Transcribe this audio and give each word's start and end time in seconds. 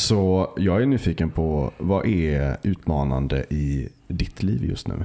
Så 0.00 0.52
jag 0.56 0.82
är 0.82 0.86
nyfiken 0.86 1.30
på 1.30 1.72
vad 1.78 2.06
är 2.06 2.56
utmanande 2.62 3.44
i 3.50 3.88
ditt 4.08 4.42
liv 4.42 4.64
just 4.64 4.88
nu? 4.88 5.04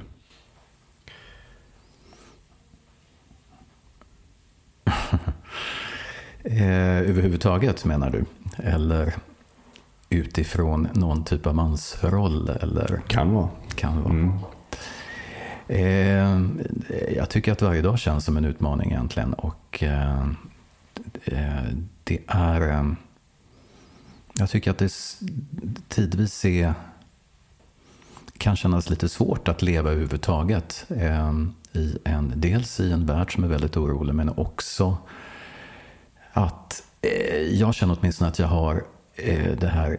Eh, 6.48 6.98
överhuvudtaget 6.98 7.86
menar 7.86 8.10
du? 8.10 8.26
Eller 8.64 9.14
utifrån 10.10 10.88
någon 10.94 11.24
typ 11.24 11.46
av 11.48 11.56
mansroll? 11.56 12.50
Eller? 12.50 13.02
Kan 13.08 13.34
vara. 13.34 13.50
Kan 13.76 14.04
vara. 14.04 14.14
Mm. 14.14 14.32
Eh, 15.68 17.16
jag 17.16 17.30
tycker 17.30 17.52
att 17.52 17.62
varje 17.62 17.82
dag 17.82 18.00
känns 18.00 18.26
som 18.26 18.38
en 18.38 18.46
utmaning 18.46 18.92
egentligen. 18.92 19.34
Och 19.34 19.84
eh, 19.84 20.28
det 22.04 22.20
är... 22.28 22.96
Jag 24.38 24.50
tycker 24.50 24.72
att 24.72 24.78
det 24.78 24.92
tidvis 25.88 26.46
är, 26.46 26.74
kan 28.38 28.56
kännas 28.56 28.90
lite 28.90 29.10
svårt 29.10 29.48
att 29.48 29.62
leva 29.62 29.92
överhuvudtaget. 29.92 30.86
Eh, 30.90 31.32
i 31.76 31.98
en, 32.04 32.34
dels 32.36 32.80
i 32.80 32.92
en 32.92 33.06
värld 33.06 33.34
som 33.34 33.44
är 33.44 33.48
väldigt 33.48 33.78
orolig, 33.78 34.16
men 34.16 34.30
också 34.30 34.98
att 36.34 36.84
eh, 37.02 37.38
jag 37.38 37.76
känner 37.76 37.98
åtminstone 38.00 38.30
att 38.30 38.40
jag 38.40 38.48
har 38.48 38.84
eh, 39.16 39.52
det, 39.58 39.68
här, 39.68 39.98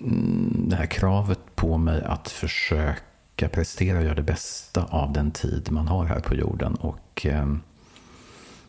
mm, 0.00 0.64
det 0.68 0.76
här 0.76 0.86
kravet 0.86 1.40
på 1.54 1.78
mig 1.78 2.02
att 2.02 2.28
försöka 2.28 3.48
prestera 3.48 3.98
och 3.98 4.04
göra 4.04 4.14
det 4.14 4.22
bästa 4.22 4.84
av 4.84 5.12
den 5.12 5.30
tid 5.30 5.68
man 5.70 5.88
har 5.88 6.04
här 6.04 6.20
på 6.20 6.34
jorden. 6.34 6.74
Och 6.74 7.26
eh, 7.26 7.54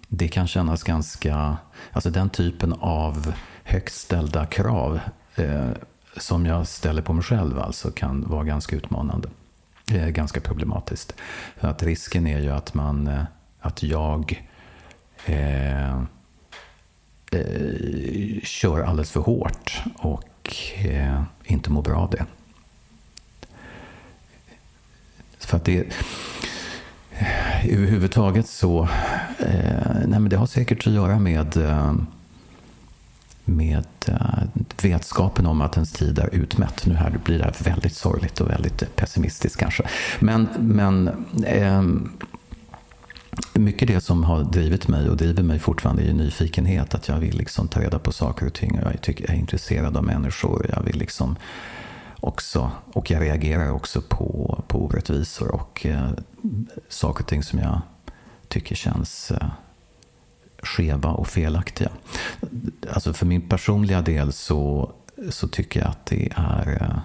det 0.08 0.28
kan 0.28 0.48
kännas 0.48 0.84
ganska, 0.84 1.58
alltså 1.92 2.10
den 2.10 2.30
typen 2.30 2.74
av 2.74 3.34
högt 3.66 3.94
ställda 3.94 4.46
krav 4.46 5.00
eh, 5.36 5.70
som 6.18 6.46
jag 6.46 6.68
ställer 6.68 7.02
på 7.02 7.14
mig 7.14 7.24
själv 7.24 7.60
alltså 7.60 7.92
kan 7.92 8.28
vara 8.28 8.44
ganska 8.44 8.76
utmanande. 8.76 9.30
Eh, 9.92 10.08
ganska 10.08 10.40
problematiskt. 10.40 11.16
För 11.58 11.68
att 11.68 11.84
risken 11.84 12.28
är 12.28 12.40
ju 12.40 12.50
att 12.50 12.74
man, 12.74 13.08
eh, 13.08 13.24
att 13.60 13.84
jag 13.84 14.46
eh, 15.26 15.96
eh, 17.32 18.42
kör 18.44 18.82
alldeles 18.82 19.12
för 19.12 19.20
hårt 19.20 19.84
och 19.96 20.56
eh, 20.86 21.24
inte 21.44 21.72
mår 21.72 21.82
bra 21.82 21.98
av 21.98 22.10
det. 22.10 22.26
För 25.40 25.58
att 25.58 25.66
det 25.66 25.80
eh, 27.12 27.66
överhuvudtaget 27.66 28.48
så, 28.48 28.84
eh, 29.40 29.96
nej 30.06 30.20
men 30.20 30.30
det 30.30 30.38
har 30.38 30.48
säkert 30.48 30.88
att 30.88 30.94
göra 30.94 31.20
med 31.20 31.58
eh, 31.58 31.94
med 33.46 33.86
uh, 34.10 34.44
vetskapen 34.82 35.46
om 35.46 35.62
att 35.62 35.76
ens 35.76 35.92
tid 35.92 36.20
är 36.20 36.36
utmätt. 36.36 36.86
Nu 36.86 36.96
här 36.96 37.20
blir 37.24 37.38
det 37.38 37.44
här 37.44 37.56
väldigt 37.60 37.96
sorgligt 37.96 38.42
och 38.42 38.50
väldigt 38.50 38.96
pessimistiskt 38.96 39.60
kanske. 39.60 39.84
Men, 40.20 40.48
men 40.60 41.10
um, 41.62 42.18
mycket 43.54 43.88
det 43.88 44.02
som 44.02 44.24
har 44.24 44.44
drivit 44.44 44.88
mig 44.88 45.10
och 45.10 45.18
driver 45.18 45.44
mig 45.44 45.60
fortfarande 45.60 46.04
är 46.04 46.14
nyfikenhet. 46.14 46.96
Att 46.96 47.08
jag 47.08 47.18
vill 47.18 47.38
liksom 47.38 47.68
ta 47.68 47.80
reda 47.80 48.00
på 48.00 48.12
saker 48.12 48.46
och 48.46 48.54
ting. 48.54 48.80
Och 48.80 48.92
jag, 48.92 49.02
tycker, 49.02 49.24
jag 49.24 49.36
är 49.36 49.40
intresserad 49.40 49.98
av 49.98 50.04
människor. 50.04 50.70
Jag 50.76 50.84
vill 50.84 50.98
liksom 50.98 51.36
också, 52.20 52.72
och 52.94 53.12
jag 53.12 53.22
reagerar 53.22 53.72
också 53.72 54.02
på, 54.02 54.64
på 54.68 54.86
orättvisor 54.86 55.52
och 55.52 55.86
eh, 55.86 56.10
saker 56.90 57.24
och 57.24 57.30
ting 57.30 57.44
som 57.44 57.60
jag 57.60 57.82
tycker 58.48 58.76
känns 58.76 59.32
eh, 59.32 59.48
skeva 60.66 61.10
och 61.10 61.28
felaktiga. 61.28 61.92
Alltså 62.90 63.14
för 63.14 63.26
min 63.26 63.50
personliga 63.50 64.02
del 64.02 64.34
så, 64.34 64.92
så 65.30 65.48
tycker 65.48 65.80
jag 65.80 65.90
att 65.90 66.06
det 66.06 66.32
är... 66.36 66.78
Eh, 66.82 67.00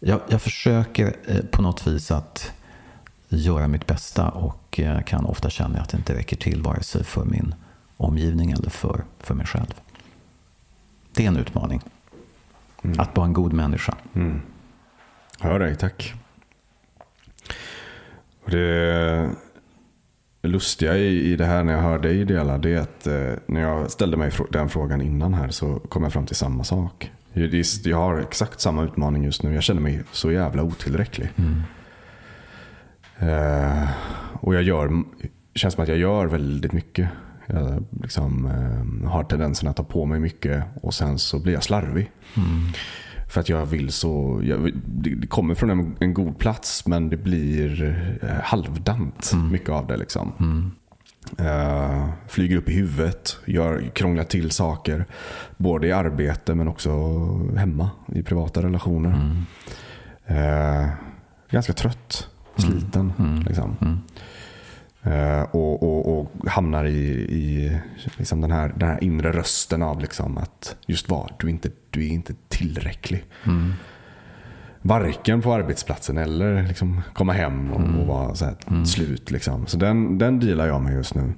jag, 0.00 0.20
jag 0.28 0.42
försöker 0.42 1.16
eh, 1.26 1.44
på 1.50 1.62
något 1.62 1.86
vis 1.86 2.10
att 2.10 2.52
göra 3.28 3.68
mitt 3.68 3.86
bästa 3.86 4.28
och 4.28 4.80
eh, 4.80 5.02
kan 5.02 5.24
ofta 5.24 5.50
känna 5.50 5.80
att 5.80 5.88
det 5.88 5.96
inte 5.96 6.14
räcker 6.14 6.36
till 6.36 6.62
vare 6.62 6.82
sig 6.82 7.04
för 7.04 7.24
min 7.24 7.54
omgivning 7.96 8.50
eller 8.50 8.70
för, 8.70 9.04
för 9.18 9.34
mig 9.34 9.46
själv. 9.46 9.74
Det 11.12 11.24
är 11.24 11.28
en 11.28 11.36
utmaning. 11.36 11.80
Mm. 12.82 13.00
Att 13.00 13.16
vara 13.16 13.26
en 13.26 13.32
god 13.32 13.52
människa. 13.52 13.94
Mm. 14.14 14.40
Hör 15.40 15.58
dig, 15.58 15.76
tack. 15.76 16.14
Det 18.46 19.30
lustiga 20.42 20.96
i, 20.96 21.36
det 21.36 21.44
här 21.44 21.64
när 21.64 21.72
jag 21.72 21.80
hör 21.80 21.98
dig 21.98 22.24
dela 22.24 22.58
det 22.58 22.74
är 22.74 22.80
att 22.80 23.06
eh, 23.06 23.38
när 23.46 23.60
jag 23.60 23.90
ställde 23.90 24.16
mig 24.16 24.30
den 24.50 24.68
frågan 24.68 25.02
innan 25.02 25.34
här 25.34 25.48
så 25.48 25.78
kom 25.78 26.02
jag 26.02 26.12
fram 26.12 26.26
till 26.26 26.36
samma 26.36 26.64
sak. 26.64 27.10
Jag 27.84 27.96
har 27.96 28.18
exakt 28.18 28.60
samma 28.60 28.84
utmaning 28.84 29.24
just 29.24 29.42
nu. 29.42 29.54
Jag 29.54 29.62
känner 29.62 29.80
mig 29.80 30.02
så 30.12 30.32
jävla 30.32 30.62
otillräcklig. 30.62 31.28
Mm. 31.36 31.62
Eh, 33.18 33.88
och 34.32 34.54
jag 34.54 34.62
gör, 34.62 35.02
känns 35.54 35.74
som 35.74 35.82
att 35.82 35.88
jag 35.88 35.98
gör 35.98 36.26
väldigt 36.26 36.72
mycket. 36.72 37.08
Jag 37.46 37.84
liksom, 38.02 38.46
eh, 38.46 39.10
har 39.10 39.24
tendensen 39.24 39.68
att 39.68 39.76
ta 39.76 39.84
på 39.84 40.06
mig 40.06 40.20
mycket 40.20 40.64
och 40.82 40.94
sen 40.94 41.18
så 41.18 41.38
blir 41.38 41.52
jag 41.52 41.62
slarvig. 41.62 42.10
Mm. 42.36 42.66
För 43.32 43.40
att 43.40 43.48
jag 43.48 43.66
vill 43.66 43.92
så, 43.92 44.40
jag, 44.44 44.70
det 44.84 45.26
kommer 45.26 45.54
från 45.54 45.70
en, 45.70 45.96
en, 46.00 46.14
god 46.14 46.38
plats 46.38 46.86
men 46.86 47.08
det 47.08 47.16
blir 47.16 47.82
uh, 48.22 48.28
halvdant 48.42 49.30
mm. 49.32 49.52
mycket 49.52 49.68
av 49.68 49.86
det. 49.86 49.96
Liksom. 49.96 50.32
Mm. 50.40 50.70
Uh, 51.40 52.10
flyger 52.28 52.56
upp 52.56 52.68
i 52.68 52.72
huvudet, 52.72 53.38
gör, 53.44 53.90
krånglar 53.94 54.24
till 54.24 54.50
saker. 54.50 55.06
Både 55.56 55.86
i 55.86 55.92
arbete 55.92 56.54
men 56.54 56.68
också 56.68 56.90
hemma 57.56 57.90
i 58.14 58.22
privata 58.22 58.62
relationer. 58.62 59.10
Uh, 60.30 60.88
ganska 61.50 61.72
trött 61.72 62.28
sliten. 62.56 63.12
Mm. 63.18 63.30
mm. 63.32 63.42
Liksom. 63.42 63.76
Uh, 65.06 65.42
och, 65.42 65.82
och, 65.82 66.18
och, 66.18 66.48
hamnar 66.48 66.84
i, 66.84 67.08
i 67.18 67.78
liksom 68.16 68.40
den, 68.40 68.50
här, 68.50 68.72
den 68.76 68.88
här 68.88 69.04
inre 69.04 69.32
rösten 69.32 69.82
av 69.82 70.00
liksom 70.00 70.38
att 70.38 70.76
just 70.86 71.08
vad, 71.08 71.32
du 71.38 71.46
är 71.46 71.50
inte, 71.50 71.70
du 71.90 72.04
är 72.04 72.08
inte 72.08 72.34
tillräcklig. 72.48 73.24
Mm. 73.46 73.72
Varken 74.82 75.42
på 75.42 75.52
arbetsplatsen 75.54 76.18
eller 76.18 76.62
liksom 76.62 77.02
komma 77.14 77.32
hem 77.32 77.70
och, 77.70 77.80
mm. 77.80 78.00
och 78.00 78.06
vara 78.06 78.34
så 78.34 78.44
här, 78.44 78.54
mm. 78.66 78.86
slut. 78.86 79.30
Liksom. 79.30 79.66
Så 79.66 79.76
den, 79.76 80.18
den 80.18 80.40
dealar 80.40 80.66
jag 80.66 80.82
med 80.82 80.94
just 80.94 81.14
nu. 81.14 81.32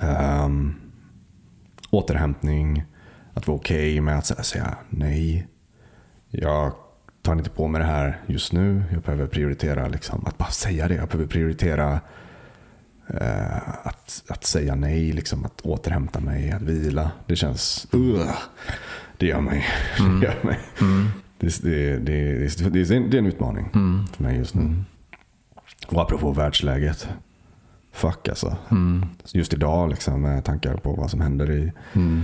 Um, 0.00 0.74
återhämtning, 1.90 2.84
att 3.34 3.46
vara 3.46 3.56
okej 3.56 3.92
okay 3.92 4.00
med 4.00 4.18
att 4.18 4.46
säga 4.46 4.74
nej. 4.90 5.46
Jag 6.30 6.72
tar 7.22 7.32
inte 7.32 7.50
på 7.50 7.68
mig 7.68 7.80
det 7.80 7.86
här 7.86 8.20
just 8.26 8.52
nu. 8.52 8.82
Jag 8.92 9.02
behöver 9.02 9.26
prioritera, 9.26 9.88
liksom, 9.88 10.26
att 10.26 10.38
bara 10.38 10.50
säga 10.50 10.88
det. 10.88 10.94
Jag 10.94 11.08
behöver 11.08 11.26
prioritera 11.26 12.00
eh, 13.08 13.68
att, 13.82 14.22
att 14.28 14.44
säga 14.44 14.74
nej, 14.74 15.12
liksom, 15.12 15.44
att 15.44 15.60
återhämta 15.60 16.20
mig, 16.20 16.50
att 16.50 16.62
vila. 16.62 17.10
Det 17.26 17.36
känns, 17.36 17.86
uh, 17.94 18.30
det 19.16 19.26
gör 19.26 19.40
mig. 19.40 19.66
Mm. 20.00 20.20
Det, 20.20 20.26
gör 20.26 20.42
mig. 20.42 20.58
Mm. 20.80 21.08
Det, 21.38 21.62
det, 21.62 21.98
det, 21.98 22.70
det, 22.70 22.90
är 22.90 23.14
en 23.14 23.26
utmaning 23.26 23.70
mm. 23.74 24.06
för 24.06 24.22
mig 24.22 24.36
just 24.36 24.54
nu. 24.54 24.62
Mm. 24.62 24.84
Och 25.86 26.02
apropå 26.02 26.32
världsläget. 26.32 27.08
Fuck 27.92 28.28
alltså. 28.28 28.56
Mm. 28.70 29.06
Just 29.32 29.52
idag 29.52 29.90
liksom, 29.90 30.22
med 30.22 30.44
tankar 30.44 30.76
på 30.76 30.92
vad 30.92 31.10
som 31.10 31.20
händer 31.20 31.50
i 31.50 31.72
mm. 31.92 32.22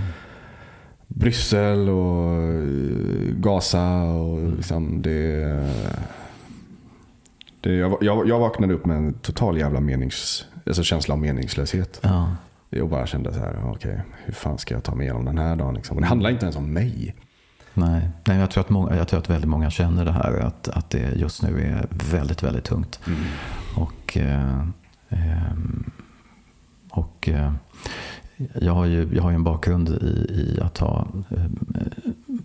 Bryssel 1.07 1.89
och 1.89 2.41
eh, 2.41 3.35
Gaza. 3.35 4.03
Och 4.03 4.55
liksom 4.55 5.01
det, 5.01 5.43
det, 7.61 7.73
jag, 7.73 7.97
jag, 8.01 8.27
jag 8.27 8.39
vaknade 8.39 8.73
upp 8.73 8.85
med 8.85 8.97
en 8.97 9.13
total 9.13 9.57
jävla 9.57 9.79
menings, 9.79 10.45
alltså 10.65 10.83
känsla 10.83 11.13
av 11.13 11.19
meningslöshet. 11.19 11.99
Ja. 12.03 12.35
Jag 12.69 12.89
bara 12.89 13.07
kände 13.07 13.33
så 13.33 13.39
här, 13.39 13.55
okej, 13.65 13.91
okay, 13.91 14.01
hur 14.25 14.33
fan 14.33 14.57
ska 14.57 14.73
jag 14.73 14.83
ta 14.83 14.95
mig 14.95 15.05
igenom 15.05 15.25
den 15.25 15.37
här 15.37 15.55
dagen? 15.55 15.73
Liksom? 15.73 15.97
Och 15.97 16.01
det 16.01 16.07
handlar 16.07 16.29
inte 16.29 16.45
ens 16.45 16.55
om 16.55 16.73
mig. 16.73 17.15
Nej, 17.73 18.09
Nej 18.25 18.37
jag, 18.37 18.51
tror 18.51 18.63
att 18.63 18.69
många, 18.69 18.95
jag 18.95 19.07
tror 19.07 19.19
att 19.19 19.29
väldigt 19.29 19.49
många 19.49 19.69
känner 19.69 20.05
det 20.05 20.11
här. 20.11 20.39
Att, 20.39 20.67
att 20.67 20.89
det 20.89 21.15
just 21.15 21.43
nu 21.43 21.61
är 21.61 21.87
väldigt, 22.11 22.43
väldigt 22.43 22.63
tungt. 22.63 22.99
Mm. 23.07 23.19
Och, 23.75 24.17
eh, 24.17 24.67
eh, 25.09 25.53
och 26.89 27.29
eh, 27.29 27.53
jag 28.53 28.73
har 28.73 28.85
ju 28.85 29.09
jag 29.13 29.23
har 29.23 29.31
en 29.31 29.43
bakgrund 29.43 29.89
i, 29.89 30.31
i 30.31 30.59
att 30.61 30.77
ha 30.77 31.07
eh, 31.29 31.45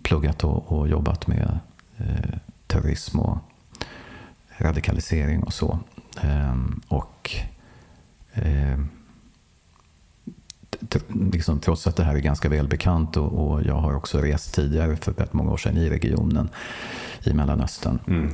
pluggat 0.03 0.43
och, 0.43 0.71
och, 0.71 0.87
jobbat 0.87 1.27
med 1.27 1.59
eh, 1.97 2.37
terrorism 2.67 3.19
och 3.19 3.37
radikalisering 4.57 5.43
och 5.43 5.53
så. 5.53 5.79
Eh, 6.23 6.55
och 6.87 7.31
eh, 8.33 8.79
liksom, 11.07 11.59
trots 11.59 11.87
att 11.87 11.95
det 11.95 12.03
här 12.03 12.15
är 12.15 12.19
ganska 12.19 12.49
välbekant 12.49 13.17
och, 13.17 13.47
och 13.47 13.63
jag 13.63 13.75
har 13.75 13.93
också 13.93 14.21
rest 14.21 14.55
tidigare 14.55 14.95
för 14.95 15.13
rätt 15.13 15.33
många 15.33 15.51
år 15.51 15.57
sedan 15.57 15.77
i 15.77 15.89
regionen 15.89 16.49
i 17.23 17.33
Mellanöstern. 17.33 17.99
Mm. 18.07 18.33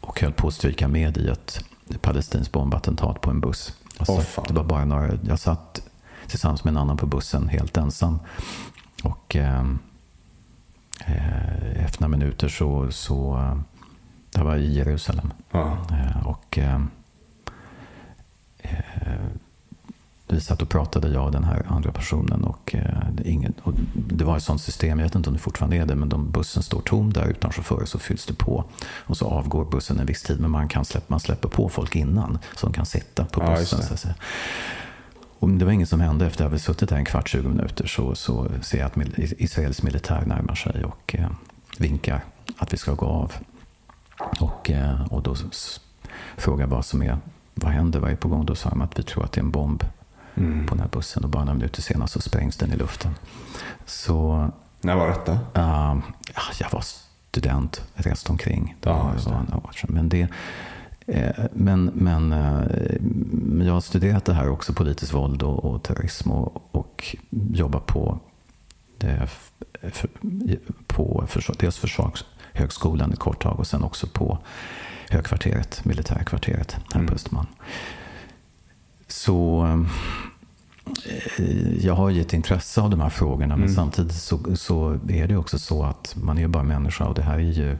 Och 0.00 0.20
höll 0.20 0.32
på 0.32 0.48
att 0.48 0.54
stryka 0.54 0.88
med 0.88 1.16
i 1.16 1.28
ett 1.28 1.64
palestinskt 2.00 2.52
bombattentat 2.52 3.20
på 3.20 3.30
en 3.30 3.40
buss. 3.40 3.74
Oh, 3.98 4.22
det 4.48 4.54
var 4.54 4.64
bara 4.64 4.84
några, 4.84 5.18
jag 5.22 5.38
satt 5.38 5.82
tillsammans 6.26 6.64
med 6.64 6.70
en 6.70 6.76
annan 6.76 6.96
på 6.96 7.06
bussen 7.06 7.48
helt 7.48 7.76
ensam. 7.76 8.18
Och 9.02 9.36
eh, 9.36 9.64
eh, 11.06 11.84
efter 11.84 12.00
några 12.00 12.18
minuter 12.18 12.48
så, 12.48 12.92
så 12.92 13.38
det 14.30 14.42
var 14.42 14.56
i 14.56 14.74
Jerusalem. 14.76 15.32
Ja. 15.50 15.78
Och 16.24 16.58
vi 20.28 20.40
satt 20.40 20.62
och 20.62 20.68
pratade, 20.68 21.08
jag 21.08 21.24
och 21.24 21.32
den 21.32 21.44
här 21.44 21.64
andra 21.68 21.92
personen. 21.92 22.44
Och, 22.44 22.74
det, 23.12 23.28
ingen, 23.28 23.54
och 23.62 23.72
det 23.94 24.24
var 24.24 24.36
ett 24.36 24.42
sånt 24.42 24.60
system, 24.60 24.98
jag 24.98 25.06
vet 25.06 25.14
inte 25.14 25.30
om 25.30 25.34
det 25.34 25.40
fortfarande 25.42 25.76
är 25.76 25.86
det, 25.86 25.94
men 25.94 26.12
om 26.12 26.30
bussen 26.30 26.62
står 26.62 26.80
tom 26.80 27.12
där 27.12 27.26
utan 27.28 27.52
chaufför 27.52 27.84
så 27.84 27.98
fylls 27.98 28.26
det 28.26 28.34
på. 28.34 28.64
Och 28.84 29.16
så 29.16 29.26
avgår 29.26 29.64
bussen 29.64 29.98
en 29.98 30.06
viss 30.06 30.22
tid, 30.22 30.40
men 30.40 30.50
man, 30.50 30.68
kan 30.68 30.84
släppa, 30.84 31.06
man 31.08 31.20
släpper 31.20 31.48
på 31.48 31.68
folk 31.68 31.96
innan 31.96 32.38
som 32.56 32.72
kan 32.72 32.86
sitta 32.86 33.24
på 33.24 33.40
bussen. 33.40 33.78
Ja, 33.90 33.96
så 33.96 34.08
och 35.38 35.48
det 35.48 35.64
var 35.64 35.72
inget 35.72 35.88
som 35.88 36.00
hände. 36.00 36.26
Efter 36.26 36.46
att 36.46 36.52
vi 36.52 36.58
suttit 36.58 36.88
där 36.88 36.96
en 36.96 37.04
kvart, 37.04 37.28
20 37.28 37.48
minuter 37.48 37.86
så, 37.86 38.14
så 38.14 38.48
ser 38.62 38.78
jag 38.78 38.86
att 38.86 39.18
Israels 39.18 39.82
militär 39.82 40.22
närmar 40.26 40.54
sig 40.54 40.84
och 40.84 41.14
eh, 41.18 41.30
vinkar 41.78 42.24
att 42.56 42.72
vi 42.72 42.76
ska 42.76 42.94
gå 42.94 43.06
av. 43.06 43.32
Och, 44.40 44.70
eh, 44.70 45.12
och 45.12 45.22
då 45.22 45.34
frågar 46.36 46.64
jag 46.64 46.68
vad 46.68 46.84
som 46.84 47.02
är, 47.02 47.18
vad 47.54 47.72
händer, 47.72 48.00
vad 48.00 48.10
är 48.10 48.16
på 48.16 48.28
gång? 48.28 48.46
Då 48.46 48.54
sa 48.54 48.70
de 48.70 48.82
att 48.82 48.98
vi 48.98 49.02
tror 49.02 49.24
att 49.24 49.32
det 49.32 49.40
är 49.40 49.44
en 49.44 49.50
bomb 49.50 49.84
mm. 50.34 50.66
på 50.66 50.74
den 50.74 50.82
här 50.82 50.90
bussen 50.90 51.24
och 51.24 51.30
bara 51.30 51.44
några 51.44 51.58
minuter 51.58 51.82
senare 51.82 52.08
så 52.08 52.20
sprängs 52.20 52.56
den 52.56 52.72
i 52.72 52.76
luften. 52.76 53.14
Så, 53.86 54.48
När 54.80 54.96
var 54.96 55.08
detta? 55.08 55.32
Uh, 55.32 55.98
jag 56.60 56.70
var 56.72 56.84
student, 57.28 57.82
reste 57.94 58.32
omkring. 58.32 58.76
Det 58.80 58.90
ja, 58.90 59.12
var, 59.24 59.72
det. 59.82 59.92
Men 59.92 60.08
det, 60.08 60.28
Eh, 61.08 61.44
men, 61.52 61.90
men 61.94 62.32
eh, 62.32 63.66
jag 63.66 63.74
har 63.74 63.80
studerat 63.80 64.24
det 64.24 64.32
här 64.32 64.48
också, 64.48 64.72
politiskt 64.72 65.14
våld 65.14 65.42
och, 65.42 65.64
och 65.64 65.82
terrorism 65.82 66.30
och, 66.30 66.62
och 66.70 67.16
jobbar 67.30 67.80
på, 67.80 68.18
det, 68.98 69.28
på 70.86 71.24
försvar, 71.28 71.56
dels 71.58 71.78
Försvarshögskolan 72.58 73.12
ett 73.12 73.18
kort 73.18 73.42
tag 73.42 73.58
och 73.60 73.66
sen 73.66 73.84
också 73.84 74.06
på 74.06 74.38
högkvarteret, 75.10 75.84
militärkvarteret 75.84 76.72
här 76.72 77.00
mm. 77.00 77.06
på 77.06 77.14
Östermalm. 77.14 77.46
Så 79.08 79.66
eh, 81.38 81.84
jag 81.84 81.94
har 81.94 82.10
ju 82.10 82.20
ett 82.20 82.32
intresse 82.32 82.80
av 82.80 82.90
de 82.90 83.00
här 83.00 83.08
frågorna 83.08 83.54
mm. 83.54 83.60
men 83.60 83.74
samtidigt 83.74 84.14
så, 84.14 84.56
så, 84.56 84.98
är 85.08 85.28
det 85.28 85.36
också 85.36 85.58
så 85.58 85.84
att 85.84 86.16
man 86.16 86.38
är 86.38 86.48
bara 86.48 86.62
människa 86.62 87.04
och 87.04 87.14
det 87.14 87.22
här 87.22 87.34
är 87.34 87.52
ju 87.52 87.78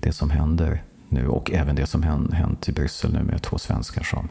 det 0.00 0.12
som 0.12 0.30
händer 0.30 0.82
nu 1.08 1.28
och 1.28 1.50
även 1.50 1.76
det 1.76 1.86
som 1.86 2.02
hänt 2.32 2.68
i 2.68 2.72
Bryssel 2.72 3.12
nu 3.12 3.22
med 3.22 3.42
två 3.42 3.58
svenskar 3.58 4.02
som, 4.02 4.28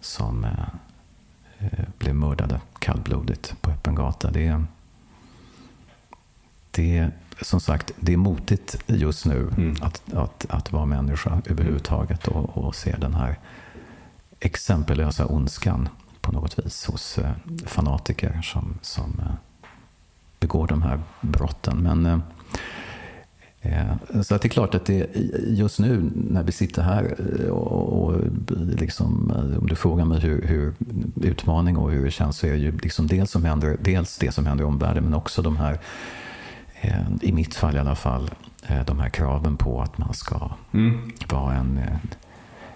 som 0.00 0.44
eh, 0.44 0.68
eh, 1.58 1.84
blev 1.98 2.14
mördade 2.14 2.60
kallblodigt 2.78 3.54
på 3.60 3.70
öppen 3.70 3.94
gata. 3.94 4.30
Det, 4.30 4.64
det, 6.70 7.10
som 7.40 7.60
sagt, 7.60 7.92
det 8.00 8.12
är 8.12 8.16
motigt 8.16 8.76
just 8.86 9.26
nu 9.26 9.48
mm. 9.56 9.76
att, 9.80 10.02
att, 10.14 10.46
att 10.48 10.72
vara 10.72 10.84
människa 10.84 11.42
överhuvudtaget 11.46 12.28
och, 12.28 12.58
och 12.58 12.74
se 12.74 12.96
den 12.98 13.14
här 13.14 13.38
exempellösa 14.40 15.26
ondskan 15.26 15.88
på 16.20 16.32
något 16.32 16.58
vis 16.58 16.86
hos 16.86 17.18
eh, 17.18 17.30
fanatiker 17.66 18.40
som, 18.42 18.78
som 18.82 19.20
eh, 19.20 19.34
begår 20.40 20.66
de 20.66 20.82
här 20.82 21.00
brotten. 21.20 21.78
Men 21.82 22.06
eh, 22.06 22.18
så 24.22 24.34
det 24.34 24.44
är 24.44 24.48
klart 24.48 24.74
att 24.74 24.86
det, 24.86 25.06
just 25.46 25.78
nu 25.78 26.10
när 26.14 26.42
vi 26.42 26.52
sitter 26.52 26.82
här 26.82 27.14
och, 27.50 28.02
och 28.02 28.20
liksom, 28.78 29.32
om 29.60 29.66
du 29.66 29.76
frågar 29.76 30.04
mig 30.04 30.20
hur, 30.20 30.42
hur 30.42 30.74
utmaning 31.22 31.76
och 31.76 31.90
hur 31.90 32.04
det 32.04 32.10
känns 32.10 32.38
så 32.38 32.46
är 32.46 32.50
det 32.50 32.58
ju 32.58 32.78
liksom 32.78 33.06
dels, 33.06 33.30
som 33.30 33.44
händer, 33.44 33.76
dels 33.80 34.18
det 34.18 34.32
som 34.32 34.46
händer 34.46 34.64
i 34.64 34.66
omvärlden 34.66 35.04
men 35.04 35.14
också 35.14 35.42
de 35.42 35.56
här, 35.56 35.78
i 37.20 37.32
mitt 37.32 37.54
fall 37.54 37.76
i 37.76 37.78
alla 37.78 37.94
fall, 37.94 38.30
de 38.86 38.98
här 38.98 39.08
kraven 39.08 39.56
på 39.56 39.82
att 39.82 39.98
man 39.98 40.14
ska 40.14 40.50
mm. 40.72 41.12
vara 41.28 41.54
en, 41.54 41.80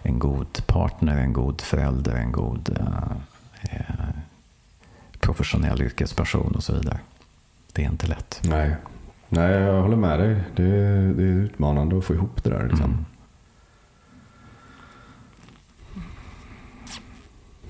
en 0.02 0.18
god 0.18 0.66
partner, 0.66 1.16
en 1.16 1.32
god 1.32 1.60
förälder, 1.60 2.14
en 2.14 2.32
god 2.32 2.76
eh, 2.80 4.08
professionell 5.20 5.82
yrkesperson 5.82 6.54
och 6.54 6.62
så 6.62 6.74
vidare. 6.74 6.98
Det 7.72 7.84
är 7.84 7.88
inte 7.88 8.06
lätt. 8.06 8.40
Nej. 8.44 8.76
Nej, 9.28 9.52
jag 9.52 9.82
håller 9.82 9.96
med 9.96 10.18
dig. 10.18 10.42
Det 10.56 10.64
är, 10.64 11.12
det 11.12 11.22
är 11.22 11.26
utmanande 11.26 11.98
att 11.98 12.04
få 12.04 12.14
ihop 12.14 12.44
det 12.44 12.50
där. 12.50 12.68
Liksom. 12.68 12.84
Mm. 12.84 13.04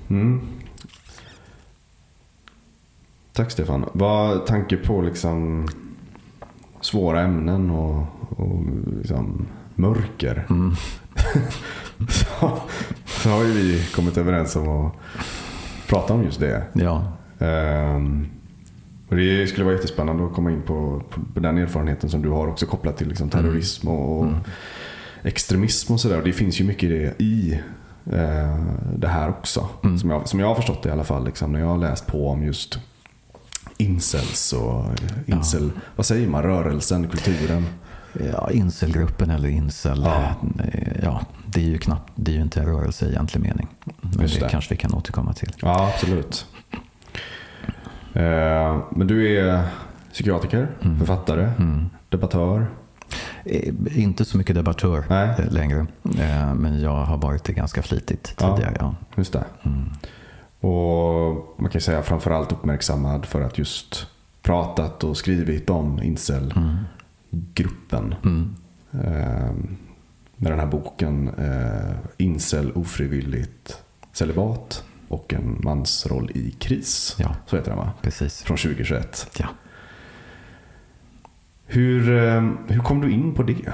Mm. 0.08 0.48
Tack 3.32 3.50
Stefan. 3.50 3.88
Vad 3.92 4.46
tanke 4.46 4.76
på 4.76 5.02
liksom 5.02 5.68
svåra 6.88 7.20
ämnen 7.20 7.70
och, 7.70 8.06
och 8.30 8.62
liksom 8.98 9.46
mörker. 9.74 10.46
Mm. 10.50 10.74
så, 12.08 12.58
så 13.06 13.28
har 13.28 13.44
ju 13.44 13.52
vi 13.52 13.86
kommit 13.94 14.18
överens 14.18 14.56
om 14.56 14.68
att 14.68 14.92
prata 15.88 16.14
om 16.14 16.24
just 16.24 16.40
det. 16.40 16.62
Ja. 16.72 17.12
Um, 17.38 18.28
och 19.08 19.16
det 19.16 19.46
skulle 19.46 19.64
vara 19.64 19.74
jättespännande 19.74 20.26
att 20.26 20.32
komma 20.32 20.50
in 20.50 20.62
på, 20.62 21.02
på 21.34 21.40
den 21.40 21.58
erfarenheten 21.58 22.10
som 22.10 22.22
du 22.22 22.28
har 22.28 22.48
också 22.48 22.66
kopplat 22.66 22.96
till 22.96 23.08
liksom 23.08 23.30
terrorism 23.30 23.88
och 23.88 24.24
mm. 24.24 24.38
extremism 25.22 25.92
och 25.92 26.00
sådär. 26.00 26.22
Det 26.24 26.32
finns 26.32 26.60
ju 26.60 26.64
mycket 26.64 26.88
det 26.88 27.24
i 27.24 27.60
eh, 28.12 28.64
det 28.96 29.08
här 29.08 29.28
också. 29.28 29.68
Mm. 29.84 29.98
Som, 29.98 30.10
jag, 30.10 30.28
som 30.28 30.40
jag 30.40 30.46
har 30.46 30.54
förstått 30.54 30.82
det 30.82 30.88
i 30.88 30.92
alla 30.92 31.04
fall. 31.04 31.24
Liksom, 31.24 31.52
när 31.52 31.60
jag 31.60 31.66
har 31.66 31.78
läst 31.78 32.06
på 32.06 32.28
om 32.28 32.44
just 32.44 32.78
incels 33.78 34.52
och 34.52 34.84
incel, 35.26 35.70
ja. 35.74 35.80
vad 35.96 36.06
säger 36.06 36.28
man, 36.28 36.42
rörelsen, 36.42 37.08
kulturen. 37.08 37.66
Ja, 38.32 38.50
incelgruppen 38.50 39.30
eller 39.30 39.48
incel. 39.48 40.02
Ja. 40.04 40.34
Eh, 40.64 40.92
ja, 41.02 41.20
det 41.46 41.60
är 41.60 41.64
ju 41.64 41.78
knappt, 41.78 42.12
det 42.14 42.30
är 42.30 42.34
ju 42.34 42.42
inte 42.42 42.60
en 42.60 42.66
rörelse 42.66 43.06
i 43.06 43.08
egentlig 43.08 43.40
mening. 43.40 43.68
Men 44.00 44.26
det, 44.26 44.40
det 44.40 44.48
kanske 44.50 44.74
vi 44.74 44.76
kan 44.76 44.94
återkomma 44.94 45.32
till. 45.32 45.52
Ja, 45.60 45.92
absolut. 45.94 46.46
Eh, 48.12 48.78
men 48.90 49.06
du 49.06 49.38
är 49.38 49.62
psykiatriker, 50.12 50.68
mm. 50.80 50.98
författare, 50.98 51.50
mm. 51.58 51.90
debattör. 52.08 52.66
Eh, 53.44 53.74
inte 53.94 54.24
så 54.24 54.38
mycket 54.38 54.54
debattör 54.54 55.04
Nej. 55.08 55.28
Eh, 55.38 55.52
längre. 55.52 55.86
Men 56.54 56.80
jag 56.80 57.04
har 57.04 57.16
varit 57.16 57.44
det 57.44 57.52
ganska 57.52 57.82
flitigt 57.82 58.36
tidigare. 58.36 58.76
Ja, 58.80 58.94
just 59.16 59.32
det. 59.32 59.44
Mm. 59.62 59.90
Och 60.60 61.60
man 61.60 61.70
kan 61.70 61.80
säga 61.80 62.02
framförallt 62.02 62.52
uppmärksammad 62.52 63.26
för 63.26 63.40
att 63.40 63.58
just 63.58 64.06
pratat 64.42 65.04
och 65.04 65.16
skrivit 65.16 65.70
om 65.70 66.02
incel-gruppen. 66.02 68.14
Mm. 68.24 68.54
Med 70.36 70.52
den 70.52 70.58
här 70.58 70.66
boken 70.66 71.30
Incel 72.16 72.72
ofrivilligt 72.72 73.82
celibat 74.12 74.84
och 75.08 75.34
en 75.34 75.60
mans 75.64 76.06
roll 76.06 76.30
i 76.34 76.50
kris. 76.50 77.16
Ja. 77.18 77.36
Så 77.46 77.56
heter 77.56 77.70
den 77.70 77.78
va? 77.78 77.90
Precis. 78.02 78.42
Från 78.42 78.56
2021. 78.56 79.30
Ja. 79.38 79.48
Hur, 81.66 82.16
eh, 82.16 82.50
hur 82.68 82.80
kom 82.80 83.00
du 83.00 83.12
in 83.12 83.34
på 83.34 83.42
det? 83.42 83.72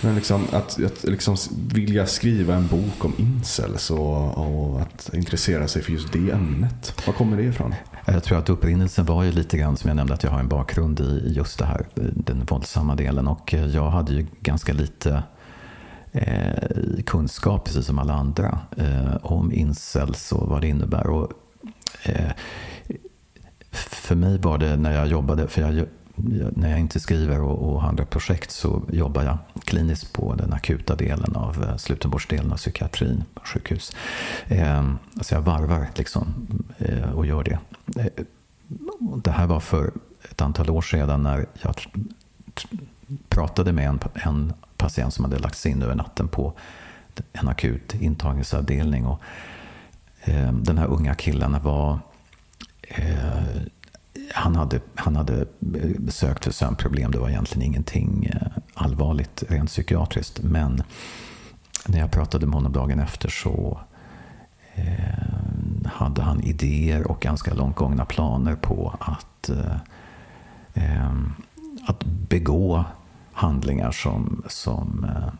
Men 0.00 0.14
liksom, 0.14 0.46
att, 0.52 0.84
att 0.84 1.04
liksom 1.04 1.36
vilja 1.72 2.06
skriva 2.06 2.54
en 2.54 2.66
bok 2.66 3.04
om 3.04 3.14
incels 3.18 3.90
och, 3.90 4.38
och, 4.38 4.80
att 4.80 5.14
intressera 5.14 5.68
sig 5.68 5.82
för 5.82 5.92
just 5.92 6.12
det 6.12 6.30
ämnet. 6.30 7.06
Var 7.06 7.14
kommer 7.14 7.36
det 7.36 7.42
ifrån? 7.42 7.74
Jag 8.06 8.24
tror 8.24 8.38
att 8.38 8.48
upprinnelsen 8.48 9.04
var 9.04 9.22
ju 9.24 9.32
lite 9.32 9.58
grann 9.58 9.76
som 9.76 9.88
jag 9.88 9.96
nämnde 9.96 10.14
att 10.14 10.22
jag 10.22 10.30
har 10.30 10.40
en 10.40 10.48
bakgrund 10.48 11.00
i 11.00 11.32
just 11.36 11.58
det 11.58 11.64
här, 11.64 11.86
den 12.14 12.44
våldsamma 12.44 12.94
delen. 12.94 13.28
Och 13.28 13.54
eh, 13.54 13.66
jag 13.66 13.90
hade 13.90 14.14
ju 14.14 14.26
ganska 14.40 14.72
lite 14.72 15.22
eh, 16.12 17.02
kunskap, 17.06 17.64
precis 17.64 17.86
som 17.86 17.98
alla 17.98 18.14
andra, 18.14 18.58
eh, 18.76 19.16
om 19.22 19.52
incels 19.52 20.32
och 20.32 20.48
vad 20.48 20.60
det 20.60 20.68
innebär. 20.68 21.06
Och, 21.06 21.32
eh, 22.02 22.30
för 23.70 24.14
mig 24.14 24.38
var 24.38 24.58
det 24.58 24.76
när 24.76 24.92
jag 24.92 25.06
jobbade, 25.06 25.48
för 25.48 25.60
jag, 25.60 25.86
när 26.56 26.70
jag 26.70 26.80
inte 26.80 27.00
skriver 27.00 27.40
och, 27.40 27.72
och 27.72 27.84
andra 27.84 28.04
projekt 28.04 28.50
så 28.50 28.82
jobbar 28.92 29.22
jag 29.22 29.38
kliniskt 29.64 30.12
på 30.12 30.34
den 30.34 30.52
akuta 30.52 30.94
delen 30.94 31.36
av 31.36 31.64
eh, 31.64 31.76
slutenvårdsdelen 31.76 32.52
av 32.52 32.56
psykiatrin 32.56 33.24
sjukhus. 33.44 33.92
Eh, 34.46 34.92
alltså 35.16 35.34
jag 35.34 35.42
varvar 35.42 35.86
liksom 35.94 36.46
eh, 36.78 37.12
och 37.12 37.26
gör 37.26 37.44
det. 37.44 37.58
Eh, 38.00 38.24
det 39.24 39.30
här 39.30 39.46
var 39.46 39.60
för 39.60 39.92
ett 40.30 40.40
antal 40.40 40.70
år 40.70 40.82
sedan 40.82 41.22
när 41.22 41.46
jag 41.62 41.86
pratade 43.28 43.72
med 43.72 43.88
en, 43.88 44.00
en 44.14 44.52
patient 44.76 45.14
som 45.14 45.24
hade 45.24 45.38
lagts 45.38 45.66
in 45.66 45.82
över 45.82 45.94
natten 45.94 46.28
på 46.28 46.52
en 47.32 47.48
akut 47.48 47.94
intagningsavdelning. 47.94 49.06
Och, 49.06 49.20
eh, 50.24 50.52
den 50.52 50.78
här 50.78 50.86
unga 50.86 51.14
killen 51.14 51.62
var 51.62 51.98
eh, 52.88 53.62
han 54.34 54.56
hade, 54.56 54.80
han 54.94 55.16
hade 55.16 55.40
eh, 55.40 56.08
sökt 56.08 56.44
för 56.44 56.50
sömnproblem. 56.50 57.10
Det 57.10 57.18
var 57.18 57.28
egentligen 57.28 57.66
ingenting 57.66 58.24
eh, 58.24 58.48
allvarligt 58.74 59.44
rent 59.48 59.68
psykiatriskt. 59.70 60.42
Men 60.42 60.82
när 61.86 61.98
jag 61.98 62.10
pratade 62.10 62.46
med 62.46 62.54
honom 62.54 62.72
dagen 62.72 63.00
efter 63.00 63.28
så 63.28 63.80
eh, 64.74 65.88
hade 65.92 66.22
han 66.22 66.40
idéer 66.40 67.10
och 67.10 67.20
ganska 67.20 67.54
långt 67.54 67.76
gångna 67.76 68.04
planer 68.04 68.54
på 68.54 68.94
att, 69.00 69.48
eh, 69.48 69.76
eh 70.74 71.12
att 71.86 72.04
begå 72.04 72.84
handlingar 73.32 73.90
som, 73.90 74.42
som 74.48 75.06
eh, 75.08 75.32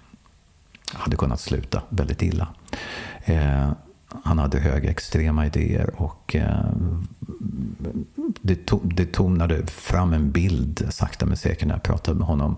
hade 0.98 1.16
kunnat 1.16 1.40
sluta 1.40 1.82
väldigt 1.88 2.22
illa. 2.22 2.48
Eh, 3.24 3.70
han 4.24 4.38
hade 4.38 4.58
högerextrema 4.58 5.46
idéer 5.46 5.90
och 5.96 6.36
eh, 6.36 6.70
det, 8.42 8.66
to, 8.66 8.80
det 8.84 9.12
tonade 9.12 9.66
fram 9.66 10.12
en 10.12 10.30
bild 10.30 10.86
sakta 10.90 11.26
men 11.26 11.36
säkert 11.36 11.68
när 11.68 11.74
jag 11.74 11.82
pratade 11.82 12.18
med 12.18 12.26
honom 12.26 12.56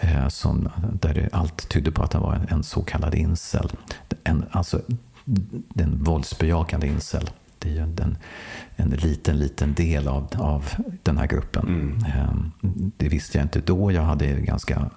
eh, 0.00 0.28
som, 0.28 0.68
där 1.00 1.14
det 1.14 1.28
allt 1.32 1.68
tydde 1.68 1.92
på 1.92 2.02
att 2.02 2.12
han 2.12 2.22
var 2.22 2.34
en, 2.34 2.46
en 2.48 2.62
så 2.62 2.82
kallad 2.82 3.14
incel. 3.14 3.72
En, 4.24 4.44
alltså 4.50 4.80
den 5.68 6.04
våldsbejakande 6.04 6.86
incel. 6.86 7.30
Det 7.58 7.68
är 7.68 7.72
ju 7.72 7.80
en, 7.80 8.18
en 8.76 8.90
liten, 8.90 9.38
liten 9.38 9.74
del 9.74 10.08
av, 10.08 10.28
av 10.36 10.64
den 11.02 11.18
här 11.18 11.26
gruppen. 11.26 11.68
Mm. 11.68 12.04
Eh, 12.04 12.34
det 12.96 13.08
visste 13.08 13.38
jag 13.38 13.44
inte 13.44 13.60
då. 13.60 13.92
Jag 13.92 14.02
hade 14.02 14.26
ganska 14.26 14.90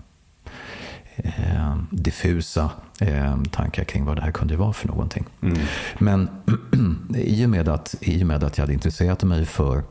eh, 1.16 1.78
diffusa 1.90 2.72
eh, 3.00 3.42
tankar 3.52 3.84
kring 3.84 4.06
vad 4.06 4.16
det 4.18 4.22
här 4.22 4.32
kunde 4.32 4.56
vara 4.56 4.74
för 4.74 4.88
någonting. 4.88 5.26
Mm. 5.42 5.58
Men 6.00 6.30
i 7.16 7.46
och, 7.46 7.50
med 7.50 7.70
att, 7.70 7.96
i 8.02 8.24
och 8.24 8.28
med 8.28 8.44
att 8.44 8.58
jag 8.58 8.64
hade 8.64 8.74
intresserat 8.74 9.24
mig 9.24 9.46
för 9.46 9.84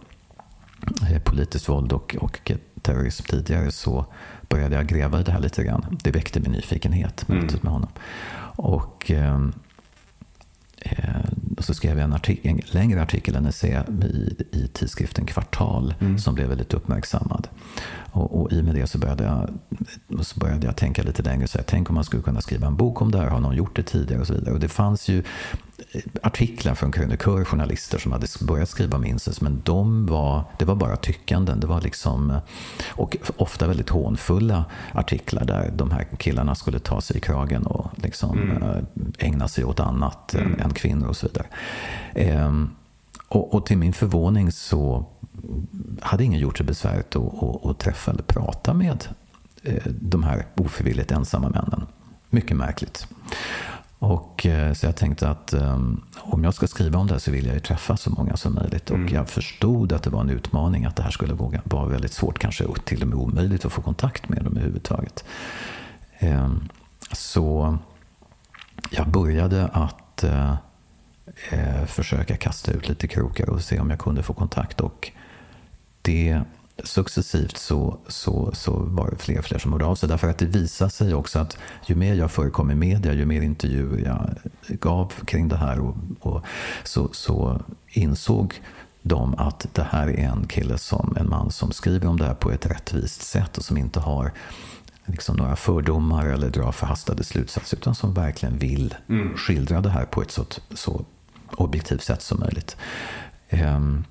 politiskt 1.25 1.69
våld 1.69 1.93
och, 1.93 2.17
och 2.21 2.51
terrorism 2.83 3.25
tidigare 3.25 3.73
så 3.73 4.07
började 4.49 4.77
jag 4.77 4.87
gräva 4.87 5.21
i 5.21 5.23
det 5.23 5.33
här 5.33 5.41
lite 5.41 5.65
grann. 5.65 5.99
Det 6.03 6.11
väckte 6.11 6.41
min 6.41 6.53
nyfikenhet 6.53 7.29
mm. 7.29 7.47
med 7.61 7.73
honom. 7.73 7.91
Och 8.57 9.11
ehm, 9.11 9.49
eh, 9.49 9.55
och 11.57 11.65
så 11.65 11.75
skrev 11.75 11.99
jag 11.99 12.05
en, 12.05 12.13
artikel, 12.13 12.51
en 12.51 12.61
längre 12.67 13.03
artikel, 13.03 13.35
en 13.35 13.47
essä 13.47 13.85
i, 14.03 14.45
i 14.53 14.69
tidskriften 14.73 15.27
Kvartal 15.27 15.95
mm. 16.01 16.19
som 16.19 16.35
blev 16.35 16.49
väldigt 16.49 16.75
uppmärksammad. 16.75 17.49
Och, 18.17 18.41
och 18.41 18.53
i 18.53 18.61
och 18.61 18.65
med 18.65 18.75
det 18.75 18.87
så 18.87 18.99
började, 18.99 19.25
jag, 19.25 19.51
så 20.27 20.41
började 20.41 20.67
jag 20.67 20.77
tänka 20.77 21.03
lite 21.03 21.23
längre. 21.23 21.49
Så 21.49 21.59
här, 21.59 21.65
tänk 21.69 21.89
om 21.91 21.95
man 21.95 22.05
skulle 22.05 22.23
kunna 22.23 22.41
skriva 22.41 22.67
en 22.67 22.77
bok 22.77 23.03
om 23.03 23.11
det 23.11 23.19
här. 23.19 23.27
Har 23.27 23.41
någon 23.41 23.57
gjort 23.57 23.77
det 23.77 23.83
tidigare? 23.83 24.21
Och 24.21 24.27
så 24.27 24.35
vidare. 24.35 24.55
Och 24.55 24.61
det 24.61 24.69
fanns 24.69 25.09
ju 25.09 25.23
artiklar 26.23 26.75
från 26.75 26.93
krönikörjournalister 26.93 27.99
som 27.99 28.13
hade 28.13 28.27
börjat 28.41 28.69
skriva 28.69 28.97
om 28.97 29.05
incest. 29.05 29.41
Men 29.41 29.63
de 29.65 30.07
var, 30.07 30.45
det 30.59 30.65
var 30.65 30.75
bara 30.75 30.97
tyckanden. 30.97 31.61
Det 31.61 31.67
var 31.67 31.81
liksom, 31.81 32.41
och 32.89 33.17
ofta 33.37 33.67
väldigt 33.67 33.89
hånfulla 33.89 34.65
artiklar 34.93 35.45
där 35.45 35.73
de 35.77 35.91
här 35.91 36.07
killarna 36.19 36.55
skulle 36.55 36.79
ta 36.79 37.01
sig 37.01 37.17
i 37.17 37.21
kragen 37.21 37.67
och 37.67 37.91
liksom 37.97 38.39
mm. 38.39 38.63
Eh, 38.63 38.83
ägna 39.19 39.49
sig 39.49 39.65
åt 39.65 39.81
annat 39.81 40.35
mm. 40.35 40.61
än 40.61 40.75
kvinnor 40.75 41.09
och 41.09 41.17
så 41.17 41.27
vidare. 41.27 41.46
Ehm, 42.15 42.71
och, 43.29 43.55
och, 43.55 43.67
till 43.67 43.79
min 43.79 43.93
förvåning 43.93 44.53
så 44.53 45.05
hade 46.01 46.25
ingen 46.25 46.41
gjort 46.41 46.57
sig 46.57 46.67
besväret 46.67 47.17
att, 47.17 47.43
att, 47.43 47.67
att 47.67 47.79
träffa 47.79 48.11
eller 48.11 48.23
prata 48.23 48.75
med 48.75 49.05
eh, 49.63 49.83
de 49.87 50.23
här 50.23 50.47
ofrivilligt 50.55 51.11
ensamma 51.11 51.49
männen. 51.49 51.87
Mycket 52.31 52.57
märkligt. 52.57 53.07
Och, 53.99 54.47
eh, 54.47 54.73
så 54.73 54.87
jag 54.87 54.97
tänkte 54.97 55.29
att 55.29 55.55
um, 55.55 56.05
om 56.17 56.45
jag 56.45 56.55
ska 56.55 56.67
skriva 56.67 56.99
om 56.99 57.07
det 57.07 57.15
här 57.15 57.19
så 57.19 57.31
vill 57.31 57.47
jag 57.47 57.55
ju 57.55 57.61
träffa 57.61 57.97
så 57.97 58.11
många 58.11 58.37
som 58.37 58.55
möjligt. 58.55 58.91
Och 58.91 58.97
mm. 58.97 59.15
jag 59.15 59.29
förstod 59.29 59.93
att 59.93 60.03
det 60.03 60.11
var 60.11 60.21
en 60.21 60.31
utmaning, 60.31 60.85
att 60.85 60.97
det 60.97 61.03
här 61.03 61.11
skulle 61.11 61.35
vara 61.65 61.87
väldigt 61.87 62.13
svårt, 62.13 62.39
kanske 62.39 62.65
till 62.85 63.03
och 63.03 63.09
med 63.09 63.19
omöjligt 63.19 63.65
att 63.65 63.73
få 63.73 63.83
kontakt 63.83 64.29
med 64.29 64.45
dem 64.45 64.57
överhuvudtaget. 64.57 65.25
Um, 66.21 66.69
så 67.13 67.79
jag 68.91 69.09
började 69.09 69.67
att 69.67 70.25
uh, 70.25 70.55
uh, 71.53 71.87
försöka 71.87 72.37
kasta 72.37 72.73
ut 72.73 72.89
lite 72.89 73.09
krokar 73.09 73.51
och 73.51 73.63
se 73.63 73.81
om 73.81 73.91
jag 73.91 73.99
kunde 73.99 74.23
få 74.23 74.35
kontakt. 74.35 74.81
Och 74.81 75.13
det 76.03 76.43
successivt 76.85 77.57
så, 77.57 77.99
så, 78.07 78.51
så 78.55 78.79
var 78.79 79.11
det 79.11 79.17
fler 79.17 79.39
och 79.39 79.45
fler 79.45 79.59
som 79.59 79.73
hörde 79.73 79.85
av 79.85 79.95
sig. 79.95 80.09
Därför 80.09 80.29
att 80.29 80.39
det 80.39 80.47
visade 80.47 80.91
sig 80.91 81.15
också 81.15 81.39
att 81.39 81.59
ju 81.87 81.95
mer 81.95 82.15
jag 82.15 82.31
förekom 82.31 82.71
i 82.71 82.75
media, 82.75 83.13
ju 83.13 83.27
mer 83.27 83.43
intervjuer 83.43 84.05
jag 84.05 84.31
gav 84.81 85.13
kring 85.25 85.49
det 85.49 85.57
här, 85.57 85.81
och, 85.81 85.97
och 86.21 86.45
så, 86.85 87.09
så 87.13 87.61
insåg 87.89 88.55
de 89.03 89.35
att 89.35 89.67
det 89.73 89.87
här 89.91 90.07
är 90.07 90.29
en 90.29 90.47
kille, 90.47 90.79
som 90.79 91.17
en 91.21 91.29
man 91.29 91.51
som 91.51 91.73
skriver 91.73 92.07
om 92.07 92.17
det 92.17 92.25
här 92.25 92.35
på 92.35 92.51
ett 92.51 92.67
rättvist 92.67 93.23
sätt 93.23 93.59
och 93.59 93.65
som 93.65 93.77
inte 93.77 94.01
har 94.01 94.33
liksom 95.05 95.37
några 95.37 95.57
fördomar 95.57 96.27
eller 96.27 96.51
drar 96.51 96.73
förhastade 96.73 97.25
slutsatser 97.25 97.77
utan 97.77 97.95
som 97.95 98.15
verkligen 98.15 98.59
vill 98.59 98.95
mm. 99.09 99.37
skildra 99.37 99.81
det 99.81 99.91
här 99.91 100.05
på 100.05 100.23
ett 100.23 100.31
så, 100.31 100.45
så 100.75 101.05
objektivt 101.51 102.03
sätt 102.03 102.23
som 102.23 102.41
möjligt. 102.41 102.77
Um, 103.51 104.05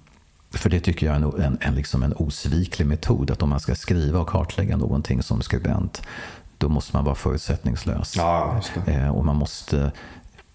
för 0.52 0.70
det 0.70 0.80
tycker 0.80 1.06
jag 1.06 1.16
är 1.16 1.20
en, 1.20 1.42
en, 1.42 1.58
en, 1.62 1.76
liksom 1.76 2.04
en 2.04 2.14
osviklig 2.14 2.88
metod. 2.88 3.32
Att 3.32 3.42
om 3.42 3.50
man 3.50 3.60
ska 3.60 3.76
skriva 3.76 4.20
och 4.20 4.30
kartlägga 4.30 4.78
någonting 4.78 5.24
som 5.24 5.42
skribent, 5.42 6.02
då 6.58 6.70
måste 6.70 6.96
man 6.96 7.06
vara 7.06 7.16
förutsättningslös. 7.16 8.16
Ja, 8.16 8.62
eh, 8.86 9.10
och 9.10 9.26
man 9.26 9.36
måste 9.36 9.92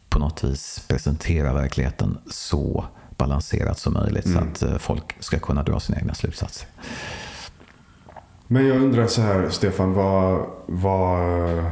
på 0.09 0.19
något 0.19 0.45
vis 0.45 0.85
presentera 0.89 1.53
verkligheten 1.53 2.19
så 2.31 2.85
balanserat 3.17 3.79
som 3.79 3.93
möjligt 3.93 4.27
mm. 4.27 4.39
så 4.39 4.49
att 4.49 4.73
eh, 4.73 4.79
folk 4.79 5.17
ska 5.23 5.39
kunna 5.39 5.63
dra 5.63 5.81
sina 5.81 5.99
egna 5.99 6.15
slutsatser. 6.15 6.69
Men 8.47 8.67
jag 8.67 8.77
undrar 8.77 9.07
så 9.07 9.23
här, 9.23 9.51
Stefan, 9.51 9.93
vad, 9.93 10.47
vad... 10.67 11.65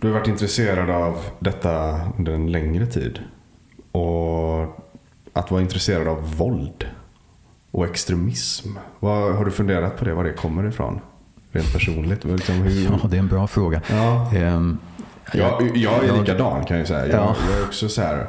Du 0.00 0.06
har 0.06 0.14
varit 0.14 0.28
intresserad 0.28 0.90
av 0.90 1.24
detta 1.38 2.00
under 2.18 2.32
en 2.32 2.52
längre 2.52 2.86
tid. 2.86 3.18
Och 3.92 4.62
att 5.32 5.50
vara 5.50 5.60
intresserad 5.60 6.08
av 6.08 6.36
våld 6.36 6.86
och 7.70 7.84
extremism. 7.84 8.68
Vad, 8.98 9.34
har 9.36 9.44
du 9.44 9.50
funderat 9.50 9.96
på 9.98 10.04
det, 10.04 10.14
var 10.14 10.24
det 10.24 10.32
kommer 10.32 10.68
ifrån? 10.68 11.00
Rent 11.52 11.72
personligt? 11.72 12.24
Liksom 12.24 12.54
hur... 12.54 12.84
Ja, 12.84 13.08
det 13.08 13.16
är 13.16 13.20
en 13.20 13.28
bra 13.28 13.46
fråga. 13.46 13.82
Ja. 13.90 14.30
Um, 14.34 14.78
jag, 15.32 15.76
jag, 15.76 16.04
är 16.04 16.18
likadan 16.20 16.64
kan 16.64 16.78
jag 16.78 16.86
säga. 16.86 17.06
Jag, 17.06 17.14
ja. 17.14 17.36
jag 17.50 17.58
är 17.58 17.64
också 17.64 17.88
så 17.88 18.02
här, 18.02 18.26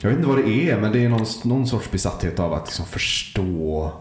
jag 0.00 0.08
vet 0.10 0.18
inte 0.18 0.28
vad 0.28 0.38
det 0.38 0.70
är, 0.70 0.80
men 0.80 0.92
det 0.92 1.04
är 1.04 1.08
någon, 1.08 1.26
någon 1.44 1.66
sorts 1.66 1.90
besatthet 1.90 2.40
av 2.40 2.52
att 2.52 2.66
liksom 2.66 2.86
förstå 2.86 3.92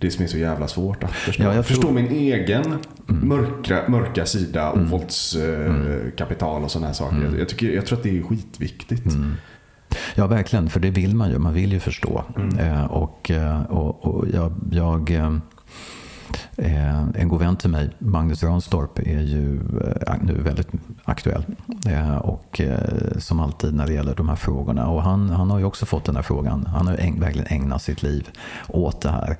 det 0.00 0.10
som 0.10 0.24
är 0.24 0.28
så 0.28 0.38
jävla 0.38 0.68
svårt 0.68 1.04
att 1.04 1.10
förstå. 1.10 1.42
Ja, 1.42 1.54
jag 1.54 1.66
förstå 1.66 1.82
tror... 1.82 1.92
min 1.92 2.10
egen 2.10 2.64
mm. 3.08 3.28
mörka, 3.28 3.82
mörka 3.88 4.26
sida 4.26 4.70
och 4.70 4.76
mm. 4.76 4.90
våldskapital 4.90 6.52
mm. 6.52 6.64
och 6.64 6.70
sådana 6.70 6.86
här 6.86 6.94
saker. 6.94 7.16
Mm. 7.16 7.38
Jag, 7.38 7.48
tycker, 7.48 7.70
jag 7.72 7.86
tror 7.86 7.98
att 7.98 8.04
det 8.04 8.18
är 8.18 8.22
skitviktigt. 8.22 9.06
Mm. 9.06 9.34
Ja, 10.14 10.26
verkligen. 10.26 10.70
För 10.70 10.80
det 10.80 10.90
vill 10.90 11.16
man 11.16 11.30
ju. 11.30 11.38
Man 11.38 11.54
vill 11.54 11.72
ju 11.72 11.80
förstå. 11.80 12.24
Mm. 12.36 12.58
Eh, 12.58 12.84
och, 12.84 13.30
eh, 13.30 13.62
och, 13.62 14.04
och 14.04 14.28
jag, 14.32 14.52
jag 14.70 15.10
eh, 15.10 15.24
eh, 15.24 15.36
en 16.56 17.28
god 17.28 17.40
vän 17.40 17.56
till 17.56 17.70
mig, 17.70 17.90
Magnus 17.98 18.42
Ranstorp, 18.42 18.98
är 18.98 19.20
ju 19.20 19.60
eh, 20.06 20.14
nu 20.22 20.42
väldigt 20.42 20.68
aktuell. 21.04 21.44
Eh, 21.86 22.16
och 22.16 22.60
som 23.18 23.40
alltid 23.40 23.74
när 23.74 23.86
det 23.86 23.92
gäller 23.92 24.14
de 24.14 24.28
här 24.28 24.36
frågorna. 24.36 24.88
Och 24.88 25.02
han, 25.02 25.30
han 25.30 25.50
har 25.50 25.58
ju 25.58 25.64
också 25.64 25.86
fått 25.86 26.04
den 26.04 26.16
här 26.16 26.22
frågan. 26.22 26.66
Han 26.66 26.86
har 26.86 26.94
äg, 26.94 27.20
verkligen 27.20 27.46
ägnat 27.50 27.82
sitt 27.82 28.02
liv 28.02 28.28
åt 28.68 29.00
det 29.00 29.10
här. 29.10 29.36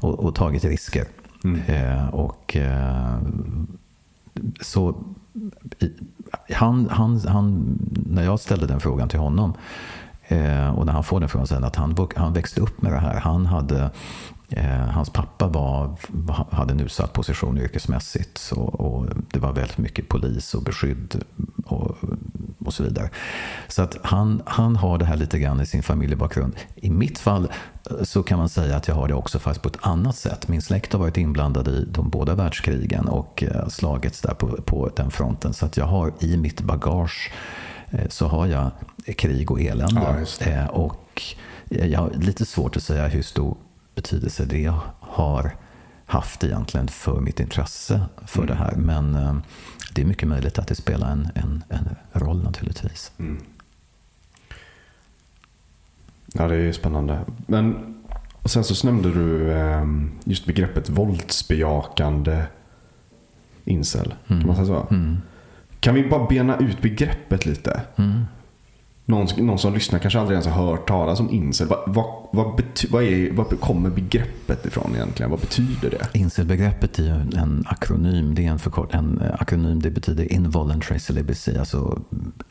Och, 0.00 0.20
och 0.20 0.34
tagit 0.34 0.64
risker. 0.64 1.04
Mm. 1.44 2.08
och 2.08 2.56
så 4.60 5.04
han, 6.50 6.88
han, 6.90 7.20
han, 7.28 7.78
när 8.06 8.24
jag 8.24 8.40
ställde 8.40 8.66
den 8.66 8.80
frågan 8.80 9.08
till 9.08 9.18
honom 9.18 9.54
eh, 10.28 10.78
och 10.78 10.86
när 10.86 10.92
han 10.92 11.04
får 11.04 11.20
den 11.20 11.28
frågan 11.28 11.46
sen 11.46 11.64
att 11.64 11.76
han, 11.76 11.96
han 12.16 12.32
växte 12.32 12.60
upp 12.60 12.82
med 12.82 12.92
det 12.92 12.98
här. 12.98 13.20
Han 13.20 13.46
hade, 13.46 13.82
eh, 13.82 13.88
hans 14.90 15.10
pappa 15.10 15.46
var, 15.46 15.96
hade 16.50 16.72
en 16.72 16.80
utsatt 16.80 17.12
position 17.12 17.58
yrkesmässigt 17.58 18.38
så, 18.38 18.56
och 18.56 19.06
det 19.32 19.38
var 19.38 19.52
väldigt 19.52 19.78
mycket 19.78 20.08
polis 20.08 20.54
och 20.54 20.62
beskydd 20.62 21.24
och, 21.66 21.96
och 22.66 22.74
så 22.74 22.82
vidare. 22.82 23.10
Så 23.68 23.82
att 23.82 23.96
han, 24.02 24.42
han 24.46 24.76
har 24.76 24.98
det 24.98 25.04
här 25.04 25.16
lite 25.16 25.38
grann 25.38 25.60
i 25.60 25.66
sin 25.66 25.82
familjebakgrund. 25.82 26.56
I 26.74 26.90
mitt 26.90 27.18
fall 27.18 27.48
eh, 27.90 28.04
så 28.04 28.22
kan 28.22 28.38
man 28.38 28.48
säga 28.48 28.76
att 28.76 28.88
jag 28.88 28.94
har 28.94 29.08
det 29.08 29.14
också 29.14 29.38
fast 29.38 29.62
på 29.62 29.68
ett 29.68 29.78
annat 29.80 30.16
sätt. 30.16 30.48
Min 30.48 30.62
släkt 30.62 30.92
har 30.92 31.00
varit 31.00 31.16
inblandad 31.16 31.68
i 31.68 31.84
de 31.90 32.10
båda 32.10 32.34
världskrigen 32.34 33.08
och 33.08 33.42
eh, 33.42 33.68
slagits 33.68 34.20
där 34.20 34.34
på, 34.34 34.46
på 34.46 34.90
den 34.96 35.10
fronten. 35.10 35.54
Så 35.54 35.66
att 35.66 35.76
jag 35.76 35.86
har 35.86 36.12
i 36.20 36.36
mitt 36.36 36.60
bagage 36.60 37.32
eh, 37.90 38.08
så 38.08 38.26
har 38.26 38.46
jag 38.46 38.70
krig 39.16 39.50
och 39.50 39.60
elände. 39.60 40.26
Ja, 40.38 40.68
och 40.68 41.22
jag 41.68 42.00
har 42.00 42.10
lite 42.10 42.44
svårt 42.44 42.76
att 42.76 42.82
säga 42.82 43.08
hur 43.08 43.22
stor 43.22 43.56
betydelse 43.94 44.44
det 44.44 44.72
har 45.00 45.56
haft 46.06 46.44
egentligen 46.44 46.88
för 46.88 47.20
mitt 47.20 47.40
intresse 47.40 48.00
för 48.26 48.42
mm. 48.42 48.48
det 48.48 48.54
här. 48.54 48.74
Men 48.76 49.42
det 49.92 50.02
är 50.02 50.06
mycket 50.06 50.28
möjligt 50.28 50.58
att 50.58 50.68
det 50.68 50.74
spelar 50.74 51.10
en, 51.10 51.28
en, 51.34 51.64
en 51.68 51.96
roll 52.12 52.42
naturligtvis. 52.42 53.12
Mm. 53.18 53.38
Ja, 56.32 56.48
det 56.48 56.56
är 56.56 56.72
spännande. 56.72 57.18
Men 57.46 57.94
och 58.44 58.50
sen 58.50 58.64
så 58.64 58.86
nämnde 58.86 59.12
du 59.12 59.52
ehm, 59.52 60.10
just 60.24 60.46
begreppet 60.46 60.88
våldsbejakande 60.88 62.42
incel. 63.64 64.14
Mm. 64.26 64.40
Kan 64.40 64.46
man 64.46 64.56
säga 64.56 64.66
så? 64.66 64.86
Mm. 64.94 65.18
Kan 65.80 65.94
vi 65.94 66.08
bara 66.08 66.26
bena 66.26 66.58
ut 66.58 66.82
begreppet 66.82 67.46
lite? 67.46 67.80
Någon, 69.06 69.26
någon 69.36 69.58
som 69.58 69.74
lyssnar 69.74 69.98
kanske 69.98 70.20
aldrig 70.20 70.34
ens 70.34 70.46
har 70.46 70.66
hört 70.66 70.88
talas 70.88 71.20
om 71.20 71.30
incel. 71.30 71.68
Vad, 71.68 71.78
vad, 71.86 72.28
vad, 72.32 72.56
bety, 72.56 72.88
vad, 72.90 73.02
är, 73.02 73.32
vad 73.32 73.60
kommer 73.60 73.90
begreppet 73.90 74.66
ifrån 74.66 74.92
egentligen? 74.94 75.30
Vad 75.30 75.40
betyder 75.40 75.90
det? 75.90 76.18
Incelbegreppet 76.18 76.98
är 76.98 77.10
en 77.36 77.64
akronym. 77.66 78.34
Det 78.34 78.46
är 78.46 78.50
en, 78.50 78.58
förkort, 78.58 78.94
en 78.94 79.22
akronym. 79.38 79.82
Det 79.82 79.90
betyder 79.90 80.32
involuntary 80.32 80.98
celibacy, 80.98 81.58
alltså 81.58 82.02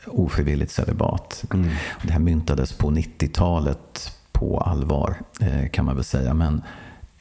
ofrivilligt 0.06 0.72
celibat. 0.72 1.44
Mm. 1.54 1.70
Det 2.02 2.12
här 2.12 2.20
myntades 2.20 2.72
på 2.72 2.90
90-talet 2.90 4.12
på 4.32 4.60
allvar 4.60 5.16
eh, 5.40 5.68
kan 5.68 5.84
man 5.84 5.94
väl 5.94 6.04
säga. 6.04 6.34
Men, 6.34 6.62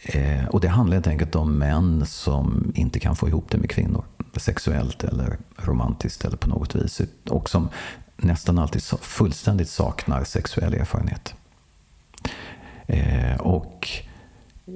eh, 0.03 0.45
och 0.45 0.61
det 0.61 0.67
handlar 0.67 0.95
helt 0.95 1.07
enkelt 1.07 1.35
om 1.35 1.57
män 1.57 2.05
som 2.05 2.71
inte 2.75 2.99
kan 2.99 3.15
få 3.15 3.27
ihop 3.27 3.45
det 3.51 3.57
med 3.57 3.69
kvinnor. 3.69 4.03
Sexuellt 4.35 5.03
eller 5.03 5.37
romantiskt 5.57 6.25
eller 6.25 6.37
på 6.37 6.49
något 6.49 6.75
vis. 6.75 7.01
Och 7.29 7.49
som 7.49 7.69
nästan 8.17 8.59
alltid 8.59 8.83
fullständigt 8.83 9.69
saknar 9.69 10.23
sexuell 10.23 10.73
erfarenhet. 10.73 11.35
Eh, 12.87 13.39
och 13.39 13.89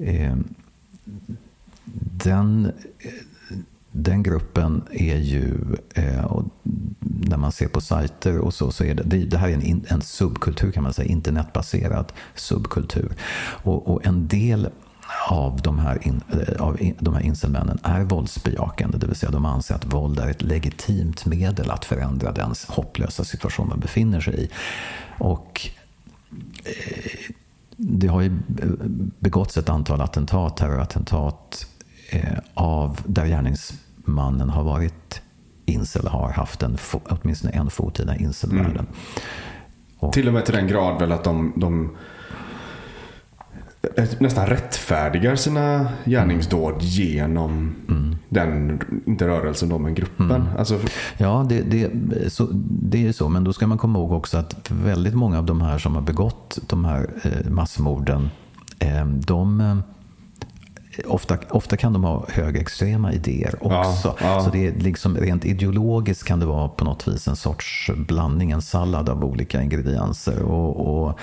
eh, 0.01 0.35
den, 2.23 2.65
eh, 2.99 3.11
den 3.91 4.23
gruppen 4.23 4.83
är 4.91 5.17
ju, 5.17 5.53
eh, 5.93 6.41
när 6.99 7.37
man 7.37 7.51
ser 7.51 7.67
på 7.67 7.81
sajter 7.81 8.39
och 8.39 8.53
så, 8.53 8.71
så 8.71 8.83
är 8.83 8.95
det, 8.95 9.03
det, 9.03 9.17
det 9.17 9.37
här 9.37 9.49
är 9.49 9.53
en, 9.53 9.85
en 9.87 10.01
subkultur 10.01 10.71
kan 10.71 10.83
man 10.83 10.93
säga, 10.93 11.11
internetbaserad 11.11 12.13
subkultur. 12.35 13.11
Och, 13.63 13.87
och 13.87 14.05
en 14.05 14.27
del 14.27 14.69
av 15.29 15.61
de 15.61 15.79
här, 15.79 16.07
in, 16.07 16.21
eh, 16.31 16.61
av 16.61 16.81
in, 16.81 16.95
de 16.99 17.13
här 17.13 17.21
incelmännen 17.21 17.79
är 17.83 18.01
våldsbejakande. 18.01 18.97
Det 18.97 19.07
vill 19.07 19.15
säga 19.15 19.31
de 19.31 19.45
anser 19.45 19.75
att 19.75 19.93
våld 19.93 20.19
är 20.19 20.29
ett 20.29 20.41
legitimt 20.41 21.25
medel 21.25 21.71
att 21.71 21.85
förändra 21.85 22.31
den 22.31 22.53
hopplösa 22.67 23.23
situation 23.23 23.69
man 23.69 23.79
befinner 23.79 24.21
sig 24.21 24.43
i. 24.43 24.49
Och 25.17 25.69
eh, 26.65 27.31
det 27.77 28.07
har 28.07 28.21
ju 28.21 28.39
begåtts 29.19 29.57
ett 29.57 29.69
antal 29.69 30.01
attentat, 30.01 30.57
terrorattentat 30.57 31.67
eh, 32.09 32.37
av 32.53 32.99
där 33.05 33.25
gärningsmannen 33.25 34.49
har 34.49 34.63
varit 34.63 35.21
incel, 35.65 36.07
har 36.07 36.29
haft 36.29 36.63
en, 36.63 36.77
åtminstone 36.91 37.53
en 37.53 37.69
fot 37.69 37.99
i 37.99 38.03
den 38.03 38.19
incelvärlden. 38.19 38.87
Mm. 40.01 40.11
Till 40.11 40.27
och 40.27 40.33
med 40.33 40.45
till 40.45 40.55
den 40.55 40.67
grad 40.67 40.99
väl 40.99 41.11
att 41.11 41.23
de, 41.23 41.53
de 41.55 41.97
nästan 44.19 44.47
rättfärdigar 44.47 45.35
sina 45.35 45.87
gärningsdåd 46.05 46.81
genom 46.81 47.75
mm. 47.89 48.15
den, 48.29 48.79
inte 49.05 49.27
rörelsen 49.27 49.69
då, 49.69 49.79
men 49.79 49.95
gruppen. 49.95 50.31
Mm. 50.31 50.47
Alltså, 50.57 50.79
ja, 51.17 51.45
det, 51.49 51.61
det, 51.61 51.89
så, 52.33 52.47
det 52.81 53.07
är 53.07 53.11
så. 53.11 53.29
Men 53.29 53.43
då 53.43 53.53
ska 53.53 53.67
man 53.67 53.77
komma 53.77 53.99
ihåg 53.99 54.11
också 54.11 54.37
att 54.37 54.71
väldigt 54.71 55.13
många 55.13 55.37
av 55.37 55.45
de 55.45 55.61
här 55.61 55.77
som 55.77 55.95
har 55.95 56.01
begått 56.01 56.59
de 56.67 56.85
här 56.85 57.09
eh, 57.23 57.51
massmorden, 57.51 58.29
eh, 58.79 59.05
de 59.05 59.61
eh, 59.61 59.77
ofta, 61.05 61.37
ofta 61.49 61.77
kan 61.77 61.93
de 61.93 62.03
ha 62.03 62.25
högerextrema 62.29 63.13
idéer 63.13 63.55
också. 63.59 64.07
Ja, 64.07 64.15
ja. 64.21 64.41
Så 64.41 64.49
det 64.49 64.67
är 64.67 64.71
liksom, 64.71 65.17
rent 65.17 65.45
ideologiskt 65.45 66.23
kan 66.23 66.39
det 66.39 66.45
vara 66.45 66.67
på 66.67 66.85
något 66.85 67.07
vis 67.07 67.27
en 67.27 67.35
sorts 67.35 67.91
blandning, 67.95 68.51
en 68.51 68.61
sallad 68.61 69.09
av 69.09 69.23
olika 69.23 69.61
ingredienser. 69.61 70.41
Och, 70.41 71.05
och... 71.07 71.19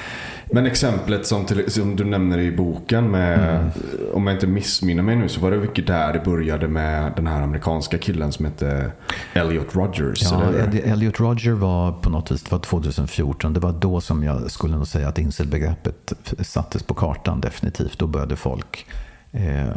Men 0.50 0.66
exemplet 0.66 1.26
som, 1.26 1.46
till, 1.46 1.70
som, 1.70 1.96
du 1.96 2.04
nämner 2.04 2.38
i 2.38 2.52
boken, 2.52 3.10
med, 3.10 3.56
mm. 3.56 3.70
om 4.14 4.26
jag 4.26 4.36
inte 4.36 4.46
missminner 4.46 5.02
mig 5.02 5.16
nu, 5.16 5.28
så 5.28 5.40
var 5.40 5.50
det 5.50 5.56
mycket 5.56 5.86
där 5.86 6.12
det 6.12 6.20
började 6.24 6.68
med 6.68 7.12
den 7.16 7.26
här 7.26 7.42
amerikanska 7.42 7.98
killen 7.98 8.32
som 8.32 8.44
hette 8.44 8.92
Elliot 9.32 9.74
Rogers. 9.74 10.22
Ja, 10.22 10.50
Elliot 10.84 11.20
Roger 11.20 11.52
var 11.52 11.92
på 11.92 12.10
något 12.10 12.30
vis, 12.30 12.42
det 12.42 12.52
var 12.52 12.58
2014, 12.58 13.52
det 13.52 13.60
var 13.60 13.72
då 13.72 14.00
som 14.00 14.24
jag 14.24 14.50
skulle 14.50 14.76
nog 14.76 14.86
säga 14.86 15.08
att 15.08 15.18
incelbegreppet 15.18 16.12
sattes 16.40 16.82
på 16.82 16.94
kartan 16.94 17.40
definitivt. 17.40 17.98
Då 17.98 18.06
började 18.06 18.36
folk 18.36 18.86
eh, 19.34 19.68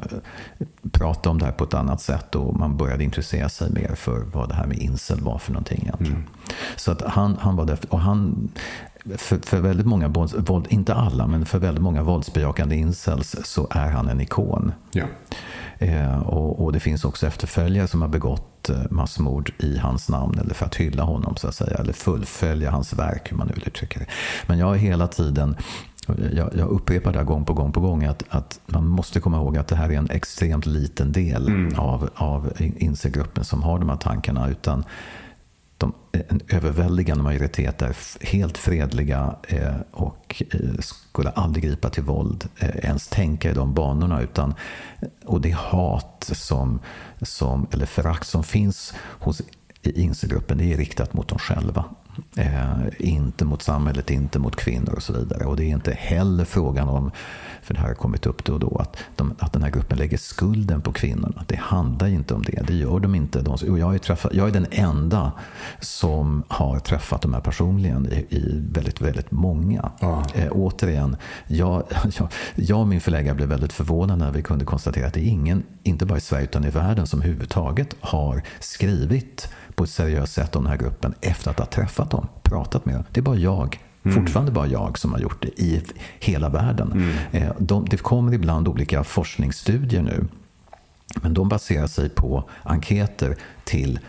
prata 0.92 1.30
om 1.30 1.40
det 1.40 1.46
här 1.46 1.52
på 1.52 1.64
ett 1.64 1.74
annat 1.74 2.02
sätt 2.02 2.36
och 2.36 2.56
man 2.60 2.78
började 2.78 3.04
intressera 3.04 3.50
sig 3.50 3.72
mer 3.72 3.96
för 3.96 4.20
vad 4.20 4.50
det 4.50 4.56
här 4.56 4.68
med 4.68 4.78
incel 4.78 5.22
var 5.22 5.38
för 5.38 5.52
någonting 5.52 5.80
egentligen. 5.82 6.14
Mm. 6.14 6.28
Så 6.76 6.92
att 6.92 7.02
han, 7.02 7.38
han 7.40 7.56
var 7.56 7.66
där, 7.66 7.80
och 7.90 8.00
han, 8.00 8.50
för, 9.16 9.40
för 9.46 9.60
väldigt 9.60 9.86
många, 9.86 10.08
våld, 10.08 10.68
inte 10.70 10.94
alla, 10.94 11.28
men 11.28 11.46
för 11.46 11.60
väldigt 11.60 11.84
många 11.84 12.04
våldsbejakande 12.04 12.76
incels 12.76 13.36
så 13.44 13.68
är 13.72 13.90
han 13.90 14.10
en 14.10 14.22
ikon. 14.22 14.72
Ja. 14.92 15.06
Eh, 15.80 16.20
och, 16.20 16.64
och, 16.64 16.74
det 16.74 16.80
finns 16.80 17.06
också 17.06 17.28
efterföljare 17.28 17.88
som 17.88 18.02
har 18.02 18.10
begått 18.10 18.70
eh, 18.70 18.82
massmord 18.90 19.52
i 19.60 19.78
hans 19.78 20.10
namn 20.10 20.40
eller 20.40 20.54
för 20.54 20.66
att 20.66 20.76
hylla 20.76 21.04
honom 21.04 21.36
så 21.36 21.48
att 21.48 21.56
säga. 21.56 21.78
Eller 21.78 21.94
fullfölja 21.94 22.72
hans 22.72 22.94
verk, 22.94 23.32
hur 23.32 23.38
man 23.38 23.48
nu 23.48 23.54
vill 23.54 23.68
uttrycka 23.68 24.00
det. 24.00 24.06
Men 24.48 24.58
jag 24.60 24.66
har 24.66 24.76
hela 24.76 25.08
tiden 25.08 25.56
jag, 26.34 26.50
jag 26.56 26.70
upprepar 26.70 27.14
det 27.14 27.24
gång 27.24 27.46
på 27.46 27.54
gång 27.54 27.72
på 27.72 27.80
gång 27.80 28.04
att, 28.04 28.24
att 28.30 28.60
man 28.66 28.88
måste 28.88 29.20
komma 29.20 29.38
ihåg 29.38 29.58
att 29.58 29.68
det 29.68 29.76
här 29.76 29.90
är 29.90 29.94
en 29.94 30.10
extremt 30.10 30.66
liten 30.66 31.12
del 31.12 31.48
mm. 31.48 31.80
av, 31.80 32.10
av 32.16 32.54
inselgruppen 32.58 33.44
som 33.44 33.64
har 33.64 33.80
de 33.80 33.90
här 33.90 33.98
tankarna. 33.98 34.50
Utan 34.50 34.84
de, 35.78 35.94
en 36.12 36.42
överväldigande 36.48 37.24
majoritet 37.24 37.82
är 37.82 37.96
helt 38.26 38.58
fredliga 38.58 39.36
eh, 39.48 39.76
och 39.92 40.44
eh, 40.52 40.80
skulle 40.80 41.30
aldrig 41.30 41.64
gripa 41.64 41.90
till 41.90 42.04
våld, 42.04 42.50
eh, 42.60 42.86
ens 42.86 43.08
tänka 43.08 43.52
i 43.52 43.54
de 43.54 43.74
banorna. 43.74 44.22
Utan, 44.22 44.54
och 45.26 45.42
det 45.42 45.56
hat 45.56 46.30
som, 46.34 46.80
som, 47.22 47.68
eller 47.72 47.86
förakt 47.86 48.28
som 48.28 48.44
finns 48.44 48.94
hos 49.00 49.42
inselgruppen, 49.84 50.58
det 50.58 50.74
är 50.74 50.78
riktat 50.78 51.14
mot 51.14 51.28
dem 51.28 51.40
själva. 51.40 51.86
Eh, 52.36 52.78
inte 53.00 53.46
mot 53.46 53.62
samhället, 53.62 54.10
inte 54.10 54.40
mot 54.40 54.56
kvinnor 54.56 54.94
och 54.94 55.04
så 55.04 55.14
vidare. 55.14 55.46
Och 55.46 55.56
det 55.56 55.64
är 55.64 55.70
inte 55.70 55.92
heller 55.92 56.46
frågan 56.46 56.90
om, 56.90 57.12
för 57.62 57.74
det 57.74 57.80
här 57.80 57.88
har 57.88 57.96
kommit 57.96 58.26
upp 58.26 58.44
då 58.44 58.54
och 58.54 58.60
då, 58.60 58.78
att, 58.78 58.98
de, 59.16 59.34
att 59.40 59.54
den 59.54 59.64
här 59.64 59.70
gruppen 59.70 59.98
lägger 59.98 60.18
skulden 60.18 60.82
på 60.82 60.92
kvinnorna. 60.92 61.46
Det 61.48 61.56
handlar 61.56 62.08
inte 62.08 62.34
om 62.34 62.44
det. 62.44 62.68
Det 62.68 62.74
gör 62.74 63.00
de 63.00 63.16
inte. 63.16 63.42
De, 63.42 63.52
och 63.52 63.80
jag, 63.80 63.96
är 63.96 64.00
träffat, 64.00 64.34
jag 64.34 64.48
är 64.48 64.52
den 64.52 64.68
enda 64.72 65.32
som 65.80 66.44
har 66.48 66.80
träffat 66.80 67.22
de 67.22 67.34
här 67.34 67.42
personligen 67.42 68.06
i, 68.06 68.36
i 68.36 68.66
väldigt, 68.72 69.02
väldigt 69.02 69.32
många. 69.32 69.92
Ah. 70.00 70.24
Eh, 70.36 70.52
återigen, 70.52 71.18
jag, 71.48 71.84
jag, 72.18 72.28
jag 72.56 72.80
och 72.80 72.88
min 72.88 73.02
förläggare 73.02 73.36
blev 73.36 73.50
väldigt 73.50 73.74
förvånade 73.74 74.26
när 74.26 74.32
vi 74.32 74.42
kunde 74.42 74.66
konstatera 74.66 75.08
att 75.08 75.14
det 75.14 75.20
är 75.20 75.30
ingen, 75.30 75.64
inte 75.84 76.06
bara 76.06 76.18
i 76.18 76.22
Sverige 76.22 76.44
utan 76.44 76.66
i 76.66 76.70
världen, 76.70 77.08
som 77.08 77.20
överhuvudtaget 77.20 77.96
har 78.00 78.44
skrivit 78.60 79.50
på 79.78 79.84
ett 79.84 79.90
seriöst 79.90 80.34
sätt 80.34 80.56
om 80.56 80.64
den 80.64 80.72
här 80.72 80.80
gruppen 80.80 81.14
efter 81.22 81.52
att 81.52 81.60
ha 81.60 81.66
träffat 81.66 82.12
dem, 82.12 82.28
pratat 82.44 82.86
med 82.86 82.96
dem. 82.96 83.04
Det 83.12 83.20
är 83.20 83.24
bara 83.24 83.36
jag 83.36 83.80
Mm. 84.04 84.20
Fortfarande 84.20 84.52
bara 84.52 84.68
jag 84.68 85.00
som 85.00 85.14
har 85.14 85.20
gjort 85.20 85.42
det 85.42 85.62
i 85.62 85.82
hela 86.20 86.50
världen. 86.50 86.92
Mm. 86.92 87.14
Eh, 87.32 87.56
de, 87.60 87.86
det 87.86 87.98
kommer 87.98 88.34
ibland 88.34 88.68
olika 88.68 89.04
forskningsstudier 89.04 90.02
nu. 90.02 90.26
Men 91.22 91.34
de 91.34 91.50
baserar 91.50 91.88
sig 91.88 92.10
på 92.10 92.50
enkäter 92.64 93.36
till 93.64 94.00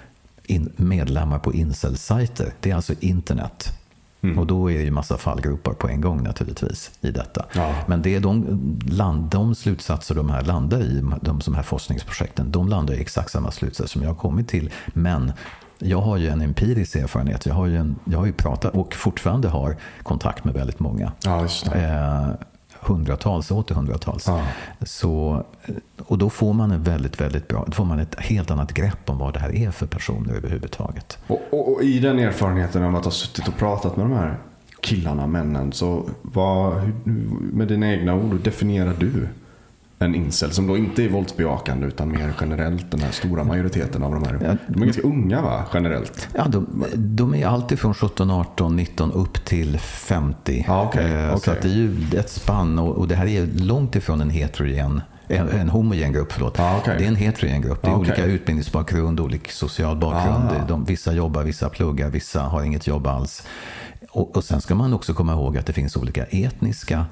in, 0.44 0.72
medlemmar 0.76 1.38
på 1.38 1.54
incel-sajter. 1.54 2.52
Det 2.60 2.70
är 2.70 2.74
alltså 2.74 2.94
internet. 3.00 3.77
Mm. 4.20 4.38
Och 4.38 4.46
då 4.46 4.70
är 4.70 4.78
det 4.78 4.84
ju 4.84 4.90
massa 4.90 5.16
fallgropar 5.16 5.72
på 5.72 5.88
en 5.88 6.00
gång 6.00 6.22
naturligtvis 6.22 6.90
i 7.00 7.10
detta. 7.10 7.44
Ja. 7.54 7.74
Men 7.86 8.02
det 8.02 8.14
är 8.14 8.20
de, 8.20 8.60
land, 8.90 9.30
de 9.30 9.54
slutsatser 9.54 10.14
de 10.14 10.30
här 10.30 10.42
landar 10.42 10.80
i, 10.80 11.04
de, 11.22 11.40
de 11.44 11.54
här 11.54 11.62
forskningsprojekten, 11.62 12.52
de 12.52 12.68
landar 12.68 12.94
i 12.94 13.00
exakt 13.00 13.30
samma 13.30 13.50
slutsatser 13.50 13.88
som 13.92 14.02
jag 14.02 14.10
har 14.10 14.16
kommit 14.16 14.48
till. 14.48 14.70
Men 14.86 15.32
jag 15.78 16.00
har 16.00 16.16
ju 16.16 16.28
en 16.28 16.40
empirisk 16.40 16.96
erfarenhet. 16.96 17.46
Jag 17.46 17.54
har 17.54 17.66
ju, 17.66 17.76
en, 17.76 17.96
jag 18.04 18.18
har 18.18 18.26
ju 18.26 18.32
pratat 18.32 18.74
och 18.74 18.94
fortfarande 18.94 19.48
har 19.48 19.76
kontakt 20.02 20.44
med 20.44 20.54
väldigt 20.54 20.80
många. 20.80 21.12
Ja, 21.24 21.44
eh, 21.74 22.28
hundratals, 22.80 23.50
åter 23.50 23.74
hundratals. 23.74 24.26
Ja. 24.26 24.42
Så, 24.82 25.44
och 26.06 26.18
då 26.18 26.30
får 26.30 26.52
man 26.52 26.70
en 26.70 26.82
väldigt, 26.82 27.20
väldigt 27.20 27.48
bra, 27.48 27.64
då 27.66 27.72
får 27.72 27.84
man 27.84 27.98
ett 27.98 28.20
helt 28.20 28.50
annat 28.50 28.72
grepp 28.72 29.10
om 29.10 29.18
vad 29.18 29.34
det 29.34 29.40
här 29.40 29.54
är 29.54 29.70
för 29.70 29.86
personer 29.86 30.34
överhuvudtaget. 30.34 31.18
Och, 31.26 31.40
och, 31.50 31.72
och 31.72 31.82
i 31.82 31.98
den 31.98 32.18
erfarenheten 32.18 32.84
av 32.84 32.96
att 32.96 33.04
ha 33.04 33.12
suttit 33.12 33.48
och 33.48 33.56
pratat 33.56 33.96
med 33.96 34.06
de 34.06 34.12
här 34.12 34.38
killarna, 34.80 35.26
männen, 35.26 35.72
så 35.72 36.10
vad, 36.22 36.92
med 37.52 37.68
dina 37.68 37.92
egna 37.92 38.14
ord, 38.14 38.32
hur 38.32 38.38
definierar 38.38 38.94
du 38.98 39.28
en 39.98 40.14
incel 40.14 40.50
som 40.50 40.66
då 40.66 40.76
inte 40.76 41.04
är 41.04 41.08
våldsbejakande 41.08 41.86
utan 41.86 42.12
mer 42.12 42.32
generellt 42.40 42.90
den 42.90 43.00
här 43.00 43.10
stora 43.10 43.44
majoriteten 43.44 44.02
av 44.02 44.14
de 44.14 44.24
här. 44.24 44.58
De 44.66 44.82
är 44.82 44.86
ganska 44.86 45.02
unga 45.02 45.42
va, 45.42 45.64
generellt? 45.74 46.28
Ja, 46.34 46.44
de, 46.48 46.84
de 46.96 47.34
är 47.34 47.46
alltid 47.46 47.78
från 47.78 47.94
17, 47.94 48.30
18, 48.30 48.76
19 48.76 49.12
upp 49.12 49.44
till 49.44 49.78
50. 49.78 50.66
Ah, 50.68 50.88
okay, 50.88 51.12
eh, 51.12 51.36
okay. 51.36 51.54
Så 51.54 51.60
det 51.62 51.68
är 51.68 51.74
ju 51.74 51.96
ett 52.18 52.30
spann 52.30 52.78
och, 52.78 52.96
och 52.96 53.08
det 53.08 53.14
här 53.14 53.26
är 53.26 53.46
långt 53.46 53.96
ifrån 53.96 54.20
en 54.20 54.30
heterogen 54.30 55.00
en, 55.30 55.48
en 55.48 55.68
homogen 55.68 56.12
grupp, 56.12 56.32
förlåt. 56.32 56.60
Ah, 56.60 56.78
okay. 56.78 56.98
Det 56.98 57.04
är 57.04 57.08
en 57.08 57.16
heterogen 57.16 57.62
grupp. 57.62 57.82
Det 57.82 57.88
är 57.88 57.94
okay. 57.94 58.12
olika 58.12 58.24
utbildningsbakgrund, 58.24 59.20
olika 59.20 59.50
social 59.50 59.96
bakgrund. 59.96 60.50
Ah. 60.50 60.66
De, 60.68 60.84
vissa 60.84 61.12
jobbar, 61.12 61.42
vissa 61.42 61.68
pluggar, 61.68 62.08
vissa 62.08 62.42
har 62.42 62.62
inget 62.62 62.86
jobb 62.86 63.06
alls. 63.06 63.46
Och, 64.10 64.36
och 64.36 64.44
sen 64.44 64.60
ska 64.60 64.74
man 64.74 64.92
också 64.92 65.14
komma 65.14 65.32
ihåg 65.32 65.58
att 65.58 65.66
det 65.66 65.72
finns 65.72 65.96
olika 65.96 66.24
etniska 66.24 66.98
et, 66.98 67.06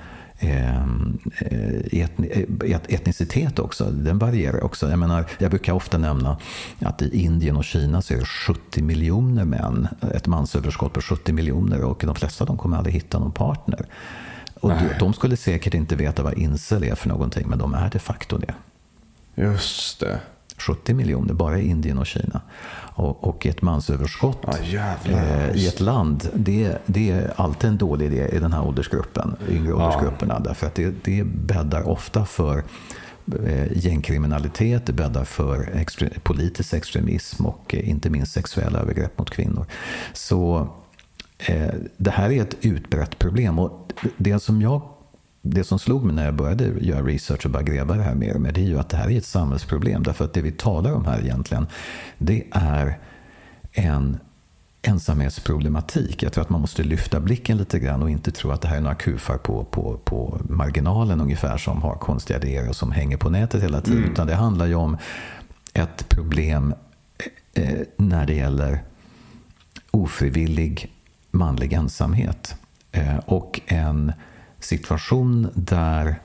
etnicitet 2.88 3.58
också. 3.58 3.84
Den 3.84 4.18
varierar 4.18 4.64
också. 4.64 4.90
Jag, 4.90 4.98
menar, 4.98 5.24
jag 5.38 5.50
brukar 5.50 5.72
ofta 5.72 5.98
nämna 5.98 6.38
att 6.78 7.02
i 7.02 7.22
Indien 7.22 7.56
och 7.56 7.64
Kina 7.64 8.02
så 8.02 8.14
är 8.14 8.18
det 8.18 8.24
70 8.24 8.82
miljoner 8.82 9.44
män. 9.44 9.88
Ett 10.14 10.26
mansöverskott 10.26 10.92
på 10.92 11.00
70 11.00 11.32
miljoner 11.32 11.80
och 11.84 12.02
de 12.06 12.14
flesta 12.14 12.44
av 12.44 12.48
dem 12.48 12.56
kommer 12.56 12.76
aldrig 12.76 12.94
hitta 12.94 13.18
någon 13.18 13.32
partner. 13.32 13.86
Och 14.60 14.72
de 15.00 15.14
skulle 15.14 15.36
säkert 15.36 15.74
inte 15.74 15.96
veta 15.96 16.22
vad 16.22 16.38
incel 16.38 16.84
är 16.84 16.94
för 16.94 17.08
någonting, 17.08 17.48
men 17.48 17.58
de 17.58 17.74
är 17.74 17.90
de 17.90 17.98
facto 17.98 18.38
det. 18.38 18.54
Just 19.34 20.00
det. 20.00 20.20
70 20.58 20.94
miljoner 20.94 21.34
bara 21.34 21.58
i 21.58 21.68
Indien 21.68 21.98
och 21.98 22.06
Kina. 22.06 22.40
Och, 22.96 23.24
och 23.24 23.46
ett 23.46 23.62
mansöverskott 23.62 24.38
ah, 24.44 24.56
eh, 25.04 25.56
i 25.56 25.68
ett 25.68 25.80
land, 25.80 26.28
det, 26.34 26.78
det, 26.86 27.10
är 27.10 27.32
alltid 27.36 27.70
en 27.70 27.76
dålig 27.76 28.06
idé 28.06 28.28
i 28.32 28.38
den 28.38 28.52
här 28.52 28.66
åldersgruppen, 28.66 29.36
yngre 29.48 29.68
ja. 29.68 29.74
åldersgrupperna. 29.74 30.40
Därför 30.40 30.66
att 30.66 30.74
det, 30.74 30.94
det 31.04 31.24
bäddar 31.24 31.88
ofta 31.88 32.24
för 32.24 32.64
eh, 33.44 33.76
gängkriminalitet, 33.76 34.86
det 34.86 34.92
bäddar 34.92 35.24
för 35.24 35.70
extre, 35.74 36.10
politisk 36.22 36.74
extremism 36.74 37.46
och 37.46 37.74
eh, 37.74 37.88
inte 37.88 38.10
minst 38.10 38.32
sexuella 38.32 38.78
övergrepp 38.78 39.18
mot 39.18 39.30
kvinnor. 39.30 39.66
Så 40.12 40.68
eh, 41.38 41.74
det 41.96 42.10
här 42.10 42.30
är 42.30 42.42
ett 42.42 42.56
utbrett 42.60 43.18
problem. 43.18 43.58
Och 43.58 43.92
det 44.16 44.38
som 44.40 44.62
jag 44.62 44.82
det 45.50 45.64
som 45.64 45.78
slog 45.78 46.04
mig 46.04 46.14
när 46.14 46.24
jag 46.24 46.34
började 46.34 46.64
göra 46.80 47.02
research 47.02 47.46
och 47.46 47.50
bara 47.50 47.62
gräva 47.62 47.94
det 47.94 48.02
här 48.02 48.14
mer 48.14 48.34
och 48.34 48.40
mer, 48.40 48.52
det 48.52 48.60
är 48.60 48.66
ju 48.66 48.78
att 48.78 48.88
det 48.88 48.96
här 48.96 49.10
är 49.10 49.18
ett 49.18 49.24
samhällsproblem. 49.24 50.02
Därför 50.02 50.24
att 50.24 50.32
det 50.32 50.42
vi 50.42 50.52
talar 50.52 50.92
om 50.92 51.04
här 51.04 51.20
egentligen, 51.20 51.66
det 52.18 52.44
är 52.50 52.98
en 53.72 54.18
ensamhetsproblematik. 54.82 56.22
Jag 56.22 56.32
tror 56.32 56.42
att 56.42 56.50
man 56.50 56.60
måste 56.60 56.82
lyfta 56.82 57.20
blicken 57.20 57.56
lite 57.56 57.78
grann 57.78 58.02
och 58.02 58.10
inte 58.10 58.30
tro 58.30 58.50
att 58.50 58.62
det 58.62 58.68
här 58.68 58.76
är 58.76 58.80
några 58.80 58.94
kufar 58.94 59.38
på, 59.38 59.64
på, 59.64 60.00
på 60.04 60.40
marginalen 60.48 61.20
ungefär 61.20 61.56
som 61.58 61.82
har 61.82 61.94
konstiga 61.94 62.38
idéer 62.38 62.68
och 62.68 62.76
som 62.76 62.92
hänger 62.92 63.16
på 63.16 63.30
nätet 63.30 63.62
hela 63.62 63.80
tiden. 63.80 63.98
Mm. 63.98 64.12
Utan 64.12 64.26
det 64.26 64.34
handlar 64.34 64.66
ju 64.66 64.74
om 64.74 64.96
ett 65.72 66.08
problem 66.08 66.74
eh, 67.54 67.78
när 67.96 68.26
det 68.26 68.34
gäller 68.34 68.82
ofrivillig 69.90 70.92
manlig 71.30 71.72
ensamhet. 71.72 72.54
Eh, 72.92 73.18
och 73.26 73.60
en 73.66 74.12
situation 74.66 75.48
där 75.54 76.20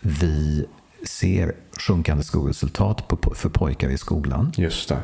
vi 0.00 0.66
ser 1.06 1.54
sjunkande 1.80 2.24
skolresultat 2.24 3.12
för 3.34 3.48
pojkar 3.48 3.88
i 3.88 3.98
skolan. 3.98 4.52
Just 4.56 4.88
det. 4.88 5.02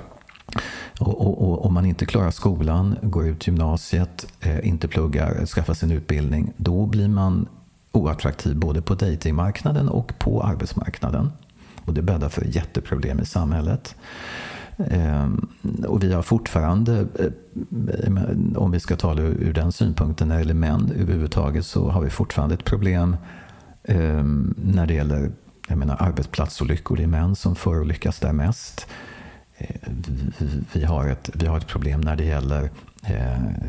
Och, 1.00 1.66
om 1.66 1.74
man 1.74 1.86
inte 1.86 2.06
klarar 2.06 2.30
skolan, 2.30 2.96
går 3.02 3.26
ut 3.26 3.46
gymnasiet, 3.46 4.26
eh, 4.40 4.68
inte 4.68 4.88
pluggar, 4.88 5.46
skaffar 5.46 5.74
sin 5.74 5.90
utbildning, 5.90 6.52
då 6.56 6.86
blir 6.86 7.08
man 7.08 7.48
oattraktiv 7.92 8.56
både 8.56 8.82
på 8.82 8.94
datingmarknaden 8.94 9.88
och 9.88 10.18
på 10.18 10.42
arbetsmarknaden. 10.42 11.32
Och 11.84 11.94
det 11.94 12.02
bäddar 12.02 12.28
för 12.28 12.44
jätteproblem 12.44 13.20
i 13.20 13.26
samhället. 13.26 13.96
Ehm, 14.76 15.48
och 15.86 16.02
vi 16.02 16.12
har 16.12 16.22
fortfarande, 16.22 17.06
eh, 17.18 17.26
eh, 18.04 18.56
om 18.56 18.70
vi 18.70 18.80
ska 18.80 18.96
tala 18.96 19.22
ur 19.22 19.52
den 19.52 19.72
synpunkten 19.72 20.28
när 20.28 20.34
det 20.34 20.40
gäller 20.40 20.54
män 20.54 20.92
överhuvudtaget, 20.96 21.66
så 21.66 21.88
har 21.90 22.00
vi 22.00 22.10
fortfarande 22.10 22.54
ett 22.54 22.64
problem 22.64 23.16
ehm, 23.84 24.54
när 24.56 24.86
det 24.86 24.94
gäller 24.94 25.32
jag 25.68 25.78
menar, 25.78 25.96
arbetsplatsolyckor. 26.00 26.96
Det 26.96 27.02
är 27.02 27.06
män 27.06 27.36
som 27.36 27.56
förolyckas 27.56 28.20
där 28.20 28.32
mest. 28.32 28.86
Eh, 29.56 29.90
vi 30.72 30.84
har 30.84 31.08
ett, 31.08 31.30
vi 31.34 31.46
har 31.46 31.58
ett 31.58 31.66
problem 31.66 32.00
när 32.00 32.16
det 32.16 32.24
gäller 32.24 32.70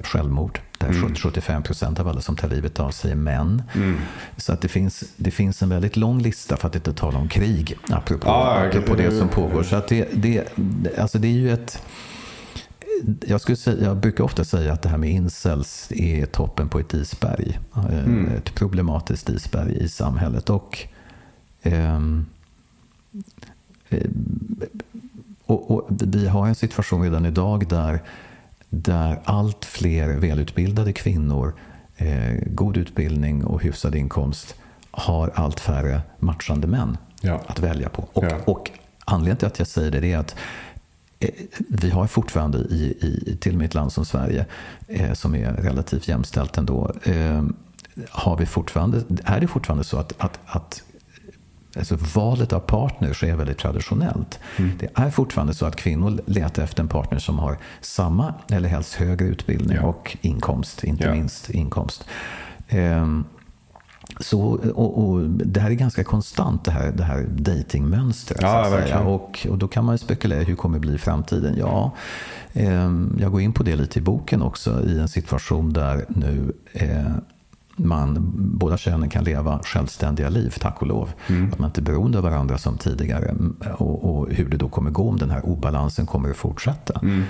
självmord. 0.04 0.60
Där 0.78 0.90
mm. 0.90 1.16
75 1.16 1.64
procent 1.64 2.00
av 2.00 2.08
alla 2.08 2.22
som 2.22 2.36
tar 2.36 2.48
livet 2.48 2.80
av 2.80 2.92
sig 2.92 3.12
är 3.12 3.16
män. 3.16 3.64
Mm. 3.76 3.98
Så 4.38 4.54
att 4.54 4.62
det, 4.62 4.68
finns, 4.68 5.04
det 5.18 5.32
finns 5.32 5.62
en 5.62 5.70
väldigt 5.70 5.98
lång 5.98 6.22
lista, 6.22 6.58
för 6.58 6.68
att 6.68 6.76
inte 6.76 6.94
tala 6.94 7.20
om 7.20 7.28
krig, 7.28 7.78
apropå, 7.90 8.30
ah, 8.30 8.68
apropå 8.68 8.96
det, 8.96 9.12
som 9.12 9.30
pågår. 9.30 9.64
Så 9.64 9.76
att 9.76 9.88
det, 9.88 10.08
det, 10.14 10.58
alltså 10.98 11.20
det 11.20 11.28
är 11.28 11.32
ju 11.32 11.54
ett... 11.54 11.82
Jag, 13.28 13.42
skulle 13.42 13.56
säga, 13.56 13.84
jag 13.84 13.98
brukar 13.98 14.24
ofta 14.24 14.44
säga 14.44 14.74
att 14.74 14.82
det 14.82 14.90
här 14.90 14.98
med 14.98 15.10
incels 15.10 15.92
är 15.92 16.26
toppen 16.26 16.70
på 16.70 16.80
ett 16.80 16.94
isberg. 16.94 17.60
Eh, 17.76 18.00
mm. 18.00 18.28
Ett 18.38 18.56
problematiskt 18.56 19.30
isberg 19.30 19.78
i 19.78 19.90
samhället. 19.90 20.50
Och, 20.50 20.88
eh, 21.62 22.00
och, 25.46 25.72
och 25.72 25.88
vi 25.90 26.28
har 26.28 26.48
en 26.48 26.56
situation 26.56 27.04
redan 27.04 27.26
idag 27.26 27.68
där 27.68 28.02
där 28.70 29.20
allt 29.24 29.66
fler 29.66 30.08
välutbildade 30.08 30.94
kvinnor, 30.94 31.56
eh, 31.98 32.34
god 32.46 32.78
utbildning 32.78 33.46
och 33.46 33.62
hyfsad 33.62 33.96
inkomst 33.96 34.56
har 34.92 35.32
allt 35.36 35.60
färre 35.60 36.02
matchande 36.20 36.68
män 36.68 36.98
ja. 37.22 37.42
att 37.48 37.60
välja 37.60 37.90
på. 37.90 38.08
Och, 38.14 38.24
ja. 38.24 38.38
och 38.46 38.72
anledningen 39.06 39.38
till 39.38 39.48
att 39.48 39.60
jag 39.60 39.68
säger 39.68 39.92
det 39.92 40.14
är 40.14 40.18
att 40.18 40.36
eh, 41.20 41.30
vi 41.70 41.90
har 41.90 42.08
fortfarande 42.08 42.58
i, 42.58 42.98
i, 43.02 43.38
till 43.42 43.52
och 43.52 43.58
med 43.58 43.66
ett 43.66 43.74
land 43.74 43.94
som 43.94 44.06
Sverige, 44.06 44.46
eh, 44.88 45.14
som 45.14 45.36
är 45.36 45.54
relativt 45.54 46.08
jämställt 46.08 46.58
ändå, 46.58 46.92
eh, 47.04 47.44
har 48.10 48.38
vi 48.38 48.46
fortfarande, 48.46 49.04
är 49.24 49.40
det 49.40 49.48
fortfarande 49.48 49.84
så 49.84 49.98
att, 49.98 50.14
att, 50.18 50.40
att 50.46 50.84
Alltså 51.78 51.98
valet 52.16 52.54
av 52.54 52.60
partner 52.60 53.14
sker 53.14 53.36
väldigt 53.36 53.58
traditionellt. 53.58 54.40
Mm. 54.58 54.72
Det 54.80 54.90
är 54.96 55.10
fortfarande 55.10 55.54
så 55.54 55.66
att 55.66 55.76
kvinnor 55.76 56.22
letar 56.26 56.64
efter 56.64 56.84
en 56.84 56.90
partner 56.90 57.20
som 57.20 57.40
har 57.40 57.58
samma 57.82 58.34
eller 58.52 58.70
helst 58.70 58.94
högre 58.94 59.26
utbildning 59.26 59.78
ja. 59.78 59.84
och 59.84 60.18
inkomst, 60.22 60.84
inte 60.84 61.04
ja. 61.04 61.12
minst 61.12 61.50
inkomst. 61.50 62.06
Ehm, 62.68 63.26
så, 64.20 64.42
och, 64.76 65.04
och, 65.04 65.22
det 65.30 65.60
här 65.60 65.70
är 65.70 65.74
ganska 65.74 66.04
konstant, 66.04 66.66
det 66.66 66.72
här, 66.72 66.92
det 66.92 67.04
här 67.04 67.26
datingmönstret. 67.36 68.42
Ja, 68.42 69.00
och, 69.00 69.48
och 69.50 69.58
då 69.58 69.68
kan 69.68 69.86
man 69.86 69.98
spekulera 69.98 70.44
hur 70.44 70.56
kommer 70.56 70.76
det 70.76 70.80
bli 70.80 70.94
i 70.94 70.98
framtiden. 70.98 71.56
Ja, 71.58 71.92
eh, 72.54 72.92
jag 73.20 73.32
går 73.32 73.42
in 73.42 73.54
på 73.54 73.64
det 73.64 73.76
lite 73.76 74.00
i 74.00 74.02
boken 74.02 74.42
också, 74.42 74.84
i 74.84 75.00
en 75.00 75.08
situation 75.08 75.74
där 75.74 76.06
nu 76.08 76.54
eh, 76.74 77.12
man, 77.76 78.32
båda 78.36 78.78
könen 78.78 79.10
kan 79.10 79.24
leva 79.24 79.60
självständiga 79.64 80.30
liv, 80.30 80.54
tack 80.60 80.82
och 80.82 80.88
lov. 80.88 81.10
Mm. 81.28 81.52
Att 81.52 81.60
man 81.60 81.70
inte 81.70 81.82
är 81.82 81.84
beroende 81.84 82.18
av 82.18 82.24
varandra 82.24 82.58
som 82.58 82.78
tidigare. 82.78 83.36
Och, 83.78 84.20
och, 84.20 84.30
hur 84.30 84.50
det 84.50 84.58
då 84.58 84.70
kommer 84.70 84.92
gå 84.92 85.10
om 85.10 85.18
den 85.18 85.30
här 85.30 85.46
obalansen 85.46 86.06
kommer 86.06 86.30
att 86.30 86.38
fortsätta. 86.38 87.00
Mm. 87.00 87.24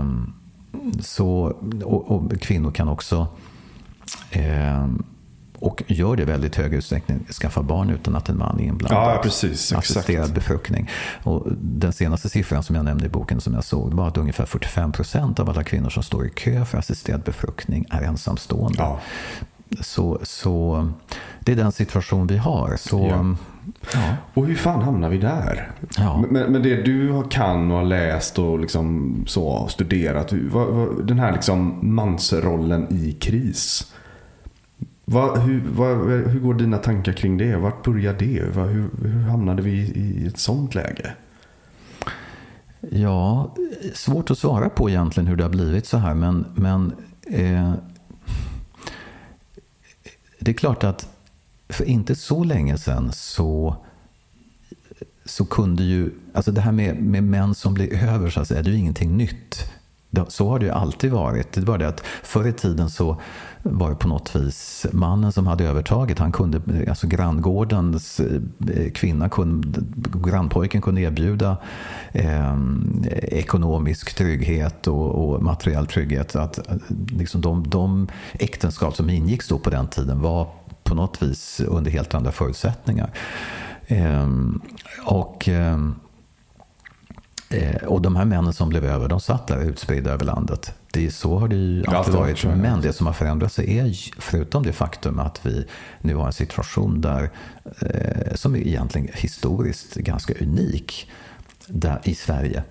Um, 0.00 0.32
så, 1.00 1.56
och, 1.84 2.10
och, 2.10 2.40
kvinnor 2.40 2.70
kan 2.70 2.88
också 2.88 3.26
um, 4.36 5.04
och 5.64 5.82
gör 5.86 6.16
det 6.16 6.22
i 6.22 6.26
väldigt 6.26 6.56
hög 6.56 6.74
utsträckning, 6.74 7.24
skaffa 7.24 7.62
barn 7.62 7.90
utan 7.90 8.16
att 8.16 8.28
en 8.28 8.38
man 8.38 8.60
är 8.60 8.64
inblandad. 8.64 9.16
Ja, 9.16 9.20
precis. 9.22 9.72
Assisterad 9.72 10.20
exakt. 10.20 10.34
befruktning. 10.34 10.90
Och 11.22 11.46
den 11.60 11.92
senaste 11.92 12.28
siffran 12.28 12.62
som 12.62 12.76
jag 12.76 12.84
nämnde 12.84 13.06
i 13.06 13.08
boken 13.08 13.40
som 13.40 13.54
jag 13.54 13.64
såg 13.64 13.94
var 13.94 14.08
att 14.08 14.16
ungefär 14.16 14.46
45 14.46 14.92
procent 14.92 15.40
av 15.40 15.50
alla 15.50 15.64
kvinnor 15.64 15.90
som 15.90 16.02
står 16.02 16.26
i 16.26 16.30
kö 16.30 16.64
för 16.64 16.78
assisterad 16.78 17.22
befruktning 17.22 17.86
är 17.90 18.02
ensamstående. 18.02 18.78
Ja. 18.78 19.00
Så, 19.80 20.20
så 20.22 20.88
det 21.40 21.52
är 21.52 21.56
den 21.56 21.72
situation 21.72 22.26
vi 22.26 22.36
har. 22.36 22.76
Så, 22.78 23.06
ja. 23.10 23.36
Ja. 23.92 24.16
Och 24.34 24.46
hur 24.46 24.54
fan 24.54 24.82
hamnar 24.82 25.08
vi 25.08 25.18
där? 25.18 25.70
Ja. 25.96 26.24
Men, 26.30 26.52
men 26.52 26.62
det 26.62 26.82
du 26.82 27.22
kan 27.30 27.70
och 27.70 27.76
har 27.76 27.84
läst 27.84 28.38
och 28.38 28.58
liksom 28.58 29.14
så 29.26 29.68
studerat. 29.68 30.32
Vad, 30.32 30.66
vad, 30.66 31.06
den 31.06 31.18
här 31.18 31.32
liksom 31.32 31.78
mansrollen 31.82 32.86
i 32.90 33.12
kris. 33.12 33.92
Va, 35.04 35.36
hur, 35.38 35.60
va, 35.60 35.94
hur 36.28 36.40
går 36.40 36.54
dina 36.54 36.78
tankar 36.78 37.12
kring 37.12 37.38
det? 37.38 37.56
Vart 37.56 37.84
börjar 37.84 38.14
det? 38.18 38.56
Va, 38.56 38.62
hur, 38.62 38.90
hur 39.02 39.22
hamnade 39.22 39.62
vi 39.62 39.72
i 39.72 40.26
ett 40.26 40.38
sånt 40.38 40.74
läge? 40.74 41.14
Ja, 42.90 43.54
svårt 43.94 44.30
att 44.30 44.38
svara 44.38 44.68
på 44.68 44.90
egentligen 44.90 45.26
hur 45.26 45.36
det 45.36 45.42
har 45.42 45.50
blivit 45.50 45.86
så 45.86 45.96
här. 45.96 46.14
Men, 46.14 46.46
men 46.54 46.92
eh, 47.30 47.72
det 50.40 50.50
är 50.50 50.54
klart 50.54 50.84
att 50.84 51.08
för 51.68 51.84
inte 51.84 52.14
så 52.14 52.44
länge 52.44 52.78
sedan 52.78 53.12
så, 53.12 53.76
så 55.24 55.44
kunde 55.44 55.82
ju... 55.82 56.10
Alltså 56.32 56.52
det 56.52 56.60
här 56.60 56.72
med, 56.72 57.02
med 57.02 57.24
män 57.24 57.54
som 57.54 57.74
blir 57.74 58.02
över, 58.02 58.30
så 58.30 58.40
att 58.40 58.48
säga, 58.48 58.62
det 58.62 58.70
är 58.70 58.72
ju 58.72 58.78
ingenting 58.78 59.16
nytt. 59.16 59.72
Så 60.28 60.48
har 60.48 60.58
det 60.58 60.64
ju 60.64 60.72
alltid 60.72 61.12
varit. 61.12 61.52
Det 61.52 61.60
var 61.60 61.78
det 61.78 61.88
att 61.88 62.00
förr 62.22 62.46
i 62.46 62.52
tiden 62.52 62.90
så 62.90 63.20
var 63.62 63.90
det 63.90 63.96
på 63.96 64.08
något 64.08 64.36
vis 64.36 64.86
mannen 64.92 65.32
som 65.32 65.46
hade 65.46 65.64
övertaget. 65.64 66.18
Han 66.18 66.32
kunde, 66.32 66.60
alltså 66.88 67.06
granngårdens 67.06 68.20
eh, 68.20 68.90
kvinna, 68.94 69.28
kunde, 69.28 69.80
grannpojken 70.24 70.82
kunde 70.82 71.00
erbjuda 71.00 71.56
eh, 72.12 72.56
ekonomisk 73.22 74.14
trygghet 74.14 74.86
och, 74.86 75.10
och, 75.10 75.42
materiell 75.42 75.86
trygghet. 75.86 76.36
Att, 76.36 76.58
eh, 76.58 76.76
liksom 77.08 77.40
de, 77.40 77.70
de 77.70 78.08
äktenskap 78.32 78.96
som 78.96 79.10
ingicks 79.10 79.48
då 79.48 79.58
på 79.58 79.70
den 79.70 79.88
tiden 79.88 80.20
var 80.20 80.48
på 80.82 80.94
något 80.94 81.22
vis 81.22 81.60
under 81.60 81.90
helt 81.90 82.14
andra 82.14 82.32
förutsättningar. 82.32 83.10
Eh, 83.86 84.28
och... 85.04 85.48
Eh, 85.48 85.78
och 87.86 88.02
de 88.02 88.16
här 88.16 88.24
männen 88.24 88.52
som 88.52 88.68
blev 88.68 88.84
över, 88.84 89.08
de 89.08 89.20
satt 89.20 89.46
där 89.46 89.60
utspridda 89.60 90.10
över 90.10 90.24
landet. 90.24 90.72
Det 90.92 91.06
är, 91.06 91.10
så 91.10 91.38
har 91.38 91.48
det 91.48 91.56
ju 91.56 91.84
alltid 91.86 92.14
varit. 92.14 92.44
Men 92.44 92.80
det 92.80 92.92
som 92.92 93.06
har 93.06 93.12
förändrat 93.12 93.52
sig 93.52 93.78
är, 93.78 93.94
förutom 94.18 94.62
det 94.62 94.72
faktum 94.72 95.18
att 95.18 95.46
vi 95.46 95.66
nu 96.00 96.14
har 96.14 96.26
en 96.26 96.32
situation 96.32 97.00
där, 97.00 97.30
eh, 97.80 98.34
som 98.34 98.54
är 98.54 98.58
egentligen 98.58 99.08
historiskt 99.14 99.94
ganska 99.94 100.34
unik, 100.40 101.10
där 101.66 102.00
i 102.04 102.14
Sverige 102.14 102.62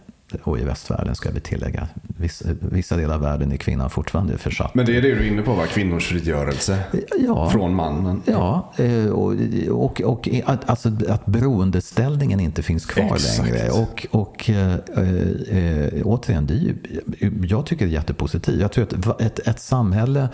och 0.44 0.60
i 0.60 0.64
västvärlden 0.64 1.16
ska 1.16 1.32
vi 1.32 1.40
tillägga. 1.40 1.88
Vissa, 2.18 2.46
vissa 2.60 2.98
delar 2.98 3.16
av 3.16 3.22
världen 3.22 3.52
är 3.52 3.58
kvinnan 3.58 3.90
fortfarande 3.90 4.38
försatt. 4.38 4.76
Men 4.76 4.86
det 4.86 4.98
är 4.98 5.02
det 5.02 5.08
du 5.16 5.20
är 5.24 5.28
inne 5.32 5.42
på 5.42 5.54
va? 5.54 5.64
Kvinnors 5.66 6.08
frigörelse 6.08 6.80
Ja. 7.28 7.50
från 7.50 7.76
mannen. 7.76 8.22
Ja, 8.26 8.74
eh, 8.78 9.06
och, 9.06 9.34
och, 9.70 10.02
och 10.02 10.30
att, 10.46 10.70
alltså, 10.70 10.90
att 11.10 11.26
beroendeställningen 11.26 12.40
inte 12.40 12.64
finns 12.64 12.86
kvar 12.86 13.16
Exakt. 13.16 13.38
längre. 13.50 13.70
Och, 13.70 14.08
och 14.12 14.50
eh, 14.50 14.74
eh, 14.74 16.02
återigen, 16.04 16.46
det 16.48 16.54
är 16.54 16.58
ju, 16.58 16.76
jag 17.48 17.66
tycker 17.66 17.86
det 17.86 17.92
är 17.92 17.94
jättepositivt. 17.94 18.62
Jag 18.62 18.72
tror 18.72 18.84
att 18.84 19.22
ett, 19.22 19.40
ett 19.48 19.60
samhälle 19.60 20.30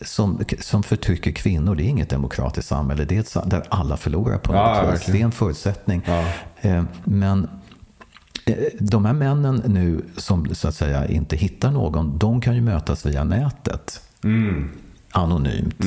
som, 0.00 0.40
som 0.60 0.82
förtrycker 0.82 1.32
kvinnor, 1.32 1.74
det 1.74 1.82
är 1.82 1.88
inget 1.88 2.08
demokratiskt 2.10 2.68
samhälle. 2.68 3.04
Det 3.04 3.16
är 3.16 3.20
ett 3.20 3.28
sa- 3.28 3.44
där 3.44 3.62
alla 3.68 3.96
förlorar 3.96 4.38
på 4.38 4.54
Ja, 4.54 4.74
något 4.74 4.84
vis. 4.84 4.90
verkligen. 4.92 5.16
Det 5.18 5.22
är 5.22 5.24
en 5.24 5.32
förutsättning. 5.32 6.02
Ja. 6.06 6.24
Men 7.04 7.48
de 8.78 9.04
här 9.04 9.12
männen 9.12 9.62
nu 9.66 10.02
som 10.16 10.54
så 10.54 10.68
att 10.68 10.74
säga 10.74 11.06
inte 11.06 11.36
hittar 11.36 11.70
någon, 11.70 12.18
de 12.18 12.40
kan 12.40 12.54
ju 12.54 12.60
mötas 12.60 13.06
via 13.06 13.24
nätet 13.24 14.00
Mm. 14.24 14.70
anonymt. 15.10 15.84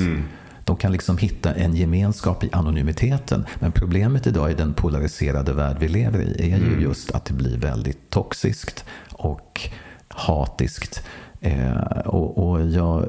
De 0.65 0.75
kan 0.75 0.91
liksom 0.91 1.17
hitta 1.17 1.53
en 1.53 1.75
gemenskap 1.75 2.43
i 2.43 2.49
anonymiteten. 2.51 3.45
Men 3.59 3.71
problemet 3.71 4.27
idag 4.27 4.51
i 4.51 4.53
den 4.53 4.73
polariserade 4.73 5.53
värld 5.53 5.77
vi 5.79 5.87
lever 5.87 6.19
i 6.41 6.51
är 6.51 6.57
ju 6.57 6.81
just 6.81 7.11
att 7.11 7.25
det 7.25 7.33
blir 7.33 7.57
väldigt 7.57 8.09
toxiskt 8.09 8.85
och 9.11 9.61
hatiskt. 10.07 11.03
Eh, 11.41 11.77
och, 12.05 12.49
och 12.49 12.67
jag, 12.67 13.05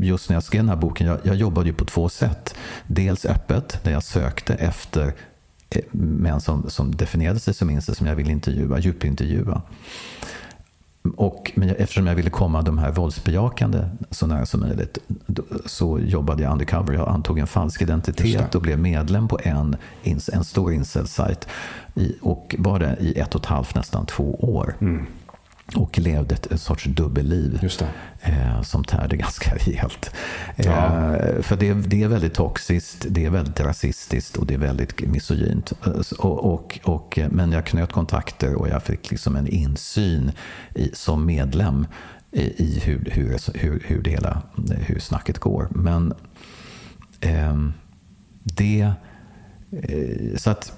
just 0.00 0.28
när 0.28 0.36
jag 0.36 0.42
skrev 0.42 0.62
den 0.62 0.68
här 0.68 0.76
boken, 0.76 1.06
jag, 1.06 1.18
jag 1.22 1.36
jobbade 1.36 1.68
ju 1.68 1.74
på 1.74 1.84
två 1.84 2.08
sätt. 2.08 2.54
Dels 2.86 3.24
öppet, 3.24 3.80
där 3.84 3.92
jag 3.92 4.02
sökte 4.02 4.54
efter 4.54 5.12
män 5.92 6.40
som, 6.40 6.70
som 6.70 6.96
definierade 6.96 7.40
sig 7.40 7.54
som 7.54 7.70
incel, 7.70 7.94
som 7.94 8.06
jag 8.06 8.16
ville 8.16 8.32
intervjua, 8.32 8.78
djupintervjua. 8.78 9.62
Och, 11.16 11.52
men 11.54 11.68
eftersom 11.68 12.06
jag 12.06 12.14
ville 12.14 12.30
komma 12.30 12.62
de 12.62 12.78
här 12.78 12.92
våldsbejakande 12.92 13.88
så 14.10 14.26
nära 14.26 14.46
som 14.46 14.60
möjligt 14.60 14.98
så 15.66 15.98
jobbade 15.98 16.42
jag 16.42 16.52
undercover. 16.52 16.94
Jag 16.94 17.08
antog 17.08 17.38
en 17.38 17.46
falsk 17.46 17.82
identitet 17.82 18.54
och 18.54 18.62
blev 18.62 18.78
medlem 18.78 19.28
på 19.28 19.38
en, 19.42 19.76
en 20.32 20.44
stor 20.44 20.72
incel-sajt. 20.72 21.48
Och 22.20 22.54
var 22.58 22.78
det 22.78 22.96
i 23.00 23.18
ett 23.18 23.34
och 23.34 23.40
ett 23.40 23.46
halvt, 23.46 23.74
nästan 23.74 24.06
två 24.06 24.34
år. 24.34 24.74
Och 25.76 25.98
levde 25.98 26.34
ett, 26.34 26.60
sorts 26.60 26.84
dubbelliv 26.84 27.58
det. 27.78 27.88
eh, 28.22 28.62
som 28.62 28.84
tärde 28.84 29.16
ganska 29.26 29.54
rejält. 29.54 30.10
Eh, 30.56 30.66
Ja. 30.66 31.16
För 31.42 31.56
det, 31.56 31.72
det 31.74 32.02
är 32.02 32.08
väldigt 32.08 32.34
toxiskt, 32.34 33.06
det 33.08 33.24
är 33.24 33.30
väldigt 33.30 33.60
rasistiskt 33.60 34.36
och 34.36 34.46
det 34.46 34.54
är 34.54 34.58
väldigt 34.58 35.00
misogynt. 35.08 35.72
Eh, 35.86 35.92
Och, 36.18 36.52
och, 36.54 36.78
och, 36.84 37.18
eh, 37.18 37.28
men 37.30 37.52
jag 37.52 37.66
knöt 37.66 37.92
kontakter 37.92 38.54
och 38.54 38.68
jag 38.68 38.82
fick 38.82 39.10
liksom 39.10 39.36
en 39.36 39.46
insyn 39.46 40.32
i, 40.74 40.90
som 40.94 41.26
medlem 41.26 41.86
i, 42.32 42.42
i 42.42 42.80
hur, 42.84 43.08
hur, 43.12 43.38
hur, 43.58 43.82
hur 43.86 44.02
det 44.02 44.10
hela, 44.10 44.42
hur 44.86 44.98
snacket 45.00 45.38
går. 45.38 45.68
Men 45.70 46.14
ehm, 47.20 47.72
det... 48.42 48.92
eh, 49.82 50.36
Så 50.36 50.50
att 50.50 50.72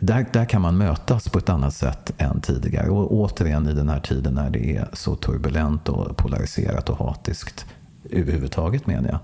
där, 0.00 0.26
där 0.32 0.44
kan 0.44 0.62
man 0.62 0.78
mötas 0.78 1.28
på 1.28 1.38
ett 1.38 1.48
annat 1.48 1.74
sätt 1.74 2.12
än 2.18 2.40
tidigare. 2.40 2.90
Och 2.90 3.12
återigen 3.12 3.68
i 3.68 3.72
den 3.72 3.88
här 3.88 4.00
tiden 4.00 4.34
när 4.34 4.50
det 4.50 4.76
är 4.76 4.88
så 4.92 5.16
turbulent 5.16 5.88
och 5.88 6.16
polariserat 6.16 6.88
och 6.88 6.98
hatiskt 6.98 7.66
överhuvudtaget 8.10 8.86
menar 8.86 9.08
jag. 9.08 9.18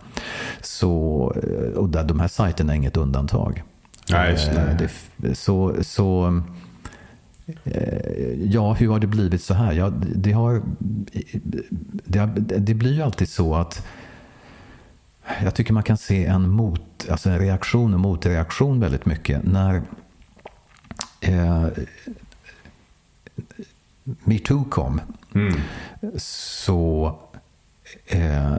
Så, 0.60 1.32
eh, 1.42 1.78
och 1.78 1.88
där, 1.88 2.04
de 2.04 2.20
här 2.20 2.28
sajterna 2.28 2.72
är 2.72 2.76
inget 2.76 2.96
undantag. 2.96 3.62
Nej, 4.10 4.30
just 4.30 4.50
det. 4.50 4.60
Eh, 4.60 4.90
det. 5.16 5.34
Så, 5.34 5.74
så 5.82 6.40
eh, 7.64 8.32
ja, 8.42 8.72
hur 8.72 8.88
har 8.88 9.00
det 9.00 9.06
blivit 9.06 9.42
så 9.42 9.54
här? 9.54 9.72
Ja, 9.72 9.92
det, 10.14 10.32
har, 10.32 10.62
det, 12.04 12.18
har, 12.18 12.26
det 12.58 12.74
blir 12.74 12.92
ju 12.92 13.02
alltid 13.02 13.28
så 13.28 13.54
att 13.54 13.86
jag 15.42 15.54
tycker 15.54 15.72
man 15.72 15.82
kan 15.82 15.96
se 15.96 16.24
en, 16.24 16.48
mot, 16.48 17.08
alltså 17.10 17.30
en 17.30 17.38
reaktion 17.38 17.94
och 17.94 18.00
motreaktion 18.00 18.80
väldigt 18.80 19.06
mycket. 19.06 19.44
När 19.44 19.82
eh, 21.20 21.66
metoo 24.04 24.64
kom 24.64 25.00
Mm. 25.34 25.60
så 26.18 27.12
eh, 28.06 28.56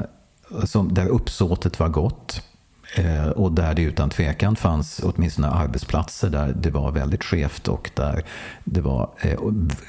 som, 0.66 0.94
där 0.94 1.08
uppsåtet 1.08 1.80
var 1.80 1.90
gott 1.90 2.42
eh, 2.96 3.28
och 3.28 3.52
där 3.52 3.74
det 3.74 3.82
utan 3.82 4.10
tvekan 4.10 4.56
fanns 4.56 5.02
åtminstone 5.04 5.48
arbetsplatser 5.48 6.30
där 6.30 6.54
det 6.54 6.70
var 6.70 6.92
väldigt 6.92 7.24
skevt 7.24 7.68
och 7.68 7.92
där 7.94 8.24
det 8.64 8.82
var 8.82 9.10
eh, 9.22 9.40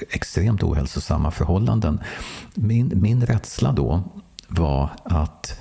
extremt 0.09 0.63
ohälsosamma 0.63 1.31
förhållanden. 1.31 1.99
Min, 2.55 2.91
min 2.95 3.25
rädsla 3.25 3.71
då 3.71 4.03
var 4.47 4.89
att 5.03 5.59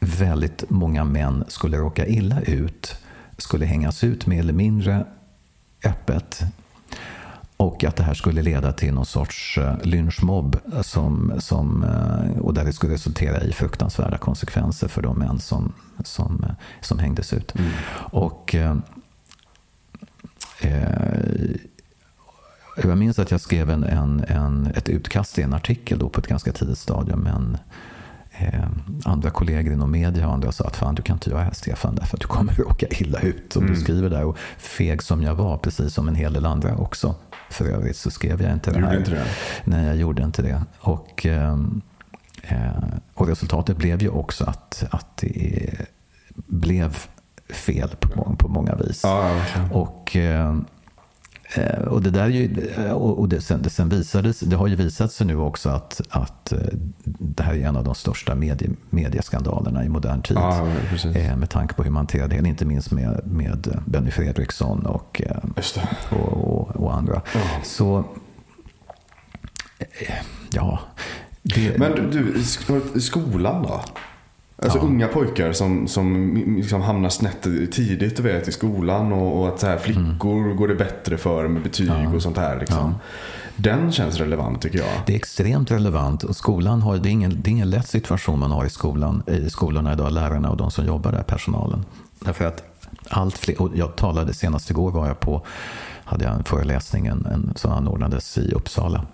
väldigt 0.00 0.70
många 0.70 1.04
män 1.04 1.44
skulle 1.48 1.76
råka 1.78 2.06
illa 2.06 2.40
ut, 2.40 2.96
skulle 3.38 3.66
hängas 3.66 4.04
ut 4.04 4.26
mer 4.26 4.40
eller 4.40 4.52
mindre 4.52 5.06
öppet 5.84 6.44
och 7.62 7.84
att 7.84 7.96
det 7.96 8.02
här 8.02 8.14
skulle 8.14 8.42
leda 8.42 8.72
till 8.72 8.94
någon 8.94 9.06
sorts 9.06 9.58
eh, 9.58 9.74
lynchmobb 9.82 10.56
som, 10.82 11.32
som, 11.38 11.84
eh, 11.84 12.40
och 12.40 12.54
där 12.54 12.64
det 12.64 12.72
skulle 12.72 12.94
resultera 12.94 13.42
i 13.42 13.52
fruktansvärda 13.52 14.18
konsekvenser 14.18 14.88
för 14.88 15.02
de 15.02 15.18
män 15.18 15.40
som, 15.40 15.72
som, 16.04 16.44
eh, 16.44 16.54
som 16.80 16.98
hängdes 16.98 17.32
ut. 17.32 17.54
Och 17.94 18.54
eh, 18.54 18.76
eh, 20.60 21.50
jag 22.76 22.98
minns 22.98 23.18
att 23.18 23.30
jag 23.30 23.40
skrev 23.40 23.70
en, 23.70 23.84
en, 23.84 24.24
en, 24.28 24.66
ett 24.66 24.88
utkast 24.88 25.38
i 25.38 25.42
en 25.42 25.54
artikel 25.54 25.98
då 25.98 26.08
på 26.08 26.20
ett 26.20 26.26
ganska 26.26 26.52
tidigt 26.52 26.78
stadium. 26.78 27.20
Men 27.20 27.58
eh, 28.52 28.64
andra 29.04 29.30
kollegor 29.30 29.72
inom 29.72 29.90
media 29.90 30.26
och 30.26 30.34
andra 30.34 30.52
sa 30.52 30.64
att 30.64 30.76
fan 30.76 30.94
du 30.94 31.02
kan 31.02 31.16
inte 31.16 31.30
göra 31.30 31.38
det 31.40 31.44
här 31.44 31.54
Stefan 31.54 31.94
därför 31.94 32.16
att 32.16 32.20
du 32.20 32.26
kommer 32.26 32.52
råka 32.56 32.86
illa 32.90 33.20
ut 33.20 33.56
om 33.56 33.66
du 33.66 33.76
skriver 33.76 34.10
där. 34.10 34.24
Och 34.24 34.36
feg 34.58 35.02
som 35.02 35.22
jag 35.22 35.34
var, 35.34 35.56
precis 35.58 35.94
som 35.94 36.08
en 36.08 36.14
hel 36.14 36.32
del 36.32 36.46
andra 36.46 36.76
också 36.76 37.14
för 37.50 37.64
övrigt, 37.64 37.96
så 37.96 38.10
skrev 38.10 38.42
jag 38.42 38.52
inte 38.52 38.70
Du 38.72 38.80
det 38.80 38.86
här. 38.86 38.98
inte 38.98 39.10
det? 39.10 39.24
Nej, 39.64 39.86
jag 39.86 39.96
gjorde 39.96 40.22
inte 40.22 40.42
det. 40.42 40.62
Och, 40.80 41.26
ehm, 41.26 41.80
eh, 42.42 42.70
och 43.14 43.28
resultatet 43.28 43.76
blev 43.76 44.02
ju 44.02 44.08
också 44.08 44.44
att, 44.44 44.84
att 44.90 45.16
det 45.16 45.70
blev 46.34 46.96
fel 47.48 47.88
på, 48.00 48.36
på 48.38 48.48
många 48.48 48.74
vis. 48.74 49.00
Ja, 49.04 49.22
verkligen. 49.22 49.70
Och, 49.70 50.16
eh, 50.16 50.48
eh, 50.48 50.56
och 51.88 52.02
det 52.02 52.10
där 52.10 52.22
är 52.22 52.28
ju, 52.28 52.66
och 52.92 53.18
och 53.18 53.28
det, 53.28 53.40
sen, 53.40 53.62
det, 53.62 53.70
sen 53.70 53.88
visades, 53.88 54.40
det 54.40 54.56
har 54.56 54.66
ju 54.66 54.76
visat 54.76 55.12
sig 55.12 55.26
nu 55.26 55.36
också 55.36 55.68
att, 55.70 56.00
att 56.10 56.52
eh, 56.52 56.58
det 57.04 57.42
här 57.42 57.54
är 57.54 57.66
en 57.66 57.76
av 57.76 57.84
de 57.84 57.94
största 57.94 58.34
medie, 58.34 58.70
medieskandalerna 58.90 59.84
i 59.84 59.88
modern 59.88 60.22
tid. 60.22 60.36
Ja, 60.36 60.66
precis. 60.90 61.16
Eh, 61.16 61.36
Med 61.36 61.50
tanke 61.50 61.74
på 61.74 61.82
hur 61.82 61.90
man 61.90 62.00
hanterade 62.00 62.40
det, 62.40 62.48
inte 62.48 62.64
minst 62.64 62.90
med, 62.90 63.20
med 63.24 63.80
Benny 63.86 64.10
Fredriksson 64.10 64.86
och, 64.86 65.22
eh, 65.26 65.36
och, 66.10 66.18
och, 66.18 66.76
och 66.76 66.94
andra. 66.94 67.22
Ja. 67.34 67.40
Så, 67.64 67.98
eh, 69.78 70.14
ja. 70.52 70.78
Det, 71.42 71.78
Men 71.78 71.92
du, 71.92 72.10
du, 72.10 72.34
sk- 72.38 72.98
skolan 72.98 73.62
då? 73.62 73.80
Alltså 74.62 74.78
Ja. 74.78 74.84
unga 74.84 75.08
pojkar 75.08 75.52
som, 75.52 75.88
som 75.88 76.34
liksom 76.56 76.82
hamnar 76.82 77.08
snett 77.08 77.42
tidigt 77.72 78.16
du 78.16 78.22
vet, 78.22 78.48
i 78.48 78.52
skolan 78.52 79.12
och, 79.12 79.40
och 79.40 79.48
att 79.48 79.60
så 79.60 79.66
här, 79.66 79.78
flickor 79.78 80.54
går 80.54 80.68
det 80.68 80.74
bättre 80.74 81.16
för 81.18 81.48
med 81.48 81.62
betyg 81.62 81.88
Mm. 81.90 82.02
Ja. 82.02 82.14
och 82.14 82.22
sånt 82.22 82.36
här. 82.36 82.60
Liksom. 82.60 82.94
Den 83.56 83.92
känns 83.92 84.16
relevant 84.18 84.62
tycker 84.62 84.78
jag. 84.78 84.88
Det 85.06 85.12
är 85.12 85.16
extremt 85.16 85.70
relevant 85.70 86.22
och 86.22 86.36
skolan 86.36 86.82
har, 86.82 86.96
det, 86.96 87.08
är 87.08 87.10
ingen, 87.10 87.42
det 87.42 87.48
är 87.50 87.52
ingen 87.52 87.70
lätt 87.70 87.88
situation 87.88 88.38
man 88.38 88.50
har 88.50 88.64
i, 88.64 88.70
skolan, 88.70 89.22
i 89.26 89.50
skolorna 89.50 89.92
idag, 89.92 90.12
lärarna 90.12 90.50
och 90.50 90.56
de 90.56 90.70
som 90.70 90.86
jobbar 90.86 91.12
där, 91.12 91.22
personalen. 91.22 91.84
Därför 92.20 92.44
att 92.44 92.62
allt 93.08 93.38
fler, 93.38 93.62
och 93.62 93.70
jag 93.74 93.96
talade 93.96 94.34
senast 94.34 94.70
igår 94.70 94.90
var 94.90 95.06
jag 95.06 95.20
på, 95.20 95.42
hade 96.12 96.24
jag 96.24 96.34
en 96.34 96.44
föreläsning 96.44 97.06
en, 97.06 97.26
en, 97.26 97.52
som 97.56 97.72
anordnades 97.72 98.38
i 98.38 98.52
Uppsala 98.52 99.06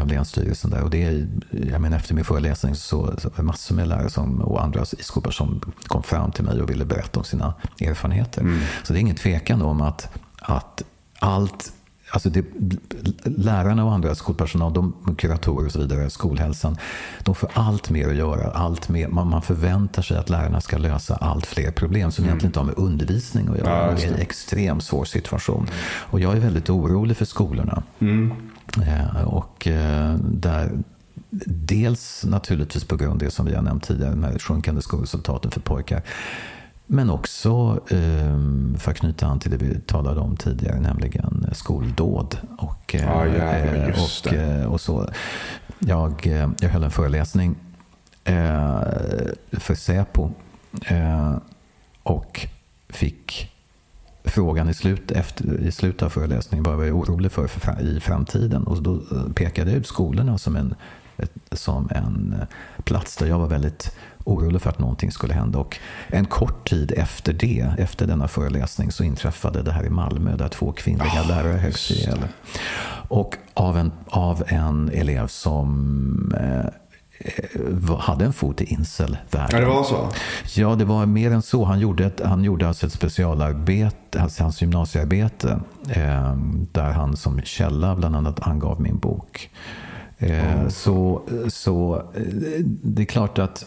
av 0.00 0.06
länsstyrelsen 0.06 0.70
där. 0.70 0.82
Och 0.82 0.90
det 0.90 1.04
är, 1.04 1.28
jag 1.50 1.80
menar, 1.80 1.96
efter 1.96 2.14
min 2.14 2.24
föreläsning 2.24 2.74
så, 2.74 3.14
så 3.18 3.28
var 3.28 3.36
det 3.36 3.42
massor 3.42 3.74
med 3.74 3.88
lärare 3.88 4.10
som, 4.10 4.40
och 4.40 4.62
andra 4.62 4.82
i 4.98 5.02
skolor 5.02 5.30
som 5.30 5.60
kom 5.86 6.02
fram 6.02 6.32
till 6.32 6.44
mig 6.44 6.62
och 6.62 6.70
ville 6.70 6.84
berätta 6.84 7.18
om 7.18 7.24
sina 7.24 7.54
erfarenheter. 7.80 8.60
Så 8.82 8.92
det 8.92 8.98
är 8.98 9.00
ingen 9.00 9.16
tvekan 9.16 9.62
om 9.62 9.80
att, 9.80 10.08
att 10.38 10.82
allt 11.18 11.72
Alltså 12.12 12.30
det, 12.30 12.44
lärarna 13.24 13.84
och 13.84 13.92
andra 13.92 14.14
skolpersonal, 14.14 14.72
de, 14.72 15.16
kuratorer 15.18 15.66
och 15.66 15.72
så 15.72 15.78
vidare, 15.78 16.10
skolhälsan, 16.10 16.76
de 17.22 17.34
får 17.34 17.50
allt 17.52 17.90
mer 17.90 18.08
att 18.08 18.16
göra. 18.16 18.50
Allt 18.50 18.88
mer, 18.88 19.08
man, 19.08 19.28
man 19.28 19.42
förväntar 19.42 20.02
sig 20.02 20.16
att 20.16 20.30
lärarna 20.30 20.60
ska 20.60 20.78
lösa 20.78 21.14
allt 21.14 21.46
fler 21.46 21.70
problem 21.70 22.10
som 22.10 22.24
mm. 22.24 22.28
egentligen 22.28 22.48
inte 22.48 22.58
har 22.58 22.66
med 22.66 22.78
undervisning 22.78 23.48
att 23.48 23.58
göra. 23.58 23.86
Ja, 23.86 23.94
det 23.96 24.04
är 24.04 24.12
en 24.12 24.20
extremt 24.20 24.84
svår 24.84 25.04
situation. 25.04 25.66
Och 25.98 26.20
jag 26.20 26.36
är 26.36 26.40
väldigt 26.40 26.70
orolig 26.70 27.16
för 27.16 27.24
skolorna. 27.24 27.82
Mm. 27.98 28.32
Eh, 28.86 29.22
och 29.24 29.66
eh, 29.66 30.14
där, 30.14 30.70
dels 31.46 32.24
naturligtvis 32.28 32.84
på 32.84 32.96
grund 32.96 33.12
av 33.12 33.18
det 33.18 33.30
som 33.30 33.46
vi 33.46 33.54
har 33.54 33.62
nämnt 33.62 33.82
tidigare, 33.82 34.16
med 34.16 34.42
sjunkande 34.42 34.82
skolresultaten 34.82 35.50
för 35.50 35.60
pojkar. 35.60 36.02
Men 36.92 37.10
också 37.10 37.80
ehm, 37.90 38.76
för 38.78 38.90
att 38.90 38.96
knyta 38.96 39.26
an 39.26 39.38
till 39.38 39.50
det 39.50 39.56
vi 39.56 39.80
talade 39.80 40.20
om 40.20 40.36
tidigare, 40.36 40.80
nämligen 40.80 41.46
skoldåd. 41.52 42.38
Och, 42.58 42.94
ah, 43.08 43.26
ja, 43.26 43.92
och, 43.92 44.32
eh, 44.32 44.72
och 44.72 44.80
så. 44.80 45.08
Jag, 45.78 46.26
eh, 46.26 46.50
jag 46.60 46.68
höll 46.68 46.84
en 46.84 46.90
föreläsning 46.90 47.56
för 49.52 49.74
Säpo 49.74 50.30
och 52.02 52.46
fick 52.88 53.52
frågan 54.24 54.68
i, 54.68 54.74
slut, 54.74 55.10
efter, 55.10 55.60
i 55.60 55.72
slutet 55.72 56.02
av 56.02 56.08
föreläsningen 56.08 56.62
vad 56.62 56.72
jag 56.72 56.78
var 56.78 57.00
orolig 57.00 57.32
för, 57.32 57.46
för 57.46 57.80
i 57.80 58.00
framtiden. 58.00 58.64
Och 58.64 58.82
då 58.82 59.00
pekade 59.34 59.70
jag 59.70 59.78
ut 59.78 59.86
skolorna 59.86 60.38
som 60.38 60.56
en, 60.56 60.74
som 61.52 61.88
en 61.90 62.34
plats 62.84 63.16
där 63.16 63.26
jag 63.26 63.38
var 63.38 63.48
väldigt 63.48 63.96
orolig 64.30 64.62
för 64.62 64.70
att 64.70 64.78
någonting 64.78 65.12
skulle 65.12 65.34
hända. 65.34 65.58
Och 65.58 65.78
en 66.08 66.24
kort 66.24 66.68
tid 66.68 66.92
efter 66.96 67.32
det, 67.32 67.74
efter 67.78 68.06
denna 68.06 68.28
föreläsning, 68.28 68.92
så 68.92 69.04
inträffade 69.04 69.62
det 69.62 69.72
här 69.72 69.86
i 69.86 69.90
Malmö 69.90 70.36
där 70.36 70.48
två 70.48 70.72
kvinnliga 70.72 71.22
oh, 71.22 71.28
lärare 71.28 71.58
högst 71.58 71.90
ihjäl. 71.90 72.18
Och 73.08 73.36
av 73.54 73.78
en, 73.78 73.92
av 74.06 74.44
en 74.46 74.90
elev 74.94 75.26
som 75.26 76.34
eh, 76.40 76.72
hade 77.98 78.24
en 78.24 78.32
fot 78.32 78.60
i 78.60 78.64
incelvärlden. 78.64 79.48
Ja, 79.50 79.60
det 79.60 79.66
var 79.66 79.84
så? 79.84 80.08
Ja, 80.60 80.74
det 80.74 80.84
var 80.84 81.06
mer 81.06 81.30
än 81.30 81.42
så. 81.42 81.64
Han 81.64 81.80
gjorde, 81.80 82.06
ett, 82.06 82.20
han 82.24 82.44
gjorde 82.44 82.68
alltså 82.68 82.86
ett 82.86 82.92
specialarbete, 82.92 84.22
alltså 84.22 84.42
hans 84.42 84.62
gymnasiearbete, 84.62 85.60
eh, 85.88 86.36
där 86.72 86.92
han 86.92 87.16
som 87.16 87.42
källa 87.42 87.96
bland 87.96 88.16
annat 88.16 88.46
angav 88.46 88.80
min 88.80 88.98
bok. 88.98 89.50
Eh, 90.18 90.54
mm. 90.54 90.70
Så, 90.70 91.22
så 91.48 91.96
eh, 92.14 92.22
det 92.82 93.02
är 93.02 93.06
klart 93.06 93.38
att 93.38 93.66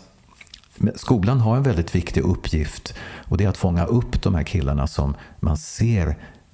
Skolan 0.96 1.40
har 1.40 1.58
en 1.58 1.64
väldigt 1.64 1.96
viktig 1.96 2.22
uppgift 2.22 2.94
och 3.28 3.38
det 3.38 3.44
är 3.46 3.50
att 3.50 3.58
fånga 3.58 3.86
upp 3.86 4.22
de 4.22 4.36
här 4.36 4.44
killarna 4.44 4.88
som 4.88 5.16
man 5.40 5.58
ser 5.58 6.08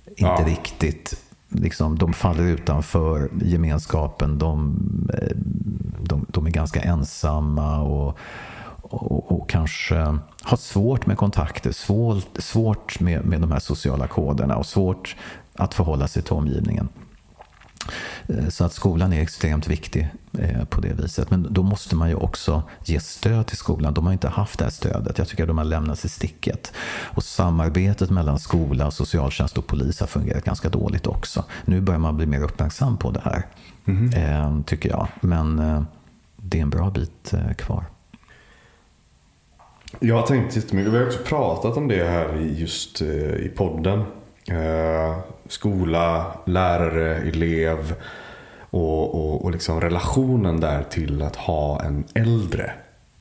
inte 0.06 0.42
ja. 0.42 0.46
riktigt 0.46 1.16
Liksom, 1.52 1.98
de 1.98 2.14
faller 2.14 2.44
utanför 2.44 3.30
gemenskapen. 3.42 4.38
De, 4.38 4.78
eh, 5.14 5.38
de, 6.00 6.26
de 6.30 6.46
är 6.46 6.52
ganska 6.52 6.82
ensamma 6.82 7.82
och, 7.82 8.18
och, 8.82 9.32
och, 9.32 9.50
kanske 9.50 10.18
har 10.42 10.58
svårt 10.58 11.06
med 11.06 11.18
kontakter. 11.18 11.72
Svårt, 11.72 12.28
svårt 12.38 13.00
med, 13.00 13.26
med 13.26 13.42
de 13.42 13.52
här 13.52 13.60
sociala 13.60 14.08
koderna 14.08 14.58
och 14.58 14.66
svårt 14.66 15.16
att 15.54 15.74
förhålla 15.74 16.08
sig 16.08 16.24
till 16.24 16.34
omgivningen. 16.34 16.90
Eh, 18.28 18.50
så 18.50 18.66
att 18.66 18.74
skolan 18.74 19.14
är 19.14 19.22
extremt 19.22 19.68
viktig 19.68 20.10
eh, 20.40 20.66
på 20.66 20.82
det 20.82 20.94
viset. 20.94 21.32
Men 21.32 21.48
då 21.50 21.64
måste 21.64 21.96
man 21.96 22.10
ju 22.10 22.16
också 22.16 22.64
ge 22.86 23.00
stöd 23.00 23.48
till 23.48 23.58
skolan. 23.58 23.94
De 23.94 24.06
har 24.06 24.14
inte 24.14 24.28
haft 24.28 24.60
det 24.60 24.66
här 24.66 24.72
stödet. 24.72 25.18
Jag 25.18 25.28
tycker 25.28 25.44
att 25.44 25.50
de 25.50 25.58
har 25.58 25.66
lämnats 25.66 26.06
i 26.06 26.10
sticket. 26.10 26.74
Och 26.90 27.24
samarbetet 27.24 28.10
mellan 28.10 28.40
skola, 28.40 28.92
socialtjänst 28.92 29.58
och 29.58 29.68
polis 29.68 30.00
har 30.00 30.08
fungerat 30.08 30.44
ganska 30.44 30.70
dåligt 30.70 31.08
också. 31.08 31.44
Nu 31.66 31.82
börjar 31.82 32.00
man 32.00 32.18
bli 32.18 32.26
mer 32.26 32.44
uppmärksam 32.44 32.98
på 32.98 33.12
det 33.12 33.22
här, 33.24 33.46
mm. 33.86 34.64
tycker 34.64 34.90
jag. 34.90 35.08
Men 35.22 35.58
det 36.36 36.58
är 36.58 36.62
en 36.62 36.70
bra 36.70 36.90
bit 36.90 37.34
kvar. 37.58 37.86
Jag 40.00 40.16
har 40.16 40.28
tänkt 40.28 40.56
jättemycket. 40.56 40.94
Vi 40.94 40.98
har 40.98 41.06
också 41.06 41.20
pratat 41.26 41.78
om 41.78 41.88
det 41.88 42.06
här 42.06 42.36
just 42.36 43.02
i 43.02 43.52
podden. 43.56 44.04
Skola, 45.50 46.26
lärare, 46.46 47.16
elev 47.16 47.96
och, 48.70 49.16
och, 49.16 49.46
och 49.46 49.52
liksom 49.52 49.82
relationen 49.82 50.60
där 50.60 50.84
till 50.84 51.22
att 51.22 51.36
ha 51.36 51.84
en 51.84 52.04
äldre 52.14 52.72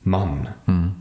man. 0.01 0.47
Mm. 0.65 0.91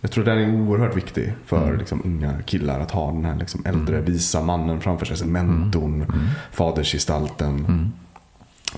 Jag 0.00 0.10
tror 0.10 0.24
den 0.24 0.38
är 0.38 0.54
oerhört 0.54 0.96
viktig 0.96 1.32
för 1.46 1.66
mm. 1.66 1.78
liksom, 1.78 2.02
unga 2.04 2.42
killar 2.42 2.80
att 2.80 2.90
ha 2.90 3.12
den 3.12 3.24
här 3.24 3.36
liksom, 3.36 3.62
äldre 3.66 3.96
mm. 3.96 4.12
visa 4.12 4.42
mannen 4.42 4.80
framför 4.80 5.06
sig. 5.06 5.26
Mentorn, 5.26 5.94
mm. 5.94 6.10
mm. 6.10 6.26
fadersgestalten. 6.52 7.58
Mm. 7.58 7.92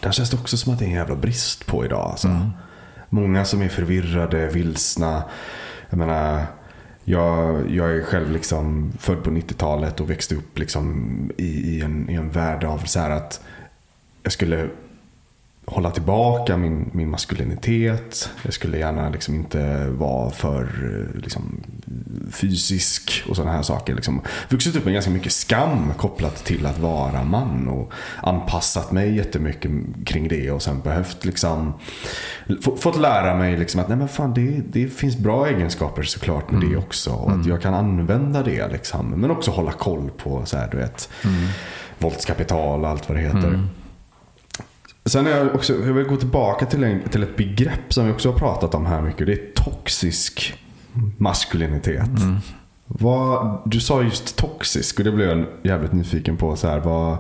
Där 0.01 0.13
känns 0.13 0.31
det 0.31 0.37
också 0.37 0.57
som 0.57 0.73
att 0.73 0.79
det 0.79 0.85
är 0.85 0.89
en 0.89 0.95
jävla 0.95 1.17
brist 1.17 1.67
på 1.67 1.85
idag. 1.85 2.11
Alltså. 2.11 2.29
Mm. 2.29 2.51
Många 3.09 3.45
som 3.45 3.63
är 3.63 3.69
förvirrade, 3.69 4.49
vilsna. 4.49 5.23
Jag 5.91 5.99
menar, 5.99 6.47
jag, 7.05 7.71
jag 7.71 7.97
är 7.97 8.03
själv 8.03 8.31
liksom 8.31 8.93
född 8.99 9.25
på 9.25 9.31
90-talet 9.31 10.01
och 10.01 10.11
växte 10.11 10.35
upp 10.35 10.59
liksom 10.59 11.31
i, 11.37 11.77
i, 11.77 11.81
en, 11.81 12.11
i 12.11 12.14
en 12.14 12.31
värld 12.31 12.64
av 12.64 12.79
så 12.79 13.01
att 13.01 13.40
jag 14.23 14.33
skulle 14.33 14.69
hålla 15.66 15.90
tillbaka 15.90 16.57
min, 16.57 16.90
min 16.92 17.11
maskulinitet. 17.11 18.31
Jag 18.42 18.53
skulle 18.55 18.79
gärna 18.79 19.09
liksom 19.09 19.35
inte 19.35 19.87
vara 19.88 20.31
för 20.31 20.68
liksom, 21.14 21.61
fysisk 22.33 23.24
och 23.29 23.37
sådana 23.37 23.53
här 23.53 23.62
saker. 23.62 23.94
Liksom. 23.94 24.20
Vuxit 24.48 24.77
upp 24.77 24.85
med 24.85 24.94
ganska 24.94 25.11
mycket 25.11 25.33
skam 25.33 25.92
kopplat 25.96 26.44
till 26.44 26.66
att 26.66 26.79
vara 26.79 27.24
man 27.24 27.68
och 27.68 27.92
anpassat 28.22 28.92
mig 28.92 29.16
jättemycket 29.16 29.70
kring 30.07 30.29
det 30.29 30.50
och 30.50 30.62
sen 30.62 30.81
behövt 30.81 31.24
liksom 31.24 31.72
fått 32.79 33.00
lära 33.00 33.37
mig 33.37 33.57
liksom 33.57 33.81
att 33.81 33.88
nej 33.88 33.98
men 33.98 34.09
fan, 34.09 34.35
det, 34.35 34.62
det 34.72 34.88
finns 34.88 35.16
bra 35.16 35.48
egenskaper 35.48 36.03
såklart 36.03 36.50
med 36.50 36.62
mm. 36.62 36.72
det 36.72 36.79
också 36.79 37.11
och 37.11 37.29
att 37.29 37.35
mm. 37.35 37.48
jag 37.48 37.62
kan 37.62 37.74
använda 37.74 38.42
det. 38.42 38.68
Liksom. 38.68 39.11
Men 39.11 39.31
också 39.31 39.50
hålla 39.50 39.72
koll 39.72 40.11
på 40.16 40.46
så 40.46 40.57
här, 40.57 40.68
du 40.70 40.77
vet, 40.77 41.09
mm. 41.24 41.46
våldskapital 41.98 42.85
och 42.85 42.90
allt 42.90 43.09
vad 43.09 43.18
det 43.18 43.22
heter. 43.22 43.48
Mm. 43.48 43.68
Sen 45.07 45.27
är 45.27 45.31
jag 45.31 45.55
också, 45.55 45.73
jag 45.73 45.93
vill 45.93 46.07
gå 46.07 46.17
tillbaka 46.17 46.67
till, 46.67 46.85
en, 46.85 47.01
till 47.01 47.23
ett 47.23 47.37
begrepp 47.37 47.93
som 47.93 48.07
vi 48.07 48.12
också 48.12 48.31
har 48.31 48.38
pratat 48.38 48.75
om 48.75 48.87
här 48.87 49.03
mycket. 49.03 49.27
Det 49.27 49.33
är 49.33 49.53
toxisk 49.55 50.55
maskulinitet. 51.17 52.21
Mm. 52.21 52.37
Vad, 52.87 53.62
du 53.64 53.81
sa 53.81 54.03
just 54.03 54.37
toxisk 54.37 54.99
och 54.99 55.05
det 55.05 55.12
blev 55.12 55.29
jag 55.29 55.47
jävligt 55.62 55.93
nyfiken 55.93 56.37
på. 56.37 56.57
Så 56.57 56.69
här, 56.69 56.81
vad, 56.81 57.19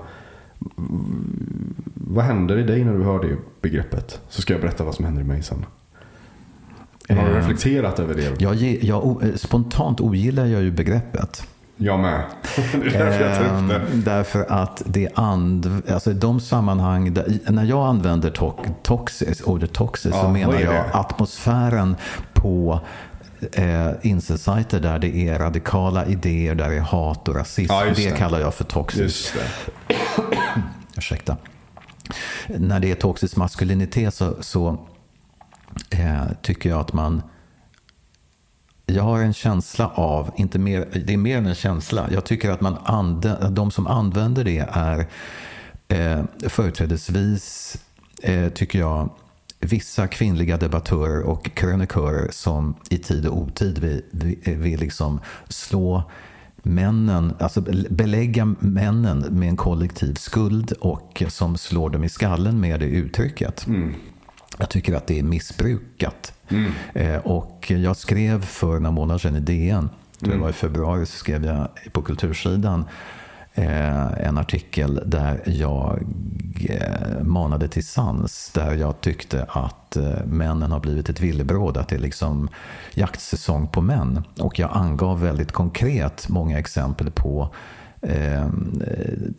vad 1.94 2.24
händer 2.24 2.58
i 2.58 2.62
dig 2.62 2.84
när 2.84 2.94
du 2.94 3.04
hör 3.04 3.18
det 3.18 3.36
begreppet? 3.60 4.20
Så 4.28 4.42
ska 4.42 4.52
jag 4.52 4.62
berätta 4.62 4.84
vad 4.84 4.94
som 4.94 5.04
händer 5.04 5.22
i 5.22 5.24
mig 5.24 5.42
sen. 5.42 5.64
Har 7.08 7.16
du 7.16 7.30
eh, 7.30 7.36
reflekterat 7.36 7.98
över 7.98 8.14
det? 8.14 8.40
Jag, 8.40 8.54
jag, 8.84 9.32
spontant 9.36 10.00
ogillar 10.00 10.46
jag 10.46 10.62
ju 10.62 10.70
begreppet. 10.70 11.46
Jag 11.76 12.00
med. 12.00 12.24
det 12.72 12.96
är 12.96 12.98
därför 12.98 13.24
jag 13.24 13.36
tar 13.36 13.44
upp 13.44 13.68
det. 13.68 13.76
Ehm, 13.76 14.02
därför 14.04 14.52
att 14.52 14.82
det 14.86 15.08
and, 15.14 15.82
alltså 15.88 16.12
de 16.12 16.40
sammanhang, 16.40 17.14
där, 17.14 17.38
när 17.50 17.64
jag 17.64 17.86
använder 17.86 18.30
to 18.30 18.54
toxis, 18.82 19.40
ordet 19.40 19.72
toxis 19.72 20.12
ja, 20.14 20.22
så 20.22 20.28
menar 20.28 20.60
jag 20.60 20.84
atmosfären 20.92 21.96
på 22.32 22.80
eh, 23.52 23.90
incelsajter 24.02 24.80
där 24.80 24.98
det 24.98 25.16
är 25.16 25.38
radikala 25.38 26.06
idéer, 26.06 26.54
där 26.54 26.70
det 26.70 26.76
är 26.76 26.80
hat 26.80 27.28
och 27.28 27.34
rasism. 27.34 27.72
Ja, 27.72 27.84
det, 27.84 28.10
det, 28.10 28.16
kallar 28.16 28.40
jag 28.40 28.54
för 28.54 28.64
toxis. 28.64 29.34
Ursäkta. 30.96 31.36
När 32.46 32.80
det 32.80 32.90
är 32.90 32.94
toxisk 32.94 33.36
maskulinitet 33.36 34.14
så, 34.14 34.34
så 34.40 34.86
eh, 35.90 36.24
tycker 36.42 36.70
jag 36.70 36.80
att 36.80 36.92
man 36.92 37.22
jag 38.86 39.02
har 39.02 39.18
en 39.18 39.32
känsla 39.32 39.88
av, 39.88 40.30
inte 40.36 40.58
mer, 40.58 41.02
det 41.06 41.12
är 41.12 41.16
mer 41.16 41.38
än 41.38 41.46
en 41.46 41.54
känsla, 41.54 42.08
jag 42.12 42.24
tycker 42.24 42.50
att 42.50 42.60
man 42.60 43.20
de 43.50 43.70
som 43.70 43.86
använder 43.86 44.44
det 44.44 44.68
är 44.70 45.06
eh, 45.88 46.24
företrädesvis, 46.48 47.76
eh, 48.22 48.48
tycker 48.48 48.78
jag, 48.78 49.10
vissa 49.60 50.06
kvinnliga 50.06 50.56
debattörer 50.56 51.22
och 51.22 51.54
krönikörer 51.54 52.30
som 52.30 52.74
i 52.90 52.98
tid 52.98 53.26
och 53.26 53.38
otid 53.38 53.78
vill, 53.78 54.02
vill, 54.10 54.56
vill 54.56 54.80
liksom 54.80 55.20
slå 55.48 56.10
männen, 56.62 57.34
alltså 57.38 57.60
belägga 57.90 58.54
männen 58.58 59.18
med 59.18 59.48
en 59.48 59.56
kollektiv 59.56 60.14
skuld 60.14 60.72
och 60.72 61.22
som 61.28 61.58
slår 61.58 61.90
dem 61.90 62.04
i 62.04 62.08
skallen 62.08 62.60
med 62.60 62.80
det 62.80 62.86
uttrycket. 62.86 63.66
Mm. 63.66 63.94
Jag 64.58 64.70
tycker 64.70 64.94
att 64.94 65.06
det 65.06 65.18
är 65.18 65.22
missbrukat. 65.22 66.33
Mm. 66.54 66.72
Eh, 66.94 67.20
och 67.20 67.72
jag 67.76 67.96
skrev 67.96 68.44
för 68.44 68.80
några 68.80 68.90
månader 68.90 69.18
sedan 69.18 69.36
i 69.36 69.40
DN, 69.40 69.90
det 70.18 70.36
var 70.36 70.50
i 70.50 70.52
februari, 70.52 71.06
så 71.06 71.18
skrev 71.18 71.44
jag 71.44 71.68
på 71.92 72.02
kultursidan 72.02 72.84
eh, 73.54 74.26
en 74.26 74.38
artikel 74.38 75.02
där 75.06 75.42
jag 75.46 76.02
eh, 76.68 77.22
manade 77.22 77.68
till 77.68 77.86
sans. 77.86 78.50
Där 78.54 78.74
jag 78.74 79.00
tyckte 79.00 79.46
att 79.48 79.96
eh, 79.96 80.24
männen 80.24 80.72
har 80.72 80.80
blivit 80.80 81.08
ett 81.08 81.20
villebråd, 81.20 81.76
att 81.76 81.88
det 81.88 81.96
är 81.96 82.00
liksom 82.00 82.48
jaktsäsong 82.94 83.68
på 83.68 83.80
män. 83.80 84.24
Och 84.40 84.58
jag 84.58 84.70
angav 84.72 85.20
väldigt 85.20 85.52
konkret 85.52 86.28
många 86.28 86.58
exempel 86.58 87.10
på 87.10 87.54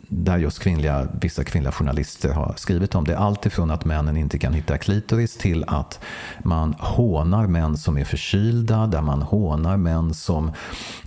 där 0.08 0.38
just 0.38 0.58
kvinnliga, 0.58 1.08
vissa 1.20 1.44
kvinnliga 1.44 1.72
journalister 1.72 2.32
har 2.32 2.54
skrivit 2.56 2.94
om 2.94 3.04
det. 3.04 3.18
Allt 3.18 3.46
ifrån 3.46 3.70
att 3.70 3.84
männen 3.84 4.16
inte 4.16 4.38
kan 4.38 4.52
hitta 4.52 4.78
klitoris 4.78 5.36
till 5.36 5.64
att 5.66 6.00
man 6.44 6.74
hånar 6.78 7.46
män 7.46 7.76
som 7.76 7.98
är 7.98 8.04
förkylda, 8.04 8.86
där 8.86 9.02
man 9.02 9.22
hånar 9.22 9.76
män 9.76 10.14
som 10.14 10.52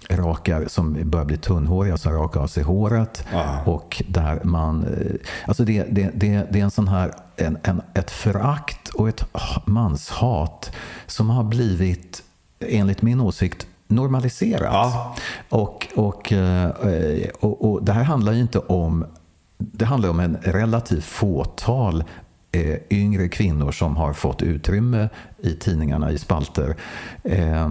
rakar, 0.10 0.66
som 0.68 1.10
börjar 1.10 1.26
bli 1.26 1.38
tunnhåriga, 1.38 1.98
som 1.98 2.14
rakar 2.14 2.40
av 2.40 2.48
sig 2.48 2.64
håret. 2.64 3.26
Ah. 3.34 3.64
Och 3.66 4.04
där 4.08 4.40
man, 4.44 4.84
eh, 4.84 5.16
alltså 5.46 5.64
det, 5.64 5.84
det, 5.84 6.12
det, 6.14 6.48
det 6.52 6.60
är 6.60 6.64
en 6.64 6.72
sån 6.72 6.88
här, 6.88 7.14
en, 7.36 7.58
en, 7.64 7.82
ett 7.94 8.12
förakt 8.12 8.90
och 8.90 9.10
ett 9.10 9.26
manshat 9.66 10.76
som 11.08 11.30
har 11.30 11.44
blivit, 11.44 12.24
enligt 12.60 13.02
min 13.02 13.22
åsikt, 13.22 13.68
normaliserat. 13.90 14.74
Ja. 14.74 15.16
Och, 15.50 15.88
och, 15.96 16.32
eh, 16.32 16.70
och, 17.40 17.72
och 17.72 17.84
det 17.84 17.94
här 17.94 18.04
handlar 18.04 18.34
ju 18.34 18.42
inte 18.42 18.60
om, 18.60 19.06
det 19.58 19.86
handlar 19.86 20.10
om 20.10 20.20
en 20.20 20.38
relativt 20.42 21.04
fåtal 21.04 22.04
eh, 22.52 22.78
yngre 22.90 23.30
kvinnor 23.30 23.72
som 23.72 23.96
har 23.96 24.14
fått 24.14 24.42
utrymme 24.42 25.10
i 25.38 25.56
tidningarna, 25.56 26.12
i 26.12 26.18
spalter. 26.18 26.76
Eh, 27.24 27.70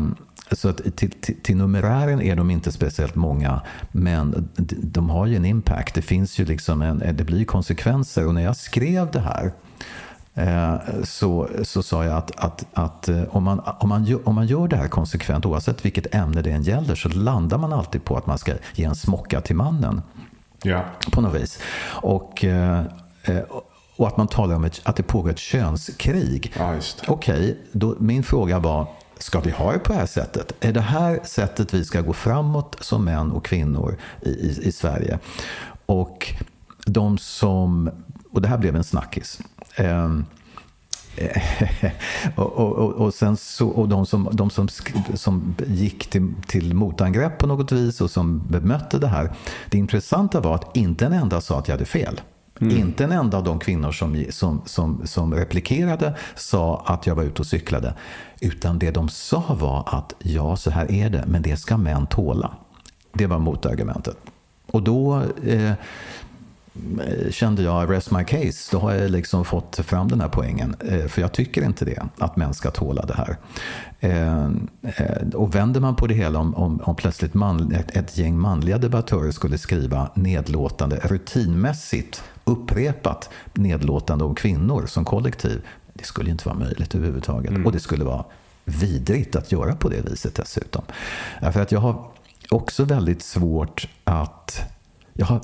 så 0.53 0.69
att 0.69 0.97
till, 0.97 1.11
till, 1.11 1.41
till, 1.43 1.57
numerären 1.57 2.23
är 2.23 2.37
de 2.37 2.51
inte 2.51 2.73
speciellt 2.73 3.15
många, 3.15 3.61
men 3.93 4.49
de 4.83 5.11
har 5.11 5.27
ju 5.27 5.37
en 5.37 5.45
impact. 5.45 5.95
Det 5.95 6.03
finns 6.03 6.39
ju 6.41 6.45
liksom 6.45 6.83
en, 6.83 6.99
det 6.99 7.25
blir 7.25 7.45
konsekvenser. 7.45 8.27
Och 8.27 8.35
när 8.35 8.43
jag 8.43 8.57
skrev 8.57 9.11
det 9.11 9.21
här 9.21 9.53
så, 11.05 11.49
så 11.63 11.83
sa 11.83 12.05
jag 12.05 12.17
att, 12.17 12.31
att, 12.37 12.65
att 12.73 13.09
eh, 13.09 13.23
om, 13.31 13.45
man, 13.45 13.61
om, 13.79 13.89
man 13.89 14.05
gör, 14.05 14.29
om 14.29 14.35
man 14.35 14.47
gör 14.47 14.69
det 14.69 14.77
här 14.77 14.89
konsekvent, 14.89 15.47
oavsett 15.47 15.85
vilket 15.85 16.15
ämne 16.15 16.43
det 16.43 16.51
än 16.51 16.63
gäller, 16.63 16.95
så 16.95 17.09
landar 17.09 17.59
man 17.59 17.73
alltid 17.73 18.05
på 18.05 18.17
att 18.17 18.27
man 18.27 18.39
ska 18.39 18.53
ge 18.75 18.85
en 18.85 18.95
smocka 18.95 19.41
till 19.41 19.57
mannen. 19.57 20.03
Ja. 20.63 20.85
På 21.13 21.21
något 21.21 21.35
vis. 21.35 21.59
Och, 21.85 22.45
eh, 22.45 22.85
och 23.97 24.09
att 24.09 24.17
man 24.17 24.29
talar 24.29 24.57
om 24.57 24.65
ett, 24.65 24.81
att 24.85 24.97
det 24.97 25.03
pågår 25.03 25.31
ett 25.31 25.39
könskrig. 25.39 26.53
Ja, 26.59 26.75
Okej, 27.07 27.59
okay, 27.73 27.95
min 27.99 28.23
fråga 28.23 28.59
var 28.59 28.87
Ska 29.19 29.41
vi 29.41 29.51
ha 29.51 29.73
det 29.73 29.79
på 29.79 29.93
det 29.93 29.99
här 29.99 30.07
sättet? 30.07 30.53
Är 30.61 30.73
det 30.73 30.81
här 30.81 31.21
sättet 31.25 31.75
vi 31.75 31.85
ska 31.85 32.01
gå 32.01 32.13
framåt 32.13 32.77
som 32.81 33.05
män 33.05 33.33
och 33.33 33.45
kvinnor 33.45 33.97
i, 34.23 34.31
i, 34.31 34.61
i 34.63 34.73
Sverige? 34.73 35.19
Och 35.87 36.35
de 36.87 37.19
som, 37.19 37.91
och 38.31 38.43
det 38.43 38.49
här 38.49 38.59
blev 38.59 38.77
en 38.77 38.85
snackis. 38.85 39.41
Um, 39.85 40.25
och, 42.37 42.53
och, 42.53 42.93
och, 42.93 43.15
sen 43.15 43.37
så, 43.37 43.69
och 43.69 43.89
de 43.89 44.07
som, 44.07 44.29
de 44.33 44.51
som, 44.51 44.69
som 45.15 45.55
gick 45.67 46.11
till, 46.11 46.33
till 46.47 46.75
motangrepp 46.75 47.39
på 47.39 47.47
något 47.47 47.73
vis 47.73 48.01
och 48.01 48.11
som 48.11 48.43
bemötte 48.49 48.99
det 48.99 49.09
här. 49.09 49.33
Det 49.71 49.79
intressanta 49.79 50.41
var 50.41 50.55
att 50.55 50.77
inte 50.77 51.07
en 51.07 51.13
enda 51.13 51.41
sa 51.41 51.59
att 51.59 51.69
jag 51.69 51.75
hade 51.75 51.85
fel. 51.85 52.21
Mm. 52.61 52.77
Inte 52.77 53.05
en 53.05 53.13
enda 53.13 53.37
av 53.37 53.45
de 53.45 53.59
kvinnor 53.59 53.93
som, 53.93 54.25
som, 54.31 54.63
som, 54.65 55.07
som 55.07 55.35
replikerade 55.35 56.15
sa 56.37 56.85
att 56.87 57.07
jag 57.07 57.15
var 57.15 57.23
ute 57.23 57.43
och 57.43 57.47
cyklade. 57.47 57.95
Utan 58.41 58.79
det 58.79 58.91
de 58.91 59.09
sa 59.09 59.57
var 59.61 59.85
att 59.87 60.15
ja, 60.19 60.57
så 60.57 60.71
här 60.71 60.93
är 60.93 61.11
det, 61.11 61.25
men 61.27 61.43
det 61.43 61.57
ska 61.57 61.77
män 61.77 62.07
tåla. 62.07 62.53
Det 63.13 63.27
var 63.27 63.39
motargumentet. 63.39 64.17
Och 64.67 64.83
då 64.83 65.23
eh, 65.47 65.73
kände 67.31 67.63
jag, 67.63 67.91
rest 67.91 68.11
my 68.11 68.25
case, 68.25 68.69
då 68.73 68.79
har 68.79 68.95
jag 68.95 69.11
liksom 69.11 69.45
fått 69.45 69.77
fram 69.77 70.09
den 70.09 70.21
här 70.21 70.29
poängen. 70.29 70.77
Eh, 70.81 71.07
för 71.07 71.21
jag 71.21 71.33
tycker 71.33 71.65
inte 71.65 71.85
det, 71.85 72.03
att 72.19 72.37
män 72.37 72.55
ska 72.55 72.71
tåla 72.71 73.07
det 73.07 73.15
här. 73.15 73.37
Eh, 74.01 74.45
eh, 74.83 75.29
och 75.35 75.55
vänder 75.55 75.81
man 75.81 75.97
på 75.97 76.07
det 76.07 76.15
hela 76.15 76.39
om, 76.39 76.55
om, 76.55 76.81
om 76.85 76.97
plötsligt 76.97 77.35
man, 77.35 77.73
ett, 77.73 77.97
ett 77.97 78.19
gäng 78.19 78.39
manliga 78.39 78.79
debattörer 78.79 79.31
skulle 79.31 79.59
skriva 79.59 80.11
nedlåtande, 80.15 81.01
rutinmässigt 81.05 82.23
upprepat 82.45 83.31
nedlåtande 83.53 84.25
om 84.25 84.35
kvinnor 84.35 84.87
som 84.87 85.05
kollektiv. 85.05 85.63
Det 85.93 86.05
skulle 86.05 86.31
inte 86.31 86.49
vara 86.49 86.59
möjligt 86.59 86.95
överhuvudtaget. 86.95 87.51
Mm. 87.51 87.67
Och 87.67 87.73
det 87.73 87.81
skulle 87.81 88.05
vara 88.05 88.25
vidrigt 88.65 89.37
att 89.37 89.53
göra 89.53 89.77
på 89.77 89.89
det 89.89 90.01
viset 90.11 90.35
dessutom. 90.35 90.83
För 91.53 91.61
att 91.61 91.73
jag 91.73 91.81
har 91.81 92.05
också 92.51 92.85
väldigt 92.85 93.23
svårt 93.23 93.89
att... 94.05 94.61
Jag, 95.13 95.27
har, 95.27 95.41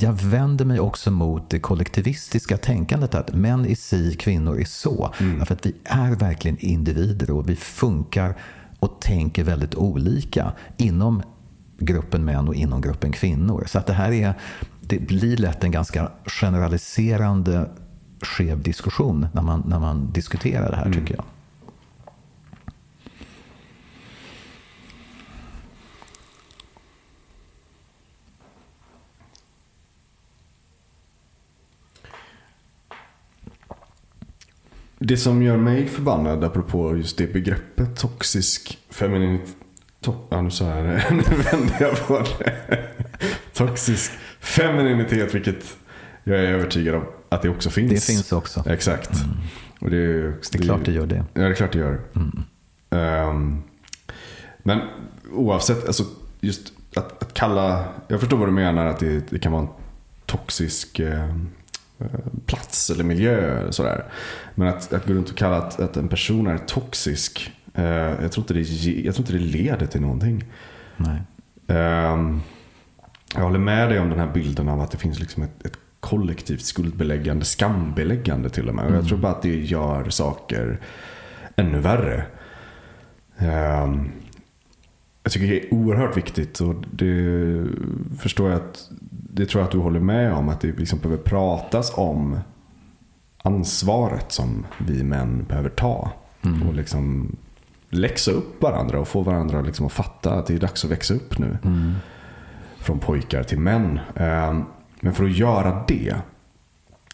jag 0.00 0.12
vänder 0.12 0.64
mig 0.64 0.80
också 0.80 1.10
mot 1.10 1.50
det 1.50 1.60
kollektivistiska 1.60 2.56
tänkandet 2.56 3.14
att 3.14 3.34
män 3.34 3.66
är 3.66 3.74
si, 3.74 4.16
kvinnor 4.18 4.60
är 4.60 4.64
så. 4.64 5.14
Mm. 5.20 5.46
För 5.46 5.54
att 5.54 5.66
vi 5.66 5.74
är 5.84 6.10
verkligen 6.10 6.58
individer 6.58 7.30
och 7.30 7.48
vi 7.48 7.56
funkar 7.56 8.34
och 8.78 9.00
tänker 9.00 9.44
väldigt 9.44 9.74
olika 9.74 10.52
inom 10.76 11.22
gruppen 11.78 12.24
män 12.24 12.48
och 12.48 12.54
inom 12.54 12.80
gruppen 12.80 13.12
kvinnor. 13.12 13.64
Så 13.66 13.78
att 13.78 13.86
det 13.86 13.92
här 13.92 14.12
är 14.12 14.34
det 14.80 14.98
blir 14.98 15.36
lätt 15.36 15.64
en 15.64 15.70
ganska 15.70 16.10
generaliserande 16.26 17.70
skev 18.22 18.62
diskussion 18.62 19.26
när 19.32 19.42
man, 19.42 19.62
när 19.66 19.78
man 19.78 20.12
diskuterar 20.12 20.70
det 20.70 20.76
här, 20.76 20.86
mm. 20.86 20.98
tycker 20.98 21.14
jag. 21.14 21.24
Det 35.04 35.16
som 35.16 35.42
gör 35.42 35.56
mig 35.56 35.86
förbannad, 35.86 36.44
apropå 36.44 36.96
just 36.96 37.18
det 37.18 37.32
begreppet 37.32 37.96
toxisk 37.96 38.78
femininitet. 38.90 39.56
To 40.00 40.14
ja, 40.30 40.42
nu 40.42 40.50
sa 40.50 40.76
jag 40.76 40.84
det. 40.84 41.04
Nu 41.10 41.22
vänder 41.22 41.76
jag 41.80 42.06
på 42.06 42.18
det. 42.18 42.88
Toxisk 43.54 44.12
femininitet, 44.40 45.34
vilket 45.34 45.76
jag 46.24 46.38
är 46.38 46.42
övertygad 46.42 46.94
om 46.94 47.04
att 47.28 47.42
det 47.42 47.48
också 47.48 47.70
finns. 47.70 47.90
Det 47.90 48.12
finns 48.12 48.32
också. 48.32 48.64
Exakt. 48.66 49.10
Mm. 49.14 49.36
Och 49.80 49.90
det, 49.90 50.22
det 50.22 50.58
är 50.58 50.62
klart 50.62 50.84
det 50.84 50.92
gör 50.92 51.06
det. 51.06 51.24
Ja, 51.34 51.42
det 51.42 51.46
är 51.46 51.54
klart 51.54 51.72
det 51.72 51.78
gör. 51.78 52.00
Mm. 52.14 53.28
Um, 53.28 53.62
men 54.58 54.80
oavsett, 55.32 55.86
alltså 55.86 56.04
just 56.40 56.72
att, 56.94 57.22
att, 57.22 57.34
kalla, 57.34 57.84
jag 58.08 58.20
förstår 58.20 58.36
vad 58.36 58.48
du 58.48 58.52
menar 58.52 58.86
att 58.86 58.98
det, 58.98 59.30
det 59.30 59.38
kan 59.38 59.52
vara 59.52 59.62
en 59.62 59.68
toxisk 60.26 60.98
eh, 60.98 61.36
plats 62.46 62.90
eller 62.90 63.04
miljö. 63.04 63.66
Sådär. 63.72 64.04
Men 64.54 64.68
att, 64.68 64.92
att 64.92 65.06
gå 65.06 65.12
runt 65.12 65.30
och 65.30 65.36
kalla 65.36 65.56
att, 65.56 65.80
att 65.80 65.96
en 65.96 66.08
person 66.08 66.46
är 66.46 66.58
toxisk, 66.58 67.52
eh, 67.74 67.84
jag, 67.84 68.32
tror 68.32 68.42
inte 68.42 68.54
det, 68.54 68.60
jag 68.90 69.14
tror 69.14 69.26
inte 69.26 69.32
det 69.32 69.58
leder 69.58 69.86
till 69.86 70.00
någonting. 70.00 70.44
Nej. 70.96 71.22
Um, 71.66 72.42
jag 73.34 73.42
håller 73.42 73.58
med 73.58 73.88
dig 73.88 73.98
om 73.98 74.10
den 74.10 74.18
här 74.18 74.32
bilden 74.34 74.68
av 74.68 74.80
att 74.80 74.90
det 74.90 74.98
finns 74.98 75.20
liksom 75.20 75.42
ett, 75.42 75.66
ett 75.66 75.78
kollektivt 76.00 76.64
skuldbeläggande, 76.64 77.44
skambeläggande 77.44 78.50
till 78.50 78.68
och 78.68 78.74
med. 78.74 78.84
Mm. 78.84 78.94
Och 78.94 79.02
jag 79.02 79.08
tror 79.08 79.18
bara 79.18 79.32
att 79.32 79.42
det 79.42 79.64
gör 79.64 80.10
saker 80.10 80.80
ännu 81.56 81.78
värre. 81.78 82.24
Um, 83.38 84.12
jag 85.22 85.32
tycker 85.32 85.46
det 85.46 85.66
är 85.66 85.74
oerhört 85.74 86.16
viktigt 86.16 86.60
och 86.60 86.74
det 86.90 87.64
förstår 88.18 88.50
jag 88.50 88.60
att 88.60 88.90
det 89.32 89.46
tror 89.46 89.60
jag 89.60 89.66
att 89.66 89.72
du 89.72 89.78
håller 89.78 90.00
med 90.00 90.32
om 90.32 90.48
att 90.48 90.60
det 90.60 90.78
liksom 90.78 90.98
behöver 90.98 91.22
pratas 91.22 91.92
om 91.96 92.38
ansvaret 93.42 94.32
som 94.32 94.66
vi 94.78 95.02
män 95.02 95.44
behöver 95.48 95.68
ta. 95.68 96.10
Mm. 96.44 96.68
Och 96.68 96.74
liksom 96.74 97.36
läxa 97.88 98.30
upp 98.30 98.62
varandra 98.62 99.00
och 99.00 99.08
få 99.08 99.22
varandra 99.22 99.60
liksom 99.60 99.86
att 99.86 99.92
fatta 99.92 100.34
att 100.34 100.46
det 100.46 100.54
är 100.54 100.58
dags 100.58 100.84
att 100.84 100.90
växa 100.90 101.14
upp 101.14 101.38
nu. 101.38 101.58
Mm 101.64 101.94
från 102.82 102.98
pojkar 102.98 103.42
till 103.42 103.58
män. 103.58 104.00
Ehm, 104.14 104.64
men 105.00 105.12
för 105.12 105.24
att 105.24 105.36
göra 105.36 105.84
det 105.88 106.16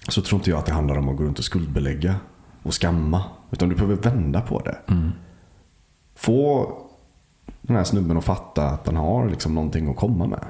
så 0.08 0.22
tror 0.22 0.38
inte 0.38 0.50
jag 0.50 0.58
att 0.58 0.66
det 0.66 0.72
handlar 0.72 0.98
om 0.98 1.08
att 1.08 1.16
gå 1.16 1.24
runt 1.24 1.38
och 1.38 1.44
skuldbelägga 1.44 2.14
och 2.62 2.74
skamma. 2.74 3.22
Utan 3.50 3.68
du 3.68 3.74
behöver 3.74 3.96
vända 3.96 4.40
på 4.40 4.60
det. 4.60 4.78
Mm. 4.88 5.10
Få 6.14 6.72
den 7.62 7.76
här 7.76 7.84
snubben 7.84 8.16
att 8.16 8.24
fatta 8.24 8.68
att 8.68 8.86
han 8.86 8.96
har 8.96 9.28
liksom 9.28 9.54
någonting 9.54 9.90
att 9.90 9.96
komma 9.96 10.26
med. 10.26 10.44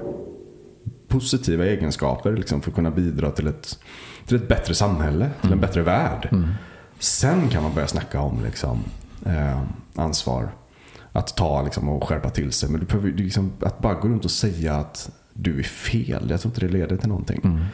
Positiva 1.09 1.65
egenskaper 1.65 2.33
liksom 2.33 2.61
för 2.61 2.71
att 2.71 2.75
kunna 2.75 2.91
bidra 2.91 3.31
till 3.31 3.47
ett, 3.47 3.79
till 4.25 4.35
ett 4.35 4.47
bättre 4.47 4.75
samhälle, 4.75 5.29
till 5.41 5.51
en 5.51 5.53
mm. 5.53 5.59
bättre 5.59 5.81
värld. 5.81 6.29
Mm. 6.31 6.49
Sen 6.99 7.49
kan 7.49 7.63
man 7.63 7.73
börja 7.73 7.87
snacka 7.87 8.21
om 8.21 8.43
liksom, 8.43 8.79
eh, 9.25 9.61
ansvar 9.95 10.51
att 11.11 11.37
ta 11.37 11.63
liksom, 11.63 11.89
och 11.89 12.03
skärpa 12.03 12.29
till 12.29 12.51
sig. 12.51 12.69
Men 12.69 12.79
du 12.79 12.85
behöver, 12.85 13.11
liksom, 13.11 13.51
att 13.61 13.79
bara 13.79 13.93
gå 13.93 14.07
runt 14.07 14.25
och 14.25 14.31
säga 14.31 14.75
att 14.75 15.11
du 15.33 15.59
är 15.59 15.63
fel. 15.63 16.27
Jag 16.29 16.41
tror 16.41 16.51
inte 16.51 16.65
det 16.65 16.73
leder 16.73 16.97
till 16.97 17.09
någonting. 17.09 17.41
Mm. 17.43 17.65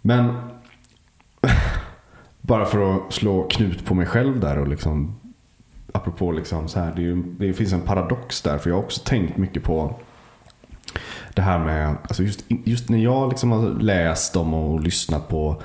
Men 0.00 0.34
bara 2.40 2.64
för 2.64 2.96
att 2.96 3.12
slå 3.12 3.48
knut 3.48 3.84
på 3.84 3.94
mig 3.94 4.06
själv 4.06 4.40
där 4.40 4.58
och 4.58 4.68
liksom 4.68 5.20
apropå 5.92 6.32
liksom 6.32 6.68
så 6.68 6.80
här, 6.80 6.92
det, 6.96 7.02
ju, 7.02 7.22
det, 7.22 7.52
finns 7.52 7.72
en 7.72 7.80
paradox 7.80 8.42
där. 8.42 8.58
För 8.58 8.70
jag 8.70 8.76
har 8.76 8.82
också 8.82 9.00
tänkt 9.04 9.36
mycket 9.36 9.62
på 9.62 9.96
det 11.34 11.42
här 11.42 11.58
med, 11.58 11.96
alltså 12.02 12.22
just, 12.22 12.44
just 12.64 12.88
när 12.88 12.98
jag 12.98 13.28
liksom 13.28 13.50
har 13.50 13.80
läst 13.80 14.36
om 14.36 14.54
och 14.54 14.80
lyssnat 14.80 15.28
på 15.28 15.62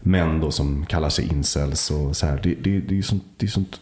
män 0.00 0.40
då 0.40 0.50
som 0.50 0.86
kallar 0.86 1.08
sig 1.08 1.28
incels 1.28 1.90
och 1.90 2.16
så 2.16 2.26
här. 2.26 2.40
Det, 2.42 2.54
det, 2.54 2.80
det 2.80 2.98
är 2.98 3.02
sånt, 3.02 3.24
det 3.36 3.46
är 3.46 3.50
sånt 3.50 3.80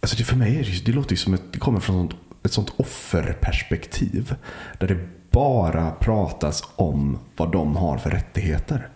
Alltså 0.00 0.16
det 0.16 0.24
för 0.24 0.36
mig 0.36 0.58
är 0.58 0.62
det, 0.64 0.84
det 0.84 0.92
låter 0.92 1.10
ju 1.10 1.16
som 1.16 1.34
att 1.34 1.52
det 1.52 1.58
kommer 1.58 1.80
från 1.80 2.12
ett 2.42 2.52
sånt 2.52 2.72
offerperspektiv. 2.76 4.34
Där 4.78 4.88
det 4.88 5.08
bara 5.30 5.90
pratas 5.90 6.62
om 6.76 7.18
vad 7.36 7.52
de 7.52 7.76
har 7.76 7.98
för 7.98 8.10
rättigheter. 8.10 8.88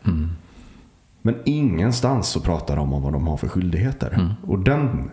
Men 1.22 1.36
ingenstans 1.44 2.28
så 2.28 2.40
pratar 2.40 2.76
de 2.76 2.92
om 2.92 3.02
vad 3.02 3.12
de 3.12 3.26
har 3.26 3.36
för 3.36 3.48
skyldigheter. 3.48 4.34
Och 4.46 4.58
den 4.58 5.10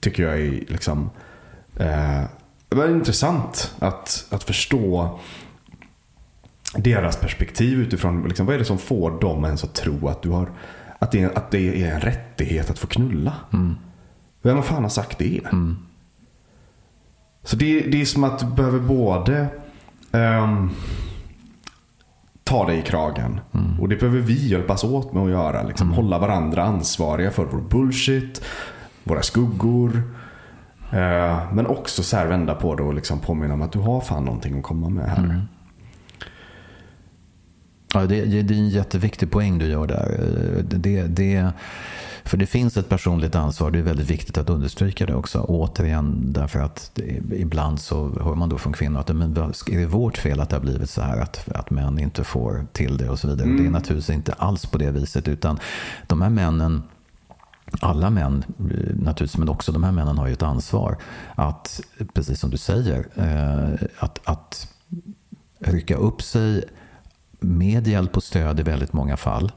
tycker 0.00 0.22
jag 0.22 0.40
är 0.40 0.50
liksom 0.50 1.10
eh, 1.76 2.22
det 2.70 2.76
var 2.76 2.88
intressant 2.88 3.74
att, 3.78 4.26
att 4.30 4.42
förstå 4.42 5.18
deras 6.74 7.16
perspektiv 7.16 7.80
utifrån 7.80 8.28
liksom, 8.28 8.46
vad 8.46 8.54
är 8.54 8.58
det 8.58 8.64
som 8.64 8.78
får 8.78 9.20
dem 9.20 9.44
ens 9.44 9.64
att 9.64 9.74
tro 9.74 10.08
att, 10.08 10.22
du 10.22 10.30
har, 10.30 10.50
att, 10.98 11.12
det, 11.12 11.22
är, 11.22 11.38
att 11.38 11.50
det 11.50 11.82
är 11.82 11.94
en 11.94 12.00
rättighet 12.00 12.70
att 12.70 12.78
få 12.78 12.86
knulla. 12.86 13.34
Vem 14.42 14.62
fan 14.62 14.82
har 14.82 14.90
sagt 14.90 15.18
det? 15.18 15.40
Så 17.42 17.56
det, 17.56 17.80
det 17.80 18.00
är 18.00 18.04
som 18.04 18.24
att 18.24 18.38
du 18.38 18.46
behöver 18.46 18.78
både 18.78 19.46
ehm, 20.12 20.70
ta 22.44 22.66
dig 22.66 22.78
i 22.78 22.82
kragen. 22.82 23.40
Och 23.80 23.88
det 23.88 23.96
behöver 23.96 24.20
vi 24.20 24.48
hjälpas 24.48 24.84
åt 24.84 25.12
med 25.12 25.22
att 25.22 25.30
göra. 25.30 25.62
Liksom, 25.62 25.92
Hålla 25.92 26.18
varandra 26.18 26.64
ansvariga 26.64 27.30
för 27.30 27.44
vår 27.44 27.60
bullshit, 27.60 28.44
våra 29.04 29.22
skuggor. 29.22 30.02
Eh, 30.92 31.52
men 31.52 31.66
också 31.66 32.02
så 32.02 32.16
här 32.16 32.26
vända 32.26 32.54
på 32.54 32.74
det 32.74 32.82
och 32.82 32.94
liksom 32.94 33.18
påminna 33.18 33.54
om 33.54 33.62
att 33.62 33.72
du 33.72 33.78
har 33.78 34.00
fan 34.00 34.24
någonting 34.24 34.58
att 34.58 34.62
komma 34.62 34.88
med 34.88 35.10
här. 35.10 35.46
Ja, 37.94 38.00
det, 38.00 38.24
det 38.24 38.54
är 38.54 38.58
en 38.58 38.68
jätteviktig 38.68 39.30
poäng 39.30 39.58
du 39.58 39.66
gör 39.66 39.86
där. 39.86 40.18
Det, 40.62 41.02
det, 41.06 41.52
för 42.24 42.36
det 42.36 42.46
finns 42.46 42.76
ett 42.76 42.88
personligt 42.88 43.34
ansvar. 43.34 43.70
Det 43.70 43.78
är 43.78 43.82
väldigt 43.82 44.10
viktigt 44.10 44.38
att 44.38 44.50
understryka 44.50 45.06
det 45.06 45.14
också. 45.14 45.40
Återigen, 45.40 46.32
därför 46.32 46.60
att 46.60 46.98
ibland 47.32 47.80
så 47.80 48.10
hör 48.24 48.34
man 48.34 48.48
då 48.48 48.58
från 48.58 48.72
kvinnor 48.72 49.00
att 49.00 49.08
men, 49.08 49.36
är 49.36 49.78
det 49.78 49.86
vårt 49.86 50.18
fel 50.18 50.40
att 50.40 50.50
det 50.50 50.56
har 50.56 50.60
blivit 50.60 50.90
så 50.90 51.02
här? 51.02 51.20
Att, 51.20 51.48
att 51.48 51.70
män 51.70 51.98
inte 51.98 52.24
får 52.24 52.66
till 52.72 52.96
det 52.96 53.08
och 53.08 53.18
så 53.18 53.28
vidare. 53.28 53.48
Det 53.48 53.66
är 53.66 53.70
naturligtvis 53.70 54.16
inte 54.16 54.32
alls 54.32 54.66
på 54.66 54.78
det 54.78 54.90
viset. 54.90 55.28
Utan 55.28 55.58
de 56.06 56.22
här 56.22 56.30
männen 56.30 56.82
alla 57.80 58.10
män 58.10 58.44
naturligtvis, 58.94 59.36
men 59.36 59.48
också 59.48 59.72
de 59.72 59.84
här 59.84 59.92
männen 59.92 60.18
har 60.18 60.26
ju 60.26 60.32
ett 60.32 60.42
ansvar 60.42 60.96
att, 61.34 61.80
precis 62.14 62.40
som 62.40 62.50
du 62.50 62.56
säger, 62.56 63.06
eh, 63.14 63.88
att, 63.98 64.20
att 64.24 64.68
rycka 65.58 65.96
upp 65.96 66.22
sig 66.22 66.64
med 67.40 67.86
hjälp 67.86 68.16
och 68.16 68.22
stöd 68.22 68.60
i 68.60 68.62
väldigt 68.62 68.92
många 68.92 69.16
fall. 69.16 69.52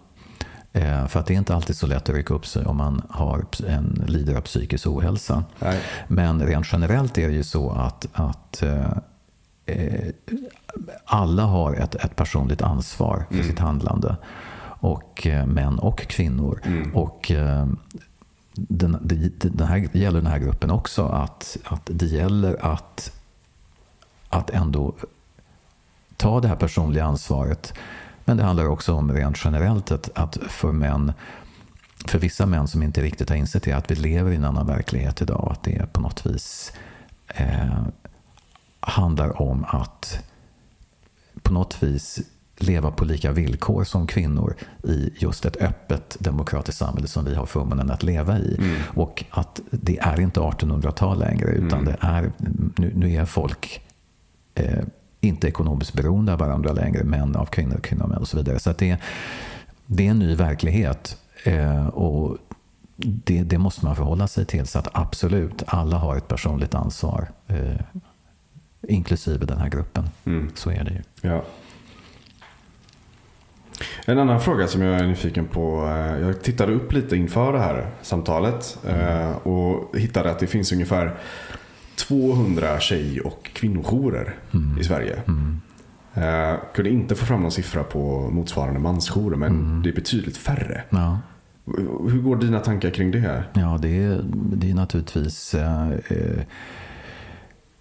Eh, 0.73 1.07
För 1.07 1.19
att 1.19 1.25
det 1.25 1.33
är 1.33 1.37
inte 1.37 1.55
alltid 1.55 1.75
så 1.75 1.87
lätt 1.87 2.09
att 2.09 2.15
rycka 2.15 2.33
upp 2.33 2.45
sig 2.47 2.65
om 2.65 2.77
man 2.77 3.01
har 3.09 3.45
en, 3.67 4.03
lider 4.07 4.35
av 4.35 4.41
psykisk 4.41 4.87
ohälsa. 4.87 5.43
Nej. 5.59 5.79
Men 6.07 6.45
rent 6.45 6.67
generellt 6.71 7.17
är 7.17 7.27
det 7.27 7.33
ju 7.33 7.43
så 7.43 7.71
att, 7.71 8.07
att 8.13 8.61
eh, 8.61 8.91
eh, 9.65 10.09
alla 11.05 11.43
har 11.43 11.73
ett, 11.73 11.95
ett 11.95 12.15
personligt 12.15 12.61
ansvar 12.61 13.25
för 13.29 13.43
sitt 13.43 13.59
handlande. 13.59 14.15
Och 14.83 15.27
eh, 15.27 15.45
män 15.45 15.79
och 15.79 15.97
kvinnor. 15.97 16.61
Och 16.93 17.31
eh, 17.31 17.67
den, 18.53 18.97
det, 19.01 19.15
det, 19.49 19.65
här, 19.65 19.89
det 19.93 19.99
gäller 19.99 20.21
den 20.21 20.31
här 20.31 20.39
gruppen 20.39 20.71
också. 20.71 21.05
Att, 21.05 21.57
att 21.63 21.81
det 21.85 22.05
gäller 22.05 22.65
att, 22.65 23.11
att 24.29 24.49
ändå 24.49 24.93
ta 26.17 26.39
det 26.39 26.47
här 26.47 26.55
personliga 26.55 27.05
ansvaret. 27.05 27.73
Men 28.25 28.37
det 28.37 28.43
handlar 28.43 28.65
också 28.65 28.93
om 28.93 29.11
rent 29.11 29.45
generellt 29.45 29.91
att, 29.91 30.09
att 30.15 30.37
för 30.49 30.71
män 30.71 31.13
för 32.07 32.19
vissa 32.19 32.45
män 32.45 32.67
som 32.67 32.83
inte 32.83 33.01
riktigt 33.01 33.29
har 33.29 33.35
insett 33.35 33.63
det, 33.63 33.71
att 33.71 33.91
vi 33.91 33.95
lever 33.95 34.31
i 34.31 34.35
en 34.35 34.45
annan 34.45 34.67
verklighet 34.67 35.21
idag. 35.21 35.47
Att 35.51 35.63
det 35.63 35.93
på 35.93 36.01
något 36.01 36.25
vis 36.25 36.73
eh, 37.27 37.83
handlar 38.79 39.41
om 39.41 39.65
att 39.67 40.19
på 41.41 41.53
något 41.53 41.83
vis 41.83 42.19
leva 42.63 42.91
på 42.91 43.05
lika 43.05 43.31
villkor 43.31 43.83
som 43.83 44.07
kvinnor 44.07 44.55
i 44.83 45.13
just 45.17 45.45
ett 45.45 45.61
öppet 45.61 46.17
demokratiskt 46.19 46.77
samhälle 46.77 47.07
som 47.07 47.25
vi 47.25 47.35
har 47.35 47.45
förmånen 47.45 47.91
att 47.91 48.03
leva 48.03 48.39
i. 48.39 48.59
Och 48.87 49.23
att 49.29 49.61
det 49.71 49.99
är 49.99 50.19
inte 50.19 50.39
1800-tal 50.39 51.19
längre, 51.19 51.51
utan 51.51 51.85
det 51.85 51.97
är, 51.99 52.31
nu, 52.77 52.91
nu 52.95 53.13
är 53.13 53.25
folk 53.25 53.81
eh, 54.55 54.83
inte 55.21 55.47
ekonomiskt 55.47 55.93
beroende 55.93 56.33
av 56.33 56.39
varandra 56.39 56.71
längre, 56.71 57.03
män 57.03 57.35
av 57.35 57.45
kvinnor, 57.45 57.77
kvinnor 57.77 58.03
av 58.03 58.09
män 58.09 58.17
och 58.17 58.27
så 58.27 58.37
vidare. 58.37 58.59
Så 58.59 58.69
att 58.69 58.77
det, 58.77 58.97
det 59.85 60.07
är 60.07 60.11
en 60.11 60.19
ny 60.19 60.35
verklighet. 60.35 61.17
Eh, 61.43 61.87
och 61.87 62.37
det, 62.95 63.43
det 63.43 63.57
måste 63.57 63.85
man 63.85 63.95
förhålla 63.95 64.27
sig 64.27 64.45
till. 64.45 64.67
Så 64.67 64.79
att 64.79 64.87
absolut, 64.91 65.63
alla 65.67 65.97
har 65.97 66.15
ett 66.15 66.27
personligt 66.27 66.75
ansvar. 66.75 67.27
Eh, 67.47 67.81
inklusive 68.87 69.45
den 69.45 69.57
här 69.57 69.69
gruppen. 69.69 70.09
Så 70.55 70.71
är 70.71 70.83
det 70.83 70.91
ju. 70.91 71.29
Ja. 71.29 71.43
En 74.05 74.19
annan 74.19 74.41
fråga 74.41 74.67
som 74.67 74.81
jag 74.81 74.99
är 75.01 75.07
nyfiken 75.07 75.45
på. 75.45 75.85
eh, 75.87 76.21
Jag 76.27 76.41
tittade 76.41 76.73
upp 76.73 76.93
lite 76.93 77.15
inför 77.15 77.53
det 77.53 77.59
här 77.59 77.87
samtalet. 78.01 78.77
eh, 78.87 79.31
Och 79.47 79.97
hittade 79.97 80.31
att 80.31 80.39
det 80.39 80.47
finns 80.47 80.71
ungefär 80.71 81.15
200 81.95 82.79
tjej 82.79 83.21
och 83.21 83.49
kvinnojourer 83.53 84.35
i 84.79 84.83
Sverige. 84.83 85.15
Eh, 86.13 86.55
kunde 86.73 86.89
inte 86.89 87.15
få 87.15 87.25
fram 87.25 87.41
någon 87.41 87.51
siffra 87.51 87.83
på 87.83 88.29
motsvarande 88.31 88.79
mansjourer. 88.79 89.37
Men 89.37 89.81
det 89.83 89.89
är 89.89 89.93
betydligt 89.93 90.37
färre. 90.37 90.83
Ja. 90.89 91.19
Hur 92.09 92.21
går 92.21 92.35
dina 92.35 92.59
tankar 92.59 92.89
kring 92.89 93.11
det 93.11 93.19
här? 93.19 93.49
Ja, 93.53 93.79
det 93.81 94.03
är, 94.03 94.21
det 94.33 94.71
är 94.71 94.75
naturligtvis... 94.75 95.53
Eh, 95.55 95.91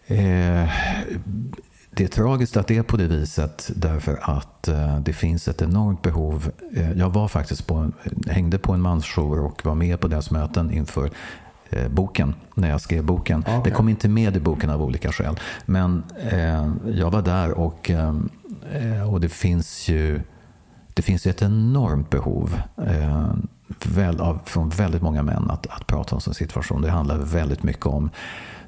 eh, 0.06 0.68
det 1.94 2.04
är 2.04 2.08
tragiskt 2.08 2.56
att 2.56 2.66
det 2.66 2.76
är 2.76 2.82
på 2.82 2.96
det 2.96 3.06
viset 3.06 3.70
därför 3.76 4.18
att 4.22 4.68
eh, 4.68 5.00
det 5.00 5.12
finns 5.12 5.48
ett 5.48 5.62
enormt 5.62 6.02
behov. 6.02 6.50
Eh, 6.76 6.92
jag 6.92 7.10
var 7.10 7.28
faktiskt 7.28 7.66
på, 7.66 7.90
hängde 8.26 8.58
på 8.58 8.72
en 8.72 8.80
mansjour 8.80 9.40
och 9.40 9.64
var 9.64 9.74
med 9.74 10.00
på 10.00 10.08
deras 10.08 10.30
möten 10.30 10.70
inför 10.70 11.10
eh, 11.70 11.88
boken, 11.88 12.34
när 12.54 12.70
jag 12.70 12.80
skrev 12.80 13.04
boken. 13.04 13.40
Okej. 13.40 13.60
Det 13.64 13.70
kom 13.70 13.88
inte 13.88 14.08
med 14.08 14.36
i 14.36 14.40
boken 14.40 14.70
av 14.70 14.82
olika 14.82 15.12
skäl. 15.12 15.40
Men 15.64 16.04
eh, 16.30 16.70
jag 16.86 17.10
var 17.10 17.22
där 17.22 17.50
och, 17.50 17.90
eh, 17.90 19.12
och 19.12 19.20
det 19.20 19.28
finns 19.28 19.88
ju 19.88 20.20
det 20.94 21.02
finns 21.02 21.26
ju 21.26 21.30
ett 21.30 21.42
enormt 21.42 22.10
behov 22.10 22.62
eh, 22.86 23.34
väl, 23.84 24.20
av, 24.20 24.38
från 24.44 24.68
väldigt 24.68 25.02
många 25.02 25.22
män 25.22 25.50
att, 25.50 25.66
att 25.66 25.86
prata 25.86 26.14
om 26.14 26.20
sin 26.20 26.34
situation. 26.34 26.82
Det 26.82 26.90
handlar 26.90 27.18
väldigt 27.18 27.62
mycket 27.62 27.86
om 27.86 28.10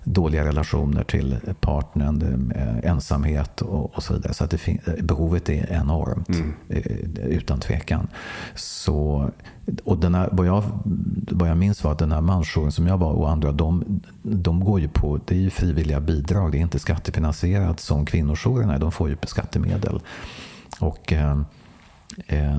dåliga 0.05 0.45
relationer 0.45 1.05
till 1.05 1.37
partnern, 1.61 2.53
eh, 2.57 2.91
ensamhet 2.91 3.61
och, 3.61 3.95
och 3.95 4.03
så 4.03 4.15
vidare. 4.15 4.35
Så 4.35 4.45
att 4.45 4.53
eh, 4.53 4.75
behovet 5.01 5.49
är 5.49 5.73
enormt, 5.73 6.29
eh, 6.69 7.27
utan 7.27 7.61
tvekan. 7.61 8.09
Så, 8.55 9.31
och 9.85 9.99
den 9.99 10.15
här, 10.15 10.29
vad, 10.33 10.47
jag, 10.47 10.63
vad 11.31 11.49
jag 11.49 11.57
minns 11.57 11.85
var 11.85 11.93
att 11.93 11.99
den 11.99 12.13
här 12.13 12.21
mansjouren 12.21 12.73
som 12.73 12.87
jag 12.87 12.99
var 12.99 13.13
och 13.13 13.31
andra, 13.31 13.53
de, 13.53 14.01
de 14.23 14.65
går 14.65 14.81
ju 14.81 14.89
på, 14.89 15.21
det 15.25 15.35
är 15.35 15.41
ju 15.41 15.51
frivilliga 15.51 16.01
bidrag, 16.01 16.53
det 16.53 16.59
är 16.59 16.63
inte 16.63 16.79
skattefinansierat 16.79 17.81
som 17.81 18.07
kvinnojourerna, 18.07 18.79
de 18.79 18.93
får 18.93 19.09
ju 19.09 19.17
skattemedel. 19.27 20.01
Och 20.81 21.13
eh, 21.13 21.39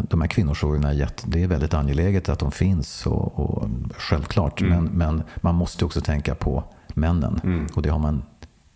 de 0.09 0.21
här 0.21 0.27
kvinnojourerna, 0.27 1.07
det 1.25 1.43
är 1.43 1.47
väldigt 1.47 1.73
angeläget 1.73 2.29
att 2.29 2.39
de 2.39 2.51
finns 2.51 3.05
och, 3.05 3.39
och 3.39 3.69
självklart. 3.97 4.61
Men, 4.61 4.85
men 4.85 5.23
man 5.41 5.55
måste 5.55 5.85
också 5.85 6.01
tänka 6.01 6.35
på 6.35 6.63
männen. 6.95 7.67
Och 7.75 7.81
det 7.81 7.89
har 7.89 7.99
man, 7.99 8.23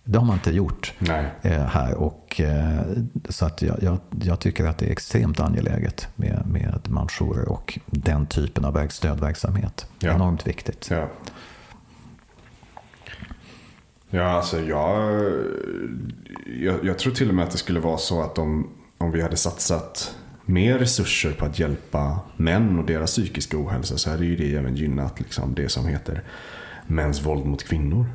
det 0.03 0.17
har 0.17 0.25
man 0.25 0.35
inte 0.35 0.51
gjort 0.51 0.93
eh, 1.41 1.65
här. 1.65 1.93
Och, 1.95 2.41
eh, 2.41 2.81
så 3.29 3.45
att 3.45 3.61
jag, 3.61 3.83
jag, 3.83 3.97
jag 4.23 4.39
tycker 4.39 4.65
att 4.65 4.77
det 4.77 4.87
är 4.87 4.91
extremt 4.91 5.39
angeläget 5.39 6.07
med, 6.15 6.43
med 6.47 6.79
mansjourer 6.89 7.49
och 7.49 7.79
den 7.85 8.25
typen 8.27 8.65
av 8.65 8.73
verk- 8.73 8.91
stödverksamhet. 8.91 9.87
Ja. 9.99 10.13
Enormt 10.13 10.47
viktigt. 10.47 10.87
Ja. 10.91 11.07
Ja, 14.09 14.23
alltså 14.23 14.59
jag, 14.61 15.23
jag, 16.61 16.85
jag 16.85 16.99
tror 16.99 17.13
till 17.13 17.29
och 17.29 17.35
med 17.35 17.45
att 17.45 17.51
det 17.51 17.57
skulle 17.57 17.79
vara 17.79 17.97
så 17.97 18.21
att 18.21 18.37
om, 18.37 18.69
om 18.97 19.11
vi 19.11 19.21
hade 19.21 19.35
satsat 19.37 20.15
mer 20.45 20.77
resurser 20.79 21.31
på 21.33 21.45
att 21.45 21.59
hjälpa 21.59 22.19
män 22.37 22.79
och 22.79 22.85
deras 22.85 23.11
psykiska 23.11 23.57
ohälsa 23.57 23.97
så 23.97 24.09
hade 24.09 24.25
ju 24.25 24.35
det 24.35 24.55
även 24.55 24.75
gynnat 24.75 25.19
liksom 25.19 25.53
det 25.53 25.69
som 25.69 25.87
heter 25.87 26.23
mäns 26.89 27.25
våld 27.25 27.45
mot 27.45 27.63
kvinnor. 27.63 28.05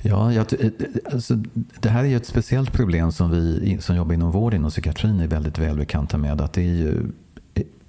Ja, 0.00 0.32
jag, 0.32 0.48
ty- 0.48 0.70
alltså, 1.12 1.34
det 1.80 1.88
här 1.88 2.00
är 2.04 2.08
ju 2.08 2.16
ett 2.16 2.26
speciellt 2.26 2.72
problem 2.72 3.12
som 3.12 3.30
vi 3.30 3.78
som 3.80 3.96
jobbar 3.96 4.14
inom 4.14 4.30
vård 4.30 4.54
inom 4.54 4.70
psykiatrin 4.70 5.20
är 5.20 5.26
väldigt 5.26 5.58
välbekanta 5.58 6.18
med. 6.18 6.40
Att 6.40 6.52
det 6.52 6.60
är 6.60 6.74
ju, 6.74 7.02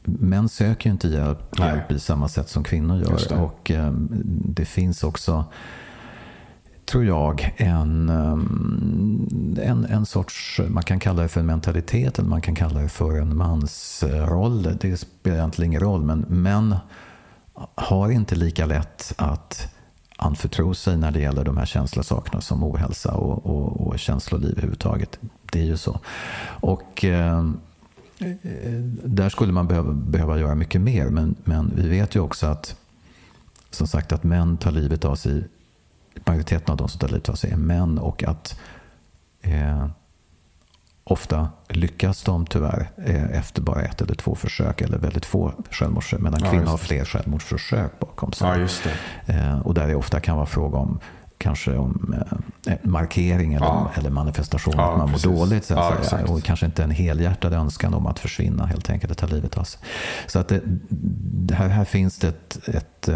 män 0.03 0.49
söker 0.49 0.89
ju 0.89 0.91
inte 0.91 1.07
hjälp, 1.07 1.59
hjälp 1.59 1.91
i 1.91 1.99
samma 1.99 2.27
sätt 2.27 2.49
som 2.49 2.63
kvinnor 2.63 2.97
gör. 2.97 3.19
det. 3.29 3.36
Och 3.36 3.71
eh, 3.71 3.91
det 4.45 4.65
finns 4.65 5.03
också, 5.03 5.45
tror 6.86 7.05
jag, 7.05 7.53
en, 7.57 8.09
eh, 8.09 9.69
en, 9.69 9.86
en 9.86 10.05
sorts, 10.05 10.61
man 10.67 10.83
kan 10.83 10.99
kalla 10.99 11.21
det 11.21 11.27
för 11.27 11.39
en 11.39 11.45
mentalitet 11.45 12.19
eller 12.19 12.29
man 12.29 12.41
kan 12.41 12.55
kalla 12.55 12.79
det 12.81 12.89
för 12.89 13.17
en 13.21 13.38
mansroll. 13.38 14.63
Det 14.81 14.97
spelar 14.97 15.38
egentligen 15.38 15.71
ingen 15.71 15.81
roll, 15.81 16.03
men 16.03 16.19
män 16.27 16.75
har 17.75 18.09
inte 18.09 18.36
lika 18.36 18.65
lätt 18.65 19.13
att 19.17 19.71
anförtro 20.26 20.73
sig 20.73 20.97
när 20.97 21.11
det 21.11 21.19
gäller 21.19 21.43
de 21.43 21.57
här 21.57 21.65
känsliga 21.65 22.03
sakerna 22.03 22.41
som 22.41 22.63
ohälsa 22.63 23.13
och, 23.13 23.45
och, 23.45 23.88
och 23.88 23.99
känsloliv 23.99 24.51
överhuvudtaget. 24.51 25.19
Det 25.51 25.59
är 25.59 25.63
ju 25.63 25.78
så. 25.78 25.99
Och 26.45 27.05
eh, 27.05 27.38
eh, 28.19 28.80
där 29.03 29.30
skulle 29.30 29.53
man 29.53 29.67
behöva, 29.67 29.93
behöva 29.93 30.39
göra 30.39 30.55
mycket 30.55 30.82
mer. 30.82 31.05
Men, 31.05 31.36
men 31.43 31.73
vi 31.76 31.88
vet 31.88 32.15
ju 32.15 32.19
också 32.19 32.45
att 32.45 32.76
som 33.71 33.88
sagt 33.88 34.11
att 34.11 34.23
män 34.23 34.57
tar 34.57 34.71
livet 34.71 35.05
av 35.05 35.15
sig. 35.15 35.47
Majoriteten 36.26 36.71
av 36.71 36.78
de 36.78 36.89
som 36.89 36.99
tar 36.99 37.07
livet 37.07 37.30
av 37.30 37.36
sig 37.36 37.51
är 37.51 37.57
män 37.57 37.99
och 37.99 38.23
att 38.23 38.59
eh, 39.41 39.88
ofta 41.08 41.49
lyckas 41.68 42.24
de 42.24 42.45
tyvärr 42.45 42.89
eh, 42.97 43.38
efter 43.38 43.62
bara 43.62 43.82
ett 43.82 44.01
eller 44.01 44.16
två 44.16 44.36
försök 44.36 44.82
eller 44.82 44.97
väldigt 44.97 45.26
få 45.26 45.53
självmordsförsök. 45.72 46.22
Medan 46.22 46.39
ja, 46.43 46.51
kvinnor 46.51 46.66
har 46.66 46.78
fler 46.78 47.06
självmordsförsök 47.06 47.99
bakom 47.99 48.32
sig. 48.32 48.68
Ja. 49.26 49.34
Eh, 49.34 49.60
och 49.60 49.74
där 49.74 49.88
det 49.88 49.95
ofta 49.95 50.20
kan 50.20 50.36
vara 50.36 50.45
fråga 50.45 50.78
om 50.78 50.99
kanske 51.38 51.78
om 51.78 52.16
eh, 52.68 52.78
markering 52.84 53.53
eller, 53.53 53.66
ja. 53.66 53.91
eller 53.95 54.10
manifestation 54.10 54.74
ja, 54.78 54.91
att 54.91 54.97
man 54.97 55.12
mår 55.12 55.20
dåligt. 55.20 55.66
Så 55.66 55.74
ja, 55.74 56.03
säga, 56.03 56.26
och 56.26 56.43
kanske 56.43 56.66
inte 56.66 56.84
en 56.84 56.91
helhjärtad 56.91 57.53
önskan 57.53 57.93
om 57.93 58.08
att 58.08 58.20
försvinna 58.20 58.66
helt 58.66 58.89
enkelt, 58.89 59.12
att 59.12 59.18
ta 59.18 59.28
livet 59.28 59.58
av 59.58 59.64
sig. 59.64 59.82
Så 60.28 60.39
att 60.39 60.51
det 61.47 61.56
här, 61.56 61.68
här 61.68 61.86
finns 61.86 62.18
det 62.18 62.28
ett, 62.28 62.68
ett, 62.68 63.10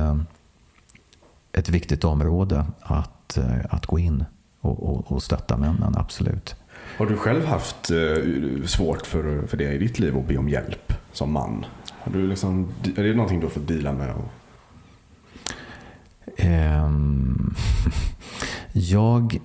ett 1.52 1.70
viktigt 1.70 2.04
område 2.04 2.66
att, 2.82 3.38
att 3.70 3.86
gå 3.86 4.00
in 4.00 4.26
och, 4.62 4.90
och, 4.90 5.12
och 5.12 5.24
stötta 5.24 5.58
männen, 5.58 5.96
absolut. 5.98 6.56
Har 7.00 7.06
du 7.06 7.18
själv 7.18 7.45
haft 7.45 7.91
eh, 7.91 8.66
svårt 8.66 9.08
för, 9.08 9.47
för 9.47 9.58
det 9.58 9.74
i 9.74 9.78
ditt 9.78 10.00
liv 10.00 10.18
att 10.18 10.28
be 10.28 10.38
om 10.38 10.50
hjälp 10.50 10.93
som 11.12 11.32
man? 11.32 11.66
Har 11.91 12.14
du 12.14 12.28
liksom, 12.28 12.74
är 12.97 13.04
det 13.04 13.14
någonting 13.14 13.39
du 13.39 13.45
har 13.45 13.52
fått 13.52 13.68
dela 13.68 13.93
med? 13.93 14.16
Um, 16.84 17.56
jag... 18.72 19.39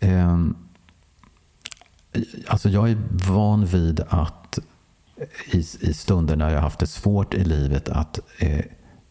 Um, 0.00 0.56
alltså 2.46 2.68
jag 2.68 2.90
är 2.90 2.98
van 3.28 3.66
vid 3.66 4.00
att 4.08 4.58
i, 5.52 5.58
i 5.58 5.94
stunder 5.94 6.36
när 6.36 6.48
jag 6.48 6.56
har 6.56 6.62
haft 6.62 6.80
det 6.80 6.86
svårt 6.86 7.34
i 7.34 7.44
livet 7.44 7.88
att 7.88 8.20
eh, 8.38 8.64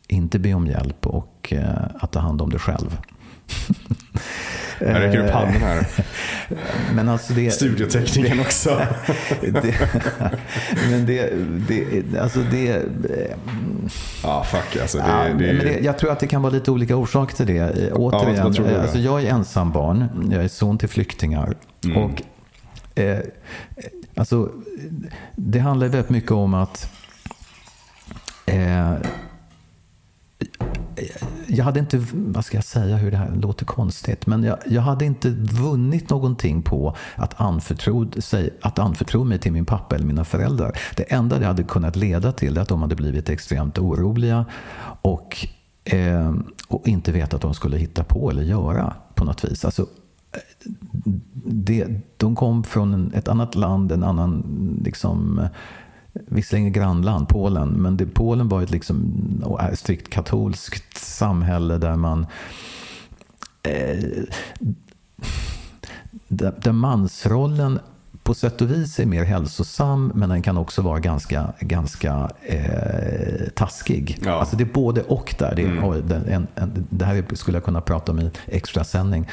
inte 0.07 0.39
be 0.39 0.53
om 0.53 0.68
hjälp 0.68 1.07
och 1.07 1.53
eh, 1.53 1.86
att 1.95 2.12
ta 2.12 2.20
hand 2.20 2.41
om 2.41 2.49
det 2.49 2.60
själv. 2.60 2.97
Jag 4.80 5.01
räcker 5.01 5.25
upp 5.25 5.32
handen 5.32 5.61
här. 5.61 5.88
Men 6.95 7.09
alltså 7.09 7.34
det, 7.34 7.51
Studiotekniken 7.51 8.39
också. 8.39 8.69
det, 9.41 9.75
men 10.89 11.05
det, 11.05 11.30
det, 11.67 12.19
alltså 12.19 12.39
det... 12.51 12.86
Ja, 14.23 14.43
fuck 14.43 14.82
alltså. 14.82 14.97
Det, 14.97 15.03
ja, 15.07 15.23
det, 15.23 15.34
men 15.34 15.57
det, 15.57 15.80
jag 15.80 15.97
tror 15.97 16.11
att 16.11 16.19
det 16.19 16.27
kan 16.27 16.41
vara 16.41 16.53
lite 16.53 16.71
olika 16.71 16.95
orsaker 16.95 17.36
till 17.36 17.47
det. 17.47 17.91
Återigen, 17.91 18.53
ja, 18.53 18.82
alltså 18.82 18.97
jag 18.97 19.23
är 19.23 19.30
ensambarn. 19.30 20.30
Jag 20.32 20.43
är 20.43 20.47
son 20.47 20.77
till 20.77 20.89
flyktingar. 20.89 21.55
Mm. 21.86 21.97
Och 21.97 22.21
eh, 22.99 23.19
alltså, 24.15 24.49
det 25.36 25.59
handlar 25.59 25.88
väldigt 25.88 26.09
mycket 26.09 26.32
om 26.32 26.53
att 26.53 26.91
eh, 28.45 28.93
jag 31.47 31.66
hade 31.66 31.80
inte, 31.80 32.06
vad 32.14 32.45
ska 32.45 32.58
jag 32.58 32.64
säga, 32.64 32.97
hur 32.97 33.12
det 33.12 33.18
här 33.18 33.32
låter 33.36 33.66
konstigt, 33.66 34.28
men 34.28 34.43
jag, 34.43 34.58
jag 34.66 34.82
hade 34.82 35.06
inte 35.06 35.30
vunnit 35.39 36.10
någonting 36.10 36.62
på 36.62 36.95
att 37.16 37.41
anförtro, 37.41 38.22
sig, 38.22 38.50
att 38.62 38.80
anförtro 38.80 39.24
mig 39.24 39.39
till 39.39 39.52
min 39.52 39.66
pappa 39.66 39.95
eller 39.95 40.06
mina 40.06 40.26
föräldrar. 40.26 40.78
Det 40.95 41.04
enda 41.04 41.39
det 41.39 41.45
hade 41.45 41.64
kunnat 41.64 41.95
leda 41.95 42.32
till 42.32 42.58
är 42.58 42.62
att 42.62 42.68
de 42.68 42.82
hade 42.82 42.95
blivit 42.95 43.30
extremt 43.30 43.78
oroliga 43.78 44.45
och, 45.02 45.47
eh, 45.84 46.34
och 46.68 46.88
inte 46.88 47.12
vetat 47.12 47.43
vad 47.43 47.52
de 47.52 47.54
skulle 47.54 47.78
hitta 47.78 48.04
på 48.04 48.30
eller 48.30 48.43
göra 48.43 48.93
på 49.16 49.26
något 49.26 49.43
vis. 49.43 49.66
Alltså, 49.66 49.82
eh, 49.82 50.72
det, 51.45 51.88
de 52.18 52.36
kom 52.36 52.64
från 52.64 53.14
ett 53.14 53.28
annat 53.28 53.56
land, 53.56 53.91
en 53.91 54.04
annan 54.04 54.43
liksom, 54.84 55.47
visserligen 56.28 56.74
grannland, 56.74 57.30
Polen, 57.30 57.70
men 57.70 57.97
det, 57.97 58.05
Polen 58.05 58.47
var 58.47 58.61
ett 58.61 58.72
liksom, 58.72 59.13
strikt 59.74 60.09
katolskt 60.09 60.97
samhälle 60.97 61.78
där 61.78 61.95
man 61.95 62.26
eh, 63.63 63.99
där, 66.28 66.53
där 66.61 66.72
mansrollen 66.72 67.80
på 68.30 68.34
sätt 68.34 68.61
och 68.61 68.72
vis 68.72 68.99
är 68.99 69.05
mer 69.05 69.24
hälsosam 69.24 70.11
men 70.15 70.30
den 70.30 70.41
kan 70.41 70.57
också 70.57 70.82
vara 70.82 70.99
ganska, 70.99 71.53
ganska 71.59 72.30
eh, 72.41 73.49
taskig. 73.55 74.20
Ja. 74.26 74.32
Alltså 74.32 74.55
det 74.55 74.63
är 74.63 74.74
både 74.74 75.01
och 75.03 75.36
där. 75.39 75.55
Det, 75.55 75.61
mm. 75.61 76.03
en, 76.28 76.47
en, 76.55 76.88
det 76.89 77.05
här 77.05 77.24
skulle 77.34 77.57
jag 77.57 77.63
kunna 77.63 77.82
prata 77.82 78.11
om 78.11 78.20
i 78.20 78.32
extrasändning, 78.45 79.30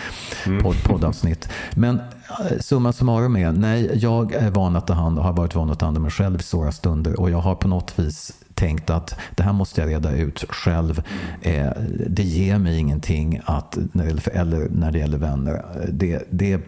mm. 0.46 0.62
podd, 0.62 0.82
poddavsnitt. 0.84 1.48
Men 1.74 2.00
Eh, 2.30 2.58
summa 2.60 2.92
summarum 2.92 3.36
är, 3.36 3.52
nej, 3.52 3.90
jag 3.94 4.32
är 4.32 4.50
van 4.50 4.76
att 4.76 4.86
ta 4.86 4.92
hand 4.92 5.18
och 5.18 5.24
har 5.24 5.32
varit 5.32 5.54
van 5.54 5.70
att 5.70 5.78
ta 5.78 5.86
hand 5.86 5.96
om 5.96 6.02
mig 6.02 6.12
själv 6.12 6.40
i 6.40 6.42
svåra 6.42 6.72
stunder 6.72 7.20
och 7.20 7.30
jag 7.30 7.38
har 7.38 7.54
på 7.54 7.68
något 7.68 7.98
vis 7.98 8.32
tänkt 8.54 8.90
att 8.90 9.18
det 9.34 9.42
här 9.42 9.52
måste 9.52 9.80
jag 9.80 9.90
reda 9.90 10.12
ut 10.12 10.44
själv. 10.48 11.02
Eh, 11.42 11.70
det 12.06 12.22
ger 12.22 12.58
mig 12.58 12.78
ingenting 12.78 13.40
att, 13.44 13.78
när 13.92 14.04
det 14.04 14.10
gäller, 14.10 14.30
eller 14.36 14.68
när 14.68 14.92
det 14.92 14.98
gäller 14.98 15.18
vänner. 15.18 15.54
Eh, 15.54 15.88
det, 15.88 16.22
det 16.30 16.60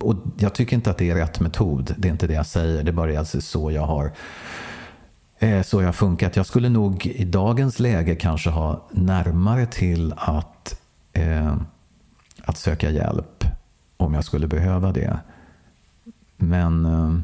och 0.00 0.16
jag 0.38 0.54
tycker 0.54 0.76
inte 0.76 0.90
att 0.90 0.98
det 0.98 1.10
är 1.10 1.14
rätt 1.14 1.40
metod. 1.40 1.94
Det 1.98 2.08
är 2.08 2.12
inte 2.12 2.26
det 2.26 2.34
jag 2.34 2.46
säger. 2.46 2.82
Det 2.82 2.90
är 2.90 2.92
bara 2.92 3.18
alltså 3.18 3.40
så 3.40 3.70
jag 3.70 3.86
har 3.86 4.12
eh, 5.38 5.62
så 5.62 5.82
jag 5.82 5.94
funkat. 5.94 6.36
Jag 6.36 6.46
skulle 6.46 6.68
nog 6.68 7.06
i 7.06 7.24
dagens 7.24 7.80
läge 7.80 8.14
kanske 8.14 8.50
ha 8.50 8.86
närmare 8.90 9.66
till 9.66 10.14
att, 10.16 10.80
eh, 11.12 11.56
att 12.44 12.58
söka 12.58 12.90
hjälp 12.90 13.44
om 13.98 14.14
jag 14.14 14.24
skulle 14.24 14.46
behöva 14.46 14.92
det. 14.92 15.20
Men 16.36 16.84
eh, 16.86 17.20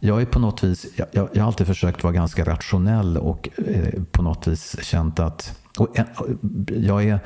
jag 0.00 0.22
är 0.22 0.26
på 0.26 0.38
något 0.38 0.64
vis, 0.64 0.86
jag, 0.96 1.08
jag, 1.12 1.28
jag, 1.32 1.42
har 1.42 1.46
alltid 1.46 1.66
försökt 1.66 2.02
vara 2.02 2.12
ganska 2.12 2.44
rationell 2.44 3.16
och 3.16 3.48
eh, 3.66 4.02
på 4.10 4.22
något 4.22 4.46
vis 4.46 4.76
känt 4.82 5.18
att 5.18 5.58
och 5.80 5.98
jag 6.68 7.04
är, 7.04 7.20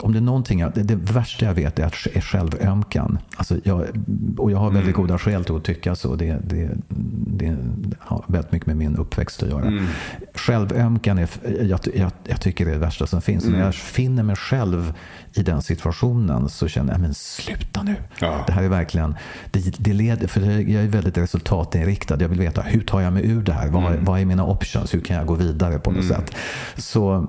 om 0.00 0.12
det 0.12 0.18
är 0.18 0.20
någonting, 0.20 0.58
det, 0.74 0.82
det 0.82 0.94
värsta 0.94 1.46
jag 1.46 1.54
vet 1.54 1.78
är 1.78 1.86
att 1.86 1.94
är 2.14 2.20
självömkan. 2.20 3.18
Alltså 3.36 3.56
jag, 3.64 3.86
och 4.38 4.50
jag 4.50 4.58
har 4.58 4.70
väldigt 4.70 4.96
mm. 4.96 5.06
goda 5.06 5.18
skäl 5.18 5.44
till 5.44 5.56
att 5.56 5.64
tycka 5.64 5.94
så. 5.94 6.14
Det, 6.14 6.38
det, 6.44 6.70
det 7.26 7.56
har 7.98 8.24
väldigt 8.26 8.52
mycket 8.52 8.66
med 8.66 8.76
min 8.76 8.96
uppväxt 8.96 9.42
att 9.42 9.48
göra. 9.48 9.66
Mm. 9.66 9.86
Självömkan 10.34 11.18
är, 11.18 11.28
jag, 11.62 11.80
jag, 11.94 12.10
jag, 12.24 12.40
tycker 12.40 12.64
det 12.64 12.70
är 12.70 12.74
det 12.74 12.80
värsta 12.80 13.06
som 13.06 13.22
finns. 13.22 13.44
Mm. 13.44 13.58
När 13.58 13.64
jag 13.64 13.74
finner 13.74 14.22
mig 14.22 14.36
själv 14.36 14.92
i 15.34 15.42
den 15.42 15.62
situationen 15.62 16.48
så 16.48 16.68
känner 16.68 16.92
jag, 16.92 17.00
men 17.00 17.14
sluta 17.14 17.82
nu. 17.82 17.96
Ja. 18.20 18.44
Det 18.46 18.52
här 18.52 18.62
är 18.62 18.68
verkligen, 18.68 19.14
det, 19.50 19.74
det 19.78 19.92
leder, 19.92 20.26
för 20.26 20.40
jag 20.40 20.84
är 20.84 20.88
väldigt 20.88 21.18
resultatinriktad. 21.18 22.16
Jag 22.20 22.28
vill 22.28 22.40
veta, 22.40 22.62
hur 22.62 22.80
tar 22.80 23.00
jag 23.00 23.12
mig 23.12 23.30
ur 23.30 23.42
det 23.42 23.52
här? 23.52 23.68
Vad, 23.68 23.86
mm. 23.86 24.04
vad 24.04 24.20
är 24.20 24.24
mina 24.24 24.44
options? 24.44 24.94
Hur 24.94 25.00
kan 25.00 25.16
jag 25.16 25.26
gå 25.26 25.34
vidare 25.34 25.78
på 25.78 25.90
något 25.90 26.04
mm. 26.04 26.16
sätt? 26.16 26.36
Så 26.76 27.28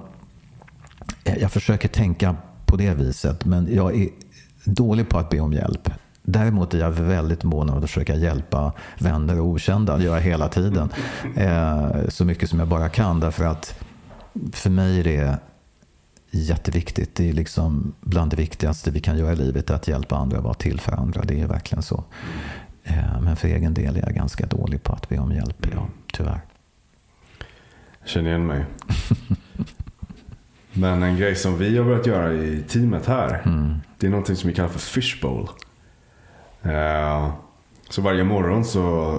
jag 1.24 1.52
försöker 1.52 1.88
tänka 1.88 2.36
på 2.66 2.76
det 2.76 2.94
viset, 2.94 3.46
men 3.46 3.76
jag 3.76 4.02
är 4.02 4.10
dålig 4.64 5.10
på 5.10 5.18
att 5.18 5.30
be 5.30 5.40
om 5.40 5.54
hjälp. 5.54 5.90
Däremot 6.24 6.74
är 6.74 6.80
jag 6.80 6.92
väldigt 6.92 7.44
mån 7.44 7.70
om 7.70 7.78
att 7.78 7.84
försöka 7.84 8.16
hjälpa 8.16 8.74
vänner 9.00 9.40
och 9.40 9.48
okända. 9.48 9.98
Det 9.98 10.04
gör 10.04 10.16
jag 10.16 10.22
hela 10.22 10.50
tiden. 10.50 10.90
Eh, 11.36 12.08
så 12.10 12.26
mycket 12.26 12.50
som 12.50 12.60
jag 12.60 12.68
bara 12.68 12.90
kan. 12.90 13.20
Därför 13.20 13.46
att 13.46 13.84
för 14.54 14.70
mig 14.70 15.00
är 15.00 15.04
det 15.04 15.40
jätteviktigt. 16.32 17.16
Det 17.16 17.30
är 17.30 17.34
liksom 17.34 17.94
bland 18.02 18.32
det 18.32 18.38
viktigaste 18.38 18.92
vi 18.92 19.00
kan 19.00 19.18
göra 19.18 19.34
i 19.34 19.36
livet. 19.36 19.70
Att 19.70 19.88
hjälpa 19.88 20.16
andra 20.16 20.38
och 20.38 20.44
vara 20.44 20.54
till 20.54 20.80
för 20.80 20.92
andra. 20.92 21.24
Det 21.24 21.42
är 21.42 21.48
verkligen 21.48 21.84
så. 21.84 22.04
Eh, 22.84 23.22
men 23.22 23.36
för 23.36 23.48
egen 23.48 23.74
del 23.74 23.98
är 23.98 24.02
jag 24.02 24.16
ganska 24.16 24.46
dålig 24.46 24.84
på 24.84 24.94
att 24.94 25.10
be 25.10 25.18
om 25.18 25.32
hjälp 25.32 25.66
idag. 25.66 25.88
Tyvärr. 26.14 26.42
Jag 28.00 28.10
känner 28.10 28.30
igen 28.30 28.48
mig. 28.48 28.66
Men 30.78 31.04
en 31.04 31.18
grej 31.18 31.36
som 31.36 31.58
vi 31.58 31.78
har 31.78 31.86
börjat 31.86 32.06
göra 32.06 32.34
i 32.34 32.64
teamet 32.68 33.06
här. 33.06 33.42
Mm. 33.46 33.76
Det 33.98 34.08
är 34.08 34.12
någonting 34.12 34.36
som 34.36 34.50
vi 34.50 34.56
kallar 34.56 34.70
för 34.70 34.80
fishbowl. 34.80 35.50
Uh, 36.66 37.30
så 37.90 38.02
varje 38.02 38.24
morgon 38.24 38.66
så, 38.66 39.16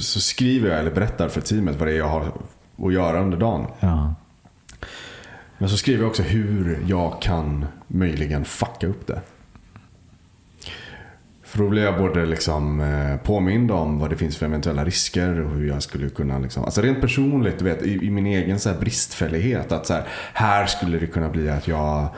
så 0.00 0.20
skriver 0.20 0.70
jag 0.70 0.80
eller 0.80 0.90
berättar 0.90 1.28
för 1.28 1.40
teamet 1.40 1.76
vad 1.76 1.88
det 1.88 1.92
är 1.92 1.98
jag 1.98 2.08
har 2.08 2.32
att 2.82 2.92
göra 2.92 3.20
under 3.20 3.38
dagen. 3.38 3.66
Ja. 3.80 4.14
Men 5.58 5.68
så 5.68 5.76
skriver 5.76 6.02
jag 6.02 6.10
också 6.10 6.22
hur 6.22 6.84
jag 6.86 7.22
kan 7.22 7.66
möjligen 7.86 8.44
fucka 8.44 8.86
upp 8.86 9.06
det. 9.06 9.20
För 11.46 11.58
då 11.58 11.68
blir 11.68 11.82
jag 11.82 11.98
både 11.98 12.26
liksom 12.26 12.80
eh, 12.80 13.16
påmind 13.16 13.70
om 13.70 13.98
vad 13.98 14.10
det 14.10 14.16
finns 14.16 14.36
för 14.36 14.46
eventuella 14.46 14.84
risker 14.84 15.40
och 15.40 15.50
hur 15.50 15.68
jag 15.68 15.82
skulle 15.82 16.08
kunna, 16.08 16.38
liksom, 16.38 16.64
alltså 16.64 16.80
rent 16.80 17.00
personligt, 17.00 17.58
du 17.58 17.64
vet, 17.64 17.82
i, 17.82 18.06
i 18.06 18.10
min 18.10 18.26
egen 18.26 18.60
så 18.60 18.70
här 18.70 18.78
bristfällighet. 18.78 19.72
Att 19.72 19.86
så 19.86 19.92
här, 19.92 20.04
här 20.32 20.66
skulle 20.66 20.98
det 20.98 21.06
kunna 21.06 21.28
bli 21.28 21.50
att 21.50 21.68
jag, 21.68 22.08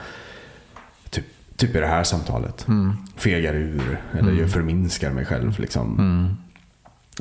typ, 1.09 1.25
typ 1.55 1.75
i 1.75 1.79
det 1.79 1.87
här 1.87 2.03
samtalet, 2.03 2.67
mm. 2.67 2.93
fegar 3.15 3.53
ur 3.53 4.01
eller 4.19 4.31
mm. 4.31 4.49
förminskar 4.49 5.11
mig 5.11 5.25
själv. 5.25 5.59
Liksom. 5.59 5.99
Mm. 5.99 6.35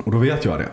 Och 0.04 0.12
då 0.12 0.18
vet 0.18 0.44
jag 0.44 0.59
det. 0.59 0.68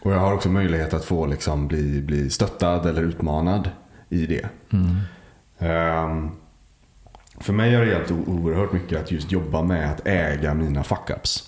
Och 0.00 0.12
jag 0.12 0.18
har 0.18 0.34
också 0.34 0.48
möjlighet 0.48 0.94
att 0.94 1.04
få 1.04 1.26
liksom 1.26 1.68
bli, 1.68 2.02
bli 2.02 2.30
stöttad 2.30 2.86
eller 2.86 3.02
utmanad 3.02 3.70
i 4.08 4.26
det. 4.26 4.48
Um, 5.58 6.30
för 7.40 7.52
mig 7.52 7.74
har 7.74 7.84
det 7.84 7.90
hjälpt 7.90 8.10
oerhört 8.10 8.72
mycket 8.72 9.00
att 9.00 9.10
just 9.10 9.32
jobba 9.32 9.62
med 9.62 9.90
att 9.90 10.06
äga 10.06 10.54
mina 10.54 10.82
fuck-ups. 10.82 11.42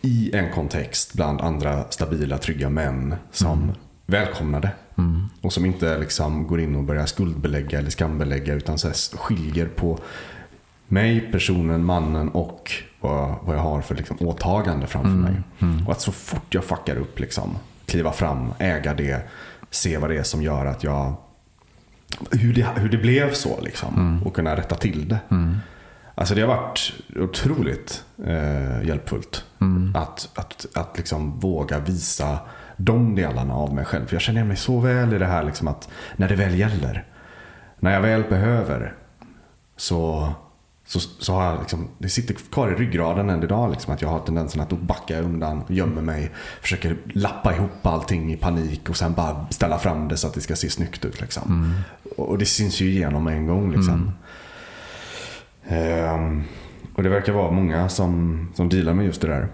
I 0.00 0.36
en 0.36 0.52
kontext 0.52 1.14
bland 1.14 1.40
andra 1.40 1.84
stabila, 1.90 2.38
trygga 2.38 2.68
män 2.68 3.14
som 3.32 3.62
mm. 3.62 3.74
det. 4.60 4.70
Mm. 4.98 5.28
Och 5.40 5.52
som 5.52 5.66
inte 5.66 5.98
liksom 5.98 6.46
går 6.46 6.60
in 6.60 6.76
och 6.76 6.84
börjar 6.84 7.06
skuldbelägga 7.06 7.78
eller 7.78 7.90
skambelägga 7.90 8.54
utan 8.54 8.78
så 8.78 8.90
skiljer 9.16 9.66
på 9.66 9.98
mig, 10.88 11.20
personen, 11.20 11.84
mannen 11.84 12.28
och 12.28 12.72
vad, 13.00 13.34
vad 13.42 13.56
jag 13.56 13.60
har 13.60 13.80
för 13.80 13.94
liksom 13.94 14.16
åtagande 14.20 14.86
framför 14.86 15.10
mm. 15.10 15.22
mig. 15.22 15.42
Mm. 15.58 15.86
Och 15.86 15.92
att 15.92 16.00
så 16.00 16.12
fort 16.12 16.54
jag 16.54 16.64
fuckar 16.64 16.96
upp, 16.96 17.18
liksom, 17.18 17.56
kliva 17.86 18.12
fram, 18.12 18.52
äga 18.58 18.94
det, 18.94 19.28
se 19.70 19.98
vad 19.98 20.10
det 20.10 20.16
är 20.16 20.22
som 20.22 20.42
gör 20.42 20.66
att 20.66 20.84
jag 20.84 21.14
hur 22.30 22.54
det, 22.54 22.66
hur 22.76 22.88
det 22.88 22.98
blev 22.98 23.32
så 23.32 23.60
liksom. 23.60 23.94
Mm. 23.94 24.22
Och 24.22 24.34
kunna 24.34 24.56
rätta 24.56 24.74
till 24.74 25.08
det. 25.08 25.18
Mm. 25.30 25.56
Alltså 26.14 26.34
det 26.34 26.40
har 26.40 26.48
varit 26.48 26.92
otroligt 27.16 28.04
eh, 28.24 28.86
hjälpfullt. 28.86 29.44
Mm. 29.60 29.96
Att, 29.96 30.28
att, 30.34 30.66
att 30.74 30.96
liksom 30.96 31.40
våga 31.40 31.78
visa 31.78 32.38
de 32.76 33.14
delarna 33.14 33.54
av 33.54 33.74
mig 33.74 33.84
själv. 33.84 34.06
För 34.06 34.14
jag 34.14 34.22
känner 34.22 34.44
mig 34.44 34.56
så 34.56 34.80
väl 34.80 35.14
i 35.14 35.18
det 35.18 35.26
här 35.26 35.42
liksom 35.42 35.68
att 35.68 35.88
när 36.16 36.28
det 36.28 36.36
väl 36.36 36.58
gäller. 36.58 37.04
När 37.78 37.92
jag 37.92 38.00
väl 38.00 38.22
behöver. 38.22 38.94
Så, 39.76 40.32
så, 40.88 41.00
så 41.00 41.32
har 41.32 41.44
jag 41.44 41.60
liksom, 41.60 41.88
det 41.98 42.08
sitter 42.08 42.34
kvar 42.34 42.72
i 42.72 42.74
ryggraden 42.74 43.30
än 43.30 43.42
idag. 43.42 43.70
Liksom, 43.70 43.94
att 43.94 44.02
jag 44.02 44.08
har 44.08 44.20
tendensen 44.20 44.60
att 44.60 44.70
backa 44.70 45.20
undan, 45.20 45.62
gömmer 45.68 46.02
mig. 46.02 46.30
Försöker 46.60 46.96
lappa 47.12 47.54
ihop 47.54 47.86
allting 47.86 48.32
i 48.32 48.36
panik 48.36 48.88
och 48.88 48.96
sen 48.96 49.14
bara 49.14 49.46
ställa 49.50 49.78
fram 49.78 50.08
det 50.08 50.16
så 50.16 50.26
att 50.26 50.34
det 50.34 50.40
ska 50.40 50.56
se 50.56 50.70
snyggt 50.70 51.04
ut. 51.04 51.20
Liksom. 51.20 51.42
Mm. 51.52 51.80
Och 52.16 52.38
det 52.38 52.46
syns 52.46 52.80
ju 52.80 52.90
igenom 52.90 53.26
en 53.26 53.46
gång. 53.46 53.72
Liksom. 53.72 54.12
Mm. 55.68 56.14
Um, 56.14 56.44
och 56.94 57.02
det 57.02 57.08
verkar 57.08 57.32
vara 57.32 57.50
många 57.50 57.88
som, 57.88 58.48
som 58.54 58.68
dealar 58.68 58.94
med 58.94 59.06
just 59.06 59.20
det 59.20 59.28
där. 59.28 59.48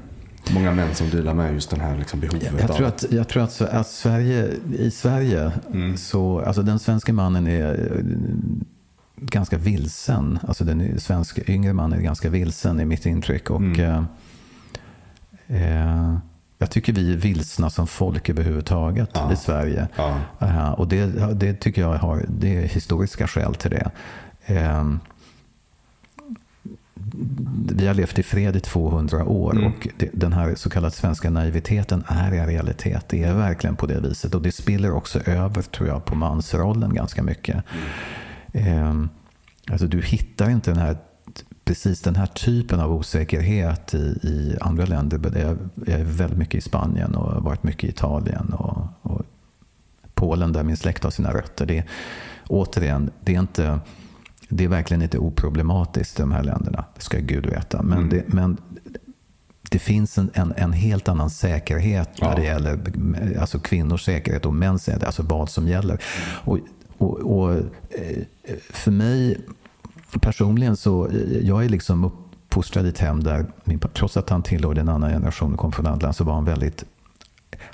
Många 0.54 0.72
män 0.72 0.94
som 0.94 1.10
dealar 1.10 1.34
med 1.34 1.54
just 1.54 1.70
den 1.70 1.80
här 1.80 1.98
liksom 1.98 2.20
behovet 2.20 2.54
jag, 2.58 2.76
tror 2.76 2.86
att, 2.86 3.04
jag 3.10 3.28
tror 3.28 3.42
att, 3.42 3.60
att 3.60 3.88
Sverige, 3.88 4.48
i 4.78 4.90
Sverige, 4.90 5.52
mm. 5.72 5.96
så, 5.96 6.40
alltså 6.40 6.62
den 6.62 6.78
svenska 6.78 7.12
mannen 7.12 7.46
är 7.46 8.02
ganska 9.16 9.58
vilsen. 9.58 10.38
Alltså 10.48 10.64
den 10.64 11.00
svenska 11.00 11.42
yngre 11.46 11.72
mannen 11.72 11.98
är 11.98 12.02
ganska 12.02 12.30
vilsen 12.30 12.80
i 12.80 12.84
mitt 12.84 13.06
intryck. 13.06 13.50
Och, 13.50 13.60
mm. 13.60 14.06
eh, 15.48 15.60
eh 15.60 16.18
jag 16.58 16.70
tycker 16.70 16.92
vi 16.92 17.12
är 17.12 17.16
vilsna 17.16 17.70
som 17.70 17.86
folk 17.86 18.28
överhuvudtaget 18.28 19.10
ja. 19.12 19.32
i 19.32 19.36
Sverige. 19.36 19.88
Ja. 19.96 20.16
Uh, 20.42 20.70
och 20.70 20.88
det, 20.88 21.06
det, 21.34 21.54
tycker 21.54 21.82
jag 21.82 21.98
har 21.98 22.24
det 22.28 22.56
är 22.56 22.68
historiska 22.68 23.26
skäl 23.26 23.54
till 23.54 23.70
det. 23.70 23.90
Uh, 24.50 24.96
vi 27.72 27.86
har 27.86 27.94
levt 27.94 28.18
i 28.18 28.22
fred 28.22 28.56
i 28.56 28.60
200 28.60 29.24
år 29.24 29.52
mm. 29.52 29.66
och 29.66 29.88
det, 29.96 30.10
den 30.12 30.32
här 30.32 30.54
så 30.54 30.70
kallade 30.70 30.94
svenska 30.94 31.30
naiviteten 31.30 32.04
är 32.06 32.34
i 32.34 32.40
realitet. 32.40 33.04
Det 33.08 33.22
är 33.22 33.34
verkligen 33.34 33.76
på 33.76 33.86
det 33.86 34.00
viset 34.00 34.34
och 34.34 34.42
det 34.42 34.52
spiller 34.52 34.92
också 34.92 35.20
över 35.20 35.62
tror 35.62 35.88
jag 35.88 36.04
på 36.04 36.14
mansrollen 36.14 36.94
ganska 36.94 37.22
mycket. 37.22 37.54
Mm. 37.54 37.86
Uh, 38.54 39.04
alltså 39.70 39.86
du 39.86 40.02
hittar 40.02 40.50
inte 40.50 40.70
den 40.70 40.80
här 40.80 40.96
precis 41.64 42.00
den 42.00 42.16
här 42.16 42.26
typen 42.26 42.80
av 42.80 42.92
osäkerhet 42.92 43.94
i, 43.94 44.18
i 44.22 44.56
andra 44.60 44.84
länder. 44.84 45.20
Jag 45.86 46.00
är 46.00 46.04
väldigt 46.04 46.38
mycket 46.38 46.54
i 46.54 46.60
Spanien 46.60 47.14
och 47.14 47.32
har 47.32 47.40
varit 47.40 47.62
mycket 47.62 47.84
i 47.84 47.88
Italien 47.88 48.52
och, 48.52 48.86
och 49.02 49.22
Polen 50.14 50.52
där 50.52 50.62
min 50.62 50.76
släkt 50.76 51.04
har 51.04 51.10
sina 51.10 51.34
rötter. 51.34 51.66
Det, 51.66 51.84
återigen, 52.48 53.10
det 53.20 53.34
är, 53.34 53.40
inte, 53.40 53.80
det 54.48 54.64
är 54.64 54.68
verkligen 54.68 55.02
inte 55.02 55.18
oproblematiskt 55.18 56.18
i 56.18 56.22
de 56.22 56.32
här 56.32 56.42
länderna. 56.42 56.84
Det 56.96 57.02
ska 57.02 57.18
Gud 57.18 57.46
veta. 57.46 57.82
Men, 57.82 57.98
mm. 57.98 58.10
det, 58.10 58.24
men 58.26 58.56
det 59.70 59.78
finns 59.78 60.18
en, 60.18 60.30
en, 60.34 60.54
en, 60.56 60.72
helt 60.72 61.08
annan 61.08 61.30
säkerhet 61.30 62.10
ja. 62.14 62.28
när 62.28 62.36
det 62.36 62.44
gäller 62.44 62.78
alltså 63.40 63.58
kvinnors 63.58 64.04
säkerhet 64.04 64.46
och 64.46 64.54
mäns 64.54 64.84
säkerhet. 64.84 65.06
Alltså 65.06 65.22
vad 65.22 65.50
som 65.50 65.68
gäller. 65.68 66.02
Och, 66.44 66.58
och, 67.04 67.38
och 67.38 67.52
eh, 67.52 68.24
för 68.70 68.90
mig 68.90 69.40
personligen 70.20 70.76
så, 70.76 71.10
jag 71.42 71.64
är 71.64 71.68
liksom 71.68 72.04
uppfostrad 72.04 72.86
i 72.86 72.88
ett 72.88 72.98
hem 72.98 73.22
där, 73.22 73.46
min, 73.64 73.78
trots 73.78 74.16
att 74.16 74.30
han 74.30 74.42
tillhörde 74.42 74.80
en 74.80 74.88
annan 74.88 75.10
generation 75.10 75.52
och 75.52 75.58
kom 75.58 75.72
från 75.72 75.86
andra 75.86 76.12
så 76.12 76.24
var 76.24 76.34
han 76.34 76.44
väldigt 76.44 76.84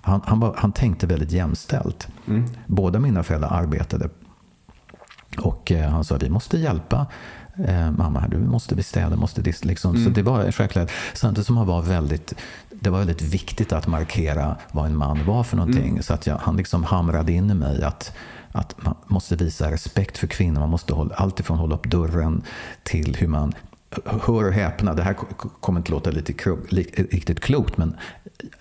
han, 0.01 0.21
han, 0.25 0.41
var, 0.41 0.55
han 0.57 0.73
tänkte 0.73 1.07
väldigt 1.07 1.33
jämställt. 1.33 2.09
Mm. 2.29 2.45
Båda 2.67 2.99
mina 2.99 3.23
föräldrar 3.23 3.51
arbetade. 3.51 4.09
Och 5.39 5.73
eh, 5.73 5.91
han 5.91 6.05
sa, 6.05 6.17
vi 6.17 6.31
måste 6.31 6.59
hjälpa 6.59 7.07
eh, 7.67 7.91
mamma, 7.91 8.29
du 8.29 8.39
måste 8.39 8.75
bestäda, 8.75 9.17
måste 9.17 9.43
liksom. 9.43 9.95
Mm. 9.95 10.05
Så 10.05 10.11
det 10.11 10.23
var 10.23 10.53
självklart. 10.53 10.91
Samtidigt 11.15 11.47
som 11.47 11.57
han 11.57 11.67
var 11.67 11.83
väldigt, 11.83 12.35
det 12.71 12.91
var 12.91 12.99
väldigt 12.99 13.23
viktigt 13.23 13.73
att 13.73 13.87
markera 13.87 14.57
vad 14.73 14.87
en 14.87 14.97
man 14.97 15.27
var 15.27 15.43
för 15.43 15.57
någonting. 15.57 15.91
Mm. 15.91 16.03
Så 16.03 16.15
att 16.15 16.27
jag, 16.27 16.37
han 16.37 16.57
liksom 16.57 16.85
hamrade 16.85 17.33
in 17.33 17.51
i 17.51 17.55
mig 17.55 17.83
att 17.83 18.13
att 18.53 18.85
man 18.85 18.95
måste 19.07 19.37
visa 19.37 19.71
respekt 19.71 20.19
för 20.19 20.27
kvinnor. 20.27 20.61
Man 20.61 20.71
måste 20.71 20.95
hålla, 20.95 21.15
alltifrån 21.15 21.59
hålla 21.59 21.75
upp 21.75 21.91
dörren 21.91 22.43
till 22.83 23.17
hur 23.17 23.29
man 23.29 23.55
Hör 24.05 24.47
och 24.47 24.53
häpna, 24.53 24.95
det 24.95 25.03
här 25.03 25.15
kommer 25.61 25.81
inte 25.81 25.91
låta 25.91 26.11
lite 26.11 26.33
riktigt 26.97 27.41
klokt, 27.41 27.77
men 27.77 27.97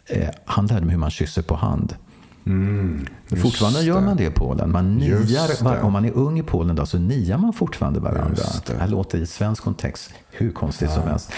eh, 0.05 0.29
han 0.45 0.67
lärde 0.67 0.85
mig 0.85 0.91
hur 0.91 0.99
man 0.99 1.11
kysser 1.11 1.41
på 1.41 1.55
hand. 1.55 1.95
Mm, 2.49 3.05
fortfarande 3.41 3.81
gör 3.81 4.01
man 4.01 4.17
det 4.17 4.23
i 4.23 4.29
Polen. 4.29 4.71
Man 4.71 4.95
niar, 4.95 5.83
om 5.83 5.93
man 5.93 6.05
är 6.05 6.11
ung 6.11 6.39
i 6.39 6.43
Polen 6.43 6.75
då, 6.75 6.85
så 6.85 6.97
niar 6.97 7.37
man 7.37 7.53
fortfarande 7.53 7.99
varandra. 7.99 8.43
Det. 8.65 8.73
det 8.73 8.79
här 8.79 8.87
låter 8.87 9.17
i 9.17 9.25
svensk 9.25 9.63
kontext 9.63 10.11
hur 10.31 10.51
konstigt 10.51 10.89
ja. 10.89 10.95
som 10.95 11.07
helst. 11.09 11.31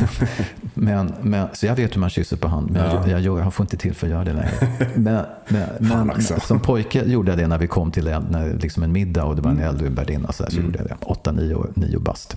men, 0.74 1.14
men, 1.22 1.48
så 1.52 1.66
jag 1.66 1.76
vet 1.76 1.96
hur 1.96 2.00
man 2.00 2.10
kysser 2.10 2.36
på 2.36 2.48
hand, 2.48 2.70
men 2.70 2.82
ja. 2.84 3.08
jag, 3.08 3.20
jag, 3.20 3.38
jag 3.38 3.54
får 3.54 3.64
inte 3.64 3.76
till 3.76 3.94
för 3.94 4.06
att 4.06 4.10
göra 4.10 4.24
det 4.24 4.32
längre. 4.32 4.88
Men, 4.94 5.24
men, 5.48 6.06
men 6.06 6.40
som 6.40 6.60
pojke 6.60 7.04
gjorde 7.04 7.30
jag 7.30 7.38
det 7.38 7.46
när 7.46 7.58
vi 7.58 7.66
kom 7.66 7.90
till 7.90 8.06
en, 8.06 8.22
när, 8.22 8.54
liksom 8.54 8.82
en 8.82 8.92
middag 8.92 9.24
och 9.24 9.36
det 9.36 9.42
var 9.42 9.50
en 9.50 9.58
mm. 9.58 9.68
äldre 9.68 9.88
värdinna. 9.88 10.32
Så, 10.32 10.44
så 10.44 10.52
mm. 10.52 10.64
gjorde 10.64 10.78
jag 10.78 10.88
det. 10.88 10.96
Åtta, 11.00 11.32
nio, 11.32 11.66
nio 11.74 11.98
bast. 11.98 12.36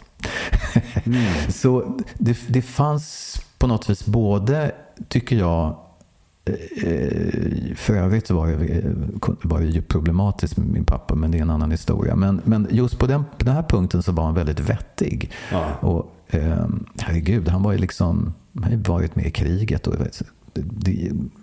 mm. 1.03 1.23
Så 1.49 1.99
det, 2.17 2.37
det 2.47 2.61
fanns 2.61 3.37
på 3.57 3.67
något 3.67 3.89
vis 3.89 4.05
både, 4.05 4.71
tycker 5.07 5.35
jag, 5.35 5.75
för 7.75 7.93
övrigt 7.93 8.29
var 8.29 8.47
det, 8.47 8.83
var 9.41 9.59
det 9.59 9.65
ju 9.65 9.81
problematiskt 9.81 10.57
med 10.57 10.67
min 10.67 10.85
pappa, 10.85 11.15
men 11.15 11.31
det 11.31 11.37
är 11.37 11.41
en 11.41 11.49
annan 11.49 11.71
historia. 11.71 12.15
Men, 12.15 12.41
men 12.43 12.67
just 12.71 12.99
på 12.99 13.07
den, 13.07 13.23
på 13.23 13.45
den 13.45 13.53
här 13.53 13.63
punkten 13.63 14.03
så 14.03 14.11
var 14.11 14.23
han 14.23 14.33
väldigt 14.33 14.59
vettig. 14.59 15.31
Ja. 15.51 15.65
Och, 15.79 16.15
eh, 16.35 16.67
herregud, 17.01 17.47
han 17.47 17.63
var 17.63 17.71
ju 17.71 17.77
liksom, 17.77 18.33
han 18.61 18.71
ju 18.71 18.77
varit 18.77 19.15
med 19.15 19.25
i 19.25 19.31
kriget. 19.31 19.87
Och, 19.87 19.95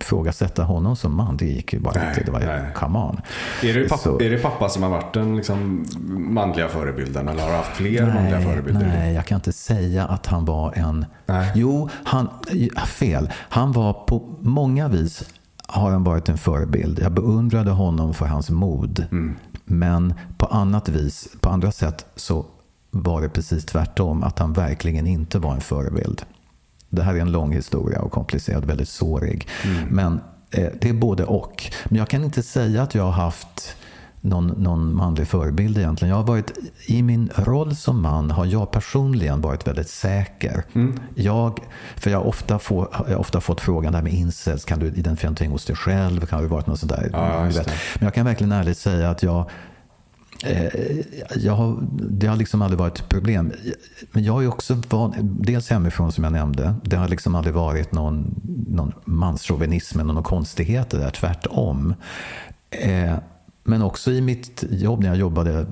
ifrågasätta 0.01 0.63
honom 0.63 0.95
som 0.95 1.15
man, 1.15 1.37
det 1.37 1.45
gick 1.45 1.73
ju 1.73 1.79
bara 1.79 1.93
nej, 1.93 2.09
inte. 2.09 2.23
Det 2.23 2.31
var 2.31 2.39
ju, 2.39 2.73
come 2.75 2.99
on. 2.99 3.21
Är 3.63 3.73
det, 3.73 3.89
pappa, 3.89 4.09
är 4.23 4.29
det 4.29 4.37
pappa 4.37 4.69
som 4.69 4.83
har 4.83 4.89
varit 4.89 5.13
den 5.13 5.35
liksom 5.35 5.85
manliga 6.09 6.67
förebilden 6.67 7.27
eller 7.27 7.41
har 7.41 7.49
du 7.49 7.55
haft 7.55 7.75
fler 7.75 8.05
nej, 8.05 8.13
manliga 8.13 8.41
förebilder? 8.41 8.87
Nej, 8.87 9.13
jag 9.13 9.25
kan 9.25 9.35
inte 9.35 9.53
säga 9.53 10.05
att 10.05 10.27
han 10.27 10.45
var 10.45 10.73
en... 10.73 11.05
Nej. 11.25 11.51
Jo, 11.55 11.89
han, 12.03 12.29
fel. 12.87 13.31
Han 13.35 13.71
var 13.71 13.93
på 13.93 14.37
många 14.39 14.87
vis 14.87 15.23
har 15.67 15.91
han 15.91 16.03
varit 16.03 16.29
en 16.29 16.37
förebild. 16.37 16.99
Jag 16.99 17.11
beundrade 17.11 17.71
honom 17.71 18.13
för 18.13 18.25
hans 18.25 18.49
mod. 18.49 19.05
Mm. 19.11 19.35
Men 19.65 20.13
på 20.37 20.45
annat 20.45 20.89
vis, 20.89 21.27
på 21.39 21.49
andra 21.49 21.71
sätt 21.71 22.05
så 22.15 22.45
var 22.91 23.21
det 23.21 23.29
precis 23.29 23.65
tvärtom. 23.65 24.23
Att 24.23 24.39
han 24.39 24.53
verkligen 24.53 25.07
inte 25.07 25.39
var 25.39 25.53
en 25.53 25.61
förebild. 25.61 26.21
Det 26.91 27.03
här 27.03 27.15
är 27.15 27.19
en 27.19 27.31
lång 27.31 27.53
historia 27.53 28.01
och 28.01 28.11
komplicerad, 28.11 28.65
väldigt 28.65 28.89
sårig. 28.89 29.47
Mm. 29.63 29.87
Men 29.89 30.21
eh, 30.51 30.69
det 30.81 30.89
är 30.89 30.93
både 30.93 31.23
och. 31.25 31.63
Men 31.85 31.97
jag 31.97 32.07
kan 32.07 32.23
inte 32.23 32.43
säga 32.43 32.83
att 32.83 32.95
jag 32.95 33.03
har 33.03 33.11
haft 33.11 33.75
någon, 34.21 34.47
någon 34.47 34.95
manlig 34.95 35.27
förebild 35.27 35.77
egentligen. 35.77 36.09
Jag 36.09 36.17
har 36.17 36.27
varit, 36.27 36.51
I 36.85 37.03
min 37.03 37.29
roll 37.35 37.75
som 37.75 38.01
man 38.01 38.31
har 38.31 38.45
jag 38.45 38.71
personligen 38.71 39.41
varit 39.41 39.67
väldigt 39.67 39.89
säker. 39.89 40.63
Mm. 40.73 40.99
Jag, 41.15 41.59
för 41.95 42.11
jag 42.11 42.17
har 42.17 42.25
ofta, 42.25 42.59
få, 42.59 42.87
jag 43.09 43.19
ofta 43.19 43.41
fått 43.41 43.61
frågan 43.61 43.93
där 43.93 44.01
med 44.01 44.13
incels, 44.13 44.65
kan 44.65 44.79
du 44.79 44.87
identifiera 44.87 45.29
någonting 45.29 45.51
hos 45.51 45.65
dig 45.65 45.75
själv? 45.75 46.25
Kan 46.25 46.41
det 46.41 46.47
varit 46.47 46.67
något 46.67 46.79
sånt 46.79 46.91
där? 46.91 47.09
Ja, 47.13 47.43
Men 47.43 48.05
jag 48.05 48.13
kan 48.13 48.25
verkligen 48.25 48.51
ärligt 48.51 48.77
säga 48.77 49.09
att 49.09 49.23
jag 49.23 49.49
jag 51.35 51.53
har, 51.53 51.77
det 51.91 52.27
har 52.27 52.35
liksom 52.35 52.61
aldrig 52.61 52.79
varit 52.79 52.99
ett 52.99 53.09
problem. 53.09 53.51
Men 54.11 54.23
jag 54.23 54.43
är 54.43 54.47
också 54.47 54.77
van, 54.89 55.13
dels 55.41 55.69
hemifrån 55.69 56.11
som 56.11 56.23
jag 56.23 56.33
nämnde. 56.33 56.75
Det 56.83 56.95
har 56.95 57.07
liksom 57.07 57.35
aldrig 57.35 57.55
varit 57.55 57.91
någon, 57.91 58.41
någon 58.67 58.93
manschauvinism 59.05 59.99
eller 59.99 60.13
någon 60.13 60.23
konstigheter 60.23 60.99
där, 60.99 61.11
tvärtom. 61.11 61.93
Eh, 62.69 63.15
men 63.63 63.81
också 63.81 64.11
i 64.11 64.21
mitt 64.21 64.63
jobb 64.69 65.01
när 65.01 65.07
jag 65.07 65.17
jobbade 65.17 65.65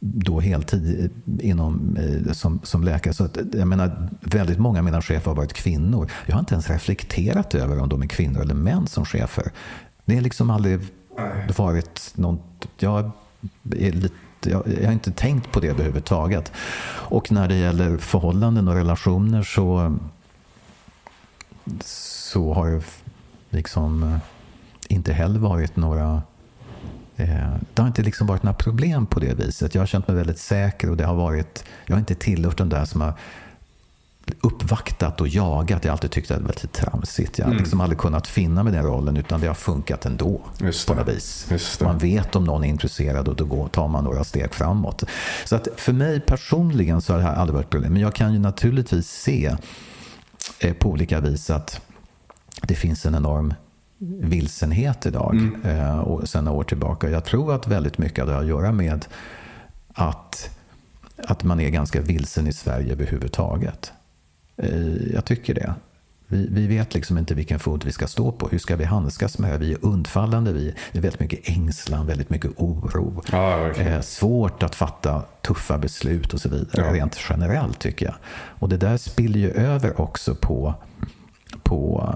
då 0.00 0.40
heltid 0.40 1.10
inom, 1.40 1.96
eh, 1.96 2.32
som, 2.32 2.60
som 2.62 2.84
läkare. 2.84 3.14
Så 3.14 3.24
att, 3.24 3.38
jag 3.52 3.68
menar, 3.68 4.08
väldigt 4.20 4.58
många 4.58 4.78
av 4.78 4.84
mina 4.84 5.02
chefer 5.02 5.30
har 5.30 5.36
varit 5.36 5.52
kvinnor. 5.52 6.10
Jag 6.26 6.34
har 6.34 6.40
inte 6.40 6.54
ens 6.54 6.70
reflekterat 6.70 7.54
över 7.54 7.78
om 7.78 7.88
de 7.88 8.02
är 8.02 8.06
kvinnor 8.06 8.40
eller 8.40 8.54
män 8.54 8.86
som 8.86 9.04
chefer. 9.04 9.52
Det 10.04 10.16
är 10.16 10.20
liksom 10.20 10.50
aldrig 10.50 10.80
varit 11.56 12.12
något... 12.14 12.68
Jag, 12.78 13.10
lite, 13.62 14.14
jag, 14.50 14.62
jag 14.80 14.84
har 14.84 14.92
inte 14.92 15.12
tänkt 15.12 15.52
på 15.52 15.60
det 15.60 15.68
överhuvudtaget. 15.68 16.52
Och 17.08 17.32
när 17.32 17.48
det 17.48 17.54
gäller 17.54 17.96
förhållanden 17.96 18.68
och 18.68 18.74
relationer 18.74 19.42
så, 19.42 19.96
så 21.84 22.52
har 22.52 22.70
det 22.70 22.82
liksom 23.50 24.02
eh, 24.02 24.18
inte 24.88 25.12
heller 25.12 25.38
varit 25.38 25.76
några 25.76 26.22
eh, 27.16 27.54
det 27.74 27.82
har 27.82 27.86
inte 27.86 28.02
liksom 28.02 28.26
varit 28.26 28.42
några 28.42 28.54
problem 28.54 29.06
på 29.06 29.20
det 29.20 29.34
viset. 29.34 29.74
Jag 29.74 29.82
har 29.82 29.86
känt 29.86 30.08
mig 30.08 30.16
väldigt 30.16 30.38
säker 30.38 30.90
och 30.90 30.96
det 30.96 31.04
har 31.04 31.14
varit, 31.14 31.64
jag 31.86 31.94
har 31.94 32.00
inte 32.00 32.14
tillhört 32.14 32.58
den 32.58 32.68
där 32.68 32.84
som 32.84 33.00
har 33.00 33.12
uppvaktat 34.40 35.20
och 35.20 35.28
jagat. 35.28 35.84
Jag 35.84 35.90
har 35.90 35.92
alltid 35.92 36.10
tyckt 36.10 36.30
att 36.30 36.38
det 36.38 36.42
var 36.42 36.52
lite 36.52 36.66
tramsigt. 36.66 37.38
Jag 37.38 37.46
har 37.46 37.52
mm. 37.52 37.62
liksom 37.62 37.80
aldrig 37.80 37.98
kunnat 37.98 38.26
finna 38.26 38.62
mig 38.62 38.72
den 38.72 38.84
rollen 38.84 39.16
utan 39.16 39.40
det 39.40 39.46
har 39.46 39.54
funkat 39.54 40.06
ändå. 40.06 40.40
På 40.86 40.94
något 40.94 41.08
vis. 41.08 41.46
Man 41.80 41.98
vet 41.98 42.36
om 42.36 42.44
någon 42.44 42.64
är 42.64 42.68
intresserad 42.68 43.28
och 43.28 43.36
då 43.36 43.68
tar 43.68 43.88
man 43.88 44.04
några 44.04 44.24
steg 44.24 44.54
framåt. 44.54 45.04
Så 45.44 45.56
att 45.56 45.68
för 45.76 45.92
mig 45.92 46.20
personligen 46.20 47.00
så 47.00 47.12
har 47.12 47.18
det 47.18 47.24
här 47.24 47.34
aldrig 47.34 47.54
varit 47.54 47.64
ett 47.64 47.70
problem. 47.70 47.92
Men 47.92 48.02
jag 48.02 48.14
kan 48.14 48.32
ju 48.32 48.38
naturligtvis 48.38 49.10
se 49.10 49.56
eh, 50.58 50.74
på 50.74 50.88
olika 50.88 51.20
vis 51.20 51.50
att 51.50 51.80
det 52.62 52.74
finns 52.74 53.06
en 53.06 53.14
enorm 53.14 53.54
vilsenhet 54.20 55.06
idag 55.06 55.34
mm. 55.34 55.62
eh, 55.64 55.98
och 55.98 56.28
sen 56.28 56.44
några 56.44 56.58
år 56.58 56.64
tillbaka. 56.64 57.10
Jag 57.10 57.24
tror 57.24 57.54
att 57.54 57.66
väldigt 57.66 57.98
mycket 57.98 58.22
av 58.22 58.28
det 58.28 58.34
har 58.34 58.40
att 58.40 58.48
göra 58.48 58.72
med 58.72 59.06
att, 59.94 60.50
att 61.16 61.44
man 61.44 61.60
är 61.60 61.70
ganska 61.70 62.00
vilsen 62.00 62.46
i 62.46 62.52
Sverige 62.52 62.92
överhuvudtaget. 62.92 63.92
Eh, 64.56 65.12
jag 65.12 65.24
tycker 65.24 65.54
det. 65.54 65.74
Vi, 66.26 66.48
vi, 66.50 66.66
vet 66.66 66.94
liksom 66.94 67.18
inte 67.18 67.34
vilken 67.34 67.58
fot 67.58 67.84
vi 67.84 67.92
ska 67.92 68.06
stå 68.06 68.32
på. 68.32 68.48
Hur 68.48 68.58
ska 68.58 68.76
vi 68.76 68.84
handskas 68.84 69.38
med 69.38 69.50
det? 69.52 69.58
Vi 69.58 69.72
är 69.72 69.84
undfallande. 69.84 70.52
Vi, 70.52 70.74
det 70.92 70.98
är 70.98 71.02
väldigt 71.02 71.20
mycket 71.20 71.48
ängslan, 71.48 72.06
väldigt 72.06 72.30
mycket 72.30 72.50
oro. 72.56 73.22
Ja, 73.32 73.70
eh, 73.70 74.00
svårt 74.00 74.62
att 74.62 74.74
fatta 74.74 75.22
tuffa 75.42 75.78
beslut 75.78 76.34
och 76.34 76.40
så 76.40 76.48
vidare. 76.48 76.86
Ja. 76.86 76.92
Rent 76.92 77.18
generellt 77.30 77.78
tycker 77.78 78.06
jag. 78.06 78.14
Och 78.32 78.68
det 78.68 78.76
där 78.76 78.96
spiller 78.96 79.40
ju 79.40 79.50
över 79.50 80.00
också 80.00 80.34
på, 80.34 80.74
på 81.62 82.14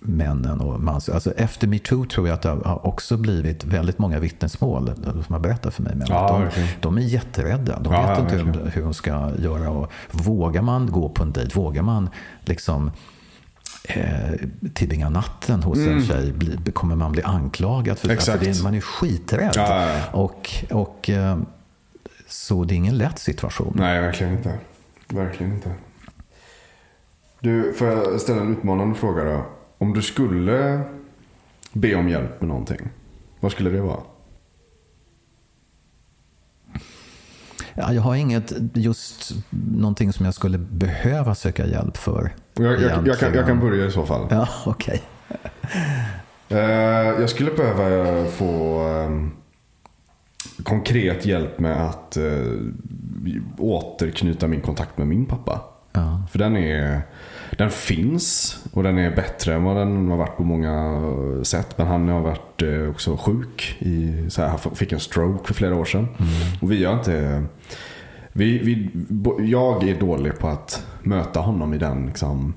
männen 0.00 0.60
och 0.60 0.80
mans... 0.80 1.08
Alltså 1.08 1.32
efter 1.32 1.66
metoo 1.66 2.04
tror 2.04 2.28
jag 2.28 2.34
att 2.34 2.42
det 2.42 2.48
har 2.48 2.86
också 2.86 3.16
blivit 3.16 3.64
väldigt 3.64 3.98
många 3.98 4.18
vittnesmål 4.18 4.92
som 5.04 5.32
har 5.34 5.38
berättat 5.38 5.74
för 5.74 5.82
mig. 5.82 5.92
Men 5.96 6.06
ja, 6.10 6.50
de, 6.54 6.66
de, 6.80 6.98
är 6.98 7.02
jätterädda. 7.02 7.80
De 7.80 7.92
ja, 7.92 8.08
vet 8.08 8.18
inte 8.18 8.36
hur, 8.36 8.70
hur 8.70 8.82
de 8.82 8.94
ska 8.94 9.30
göra. 9.38 9.70
Och 9.70 9.92
vågar 10.10 10.62
man 10.62 10.90
gå 10.90 11.08
på 11.08 11.22
en 11.22 11.32
dejt? 11.32 11.54
Vågar 11.54 11.82
man 11.82 12.10
liksom 12.40 12.90
eh, 13.84 14.32
tillbringa 14.74 15.08
natten 15.08 15.62
hos 15.62 15.78
mm. 15.78 15.96
en 15.96 16.04
tjej? 16.04 16.32
Bli, 16.32 16.72
kommer 16.72 16.96
man 16.96 17.12
bli 17.12 17.22
anklagad? 17.22 17.98
För, 17.98 18.10
Exakt. 18.10 18.46
Alltså 18.46 18.62
det, 18.62 18.64
man 18.64 18.74
är 18.74 18.80
skiträdd. 18.80 19.52
Ja, 19.54 19.88
och, 20.12 20.64
och, 20.70 21.10
eh, 21.10 21.38
så 22.26 22.64
det 22.64 22.74
är 22.74 22.76
ingen 22.76 22.98
lätt 22.98 23.18
situation. 23.18 23.72
Nej, 23.76 24.00
verkligen 24.00 24.32
inte. 24.32 24.58
Verkligen 25.08 25.52
inte. 25.52 25.70
Du, 27.40 27.72
får 27.72 27.88
jag 27.88 28.20
ställa 28.20 28.40
en 28.40 28.52
utmanande 28.52 28.94
fråga 28.94 29.24
då? 29.24 29.46
Om 29.78 29.92
du 29.92 30.02
skulle 30.02 30.80
be 31.72 31.94
om 31.94 32.08
hjälp 32.08 32.40
med 32.40 32.48
någonting, 32.48 32.88
vad 33.40 33.52
skulle 33.52 33.70
det 33.70 33.80
vara? 33.80 34.00
Ja, 37.74 37.92
jag 37.92 38.02
har 38.02 38.14
inget, 38.14 38.52
just 38.74 39.32
någonting 39.50 40.12
som 40.12 40.24
jag 40.24 40.34
skulle 40.34 40.58
behöva 40.58 41.34
söka 41.34 41.66
hjälp 41.66 41.96
för. 41.96 42.34
Jag, 42.54 42.64
jag, 42.64 42.80
jag, 42.80 43.18
kan, 43.18 43.34
jag 43.34 43.46
kan, 43.46 43.60
börja 43.60 43.86
i 43.86 43.90
så 43.90 44.06
fall. 44.06 44.26
Ja, 44.30 44.48
okej. 44.66 45.02
Okay. 45.28 46.58
eh, 46.58 47.20
jag 47.20 47.30
skulle 47.30 47.50
behöva 47.50 48.24
få 48.30 48.82
um, 48.88 49.36
konkret 50.62 51.26
hjälp 51.26 51.58
med 51.58 51.86
att 51.86 52.16
uh, 52.20 52.72
återknyta 53.58 54.46
min 54.46 54.60
kontakt 54.60 54.98
med 54.98 55.06
min 55.06 55.26
pappa. 55.26 55.60
Ja. 55.92 56.22
För 56.30 56.38
den 56.38 56.56
är 56.56 57.02
den 57.56 57.70
finns 57.70 58.58
och 58.72 58.82
den 58.82 58.98
är 58.98 59.16
bättre 59.16 59.54
än 59.54 59.64
vad 59.64 59.76
den 59.76 60.08
har 60.08 60.16
varit 60.16 60.36
på 60.36 60.44
många 60.44 61.00
sätt. 61.42 61.78
Men 61.78 61.86
han 61.86 62.08
har 62.08 62.20
varit 62.20 62.62
eh, 62.62 62.90
också 62.90 63.16
sjuk. 63.16 63.76
I, 63.78 64.30
så 64.30 64.42
här, 64.42 64.48
han 64.48 64.58
fick 64.58 64.92
en 64.92 65.00
stroke 65.00 65.46
för 65.46 65.54
flera 65.54 65.76
år 65.76 65.84
sedan. 65.84 66.08
Mm. 66.18 66.30
Och 66.60 66.72
vi 66.72 66.84
har 66.84 66.94
inte... 66.94 67.44
Vi, 68.32 68.58
vi, 68.58 68.90
jag 69.50 69.88
är 69.88 70.00
dålig 70.00 70.38
på 70.38 70.48
att 70.48 70.86
möta 71.02 71.40
honom 71.40 71.74
i 71.74 71.78
den 71.78 72.06
liksom, 72.06 72.54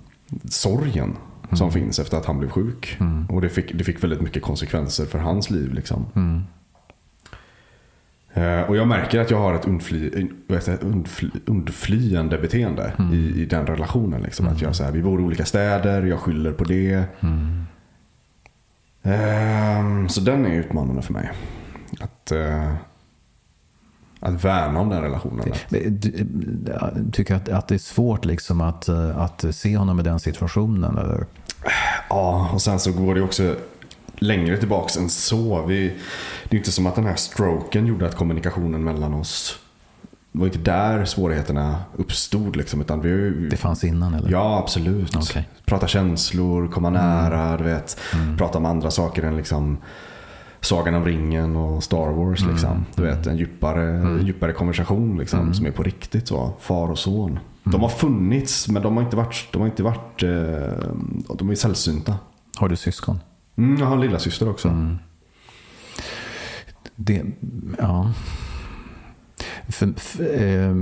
sorgen 0.50 1.18
mm. 1.44 1.58
som 1.58 1.72
finns 1.72 2.00
efter 2.00 2.18
att 2.18 2.26
han 2.26 2.40
blev 2.40 2.50
sjuk. 2.50 2.98
Mm. 3.00 3.26
Och 3.26 3.42
det 3.42 3.50
fick, 3.50 3.74
det 3.74 3.84
fick 3.84 4.04
väldigt 4.04 4.22
mycket 4.22 4.44
konsekvenser 4.44 5.06
för 5.06 5.20
hans 5.20 5.50
liv. 5.50 5.74
Liksom. 5.74 6.06
Eh, 8.34 8.62
och 8.62 8.78
jag 8.78 8.88
märker 8.88 9.20
att 9.20 9.32
jag 9.32 9.38
har 9.38 9.54
ett 9.54 9.66
undfly, 9.66 10.28
undfly, 10.82 11.30
undflyende 11.46 12.38
beteende 12.38 12.94
mm. 13.00 13.14
i, 13.14 13.42
i, 13.42 13.46
den 13.46 13.68
relationen. 13.68 14.22
Liksom. 14.22 14.46
Mm. 14.46 14.56
Att 14.56 14.62
jag, 14.62 14.76
så 14.76 14.84
här, 14.84 14.92
vi 14.92 15.02
bor 15.02 15.22
i 15.22 15.24
olika 15.24 15.46
städer, 15.46 16.04
jag 16.04 16.20
skyller 16.20 16.52
på 16.52 16.64
det. 16.64 17.04
Mm. 17.20 17.66
Um, 19.04 20.10
så 20.10 20.22
den 20.22 20.46
är 20.46 20.52
utmanande 20.52 21.02
för 21.02 21.14
mig. 21.14 21.32
Att, 22.00 22.32
uh, 22.32 22.74
att 24.20 24.44
värna 24.44 24.80
om 24.80 24.90
den 24.90 25.02
relationen. 25.02 25.52
Du, 25.70 27.12
tycker 27.12 27.36
att, 27.36 27.50
att 27.50 27.68
det 27.68 27.76
är 27.76 27.80
svårt 27.80 28.26
liksom 28.26 28.62
att, 28.62 28.90
att 28.90 29.46
se 29.56 29.78
honom 29.78 30.00
i 30.00 30.04
den 30.04 30.20
situationen? 30.20 30.98
Eller? 30.98 31.26
Ja, 32.10 32.50
och 32.54 32.62
sen 32.62 32.80
så 32.80 32.92
går 32.92 33.16
det 33.16 33.22
också 33.22 33.56
längre 34.20 34.58
tillbaks 34.58 34.98
än 34.98 35.10
så. 35.10 35.66
Vi, 35.66 35.94
det 36.50 36.56
är 36.56 36.58
inte 36.58 36.72
som 36.72 36.88
att 36.88 36.96
den 36.96 37.06
här 37.06 37.16
stroken 37.16 37.88
gjorde 37.88 38.06
att 38.06 38.16
kommunikationen 38.16 38.84
mellan 38.84 39.14
oss 39.14 39.60
det 40.32 40.40
var 40.40 40.46
inte 40.46 40.60
där 40.60 41.06
svårigheterna 41.06 41.78
uppstod. 41.96 42.56
Liksom, 42.56 42.82
utan 42.82 43.02
vi, 43.02 43.32
det 43.50 43.58
fanns 43.58 43.84
innan 43.84 44.14
eller? 44.14 44.32
Ja, 44.32 44.60
absolut. 44.60 45.16
Okay. 45.16 45.44
Prata 45.66 45.88
känslor, 45.88 46.68
komma 46.68 46.88
mm. 46.88 47.02
nära, 47.02 47.58
du 47.58 47.64
vet. 47.64 47.98
Mm. 48.14 48.38
Prata 48.38 48.58
om 48.58 48.66
andra 48.66 48.92
saker 48.92 49.24
än 49.24 49.38
liksom 49.38 49.78
Sagan 50.62 50.96
om 50.96 51.06
ringen 51.06 51.56
och 51.56 51.84
Star 51.84 52.12
Wars. 52.12 52.42
Mm. 52.42 52.54
Liksom. 52.54 52.86
Du 52.96 53.02
vet, 53.02 53.28
en 53.28 53.38
djupare, 53.38 53.84
mm. 53.84 54.26
djupare 54.26 54.54
konversation 54.54 55.18
liksom, 55.18 55.40
mm. 55.40 55.54
som 55.54 55.66
är 55.66 55.72
på 55.72 55.84
riktigt. 55.84 56.28
så 56.28 56.54
Far 56.60 56.92
och 56.92 57.00
son. 57.00 57.40
De 57.64 57.82
har 57.82 57.90
funnits 57.90 58.68
men 58.68 58.82
de 58.82 58.98
har 58.98 59.04
inte 59.04 59.16
varit, 59.16 59.48
de 59.52 59.60
har 59.60 59.68
inte 59.68 59.84
varit 59.84 60.24
eh, 60.24 60.30
de 61.36 61.50
är 61.50 61.56
sällsynta. 61.56 62.16
Har 62.56 62.70
du 62.70 62.76
syskon? 62.76 63.20
Mm, 63.60 63.80
jag 63.80 63.86
har 63.86 63.96
en 63.96 64.02
lilla 64.02 64.20
syster 64.20 64.50
också. 64.50 64.68
Mm. 64.68 64.98
Det, 66.96 67.26
ja. 67.78 68.14
För, 69.68 69.94
för, 70.00 70.24
eh, 70.24 70.76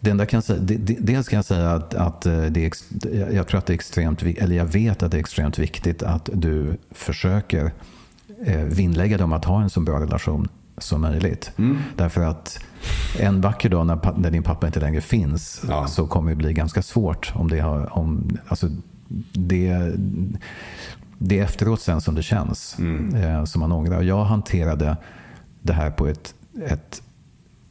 det 0.00 0.10
enda 0.10 0.26
kan 0.26 0.42
säga, 0.42 0.58
det, 0.60 0.76
det, 0.76 0.96
dels 1.00 1.28
kan 1.28 1.36
jag 1.36 1.44
säga 1.44 1.70
att, 1.70 1.94
att 1.94 2.26
eh, 2.26 2.42
det 2.42 2.66
är, 2.66 3.32
jag 3.32 3.46
tror 3.46 3.58
att 3.58 3.66
det 3.66 3.72
är 3.72 3.74
extremt, 3.74 4.22
eller 4.22 4.56
jag 4.56 4.64
vet 4.64 5.02
att 5.02 5.10
det 5.10 5.16
är 5.16 5.20
extremt 5.20 5.58
viktigt 5.58 6.02
att 6.02 6.30
du 6.32 6.76
försöker 6.90 7.72
eh, 8.44 8.60
vinnlägga 8.60 9.16
dig 9.16 9.24
om 9.24 9.32
att 9.32 9.44
ha 9.44 9.62
en 9.62 9.70
så 9.70 9.80
bra 9.80 10.00
relation 10.00 10.48
som 10.78 11.00
möjligt. 11.00 11.52
Mm. 11.56 11.78
Därför 11.96 12.22
att 12.22 12.64
en 13.18 13.40
vacker 13.40 13.68
dag 13.68 13.86
när, 13.86 14.18
när, 14.18 14.30
din 14.30 14.42
pappa 14.42 14.66
inte 14.66 14.80
längre 14.80 15.00
finns 15.00 15.62
ja. 15.68 15.86
så 15.86 16.06
kommer 16.06 16.30
det 16.30 16.36
bli 16.36 16.52
ganska 16.52 16.82
svårt 16.82 17.32
om 17.34 17.48
det 17.48 17.60
har, 17.60 17.98
om, 17.98 18.38
alltså 18.48 18.68
det, 19.32 19.92
det 21.18 21.38
är 21.38 21.44
efteråt 21.44 21.80
sen 21.80 22.00
som 22.00 22.14
det 22.14 22.22
känns, 22.22 22.78
mm. 22.78 23.14
eh, 23.14 23.44
som 23.44 23.60
man 23.60 23.72
ångrar. 23.72 24.02
Jag 24.02 24.24
hanterade 24.24 24.96
det 25.62 25.72
här 25.72 25.90
på 25.90 26.06
ett, 26.06 26.34
ett 26.66 27.02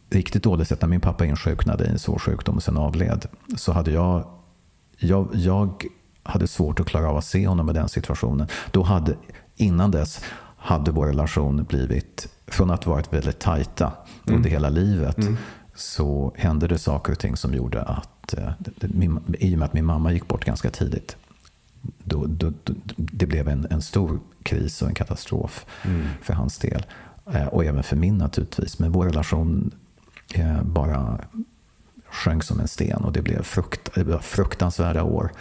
riktigt 0.09 0.43
dåligt 0.43 0.67
sätt. 0.67 0.81
När 0.81 0.87
min 0.87 1.01
pappa 1.01 1.25
insjuknade 1.25 1.85
i 1.85 1.89
en 1.89 1.99
svår 1.99 2.19
sjukdom 2.19 2.55
och 2.55 2.63
sen 2.63 2.77
avled 2.77 3.25
så 3.57 3.71
hade 3.71 3.91
jag, 3.91 4.27
jag, 4.97 5.29
jag 5.33 5.85
hade 6.23 6.47
svårt 6.47 6.79
att 6.79 6.87
klara 6.87 7.09
av 7.09 7.17
att 7.17 7.25
se 7.25 7.47
honom 7.47 7.69
i 7.69 7.73
den 7.73 7.89
situationen. 7.89 8.47
Då 8.71 8.83
hade, 8.83 9.15
innan 9.55 9.91
dess 9.91 10.21
hade 10.57 10.91
vår 10.91 11.05
relation 11.05 11.63
blivit, 11.63 12.27
från 12.47 12.71
att 12.71 12.85
varit 12.85 13.13
väldigt 13.13 13.39
tajta 13.39 13.91
mm. 14.25 14.37
under 14.37 14.49
hela 14.49 14.69
livet, 14.69 15.17
mm. 15.17 15.37
så 15.75 16.33
hände 16.35 16.67
det 16.67 16.77
saker 16.77 17.11
och 17.11 17.19
ting 17.19 17.37
som 17.37 17.53
gjorde 17.53 17.81
att, 17.81 18.33
eh, 18.33 18.51
i 19.39 19.55
och 19.55 19.59
med 19.59 19.65
att 19.65 19.73
min 19.73 19.85
mamma 19.85 20.11
gick 20.11 20.27
bort 20.27 20.45
ganska 20.45 20.69
tidigt, 20.69 21.17
då, 22.05 22.25
då, 22.25 22.53
då, 22.63 22.73
det 22.95 23.25
blev 23.25 23.47
en, 23.47 23.67
en 23.69 23.81
stor 23.81 24.19
kris 24.43 24.81
och 24.81 24.87
en 24.87 24.95
katastrof 24.95 25.65
mm. 25.85 26.07
för 26.21 26.33
hans 26.33 26.57
del. 26.57 26.85
Eh, 27.33 27.47
och 27.47 27.65
även 27.65 27.83
för 27.83 27.95
min 27.95 28.17
naturligtvis. 28.17 28.79
Men 28.79 28.91
vår 28.91 29.05
relation 29.05 29.71
eh, 30.33 30.63
bara 30.63 31.19
sjönk 32.09 32.43
som 32.43 32.59
en 32.59 32.67
sten 32.67 33.03
och 33.03 33.11
det 33.11 33.21
blev 33.21 33.43
frukt, 33.43 33.95
det 33.95 34.03
var 34.03 34.19
fruktansvärda 34.19 35.03
år. 35.03 35.31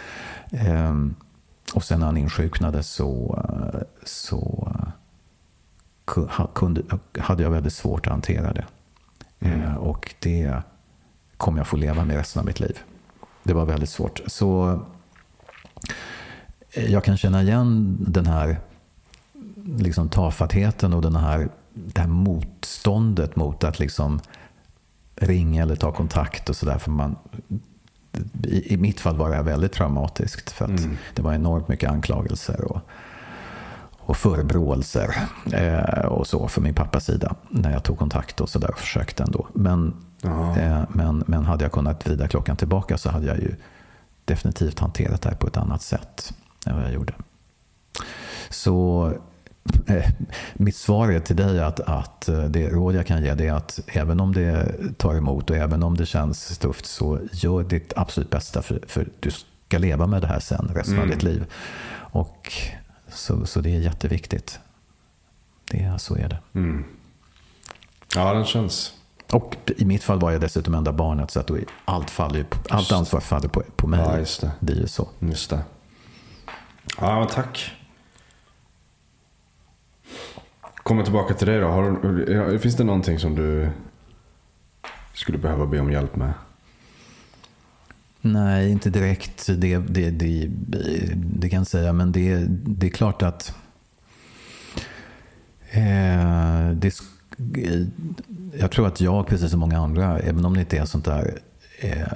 Eh, 0.51 0.95
och 1.73 1.83
sen 1.83 1.99
när 1.99 2.05
han 2.05 2.17
insjuknade 2.17 2.83
så, 2.83 3.43
så 4.03 4.71
kunde, 6.53 6.81
hade 7.19 7.43
jag 7.43 7.49
väldigt 7.49 7.73
svårt 7.73 8.07
att 8.07 8.11
hantera 8.11 8.53
det. 8.53 8.65
Mm. 9.39 9.77
Och 9.77 10.15
det 10.19 10.61
kommer 11.37 11.59
jag 11.59 11.67
få 11.67 11.77
leva 11.77 12.05
med 12.05 12.17
resten 12.17 12.39
av 12.39 12.45
mitt 12.45 12.59
liv. 12.59 12.79
Det 13.43 13.53
var 13.53 13.65
väldigt 13.65 13.89
svårt. 13.89 14.21
Så 14.27 14.79
jag 16.75 17.03
kan 17.03 17.17
känna 17.17 17.43
igen 17.43 17.97
den 17.99 18.25
här 18.25 18.59
liksom 19.77 20.09
tafattheten 20.09 20.93
och 20.93 21.01
den 21.01 21.15
här, 21.15 21.49
det 21.73 22.01
här 22.01 22.07
motståndet 22.07 23.35
mot 23.35 23.63
att 23.63 23.79
liksom 23.79 24.19
ringa 25.15 25.61
eller 25.61 25.75
ta 25.75 25.91
kontakt 25.91 26.49
och 26.49 26.55
sådär. 26.55 26.81
i, 28.43 28.73
I 28.73 28.77
mitt 28.77 28.99
fall 28.99 29.17
var 29.17 29.29
det 29.29 29.41
väldigt 29.41 29.73
traumatiskt. 29.73 30.51
För 30.51 30.65
att 30.65 30.79
mm. 30.79 30.97
det 31.15 31.21
var 31.21 31.33
enormt 31.33 31.67
mycket 31.67 31.89
anklagelser 31.89 32.71
och, 32.71 32.81
och 33.91 34.17
förebråelser 34.17 35.15
eh, 35.53 36.05
och 36.05 36.27
så 36.27 36.47
från 36.47 36.63
min 36.63 36.73
pappas 36.73 37.05
sida. 37.05 37.35
När 37.49 37.71
jag 37.71 37.83
tog 37.83 37.99
kontakt 37.99 38.41
och 38.41 38.49
sådär 38.49 38.71
och 38.71 38.79
försökte 38.79 39.23
ändå. 39.23 39.47
Men, 39.53 39.93
eh, 40.23 40.83
men, 40.89 41.23
men 41.27 41.45
hade 41.45 41.65
jag 41.65 41.71
kunnat 41.71 42.07
vrida 42.07 42.27
klockan 42.27 42.57
tillbaka 42.57 42.97
så 42.97 43.09
hade 43.09 43.25
jag 43.25 43.37
ju 43.37 43.55
definitivt 44.25 44.79
hanterat 44.79 45.21
det 45.21 45.29
här 45.29 45.35
på 45.35 45.47
ett 45.47 45.57
annat 45.57 45.81
sätt 45.81 46.33
än 46.65 46.75
vad 46.75 46.83
jag 46.83 46.93
gjorde. 46.93 47.13
Så 48.49 49.05
eh, 49.87 50.05
mitt 50.53 50.75
svar 50.75 51.11
är 51.11 51.19
till 51.19 51.35
dig 51.35 51.59
att, 51.59 51.79
att 51.79 52.29
eh, 52.29 52.43
det 52.43 52.69
råd 52.69 52.95
jag 52.95 53.07
kan 53.07 53.23
ge 53.23 53.29
är 53.29 53.53
att 53.53 53.79
även 53.87 54.19
om 54.19 54.33
det 54.33 54.75
tar 54.97 55.15
emot 55.15 55.49
och 55.49 55.55
även 55.55 55.83
om 55.83 55.97
det 55.97 56.05
känns 56.05 56.57
tufft 56.57 56.85
så 56.85 57.19
gör 57.31 57.63
ditt 57.63 57.93
absolut 57.95 58.29
bästa 58.29 58.61
för, 58.61 58.79
för 58.87 59.07
du 59.19 59.31
ska 59.31 59.77
leva 59.77 60.07
med 60.07 60.21
det 60.21 60.27
här 60.27 60.39
sen 60.39 60.71
resten 60.75 60.93
mm. 60.93 61.03
av 61.03 61.15
ditt 61.15 61.23
liv. 61.23 61.45
Och 61.93 62.53
så, 63.07 63.45
så 63.45 63.61
det 63.61 63.75
är 63.75 63.79
jätteviktigt. 63.79 64.59
Det, 65.71 65.99
så 65.99 66.15
är 66.15 66.29
det. 66.29 66.39
Mm. 66.53 66.85
Ja, 68.15 68.33
den 68.33 68.45
känns... 68.45 68.93
Och 69.31 69.55
i 69.77 69.85
mitt 69.85 70.03
fall 70.03 70.19
var 70.19 70.31
jag 70.31 70.41
dessutom 70.41 70.75
enda 70.75 70.91
barnet 70.91 71.31
så 71.31 71.39
att 71.39 71.51
allt, 71.85 72.09
faller, 72.09 72.45
allt 72.69 72.91
ansvar 72.91 73.19
faller 73.19 73.47
på, 73.47 73.63
på 73.75 73.87
mig. 73.87 73.99
Ja, 73.99 74.17
just 74.17 74.41
det. 74.41 74.51
det 74.59 74.73
är 74.73 74.77
ju 74.77 74.87
så. 74.87 75.07
Just 75.19 75.49
det. 75.49 75.59
Ja, 76.97 77.29
tack. 77.31 77.71
Kommer 80.75 81.03
tillbaka 81.03 81.33
till 81.33 81.47
dig 81.47 81.59
då. 81.59 81.67
Har, 81.67 82.57
finns 82.57 82.75
det 82.75 82.83
någonting 82.83 83.19
som 83.19 83.35
du 83.35 83.69
skulle 85.13 85.37
behöva 85.37 85.65
be 85.65 85.79
om 85.79 85.91
hjälp 85.91 86.15
med? 86.15 86.33
Nej, 88.21 88.71
inte 88.71 88.89
direkt. 88.89 89.47
Det, 89.57 89.77
det, 89.77 90.09
det, 90.09 90.47
det 91.15 91.49
kan 91.49 91.57
jag 91.57 91.67
säga. 91.67 91.93
Men 91.93 92.11
det, 92.11 92.45
det 92.49 92.87
är 92.87 92.91
klart 92.91 93.21
att 93.21 93.55
eh, 95.71 96.69
det, 96.73 96.93
jag 98.59 98.71
tror 98.71 98.87
att 98.87 99.01
jag, 99.01 99.27
precis 99.27 99.51
som 99.51 99.59
många 99.59 99.79
andra, 99.79 100.19
även 100.19 100.45
om 100.45 100.53
det 100.53 100.59
inte 100.59 100.77
är 100.77 100.85
sånt 100.85 101.05
där 101.05 101.39
eh, 101.79 102.07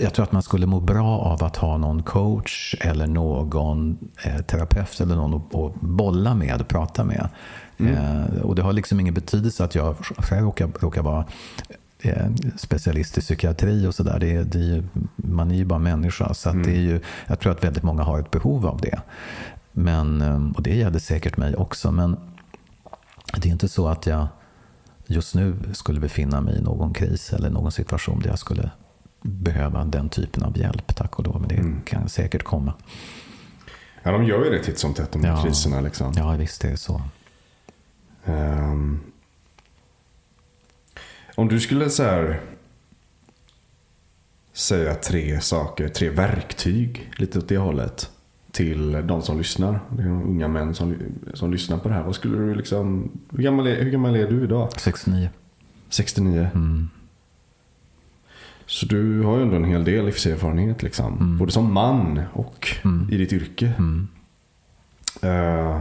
jag 0.00 0.14
tror 0.14 0.22
att 0.22 0.32
man 0.32 0.42
skulle 0.42 0.66
må 0.66 0.80
bra 0.80 1.18
av 1.18 1.44
att 1.44 1.56
ha 1.56 1.76
någon 1.76 2.02
coach 2.02 2.74
eller 2.80 3.06
någon 3.06 3.98
eh, 4.24 4.42
terapeut 4.42 5.00
eller 5.00 5.16
någon 5.16 5.34
att, 5.34 5.80
bolla 5.80 6.34
med, 6.34 6.60
och 6.60 6.68
prata 6.68 7.04
med. 7.04 7.28
Mm. 7.78 7.94
Eh, 7.94 8.40
och 8.40 8.54
det 8.54 8.62
har 8.62 8.72
liksom 8.72 9.00
ingen 9.00 9.14
betydelse 9.14 9.64
att 9.64 9.74
jag 9.74 9.96
själv 9.98 10.44
råkar, 10.44 10.68
råkar 10.80 11.02
vara 11.02 11.24
eh, 11.98 12.26
specialist 12.56 13.18
i 13.18 13.20
psykiatri 13.20 13.86
och 13.86 13.94
sådär. 13.94 14.82
Man 15.16 15.50
är 15.50 15.54
ju 15.54 15.64
bara 15.64 15.78
människa. 15.78 16.34
Så 16.34 16.50
mm. 16.50 16.62
det 16.62 16.70
är 16.70 16.80
ju, 16.80 17.00
jag 17.26 17.40
tror 17.40 17.52
att 17.52 17.64
väldigt 17.64 17.82
många 17.82 18.02
har 18.02 18.20
ett 18.20 18.30
behov 18.30 18.66
av 18.66 18.80
det. 18.80 19.00
Men, 19.72 20.22
eh, 20.22 20.50
och 20.56 20.62
det 20.62 20.74
gäller 20.74 20.98
säkert 20.98 21.36
mig 21.36 21.56
också. 21.56 21.92
Men 21.92 22.16
det 23.36 23.48
är 23.48 23.52
inte 23.52 23.68
så 23.68 23.88
att 23.88 24.06
jag 24.06 24.26
just 25.06 25.34
nu 25.34 25.56
skulle 25.72 26.00
befinna 26.00 26.40
mig 26.40 26.58
i 26.58 26.62
någon 26.62 26.94
kris 26.94 27.32
eller 27.32 27.50
någon 27.50 27.72
situation 27.72 28.20
där 28.20 28.28
jag 28.28 28.38
skulle 28.38 28.70
behöva 29.26 29.84
den 29.84 30.08
typen 30.08 30.42
av 30.42 30.58
hjälp, 30.58 30.96
tack 30.96 31.18
och 31.18 31.24
lov. 31.24 31.40
Men 31.40 31.48
det 31.48 31.54
mm. 31.54 31.82
kan 31.84 32.08
säkert 32.08 32.42
komma. 32.42 32.74
Ja, 34.02 34.12
de 34.12 34.24
gör 34.24 34.44
ju 34.44 34.50
det 34.50 34.62
titt 34.62 34.78
som 34.78 34.94
tätt, 34.94 35.12
de 35.12 35.24
ja. 35.24 35.42
kriserna. 35.42 35.80
Liksom. 35.80 36.12
Ja, 36.16 36.30
visst 36.30 36.64
är 36.64 36.70
det 36.70 36.76
så. 36.76 37.02
Um, 38.24 39.00
om 41.34 41.48
du 41.48 41.60
skulle 41.60 41.90
så 41.90 42.02
här, 42.02 42.40
säga 44.52 44.94
tre 44.94 45.40
saker, 45.40 45.88
tre 45.88 46.10
verktyg, 46.10 47.10
lite 47.16 47.38
åt 47.38 47.48
det 47.48 47.58
hållet. 47.58 48.10
Till 48.52 48.92
de 48.92 49.22
som 49.22 49.38
lyssnar, 49.38 49.80
de 49.90 50.02
unga 50.02 50.48
män 50.48 50.74
som, 50.74 50.96
som 51.34 51.52
lyssnar 51.52 51.78
på 51.78 51.88
det 51.88 51.94
här. 51.94 52.02
Vad 52.02 52.14
skulle 52.14 52.38
du 52.38 52.54
liksom, 52.54 53.10
hur, 53.30 53.42
gammal 53.42 53.66
är, 53.66 53.82
hur 53.82 53.90
gammal 53.90 54.16
är 54.16 54.30
du 54.30 54.44
idag? 54.44 54.68
69. 54.76 55.30
69? 55.88 56.50
Mm. 56.54 56.88
Så 58.66 58.86
du 58.86 59.22
har 59.22 59.36
ju 59.36 59.42
ändå 59.42 59.56
en 59.56 59.64
hel 59.64 59.84
del 59.84 60.06
livserfarenhet. 60.06 60.82
Liksom. 60.82 61.12
Mm. 61.12 61.38
Både 61.38 61.52
som 61.52 61.72
man 61.72 62.20
och 62.32 62.68
mm. 62.84 63.08
i 63.12 63.16
ditt 63.16 63.32
yrke. 63.32 63.72
Mm. 63.78 64.08
Uh, 65.24 65.80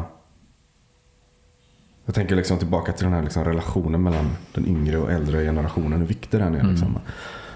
jag 2.06 2.16
tänker 2.16 2.36
liksom 2.36 2.58
tillbaka 2.58 2.92
till 2.92 3.04
den 3.06 3.14
här 3.14 3.24
liksom 3.24 3.44
relationen 3.44 4.04
mellan 4.04 4.30
den 4.54 4.68
yngre 4.68 4.98
och 4.98 5.12
äldre 5.12 5.44
generationen. 5.44 6.00
Hur 6.00 6.08
viktig 6.08 6.40
den 6.40 6.56
är. 6.56 6.60
Mm. 6.60 6.72
Liksom. 6.72 7.00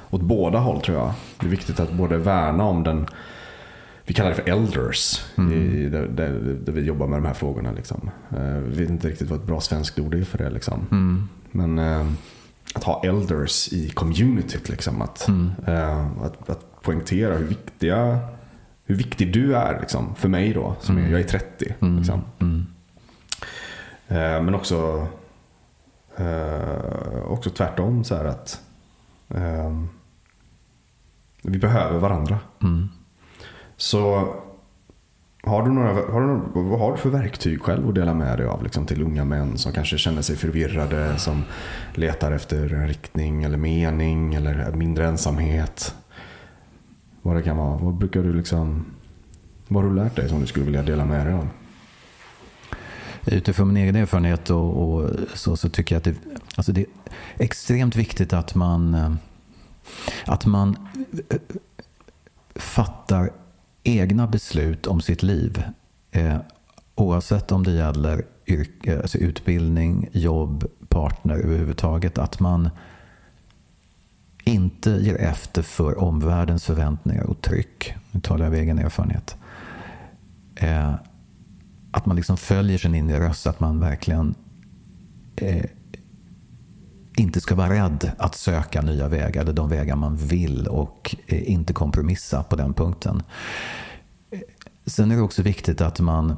Åt 0.09 0.21
båda 0.21 0.59
håll 0.59 0.81
tror 0.81 0.97
jag. 0.97 1.13
Det 1.39 1.45
är 1.45 1.49
viktigt 1.49 1.79
att 1.79 1.93
både 1.93 2.17
värna 2.17 2.63
om 2.63 2.83
den 2.83 3.07
vi 4.05 4.13
kallar 4.13 4.29
det 4.29 4.35
för 4.35 4.49
elders. 4.49 5.25
Mm. 5.37 5.53
I, 5.53 5.89
där, 5.89 6.07
där, 6.07 6.29
där, 6.65 6.71
vi 6.73 6.81
jobbar 6.81 7.07
med 7.07 7.21
de 7.21 7.25
här 7.25 7.33
frågorna. 7.33 7.71
Liksom. 7.71 8.11
Uh, 8.33 8.57
vi 8.57 8.81
vet 8.81 8.89
inte 8.89 9.07
riktigt 9.07 9.29
vad 9.29 9.39
ett 9.39 9.45
bra 9.45 9.61
svenskt 9.61 9.99
ord 9.99 10.15
är 10.15 10.23
för 10.23 10.37
det. 10.37 10.49
Liksom. 10.49 10.85
Mm. 10.91 11.27
Men 11.51 11.79
uh, 11.79 12.11
att 12.73 12.83
ha 12.83 13.01
elders 13.03 13.73
i 13.73 13.89
communityt. 13.89 14.69
Liksom, 14.69 15.01
att, 15.01 15.27
mm. 15.27 15.51
uh, 15.67 16.23
att, 16.23 16.49
att 16.49 16.81
poängtera 16.81 17.37
hur 17.37 17.45
viktiga 17.45 18.19
hur 18.85 18.95
viktig 18.95 19.33
du 19.33 19.55
är 19.55 19.79
liksom, 19.79 20.15
för 20.15 20.29
mig 20.29 20.53
då. 20.53 20.75
Som 20.79 20.97
mm. 20.97 21.07
är, 21.07 21.11
jag 21.11 21.19
är 21.19 21.27
30. 21.27 21.75
Mm. 21.79 21.97
Liksom. 21.97 22.19
Uh, 24.11 24.41
men 24.41 24.55
också, 24.55 25.07
uh, 26.19 27.21
också 27.27 27.49
tvärtom. 27.49 28.03
Så 28.03 28.15
att 28.15 28.61
vi 31.41 31.57
behöver 31.57 31.99
varandra. 31.99 32.39
Mm. 32.61 32.89
Så 33.77 34.33
har 35.49 35.63
du 35.63 35.71
några, 35.71 35.93
har 35.93 36.21
du, 36.21 36.61
vad 36.61 36.79
har 36.79 36.91
du 36.91 36.97
för 36.97 37.09
verktyg 37.09 37.61
själv 37.61 37.89
att 37.89 37.95
dela 37.95 38.13
med 38.13 38.37
dig 38.37 38.47
av 38.47 38.63
liksom, 38.63 38.85
till 38.85 39.03
unga 39.03 39.25
män 39.25 39.57
som 39.57 39.71
kanske 39.71 39.97
känner 39.97 40.21
sig 40.21 40.35
förvirrade, 40.35 41.17
som 41.17 41.43
letar 41.93 42.31
efter 42.31 42.73
en 42.73 42.87
riktning 42.87 43.43
eller 43.43 43.57
mening 43.57 44.33
eller 44.33 44.71
mindre 44.71 45.07
ensamhet? 45.07 45.95
Vad 47.21 47.35
det 47.35 47.41
kan 47.41 47.57
vara. 47.57 47.77
Vad 47.77 47.93
brukar 47.93 48.23
du 48.23 48.33
liksom, 48.33 48.85
vad 49.67 49.83
har 49.83 49.89
du 49.89 49.95
lärt 49.95 50.15
dig 50.15 50.29
som 50.29 50.41
du 50.41 50.47
skulle 50.47 50.65
vilja 50.65 50.83
dela 50.83 51.05
med 51.05 51.25
dig 51.25 51.33
av? 51.33 51.47
Utifrån 53.25 53.67
min 53.67 53.77
egen 53.77 53.95
erfarenhet 53.95 54.49
och, 54.49 54.83
och 54.83 55.09
så, 55.33 55.57
så, 55.57 55.69
tycker 55.69 55.95
jag 55.95 55.97
att 55.97 56.03
det, 56.03 56.15
alltså 56.55 56.71
det 56.71 56.81
är 56.81 56.87
extremt 57.37 57.95
viktigt 57.95 58.33
att 58.33 58.55
man, 58.55 58.93
eh, 58.93 59.11
att 60.25 60.45
man 60.45 60.77
eh, 61.29 61.37
fattar 62.55 63.31
egna 63.83 64.27
beslut 64.27 64.87
om 64.87 65.01
sitt 65.01 65.23
liv. 65.23 65.63
Eh, 66.11 66.37
oavsett 66.95 67.51
om 67.51 67.63
det 67.63 67.71
gäller 67.71 68.25
yrke, 68.47 69.01
alltså 69.01 69.17
utbildning, 69.17 70.09
jobb, 70.11 70.65
partner 70.87 71.35
överhuvudtaget. 71.35 72.17
Att 72.17 72.39
man 72.39 72.69
inte 74.43 74.89
ger 74.89 75.15
efter 75.15 75.61
för 75.61 75.99
omvärldens 75.99 76.65
förväntningar 76.65 77.23
och 77.23 77.41
tryck. 77.41 77.93
Nu 78.11 78.19
talar 78.19 78.45
jag 78.45 78.53
av 78.53 78.59
egen 78.59 78.79
erfarenhet. 78.79 79.35
Eh, 80.55 80.93
att 81.91 82.05
man 82.05 82.15
liksom 82.15 82.37
följer 82.37 82.77
sin 82.77 82.95
inre 82.95 83.19
röst. 83.19 83.47
Att 83.47 83.59
man 83.59 83.79
verkligen 83.79 84.35
eh, 85.35 85.65
inte 87.19 87.41
ska 87.41 87.55
vara 87.55 87.69
rädd 87.69 88.11
att 88.17 88.35
söka 88.35 88.81
nya 88.81 89.07
vägar, 89.07 89.41
eller 89.41 89.53
de 89.53 89.69
vägar 89.69 89.95
man 89.95 90.15
vill 90.15 90.67
och 90.67 91.15
eh, 91.27 91.51
inte 91.51 91.73
kompromissa 91.73 92.43
på 92.43 92.55
den 92.55 92.73
punkten. 92.73 93.23
Sen 94.85 95.11
är 95.11 95.15
det 95.15 95.21
också 95.21 95.41
viktigt 95.41 95.81
att 95.81 95.99
man, 95.99 96.37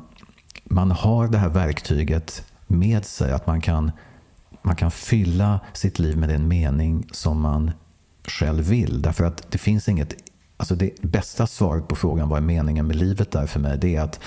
man 0.63 0.91
har 0.91 1.27
det 1.27 1.37
här 1.37 1.49
verktyget 1.49 2.45
med 2.67 3.05
sig, 3.05 3.31
att 3.31 3.47
man 3.47 3.61
kan, 3.61 3.91
man 4.61 4.75
kan 4.75 4.91
fylla 4.91 5.59
sitt 5.73 5.99
liv 5.99 6.17
med 6.17 6.29
den 6.29 6.47
mening 6.47 7.07
som 7.11 7.41
man 7.41 7.71
själv 8.23 8.63
vill. 8.63 9.01
Därför 9.01 9.23
att 9.23 9.51
det 9.51 9.57
finns 9.57 9.89
inget, 9.89 10.15
alltså 10.57 10.75
det 10.75 11.01
bästa 11.01 11.47
svaret 11.47 11.87
på 11.87 11.95
frågan 11.95 12.29
vad 12.29 12.37
är 12.37 12.41
meningen 12.41 12.87
med 12.87 12.95
livet 12.95 13.35
är 13.35 13.45
för 13.45 13.59
mig, 13.59 13.77
det 13.77 13.95
är 13.95 14.01
att 14.01 14.19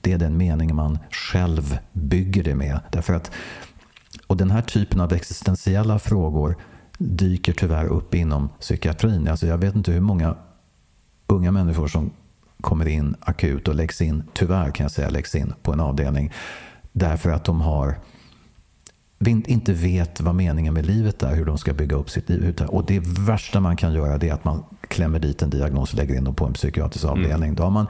det 0.00 0.12
är 0.12 0.18
den 0.18 0.36
mening 0.36 0.74
man 0.74 0.98
själv 1.10 1.78
bygger 1.92 2.44
det 2.44 2.54
med. 2.54 2.80
Därför 2.92 3.14
att 3.14 3.30
och 4.28 4.36
den 4.36 4.50
här 4.50 4.62
typen 4.62 5.00
av 5.00 5.12
existentiella 5.12 5.98
frågor 5.98 6.56
dyker 6.98 7.52
tyvärr 7.52 7.86
upp 7.86 8.14
inom 8.14 8.48
psykiatrin. 8.60 9.28
Alltså 9.28 9.46
jag 9.46 9.58
vet 9.58 9.74
inte 9.74 9.92
hur 9.92 10.00
många 10.00 10.36
unga 11.26 11.52
människor 11.52 11.88
som 11.88 12.10
kommer 12.60 12.88
in 12.88 13.16
akut 13.20 13.68
och 13.68 13.74
läggs 13.74 14.00
in, 14.00 14.22
tyvärr 14.32 14.70
kan 14.70 14.84
jag 14.84 14.90
säga, 14.90 15.10
läggs 15.10 15.34
in 15.34 15.54
på 15.62 15.72
en 15.72 15.80
avdelning 15.80 16.32
därför 16.92 17.30
att 17.30 17.44
de 17.44 17.60
har 17.60 17.98
inte 19.26 19.72
vet 19.72 20.20
vad 20.20 20.34
meningen 20.34 20.74
med 20.74 20.86
livet 20.86 21.22
är, 21.22 21.34
hur 21.34 21.44
de 21.44 21.58
ska 21.58 21.72
bygga 21.72 21.96
upp 21.96 22.10
sitt 22.10 22.28
liv. 22.28 22.62
Och 22.68 22.84
det 22.86 23.00
värsta 23.00 23.60
man 23.60 23.76
kan 23.76 23.92
göra 23.94 24.14
är 24.14 24.32
att 24.32 24.44
man 24.44 24.64
klämmer 24.88 25.18
dit 25.18 25.42
en 25.42 25.50
diagnos 25.50 25.92
och 25.92 25.98
lägger 25.98 26.14
in 26.14 26.24
dem 26.24 26.34
på 26.34 26.46
en 26.46 26.52
psykiatrisk 26.52 27.04
mm. 27.04 27.16
avdelning. 27.16 27.48
Mm. 27.48 27.54
Då 27.54 27.62
har 27.62 27.70
man 27.70 27.86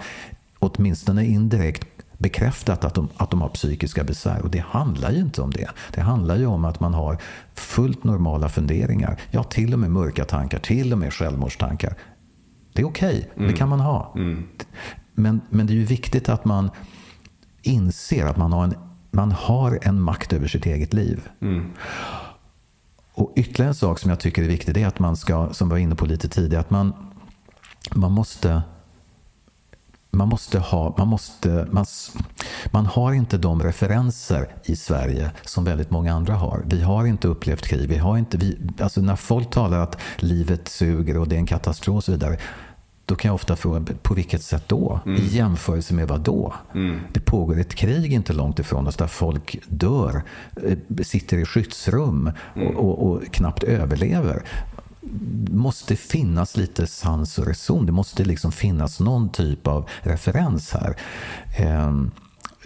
åtminstone 0.59 1.27
indirekt 1.27 1.89
bekräftat 2.19 2.85
att 2.85 2.95
de, 2.95 3.09
att 3.17 3.31
de 3.31 3.41
har 3.41 3.49
psykiska 3.49 4.05
besvär. 4.05 4.43
Och 4.43 4.51
det 4.51 4.65
handlar 4.69 5.11
ju 5.11 5.21
inte 5.21 5.43
om 5.43 5.51
det. 5.51 5.69
Det 5.95 6.01
handlar 6.01 6.37
ju 6.37 6.47
om 6.47 6.65
att 6.65 6.81
man 6.81 6.95
har 6.95 7.19
fullt 7.55 8.05
normala 8.05 8.49
funderingar. 8.49 9.21
Ja, 9.31 9.43
till 9.43 9.73
och 9.73 9.79
med 9.79 9.91
mörka 9.91 10.25
tankar, 10.25 10.59
till 10.59 10.93
och 10.93 10.99
med 10.99 11.13
självmordstankar. 11.13 11.95
Det 12.73 12.83
är 12.83 12.87
okej, 12.87 13.19
okay. 13.19 13.37
mm. 13.37 13.51
det 13.51 13.57
kan 13.57 13.69
man 13.69 13.81
ha. 13.81 14.13
Mm. 14.17 14.49
Men, 15.15 15.41
men 15.51 15.67
det 15.67 15.73
är 15.73 15.75
ju 15.75 15.85
viktigt 15.85 16.29
att 16.29 16.45
man 16.45 16.71
inser 17.63 18.27
att 18.27 18.37
man 18.37 18.53
har 18.53 18.65
en, 18.65 18.75
man 19.11 19.33
har 19.33 19.79
en 19.83 20.01
makt 20.01 20.33
över 20.33 20.49
sitt 20.49 20.67
eget 20.67 20.93
liv. 20.93 21.29
Mm. 21.41 21.71
Och 23.15 23.33
ytterligare 23.37 23.69
en 23.69 23.75
sak 23.75 23.99
som 23.99 24.11
jag 24.11 24.21
tycker 24.21 24.43
är 24.43 24.47
viktig, 24.47 24.75
det 24.75 24.83
är 24.83 24.87
att 24.87 24.99
man 24.99 25.17
ska, 25.17 25.53
som 25.53 25.69
vi 25.69 25.71
var 25.71 25.79
inne 25.79 25.95
på 25.95 26.07
lite 26.07 26.29
tidigare, 26.29 26.61
att 26.61 26.71
man, 26.71 26.93
man 27.95 28.13
måste 28.13 28.63
man 30.11 30.29
måste 30.29 30.59
ha, 30.59 30.95
man 30.99 31.09
måste, 31.09 31.69
man, 31.71 31.87
man 32.71 32.87
har 32.87 33.13
inte 33.13 33.39
de 33.39 33.63
referenser 33.63 34.49
i 34.65 34.77
Sverige 34.77 35.31
som 35.45 35.65
väldigt 35.65 35.91
många 35.91 36.15
andra 36.15 36.35
har. 36.35 36.63
Vi 36.67 36.83
har 36.83 37.07
inte 37.07 37.29
upplevt 37.29 37.67
krig. 37.67 37.89
Vi 37.89 37.97
har 37.97 38.19
inte, 38.19 38.37
vi, 38.37 38.59
alltså 38.81 39.01
när 39.01 39.17
folk 39.17 39.51
talar 39.51 39.79
att 39.79 40.01
livet 40.17 40.69
suger 40.69 41.19
och 41.19 41.29
det 41.29 41.35
är 41.35 41.39
en 41.39 41.47
katastrof 41.47 41.97
och 41.97 42.05
så 42.05 42.13
vidare. 42.13 42.39
Då 43.05 43.15
kan 43.15 43.29
jag 43.29 43.35
ofta 43.35 43.57
fråga, 43.57 43.95
på 44.03 44.15
vilket 44.15 44.43
sätt 44.43 44.65
då? 44.67 45.01
Mm. 45.07 45.23
I 45.23 45.27
jämförelse 45.27 45.95
med 45.95 46.09
vad 46.09 46.21
då? 46.21 46.55
Mm. 46.75 47.01
Det 47.13 47.21
pågår 47.21 47.61
ett 47.61 47.75
krig 47.75 48.13
inte 48.13 48.33
långt 48.33 48.59
ifrån 48.59 48.87
oss 48.87 48.97
där 48.97 49.07
folk 49.07 49.59
dör, 49.69 50.23
eh, 50.67 50.79
sitter 51.03 51.39
i 51.39 51.45
skyddsrum 51.45 52.33
mm. 52.55 52.69
och, 52.69 52.85
och, 52.85 53.11
och 53.11 53.23
knappt 53.33 53.63
överlever 53.63 54.43
måste 55.51 55.97
finnas 55.97 56.57
lite 56.57 56.87
sans 56.87 57.39
och 57.39 57.47
reson. 57.47 57.87
Det 57.87 57.93
måste 57.93 58.25
liksom 58.25 58.53
finnas 58.53 59.01
någon 59.01 59.29
typ 59.29 59.67
av 59.67 59.89
referens 60.03 60.73
här. 60.73 60.97
Eh, 61.59 61.93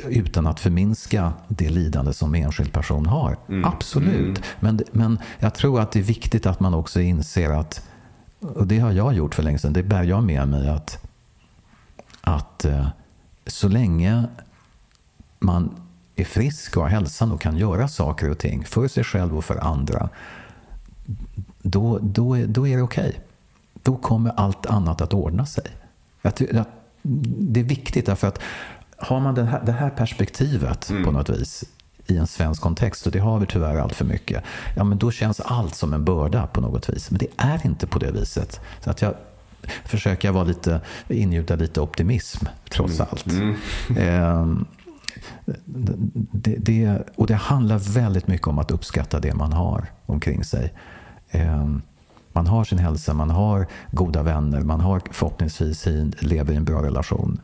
utan 0.08 0.46
att 0.46 0.60
förminska 0.60 1.32
det 1.48 1.68
lidande 1.68 2.12
som 2.12 2.34
enskild 2.34 2.72
person 2.72 3.06
har. 3.06 3.38
Mm. 3.48 3.64
Absolut. 3.64 4.38
Mm. 4.38 4.42
Men, 4.60 4.80
men 4.92 5.18
jag 5.38 5.54
tror 5.54 5.80
att 5.80 5.92
det 5.92 5.98
är 5.98 6.02
viktigt 6.02 6.46
att 6.46 6.60
man 6.60 6.74
också 6.74 7.00
inser 7.00 7.50
att, 7.50 7.88
och 8.40 8.66
det 8.66 8.78
har 8.78 8.92
jag 8.92 9.14
gjort 9.14 9.34
för 9.34 9.42
länge 9.42 9.58
sedan, 9.58 9.72
det 9.72 9.82
bär 9.82 10.02
jag 10.02 10.22
med 10.22 10.48
mig, 10.48 10.68
att, 10.68 11.06
att 12.20 12.64
eh, 12.64 12.88
så 13.46 13.68
länge 13.68 14.24
man 15.38 15.74
är 16.16 16.24
frisk 16.24 16.76
och 16.76 16.82
har 16.82 16.90
hälsan 16.90 17.32
och 17.32 17.40
kan 17.40 17.56
göra 17.56 17.88
saker 17.88 18.30
och 18.30 18.38
ting 18.38 18.64
för 18.64 18.88
sig 18.88 19.04
själv 19.04 19.36
och 19.36 19.44
för 19.44 19.56
andra 19.56 20.08
då, 21.62 21.98
då, 22.02 22.36
då 22.46 22.68
är 22.68 22.76
det 22.76 22.82
okej. 22.82 23.08
Okay. 23.08 23.20
Då 23.82 23.96
kommer 23.96 24.30
allt 24.30 24.66
annat 24.66 25.00
att 25.00 25.14
ordna 25.14 25.46
sig. 25.46 25.64
Jag, 26.22 26.32
jag, 26.52 26.64
det 27.02 27.60
är 27.60 27.64
viktigt 27.64 28.06
därför 28.06 28.28
att 28.28 28.38
har 28.96 29.20
man 29.20 29.34
det 29.34 29.44
här, 29.44 29.62
det 29.66 29.72
här 29.72 29.90
perspektivet 29.90 30.90
mm. 30.90 31.04
på 31.04 31.10
något 31.10 31.28
vis 31.28 31.64
i 32.06 32.16
en 32.16 32.26
svensk 32.26 32.62
kontext, 32.62 33.06
och 33.06 33.12
det 33.12 33.18
har 33.18 33.38
vi 33.38 33.46
tyvärr 33.46 33.76
allt 33.76 33.94
för 33.94 34.04
mycket, 34.04 34.44
ja 34.76 34.84
men 34.84 34.98
då 34.98 35.10
känns 35.10 35.40
allt 35.40 35.74
som 35.74 35.92
en 35.92 36.04
börda 36.04 36.46
på 36.46 36.60
något 36.60 36.88
vis. 36.88 37.10
Men 37.10 37.18
det 37.18 37.26
är 37.36 37.66
inte 37.66 37.86
på 37.86 37.98
det 37.98 38.10
viset. 38.10 38.60
Så 38.80 38.90
att 38.90 39.02
jag 39.02 39.14
försöker 39.84 40.30
vara 40.30 40.44
lite, 40.44 40.80
ingjuta 41.08 41.54
lite 41.54 41.80
optimism, 41.80 42.46
trots 42.70 43.00
mm. 43.00 43.06
allt. 43.10 43.26
Mm. 43.90 44.64
Det, 46.32 46.56
det, 46.56 47.02
och 47.16 47.26
det 47.26 47.34
handlar 47.34 47.78
väldigt 47.78 48.28
mycket 48.28 48.46
om 48.46 48.58
att 48.58 48.70
uppskatta 48.70 49.20
det 49.20 49.34
man 49.34 49.52
har 49.52 49.86
omkring 50.06 50.44
sig. 50.44 50.72
Ehm, 51.30 51.82
man 52.32 52.46
har 52.46 52.64
sin 52.64 52.78
hälsa, 52.78 53.14
man 53.14 53.30
har 53.30 53.66
goda 53.90 54.22
vänner, 54.22 54.60
man 54.60 54.80
har 54.80 55.02
förhoppningsvis 55.10 55.86
lever 56.18 56.52
i 56.52 56.56
en 56.56 56.64
bra 56.64 56.82
relation. 56.82 57.40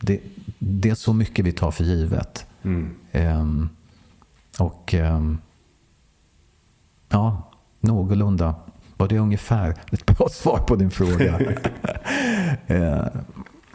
Det, 0.00 0.20
det 0.58 0.90
är 0.90 0.94
så 0.94 1.12
mycket 1.12 1.44
vi 1.44 1.52
tar 1.52 1.70
för 1.70 1.84
givet. 1.84 2.46
Mm. 2.62 2.94
Um, 3.12 3.68
och 4.58 4.94
um, 4.94 5.38
ja, 7.08 7.42
någorlunda 7.80 8.54
var 8.96 9.08
det 9.08 9.18
ungefär 9.18 9.74
ett 9.92 10.06
bra 10.06 10.28
svar 10.32 10.58
på 10.58 10.76
din 10.76 10.90
fråga. 10.90 11.40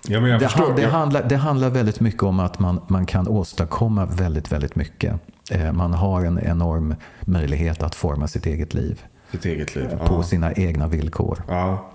ja, 0.07 0.19
det, 0.19 0.39
förstår, 0.39 0.73
det, 0.75 0.85
handlar, 0.85 1.23
det 1.23 1.35
handlar 1.35 1.69
väldigt 1.69 1.99
mycket 1.99 2.23
om 2.23 2.39
att 2.39 2.59
man, 2.59 2.81
man 2.87 3.05
kan 3.05 3.27
åstadkomma 3.27 4.05
väldigt, 4.05 4.51
väldigt 4.51 4.75
mycket. 4.75 5.13
Eh, 5.51 5.71
man 5.71 5.93
har 5.93 6.25
en 6.25 6.39
enorm 6.39 6.95
möjlighet 7.21 7.83
att 7.83 7.95
forma 7.95 8.27
sitt 8.27 8.45
eget 8.45 8.73
liv. 8.73 9.03
Sitt 9.31 9.45
eget 9.45 9.75
liv. 9.75 9.89
På 10.05 10.13
ja. 10.13 10.23
sina 10.23 10.53
egna 10.53 10.87
villkor. 10.87 11.43
Ja. 11.47 11.91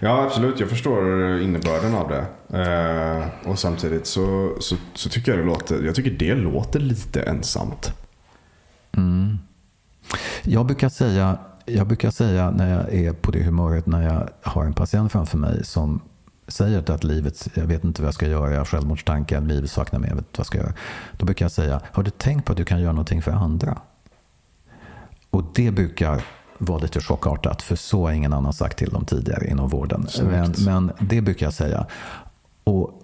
ja, 0.00 0.22
absolut. 0.22 0.60
Jag 0.60 0.68
förstår 0.68 1.38
innebörden 1.40 1.94
av 1.94 2.08
det. 2.08 2.26
Eh, 2.58 3.50
och 3.50 3.58
samtidigt 3.58 4.06
så, 4.06 4.56
så, 4.60 4.76
så, 4.94 5.08
tycker 5.08 5.32
jag 5.32 5.40
det 5.40 5.46
låter, 5.46 5.82
jag 5.82 5.94
tycker 5.94 6.10
det 6.10 6.34
låter 6.34 6.80
lite 6.80 7.22
ensamt. 7.22 7.92
Mm. 8.96 9.38
Jag 10.42 10.66
brukar 10.66 10.88
säga 10.88 11.38
jag 11.66 11.86
brukar 11.86 12.10
säga 12.10 12.50
när 12.50 12.76
jag 12.76 12.94
är 12.94 13.12
på 13.12 13.30
det 13.30 13.42
humöret 13.42 13.86
när 13.86 14.02
jag 14.02 14.28
har 14.42 14.64
en 14.64 14.72
patient 14.72 15.12
framför 15.12 15.38
mig 15.38 15.64
som 15.64 16.00
säger 16.52 16.90
att 16.90 17.04
livet, 17.04 17.48
jag 17.54 17.64
vet 17.64 17.84
inte 17.84 18.02
vad 18.02 18.06
jag 18.06 18.14
ska 18.14 18.26
göra, 18.26 18.50
jag 18.50 18.58
har 18.58 18.64
självmordstankar, 18.64 19.40
livet 19.40 19.70
saknar 19.70 19.98
mig, 19.98 20.08
jag 20.08 20.16
vet 20.16 20.24
inte 20.24 20.38
vad 20.38 20.40
jag 20.40 20.46
ska 20.46 20.58
göra. 20.58 20.72
Då 21.16 21.24
brukar 21.26 21.44
jag 21.44 21.52
säga, 21.52 21.80
har 21.92 22.02
du 22.02 22.10
tänkt 22.10 22.44
på 22.44 22.52
att 22.52 22.56
du 22.56 22.64
kan 22.64 22.80
göra 22.80 22.92
någonting 22.92 23.22
för 23.22 23.32
andra? 23.32 23.78
Och 25.30 25.44
det 25.54 25.70
brukar 25.70 26.22
vara 26.58 26.78
lite 26.78 27.00
chockartat, 27.00 27.62
för 27.62 27.76
så 27.76 28.06
har 28.06 28.12
ingen 28.12 28.32
annan 28.32 28.52
sagt 28.52 28.78
till 28.78 28.90
dem 28.90 29.04
tidigare 29.04 29.46
inom 29.46 29.68
vården. 29.68 30.06
Men, 30.22 30.54
men, 30.58 30.92
det 31.00 31.20
brukar 31.20 31.46
jag 31.46 31.54
säga. 31.54 31.86
Och, 32.64 33.02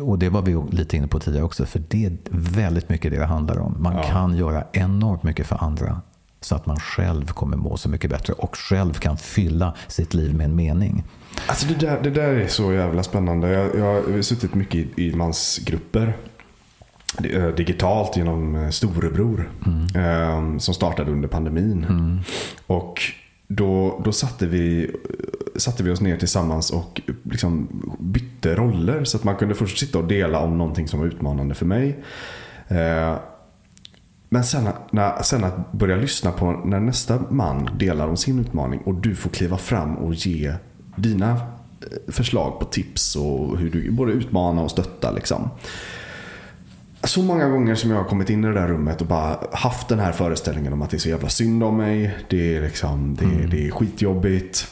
och 0.00 0.18
det 0.18 0.28
var 0.28 0.42
vi 0.42 0.62
lite 0.70 0.96
inne 0.96 1.06
på 1.06 1.20
tidigare 1.20 1.44
också, 1.44 1.66
för 1.66 1.82
det 1.88 2.06
är 2.06 2.16
väldigt 2.30 2.88
mycket 2.88 3.12
det 3.12 3.18
det 3.18 3.26
handlar 3.26 3.58
om. 3.58 3.76
Man 3.78 3.96
ja. 3.96 4.02
kan 4.02 4.36
göra 4.36 4.64
enormt 4.72 5.22
mycket 5.22 5.46
för 5.46 5.64
andra 5.64 6.00
så 6.40 6.54
att 6.54 6.66
man 6.66 6.80
själv 6.80 7.26
kommer 7.26 7.56
må 7.56 7.76
så 7.76 7.88
mycket 7.88 8.10
bättre 8.10 8.32
och 8.32 8.56
själv 8.56 8.92
kan 8.94 9.16
fylla 9.16 9.74
sitt 9.88 10.14
liv 10.14 10.34
med 10.34 10.44
en 10.44 10.56
mening. 10.56 11.04
Alltså 11.46 11.66
det 11.66 11.86
där, 11.86 12.02
det 12.02 12.10
där 12.10 12.34
är 12.34 12.48
så 12.48 12.72
jävla 12.72 13.02
spännande. 13.02 13.50
Jag, 13.50 13.76
jag 13.76 14.02
har 14.12 14.22
suttit 14.22 14.54
mycket 14.54 14.74
i, 14.74 15.06
i 15.08 15.14
mansgrupper. 15.14 16.16
Eh, 17.24 17.48
digitalt 17.48 18.16
genom 18.16 18.54
eh, 18.54 18.70
Storebror. 18.70 19.50
Mm. 19.66 20.54
Eh, 20.54 20.58
som 20.58 20.74
startade 20.74 21.12
under 21.12 21.28
pandemin. 21.28 21.84
Mm. 21.84 22.18
Och 22.66 23.00
då, 23.48 24.00
då 24.04 24.12
satte, 24.12 24.46
vi, 24.46 24.90
satte 25.56 25.82
vi 25.82 25.90
oss 25.90 26.00
ner 26.00 26.16
tillsammans 26.16 26.70
och 26.70 27.00
liksom 27.22 27.68
bytte 27.98 28.54
roller. 28.54 29.04
Så 29.04 29.16
att 29.16 29.24
man 29.24 29.36
kunde 29.36 29.54
först 29.54 29.78
sitta 29.78 29.98
och 29.98 30.04
dela 30.04 30.38
om 30.38 30.58
någonting 30.58 30.88
som 30.88 31.00
var 31.00 31.06
utmanande 31.06 31.54
för 31.54 31.66
mig. 31.66 32.04
Men 34.28 34.44
sen, 34.44 34.68
när, 34.90 35.22
sen 35.22 35.44
att 35.44 35.72
börja 35.72 35.96
lyssna 35.96 36.32
på 36.32 36.52
när 36.52 36.80
nästa 36.80 37.22
man 37.30 37.68
delar 37.78 38.08
om 38.08 38.16
sin 38.16 38.38
utmaning 38.38 38.80
och 38.80 38.94
du 38.94 39.14
får 39.14 39.30
kliva 39.30 39.58
fram 39.58 39.96
och 39.96 40.14
ge 40.14 40.54
dina 40.96 41.30
eh, 41.30 41.38
förslag 42.12 42.58
på 42.58 42.64
tips 42.64 43.16
och 43.16 43.58
hur 43.58 43.70
du 43.70 43.90
både 43.90 44.12
utmana 44.12 44.62
och 44.62 44.70
stötta. 44.70 45.10
Liksom. 45.10 45.50
Så 47.04 47.22
många 47.22 47.48
gånger 47.48 47.74
som 47.74 47.90
jag 47.90 47.96
har 47.96 48.04
kommit 48.04 48.30
in 48.30 48.44
i 48.44 48.46
det 48.46 48.54
där 48.54 48.68
rummet 48.68 49.00
och 49.00 49.06
bara 49.06 49.38
haft 49.52 49.88
den 49.88 49.98
här 49.98 50.12
föreställningen 50.12 50.72
om 50.72 50.82
att 50.82 50.90
det 50.90 50.96
är 50.96 50.98
så 50.98 51.08
jävla 51.08 51.28
synd 51.28 51.62
om 51.62 51.76
mig. 51.76 52.16
Det 52.30 52.56
är, 52.56 52.62
liksom, 52.62 53.14
det, 53.14 53.24
mm. 53.24 53.50
det 53.50 53.66
är 53.66 53.70
skitjobbigt. 53.70 54.70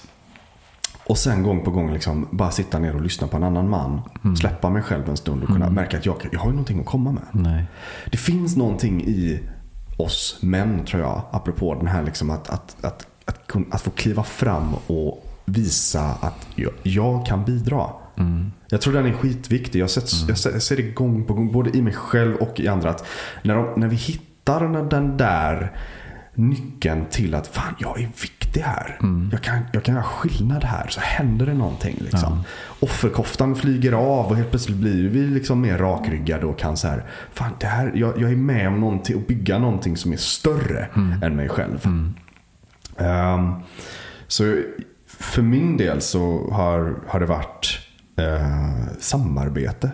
Och 1.04 1.18
sen 1.18 1.42
gång 1.42 1.64
på 1.64 1.70
gång 1.70 1.92
liksom 1.92 2.28
bara 2.30 2.50
sitta 2.50 2.78
ner 2.78 2.94
och 2.94 3.02
lyssna 3.02 3.26
på 3.26 3.36
en 3.36 3.42
annan 3.42 3.68
man. 3.68 4.00
Mm. 4.24 4.36
Släppa 4.36 4.70
mig 4.70 4.82
själv 4.82 5.08
en 5.08 5.16
stund 5.16 5.42
och 5.42 5.48
kunna 5.48 5.66
mm. 5.66 5.74
märka 5.74 5.98
att 5.98 6.06
jag, 6.06 6.16
jag 6.32 6.38
har 6.38 6.46
ju 6.46 6.52
någonting 6.52 6.80
att 6.80 6.86
komma 6.86 7.12
med. 7.12 7.22
Nej. 7.32 7.64
Det 8.10 8.16
finns 8.16 8.56
någonting 8.56 9.04
i 9.04 9.40
oss 9.96 10.38
män 10.40 10.84
tror 10.84 11.02
jag. 11.02 11.22
Apropå 11.30 11.74
den 11.74 11.86
här 11.86 12.02
liksom 12.02 12.30
att, 12.30 12.50
att, 12.50 12.76
att, 12.80 13.06
att, 13.24 13.56
att 13.70 13.80
få 13.80 13.90
kliva 13.90 14.22
fram 14.22 14.74
och 14.86 15.31
visa 15.44 16.02
att 16.02 16.46
jag, 16.54 16.72
jag 16.82 17.26
kan 17.26 17.44
bidra. 17.44 17.86
Mm. 18.16 18.52
Jag 18.68 18.80
tror 18.80 18.94
den 18.94 19.06
är 19.06 19.12
skitviktig. 19.12 19.80
Jag, 19.80 19.90
sett, 19.90 20.12
mm. 20.12 20.28
jag 20.28 20.62
ser 20.62 20.76
det 20.76 20.82
gång 20.82 21.24
på 21.24 21.34
gång, 21.34 21.52
både 21.52 21.76
i 21.76 21.82
mig 21.82 21.92
själv 21.94 22.36
och 22.36 22.60
i 22.60 22.68
andra. 22.68 22.90
Att 22.90 23.06
när, 23.42 23.54
de, 23.54 23.80
när 23.80 23.88
vi 23.88 23.96
hittar 23.96 24.88
den 24.88 25.16
där 25.16 25.72
nyckeln 26.34 27.06
till 27.10 27.34
att 27.34 27.46
fan, 27.46 27.74
jag 27.78 28.00
är 28.00 28.08
viktig 28.22 28.60
här. 28.60 28.98
Mm. 29.02 29.28
Jag, 29.32 29.42
kan, 29.42 29.58
jag 29.72 29.82
kan 29.82 29.94
göra 29.94 30.04
skillnad 30.04 30.64
här. 30.64 30.88
Så 30.88 31.00
händer 31.00 31.46
det 31.46 31.54
någonting. 31.54 31.96
Liksom. 32.00 32.20
Ja. 32.20 32.44
Offerkoftan 32.80 33.54
flyger 33.54 33.92
av 33.92 34.26
och 34.26 34.36
helt 34.36 34.50
plötsligt 34.50 34.76
blir 34.76 35.08
vi 35.08 35.26
liksom 35.26 35.60
mer 35.60 35.78
rakryggade 35.78 36.46
och 36.46 36.58
kan 36.58 36.76
så 36.76 36.88
här, 36.88 37.04
fan, 37.32 37.52
det 37.60 37.66
här 37.66 37.92
jag, 37.94 38.20
jag 38.20 38.32
är 38.32 38.36
med 38.36 38.68
om 38.68 38.80
någonting 38.80 39.16
och 39.16 39.22
bygga 39.22 39.58
någonting 39.58 39.96
som 39.96 40.12
är 40.12 40.16
större 40.16 40.88
mm. 40.96 41.22
än 41.22 41.36
mig 41.36 41.48
själv. 41.48 41.86
Um, 42.96 43.54
så 44.28 44.56
för 45.22 45.42
min 45.42 45.76
del 45.76 46.00
så 46.00 46.50
har, 46.50 46.94
har 47.06 47.20
det 47.20 47.26
varit 47.26 47.78
eh, 48.16 48.96
samarbete. 48.98 49.90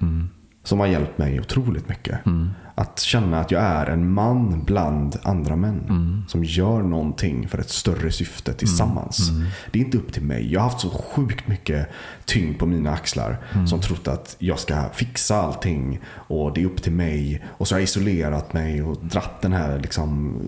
Mm. 0.00 0.28
Som 0.64 0.80
har 0.80 0.86
hjälpt 0.86 1.18
mig 1.18 1.40
otroligt 1.40 1.88
mycket. 1.88 2.26
Mm. 2.26 2.50
Att 2.78 3.00
känna 3.00 3.40
att 3.40 3.50
jag 3.50 3.62
är 3.62 3.86
en 3.86 4.12
man 4.12 4.64
bland 4.64 5.16
andra 5.22 5.56
män. 5.56 5.80
Mm. 5.88 6.24
Som 6.28 6.44
gör 6.44 6.82
någonting 6.82 7.48
för 7.48 7.58
ett 7.58 7.70
större 7.70 8.12
syfte 8.12 8.52
tillsammans. 8.52 9.30
Mm. 9.30 9.46
Det 9.70 9.80
är 9.80 9.84
inte 9.84 9.98
upp 9.98 10.12
till 10.12 10.22
mig. 10.22 10.52
Jag 10.52 10.60
har 10.60 10.68
haft 10.68 10.80
så 10.80 10.90
sjukt 10.90 11.48
mycket 11.48 11.88
tyngd 12.24 12.58
på 12.58 12.66
mina 12.66 12.92
axlar. 12.92 13.38
Mm. 13.52 13.66
Som 13.66 13.80
trott 13.80 14.08
att 14.08 14.36
jag 14.38 14.58
ska 14.58 14.88
fixa 14.94 15.36
allting. 15.36 16.00
Och 16.06 16.54
det 16.54 16.62
är 16.62 16.66
upp 16.66 16.82
till 16.82 16.92
mig. 16.92 17.44
Och 17.48 17.68
så 17.68 17.74
har 17.74 17.80
jag 17.80 17.84
isolerat 17.84 18.52
mig 18.52 18.82
och 18.82 18.96
dratt 19.02 19.42
den 19.42 19.52
här, 19.52 19.78
liksom, 19.78 20.40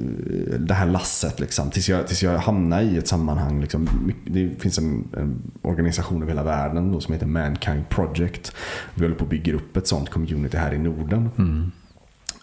det 0.59 0.74
här 0.74 0.86
lasset. 0.86 1.40
Liksom, 1.40 1.70
tills, 1.70 1.89
jag, 1.89 2.07
tills 2.07 2.23
jag 2.23 2.39
hamnar 2.39 2.81
i 2.81 2.98
ett 2.98 3.09
sammanhang. 3.09 3.61
Liksom. 3.61 3.89
Det 4.24 4.62
finns 4.62 4.78
en, 4.78 5.09
en 5.16 5.43
organisation 5.62 6.23
över 6.23 6.32
hela 6.32 6.43
världen 6.43 6.93
då, 6.93 7.01
som 7.01 7.15
heter 7.15 7.27
Mankind 7.27 7.89
Project. 7.89 8.52
Vi 8.94 9.02
håller 9.02 9.16
på 9.16 9.24
att 9.24 9.31
bygga 9.31 9.55
upp 9.55 9.77
ett 9.77 9.86
sånt 9.86 10.11
community 10.11 10.57
här 10.57 10.74
i 10.74 10.78
Norden. 10.78 11.31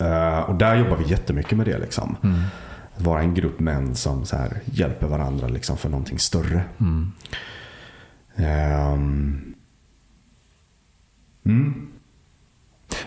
Uh, 0.02 0.40
och 0.40 0.56
där 0.56 0.76
jobbar 0.76 0.98
vi 0.98 1.06
jättemycket 1.10 1.58
med 1.58 1.66
det. 1.66 1.78
Liksom. 1.78 2.16
Mm. 2.24 2.42
Att 2.96 3.02
vara 3.02 3.22
en 3.22 3.34
grupp 3.34 3.60
män 3.60 3.96
som 3.96 4.26
så 4.26 4.38
här, 4.38 4.62
hjälper 4.66 5.08
varandra 5.08 5.48
liksom, 5.48 5.78
för 5.78 5.90
någonting 5.90 6.20
större. 6.20 6.64
Mm. 6.80 7.12
Um, 8.36 9.54
mm. 11.46 11.88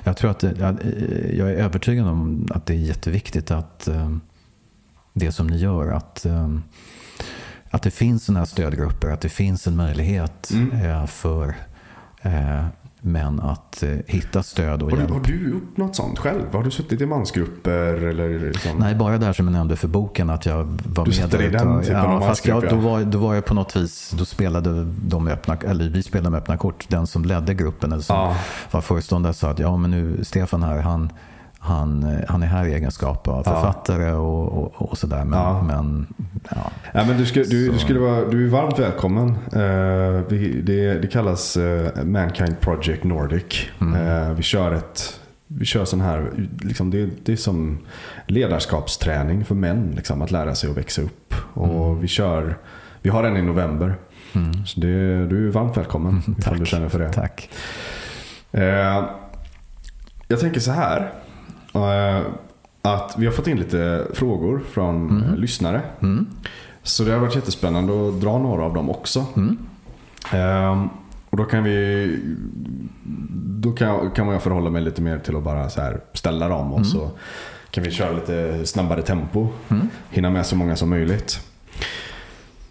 Jag 0.02 0.16
tror 0.16 0.30
att 0.30 0.42
jag 0.42 1.50
är 1.50 1.54
övertygad 1.54 2.06
om 2.06 2.48
att 2.50 2.66
det 2.66 2.74
är 2.74 2.78
jätteviktigt 2.78 3.50
att 3.50 3.88
eh, 3.88 4.16
det 5.12 5.32
som 5.32 5.46
ni 5.46 5.56
gör, 5.56 5.88
att, 5.92 6.26
eh, 6.26 6.48
att 7.70 7.82
det 7.82 7.90
finns 7.90 8.24
sådana 8.24 8.38
här 8.38 8.46
stödgrupper, 8.46 9.08
att 9.08 9.20
det 9.20 9.28
finns 9.28 9.66
en 9.66 9.76
möjlighet 9.76 10.50
Mm. 10.50 10.72
eh, 10.72 11.06
för 11.06 11.54
män 13.00 13.40
att 13.40 13.82
eh, 13.82 13.88
hitta 14.06 14.42
stöd 14.42 14.82
och 14.82 14.90
Har, 14.90 14.96
du, 14.96 15.02
hjälp. 15.02 15.14
har 15.14 15.20
du 15.20 15.50
gjort 15.50 15.76
något 15.76 15.96
sånt 15.96 16.18
själv? 16.18 16.52
Har 16.52 16.62
du 16.62 16.70
suttit 16.70 17.00
i 17.00 17.06
mansgrupper? 17.06 17.94
Eller 17.94 18.38
liksom? 18.38 18.70
Nej, 18.78 18.94
bara 18.94 19.18
det 19.18 19.26
här 19.26 19.32
som 19.32 19.46
jag 19.46 19.52
nämnde 19.52 19.76
för 19.76 19.88
boken, 19.88 20.30
att 20.30 20.46
jag 20.46 20.64
var 20.84 21.04
Du 21.04 21.10
med 21.20 21.34
i 21.34 21.48
den 21.48 21.82
typen 21.82 21.96
av 21.96 22.12
ja, 22.12 22.20
fast 22.28 22.46
jag, 22.46 22.54
mansgrupp, 22.54 22.70
då, 22.70 22.76
ja. 22.88 22.90
var, 22.90 23.00
då 23.04 23.18
var 23.18 23.34
jag 23.34 23.44
på 23.44 23.54
något 23.54 23.76
vis, 23.76 24.14
då 24.18 24.24
spelade 24.24 24.84
de 25.06 25.28
öppna, 25.28 25.56
eller 25.56 25.88
vi 25.88 26.02
spelade 26.02 26.30
med 26.30 26.38
öppna 26.38 26.56
kort. 26.56 26.84
Den 26.88 27.06
som 27.06 27.24
ledde 27.24 27.54
gruppen, 27.54 27.92
eller 27.92 28.02
som 28.02 28.16
Ja. 28.16 28.36
var 28.70 28.80
föreståndare, 28.80 29.34
sa 29.34 29.50
att 29.50 29.58
ja, 29.58 29.76
men 29.76 29.90
nu, 29.90 30.24
Stefan 30.24 30.62
här, 30.62 30.78
han, 30.80 31.10
han, 31.62 32.16
han 32.28 32.42
är 32.42 32.46
här 32.46 32.66
i 32.66 32.74
egenskap 32.74 33.28
av 33.28 33.42
Ja. 33.46 33.52
författare 33.52 34.12
och, 34.12 34.52
och, 34.52 34.90
och 34.90 34.98
sådär. 34.98 35.24
Men, 35.24 35.38
Ja. 35.38 35.62
men 35.62 36.06
ja. 36.50 36.70
Ja, 36.92 37.04
men 37.04 37.16
du, 37.18 37.26
ska, 37.26 37.40
du, 37.40 37.70
du, 37.72 37.78
skulle 37.78 37.98
vara, 37.98 38.24
du 38.24 38.44
är 38.46 38.48
varmt 38.50 38.78
välkommen. 38.78 39.28
Eh, 39.52 40.22
det, 40.62 40.98
det 41.02 41.12
kallas 41.12 41.56
eh, 41.56 42.04
Mankind 42.04 42.60
Project 42.60 43.04
Nordic. 43.04 43.68
Mm. 43.80 44.06
Eh, 44.08 44.32
vi 44.34 44.42
kör 44.42 44.72
ett 44.72 45.20
vi 45.46 45.64
kör 45.64 45.84
sån 45.84 46.00
här, 46.00 46.30
liksom 46.62 46.90
det, 46.90 47.10
det 47.24 47.32
är 47.32 47.36
som 47.36 47.78
ledarskapsträning 48.26 49.44
för 49.44 49.54
män. 49.54 49.92
Liksom, 49.96 50.22
att 50.22 50.30
lära 50.30 50.54
sig 50.54 50.70
att 50.70 50.76
växa 50.76 51.02
upp. 51.02 51.34
Och 51.54 52.04
vi 52.04 52.08
kör, 52.08 52.58
vi 53.02 53.10
har 53.10 53.24
en 53.24 53.36
i 53.36 53.42
november. 53.42 53.94
Mm. 54.32 54.66
Så 54.66 54.80
det, 54.80 55.26
du 55.26 55.46
är 55.48 55.50
varmt 55.52 55.76
välkommen 55.76 56.22
ifall 56.38 56.42
Tack. 56.42 56.58
du 56.58 56.66
känner 56.66 56.88
för 56.88 56.98
det. 56.98 57.12
Tack. 57.12 57.50
Jag 60.28 60.40
tänker 60.40 60.60
så 60.60 60.72
här. 60.72 61.12
Eh, 61.74 62.20
att 62.82 63.14
vi 63.18 63.26
har 63.26 63.32
fått 63.32 63.46
in 63.46 63.58
lite 63.58 64.06
frågor 64.14 64.62
från 64.70 65.24
eh, 65.24 65.36
lyssnare. 65.36 65.80
Mm. 66.02 66.26
Så 66.82 67.04
det 67.04 67.12
har 67.12 67.18
varit 67.18 67.34
jättespännande 67.34 68.08
att 68.08 68.20
dra 68.20 68.38
några 68.38 68.64
av 68.64 68.74
dem 68.74 68.90
också. 68.90 69.24
Mm. 69.36 69.58
Ehm, 70.32 70.88
och 71.30 71.36
då 71.36 71.44
kan 71.44 71.64
vi 71.64 72.18
Då 73.62 73.72
kan, 73.72 74.10
kan 74.10 74.28
jag 74.28 74.42
förhålla 74.42 74.70
mig 74.70 74.82
lite 74.82 75.02
mer 75.02 75.18
till 75.18 75.36
att 75.36 75.42
bara 75.42 75.70
så 75.70 75.80
här 75.80 76.00
ställa 76.12 76.48
dem 76.48 76.72
och 76.72 76.86
så 76.86 77.10
kan 77.70 77.84
vi 77.84 77.90
köra 77.90 78.10
lite 78.12 78.66
snabbare 78.66 79.02
tempo. 79.02 79.48
Mm. 79.68 79.88
Hinna 80.10 80.30
med 80.30 80.46
så 80.46 80.56
många 80.56 80.76
som 80.76 80.90
möjligt. 80.90 81.40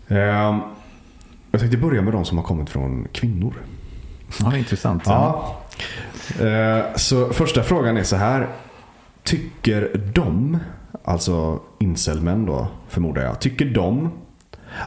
Ehm, 0.08 0.60
jag 1.52 1.60
tänkte 1.62 1.78
börja 1.78 2.02
med 2.02 2.14
de 2.14 2.26
som 2.26 2.38
har 2.38 2.46
kommit 2.46 2.70
från 2.70 3.08
kvinnor. 3.12 3.54
Ja, 4.40 4.58
intressant. 4.58 5.04
Ja. 5.06 5.56
Eh, 6.40 6.96
Så 6.96 7.34
första 7.34 7.64
frågan 7.64 7.98
är 7.98 8.04
så 8.04 8.16
här. 8.16 8.48
Tycker 9.30 10.12
de, 10.14 10.58
alltså 11.04 11.60
incelmän 11.80 12.46
då 12.46 12.68
förmodar 12.88 13.22
jag, 13.22 13.40
tycker 13.42 13.66
de 13.66 14.12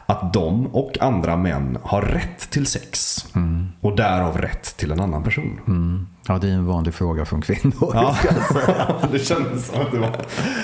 att 0.05 0.33
de 0.33 0.67
och 0.67 1.01
andra 1.01 1.37
män 1.37 1.77
har 1.83 2.01
rätt 2.01 2.49
till 2.49 2.65
sex? 2.65 3.17
Och 3.81 3.95
därav 3.95 4.37
rätt 4.37 4.77
till 4.77 4.91
en 4.91 4.99
annan 4.99 5.23
person? 5.23 5.59
Mm. 5.67 6.07
ja, 6.27 6.37
det 6.37 6.47
är 6.47 6.51
en 6.51 6.65
vanlig 6.65 6.93
fråga 6.93 7.25
från 7.25 7.41
kvinnor. 7.41 7.91
Ja, 7.93 8.15
det 9.11 9.19
kändes 9.19 9.67
som 9.67 9.81
att 9.81 9.91
det 9.91 9.99
var 9.99 10.15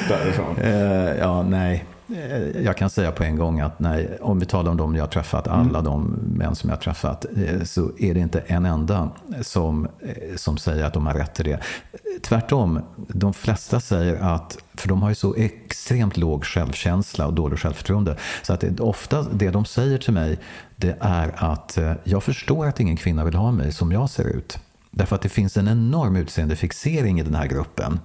därifrån. 0.10 0.58
Eh, 0.58 1.20
ja, 1.20 1.44
nej. 1.44 1.86
Eh, 2.16 2.62
Jag 2.62 2.78
kan 2.78 2.90
säga 2.90 3.12
på 3.12 3.24
en 3.24 3.36
gång 3.36 3.60
att 3.60 3.80
nej, 3.80 4.18
om 4.22 4.40
vi 4.40 4.46
talar 4.46 4.72
om 4.72 4.78
de 4.78 4.96
jag 4.96 5.04
har 5.04 5.08
träffat, 5.08 5.48
alla 5.48 5.82
de 5.82 6.04
män 6.36 6.56
som 6.56 6.70
jag 6.70 6.78
har 6.78 6.82
träffat, 6.82 7.26
eh, 7.38 7.64
så 7.64 7.92
är 8.00 8.14
det 8.14 8.20
inte 8.20 8.40
en 8.40 8.66
enda 8.66 9.10
som, 9.42 9.86
eh, 9.86 10.36
som 10.36 10.58
säger 10.58 10.84
att 10.84 10.94
de 10.94 11.06
har 11.06 11.14
rätt 11.14 11.36
till 11.36 11.46
det. 11.46 11.60
Tvärtom, 12.22 12.82
de 13.08 13.34
flesta 13.34 13.80
säger 13.80 14.16
att, 14.16 14.58
för 14.74 14.90
de 14.90 15.02
har 15.02 15.10
ju 15.10 15.16
så 15.16 15.36
extremt 15.36 16.18
låg 16.18 16.46
självkänsla 16.46 17.28
och 17.28 17.34
dålig 17.34 17.60
självförtroende, 17.60 18.16
så 18.44 18.54
att 18.54 18.60
det, 18.60 18.80
ofta 18.80 19.26
det 19.34 19.50
de 19.50 19.66
säger 19.66 19.98
till 19.98 20.14
mig, 20.14 20.40
det 20.76 20.98
är 21.00 21.34
att 21.36 21.78
jag 22.04 22.24
förstår 22.24 22.68
att 22.68 22.80
ingen 22.80 22.98
kvinna 22.98 23.24
vill 23.24 23.36
ha 23.36 23.52
mig 23.52 23.72
som 23.72 23.92
jag 23.92 24.10
ser 24.10 24.28
ut. 24.28 24.60
Därför 24.92 25.16
att 25.16 25.22
det 25.22 25.30
finns 25.30 25.58
en 25.58 25.68
enorm 25.68 26.16
utseendefixering 26.16 27.20
i 27.20 27.24
den 27.24 27.36
här 27.36 27.48
gruppen. 27.48 28.00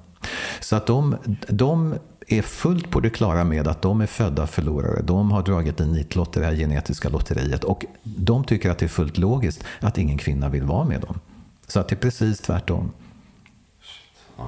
Så 0.61 0.77
att 0.77 0.87
de, 0.87 1.17
de 1.49 1.95
är 2.27 2.43
fullt 2.43 2.91
på 2.91 3.01
det 3.01 3.11
klara 3.11 3.45
med 3.45 3.69
att 3.69 3.83
de 3.83 4.01
är 4.01 4.07
födda 4.07 4.47
förlorare. 4.47 5.03
De 5.03 5.31
har 5.31 5.43
dragit 5.43 5.81
en 5.81 5.93
nitlotter 5.93 6.41
i 6.41 6.45
det 6.45 6.51
här 6.51 6.57
genetiska 6.57 7.09
lotteriet. 7.09 7.65
Och 7.65 7.85
de 8.03 8.45
tycker 8.45 8.71
att 8.71 8.79
det 8.79 8.87
är 8.87 8.89
fullt 8.89 9.19
logiskt 9.19 9.65
att 9.81 9.99
ingen 9.99 10.19
kvinna 10.19 10.49
vill 10.49 10.63
vara 10.63 10.85
med 10.85 11.01
dem. 11.01 11.21
Så 11.67 11.81
att 11.81 11.89
det 11.89 11.95
är 11.95 11.99
precis 11.99 12.41
tvärtom. 12.41 12.93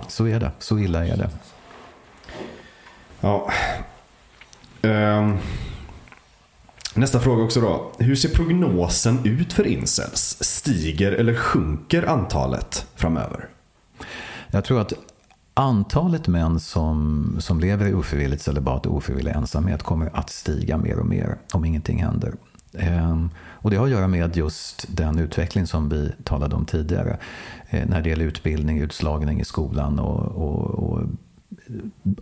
Så 0.08 0.26
är 0.26 0.40
det. 0.40 0.50
Så 0.58 0.78
illa 0.78 1.06
är 1.06 1.16
det. 1.16 1.30
Ja. 3.20 3.50
Ehm, 4.82 5.38
nästa 6.94 7.20
fråga 7.20 7.42
också 7.42 7.60
då. 7.60 7.92
Hur 7.98 8.16
ser 8.16 8.28
prognosen 8.28 9.26
ut 9.26 9.52
för 9.52 9.66
incels? 9.66 10.36
Stiger 10.40 11.12
eller 11.12 11.34
sjunker 11.34 12.02
antalet 12.02 12.86
framöver? 12.94 13.48
Jag 14.50 14.64
tror 14.64 14.80
att 14.80 14.92
antalet 15.58 16.28
män 16.28 16.60
som, 16.60 17.36
som 17.38 17.60
lever 17.60 17.86
i 17.86 17.94
ofrivilligt 17.94 18.42
celibat 18.42 18.86
och 18.86 18.96
ofrivillig 18.96 19.32
ensamhet 19.32 19.82
kommer 19.82 20.10
att 20.16 20.30
stiga 20.30 20.76
mer 20.76 20.98
och 20.98 21.06
mer 21.06 21.38
om 21.52 21.64
ingenting 21.64 22.02
händer. 22.02 22.34
Ehm, 22.78 23.30
och 23.38 23.70
det 23.70 23.76
har 23.76 23.84
att 23.84 23.90
göra 23.90 24.08
med 24.08 24.36
just 24.36 24.86
den 24.88 25.18
utveckling 25.18 25.66
som 25.66 25.88
vi 25.88 26.12
talade 26.24 26.56
om 26.56 26.64
tidigare. 26.64 27.18
Eh, 27.70 27.88
när 27.88 28.02
det 28.02 28.08
gäller 28.08 28.24
utbildning, 28.24 28.78
utslagning 28.78 29.40
i 29.40 29.44
skolan 29.44 29.98
och, 29.98 30.20
och, 30.20 31.02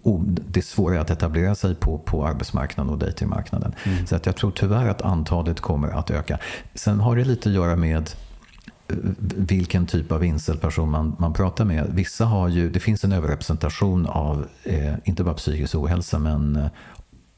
och 0.02 0.20
det 0.24 0.60
är 0.60 0.64
svårare 0.64 1.00
att 1.00 1.10
etablera 1.10 1.54
sig 1.54 1.74
på, 1.74 1.98
på 1.98 2.26
arbetsmarknaden 2.26 2.92
och 2.92 2.98
datingmarknaden. 2.98 3.74
Så 4.06 4.16
att 4.16 4.26
jag 4.26 4.36
tror 4.36 4.50
tyvärr 4.50 4.88
att 4.88 5.02
antalet 5.02 5.60
kommer 5.60 5.88
att 5.88 6.10
öka. 6.10 6.38
Sen 6.74 7.00
har 7.00 7.16
det 7.16 7.24
lite 7.24 7.48
att 7.48 7.54
göra 7.54 7.76
med 7.76 8.10
vilken 9.36 9.86
typ 9.86 10.12
av 10.12 10.24
incelperson 10.24 10.90
man, 10.90 11.16
man 11.18 11.32
pratar 11.32 11.64
med. 11.64 11.86
Vissa 11.90 12.24
har 12.24 12.48
ju, 12.48 12.70
det 12.70 12.80
finns 12.80 13.04
en 13.04 13.12
överrepresentation 13.12 14.06
av, 14.06 14.46
eh, 14.62 14.94
inte 15.04 15.24
bara 15.24 15.34
psykisk 15.34 15.74
ohälsa, 15.74 16.18
men 16.18 16.68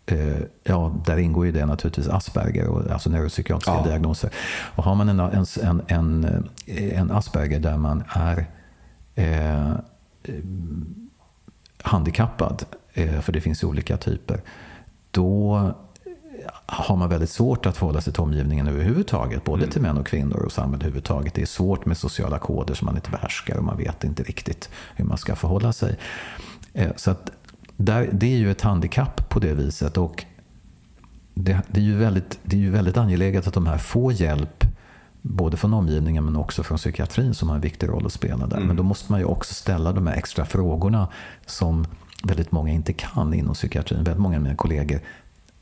eh, 0.06 0.39
ja, 0.64 0.94
där 1.06 1.16
ingår 1.16 1.47
ju 1.47 1.52
det 1.52 1.66
naturligtvis 1.66 2.09
Asperger, 2.09 2.66
och, 2.68 2.90
alltså 2.90 3.10
neuropsykiatriska 3.10 3.73
Ja. 3.73 3.85
diagnoser. 3.85 4.31
Och 4.74 4.85
har 4.85 4.94
man 4.94 5.09
en, 5.09 5.20
en, 5.20 5.82
en, 5.89 6.48
en, 6.66 7.10
Asperger 7.10 7.60
där 7.60 7.77
man 7.77 8.05
är 8.09 8.47
eh, 9.14 9.73
handikappad, 11.82 12.64
eh, 12.94 13.20
för 13.20 13.32
det 13.32 13.40
finns 13.40 13.64
olika 13.64 13.97
typer, 13.97 14.40
då 15.10 15.70
har 16.66 16.97
man 16.97 17.09
väldigt 17.09 17.31
svårt 17.31 17.66
att 17.66 17.77
förhålla 17.77 18.01
sig 18.01 18.12
till 18.12 18.23
omgivningen 18.23 18.68
överhuvudtaget. 18.68 19.44
Både 19.44 19.66
till 19.66 19.82
män 19.82 19.98
och 19.98 20.06
kvinnor 20.06 20.36
och 20.36 20.52
samhället 20.52 20.82
överhuvudtaget. 20.82 21.35
Det 21.35 21.43
är 21.43 21.47
svårt 21.47 21.86
med 21.86 21.97
sociala 21.97 22.39
koder 22.39 22.74
som 22.74 22.86
man 22.86 22.97
inte 22.97 23.10
behärskar 23.10 23.56
och 23.56 23.64
man 23.64 23.77
vet 23.77 24.05
inte 24.05 24.23
riktigt 24.23 24.70
hur 24.97 25.05
man 25.05 25.18
ska 25.18 25.36
förhålla 25.36 25.73
sig. 25.73 25.97
Eh, 26.73 26.90
Så 26.97 27.10
att 27.10 27.31
där, 27.77 28.09
det 28.12 28.27
är 28.27 28.36
ju 28.36 28.51
ett 28.51 28.60
handikapp 28.60 29.28
på 29.28 29.40
det 29.40 29.55
viset. 29.55 29.97
Och 29.97 30.24
det, 31.35 31.62
det, 31.68 31.81
är 31.81 31.85
ju 31.85 31.97
väldigt, 31.97 32.39
det 32.43 32.56
är 32.56 32.60
ju 32.60 32.70
väldigt 32.70 32.97
angeläget 32.97 33.47
att 33.47 33.55
de 33.55 33.66
här 33.66 33.78
får 33.78 34.12
hjälp 34.12 34.64
både 35.23 35.56
från 35.56 35.74
omgivningen 35.74 36.24
men 36.24 36.36
också 36.36 36.62
från 36.62 36.78
psykiatrin 36.78 37.35
som 37.35 37.48
har 37.48 37.56
en 37.56 37.62
viktig 37.62 37.89
roll 37.89 38.06
att 38.06 38.12
spela 38.12 38.47
där. 38.47 38.60
Men 38.60 38.77
då 38.77 38.82
måste 38.82 39.12
man 39.12 39.20
ju 39.20 39.27
också 39.27 39.55
ställa 39.55 39.93
de 39.93 40.06
här 40.06 40.14
extra 40.14 40.44
frågorna 40.44 41.09
som 41.47 41.86
väldigt 42.24 42.52
många 42.52 42.73
inte 42.73 42.93
kan 42.93 43.35
inom 43.35 43.55
psykiatrin. 43.55 44.05
Väldigt 44.05 44.23
många 44.23 44.36
av 44.36 44.43
mina 44.43 44.56
kollegor 44.56 45.01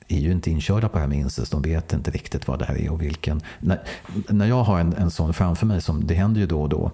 är 0.08 0.18
ju 0.18 0.32
inte 0.32 0.50
inkörda 0.50 0.88
på 0.88 0.94
det 0.94 1.00
här 1.00 1.08
med 1.08 1.18
incest. 1.18 1.52
De 1.52 1.62
vet 1.62 1.92
inte 1.92 2.10
riktigt 2.10 2.48
vad 2.48 2.58
det 2.58 2.64
här 2.64 2.78
är 2.78 2.92
och 2.92 3.02
vilken. 3.02 3.40
När, 3.60 3.82
när 4.28 4.46
jag 4.46 4.62
har 4.62 4.80
en, 4.80 4.92
en 4.92 5.10
sån 5.10 5.34
framför 5.34 5.66
mig, 5.66 5.80
som 5.80 6.06
det 6.06 6.14
händer 6.14 6.40
ju 6.40 6.46
då 6.46 6.62
och 6.62 6.68
då 6.68 6.90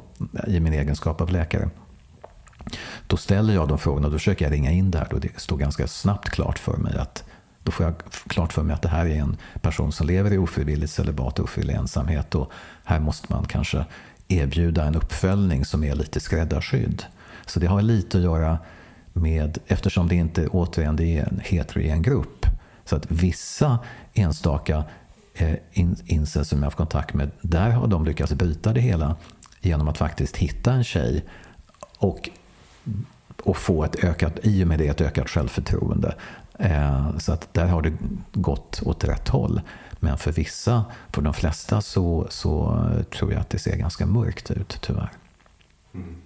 i 0.47 0.61
min 0.61 0.73
egenskap 0.73 1.21
av 1.21 1.31
läkare. 1.31 1.71
Då 3.07 3.17
ställer 3.17 3.55
jag 3.55 3.69
de 3.69 3.79
frågorna 3.79 4.07
och 4.07 4.13
då 4.13 4.19
försöker 4.19 4.45
jag 4.45 4.53
ringa 4.53 4.71
in 4.71 4.91
det 4.91 4.99
här. 4.99 5.07
Då 5.11 5.19
det 5.19 5.41
står 5.41 5.57
ganska 5.57 5.87
snabbt 5.87 6.31
klart 6.31 6.59
för 6.59 6.77
mig 6.77 6.97
att 6.97 7.25
då 7.63 7.73
får 7.73 7.87
jag 7.87 7.95
klart 8.27 8.53
för 8.53 8.63
mig 8.63 8.75
att 8.75 8.83
det 8.83 8.89
här 8.89 9.07
är 9.07 9.21
en 9.21 9.37
person 9.61 9.93
som 9.93 10.07
lever 10.07 10.33
i 10.33 10.39
ofrivilligt 10.39 10.93
celibat 10.93 11.39
och 11.39 11.45
ofrivillig 11.45 11.75
ensamhet. 11.75 12.35
Och 12.35 12.53
här 12.85 13.01
måste 13.01 13.33
man 13.33 13.45
kanske 13.45 13.85
erbjuda 14.29 14.85
en 14.85 14.95
uppföljning 14.97 15.65
som 15.65 15.85
är 15.85 15.95
lite 15.95 16.21
skräddarsydd. 16.21 17.05
Så 17.47 17.61
det 17.61 17.67
har 17.67 17.83
lite 17.83 18.19
att 18.19 18.25
göra 18.25 18.59
med, 19.13 19.59
eftersom 19.67 20.09
det 20.09 20.15
inte 20.15 20.49
återigen 20.49 20.97
det 20.97 21.19
är 21.19 21.29
en 21.29 21.41
heterogen 21.45 22.03
grupp. 22.03 22.47
Så 22.91 22.97
att 22.97 23.11
vissa 23.11 23.79
enstaka 24.15 24.85
eh, 25.35 25.55
incels 26.05 26.49
som 26.49 26.59
jag 26.59 26.63
har 26.63 26.67
haft 26.67 26.77
kontakt 26.77 27.15
med, 27.15 27.31
där 27.41 27.71
har 27.71 27.87
de 27.87 28.05
lyckats 28.05 28.33
bryta 28.33 28.73
det 28.73 28.81
hela 28.81 29.17
genom 29.61 29.89
att 29.89 29.99
faktiskt 29.99 30.37
hitta 30.37 30.73
en 30.73 30.85
tjej 30.85 31.25
och, 31.99 32.31
och 33.43 33.57
få 33.57 33.85
ett 33.85 34.05
ökat, 34.05 34.39
i 34.43 34.65
och 34.65 34.69
med 34.69 34.79
det 34.79 34.87
ett 34.87 35.01
ökat 35.01 35.29
självförtroende. 35.29 36.15
Eh, 36.59 37.19
så 37.19 37.33
att 37.33 37.55
där 37.55 37.67
har 37.67 37.83
det 37.83 37.93
gått 38.33 38.83
åt 38.85 39.05
rätt 39.05 39.29
håll. 39.29 39.61
Men 39.93 40.19
för 40.19 40.33
vissa, 40.33 40.85
för 41.13 41.23
de 41.23 41.35
flesta, 41.35 41.81
så, 41.81 42.27
så 42.31 42.85
tror 43.15 43.33
jag 43.33 43.41
att 43.41 43.51
det 43.51 43.59
ser 43.59 43.77
ganska 43.77 44.07
mörkt 44.07 44.51
ut 44.51 44.79
tyvärr. 44.81 45.11
Mm. 45.95 46.17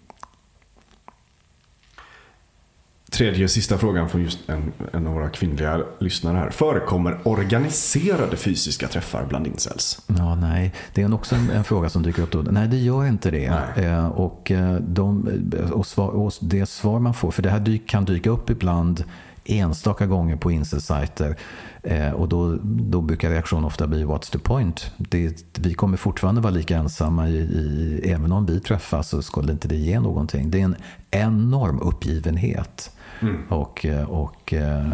Tredje 3.14 3.44
och 3.44 3.50
sista 3.50 3.78
frågan 3.78 4.08
från 4.08 4.22
just 4.22 4.38
en, 4.48 4.72
en 4.92 5.06
av 5.06 5.14
våra 5.14 5.28
kvinnliga 5.28 5.80
lyssnare 5.98 6.38
här. 6.38 6.50
Förekommer 6.50 7.18
organiserade 7.28 8.36
fysiska 8.36 8.88
träffar 8.88 9.26
bland 9.28 9.46
incels? 9.46 10.02
Ja, 10.06 10.34
nej. 10.34 10.72
Det 10.94 11.02
är 11.02 11.14
också 11.14 11.34
en, 11.34 11.50
en 11.50 11.64
fråga 11.64 11.88
som 11.88 12.02
dyker 12.02 12.22
upp 12.22 12.32
då. 12.32 12.42
Nej, 12.42 12.68
det 12.68 12.76
gör 12.76 13.06
inte 13.06 13.30
det. 13.30 13.52
Eh, 13.76 14.06
och, 14.06 14.50
eh, 14.50 14.74
de, 14.74 15.28
och, 15.72 15.86
svar, 15.86 16.08
och, 16.08 16.32
det 16.40 16.66
svar 16.66 16.98
man 16.98 17.14
får, 17.14 17.30
för 17.30 17.42
det 17.42 17.50
här 17.50 17.60
dyk, 17.60 17.88
kan 17.88 18.04
dyka 18.04 18.30
upp 18.30 18.50
ibland 18.50 19.04
enstaka 19.44 20.06
gånger 20.06 20.36
på 20.36 20.50
incel-sajter. 20.50 21.36
Eh, 21.82 22.10
och 22.10 22.28
då, 22.28 22.58
då 22.62 23.00
brukar 23.00 23.30
reaktionen 23.30 23.64
ofta 23.64 23.86
bli 23.86 24.04
“What's 24.04 24.32
the 24.32 24.38
point?” 24.38 24.90
det, 24.96 25.44
Vi 25.58 25.74
kommer 25.74 25.96
fortfarande 25.96 26.40
vara 26.40 26.52
lika 26.52 26.76
ensamma, 26.76 27.28
i, 27.28 27.36
i, 27.36 28.00
även 28.04 28.32
om 28.32 28.46
vi 28.46 28.60
träffas 28.60 29.08
så 29.08 29.22
skulle 29.22 29.52
inte 29.52 29.68
det 29.68 29.76
ge 29.76 30.00
någonting. 30.00 30.50
Det 30.50 30.60
är 30.60 30.64
en 30.64 30.76
enorm 31.10 31.80
uppgivenhet 31.80 32.90
mm. 33.20 33.44
och, 33.48 33.86
eh, 33.86 34.10
och 34.10 34.52
eh, 34.52 34.90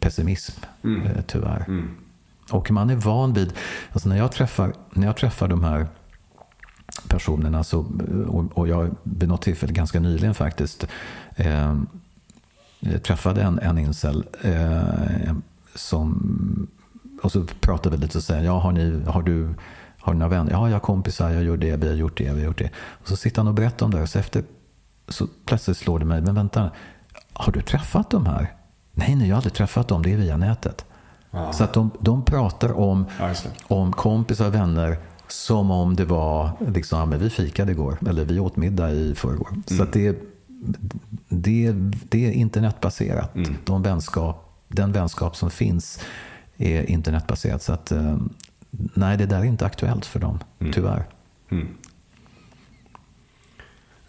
pessimism, 0.00 0.60
mm. 0.84 1.06
Eh, 1.06 1.22
tyvärr. 1.26 1.64
Mm. 1.68 1.96
Och 2.50 2.70
man 2.70 2.90
är 2.90 2.96
van 2.96 3.32
vid, 3.32 3.52
alltså 3.92 4.08
när 4.08 4.16
jag 4.16 4.32
träffar, 4.32 4.72
när 4.90 5.06
jag 5.06 5.16
träffar 5.16 5.48
de 5.48 5.64
här 5.64 5.86
personerna, 7.08 7.64
så, 7.64 7.86
och, 8.26 8.58
och 8.58 8.68
jag 8.68 8.90
vid 9.02 9.28
något 9.28 9.42
tillfälle 9.42 9.72
ganska 9.72 10.00
nyligen 10.00 10.34
faktiskt, 10.34 10.86
eh, 11.36 11.76
träffade 13.02 13.42
en, 13.42 13.58
en 13.58 13.78
incel 13.78 14.24
eh, 14.42 15.34
som, 15.74 16.68
och 17.22 17.32
så 17.32 17.44
pratade 17.60 17.96
vi 17.96 18.02
lite 18.02 18.18
och 18.18 18.24
säger, 18.24 18.44
ja 18.44 18.58
har, 18.58 18.72
ni, 18.72 19.02
har 19.06 19.22
du 19.22 19.54
har 20.04 20.12
du 20.12 20.18
några 20.18 20.30
vänner? 20.30 20.52
Ja, 20.52 20.68
jag 20.68 20.74
har 20.74 20.80
kompisar, 20.80 21.30
jag 21.30 21.44
gör 21.44 21.56
det, 21.56 21.76
vi 21.76 21.88
har 21.88 21.94
gjort 21.94 22.18
det, 22.18 22.24
vi 22.24 22.40
har 22.40 22.46
gjort 22.46 22.58
det. 22.58 22.70
Och 22.76 23.08
så 23.08 23.16
sitter 23.16 23.38
han 23.40 23.48
och 23.48 23.54
berättar 23.54 23.86
om 23.86 23.92
det 23.92 24.02
och 24.02 24.08
så 24.08 24.18
efter 24.18 24.42
så 25.08 25.26
plötsligt 25.44 25.76
slår 25.76 25.98
det 25.98 26.04
mig, 26.04 26.20
men 26.20 26.34
vänta, 26.34 26.70
har 27.34 27.52
du 27.52 27.62
träffat 27.62 28.10
de 28.10 28.26
här? 28.26 28.52
Nej, 28.92 29.14
nej, 29.14 29.28
jag 29.28 29.34
har 29.34 29.38
aldrig 29.38 29.54
träffat 29.54 29.88
dem, 29.88 30.02
det 30.02 30.12
är 30.12 30.16
via 30.16 30.36
nätet. 30.36 30.84
Ja. 31.30 31.52
Så 31.52 31.64
att 31.64 31.72
de, 31.72 31.90
de 32.00 32.24
pratar 32.24 32.78
om, 32.78 33.06
om 33.66 33.92
kompisar 33.92 34.46
och 34.46 34.54
vänner 34.54 34.98
som 35.28 35.70
om 35.70 35.96
det 35.96 36.04
var, 36.04 36.50
liksom, 36.74 36.98
ja, 36.98 37.06
men 37.06 37.18
vi 37.18 37.30
fikade 37.30 37.72
igår, 37.72 37.98
eller 38.08 38.24
vi 38.24 38.40
åt 38.40 38.56
middag 38.56 38.90
i 38.90 39.14
förrgår. 39.14 39.48
Mm. 39.48 39.62
Så 39.66 39.82
att 39.82 39.92
det, 39.92 40.18
det, 41.28 41.72
det 42.08 42.26
är 42.26 42.32
internetbaserat. 42.32 43.34
Mm. 43.34 43.56
De 43.64 43.82
vänskap, 43.82 44.64
den 44.68 44.92
vänskap 44.92 45.36
som 45.36 45.50
finns 45.50 46.00
är 46.56 46.90
internetbaserat. 46.90 47.62
Så 47.62 47.72
att, 47.72 47.92
eh, 47.92 48.16
nej, 48.70 49.16
det 49.16 49.26
där 49.26 49.38
är 49.38 49.44
inte 49.44 49.66
aktuellt 49.66 50.06
för 50.06 50.20
dem, 50.20 50.38
mm. 50.58 50.72
tyvärr. 50.72 51.04
Mm. 51.50 51.68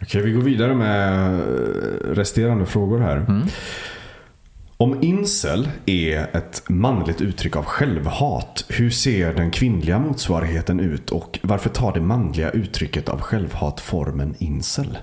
Okej, 0.06 0.22
vi 0.22 0.32
går 0.32 0.42
vidare 0.42 0.74
med 0.74 1.40
resterande 2.16 2.66
frågor 2.66 3.00
här. 3.00 3.16
Mm. 3.16 3.46
Om 4.76 5.02
incel 5.02 5.68
är 5.86 6.36
ett 6.36 6.62
manligt 6.68 7.20
uttryck 7.20 7.56
av 7.56 7.64
självhat, 7.64 8.64
hur 8.68 8.90
ser 8.90 9.34
den 9.34 9.50
kvinnliga 9.50 9.98
motsvarigheten 9.98 10.80
ut 10.80 11.10
och 11.10 11.38
varför 11.42 11.70
tar 11.70 11.94
det 11.94 12.00
manliga 12.00 12.50
uttrycket 12.50 13.08
av 13.08 13.20
självhat 13.20 13.80
formen 13.80 14.34
incel? 14.38 14.98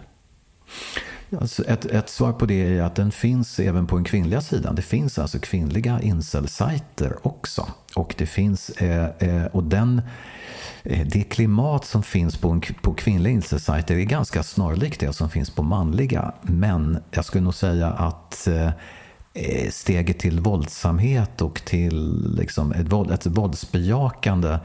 Alltså 1.42 1.64
ett, 1.64 1.86
ett, 1.86 2.10
svar 2.10 2.34
på 2.34 2.46
det 2.46 2.78
är 2.78 2.82
att 2.82 2.96
den 2.96 3.12
finns 3.12 3.60
även 3.60 3.88
på 3.88 3.96
den 3.96 4.06
kvinnliga 4.06 4.42
sidan. 4.42 4.76
Det 4.76 4.82
finns 4.82 5.20
alltså 5.20 5.40
kvinnliga 5.40 6.02
incel-sajter 6.02 7.18
också. 7.22 7.68
Och 7.96 8.16
det 8.18 8.26
finns, 8.26 8.70
eh, 8.70 9.10
eh, 9.20 9.46
och 9.46 9.64
den, 9.64 10.02
eh, 10.84 11.08
det 11.08 11.24
klimat 11.24 11.86
som 11.86 12.04
finns 12.04 12.38
på, 12.38 12.62
på 12.82 12.94
kvinnliga 12.94 13.34
incel-sajter 13.34 13.96
är 13.96 14.04
ganska 14.04 14.44
snarlikt 14.44 15.00
det 15.00 15.14
som 15.14 15.30
finns 15.30 15.50
på 15.50 15.64
manliga. 15.64 16.34
Men 16.42 16.98
jag 17.12 17.26
skulle 17.26 17.44
nog 17.44 17.56
säga 17.56 17.88
att 17.88 18.48
eh, 18.48 18.72
eh, 19.34 19.70
steget 19.70 20.20
till 20.20 20.40
våldsamhet 20.40 21.42
och 21.42 21.66
till 21.66 22.24
liksom 22.38 22.72
ett, 22.72 22.92
våld, 22.92 23.12
ett 23.12 23.26
våldsbejakande 23.26 24.58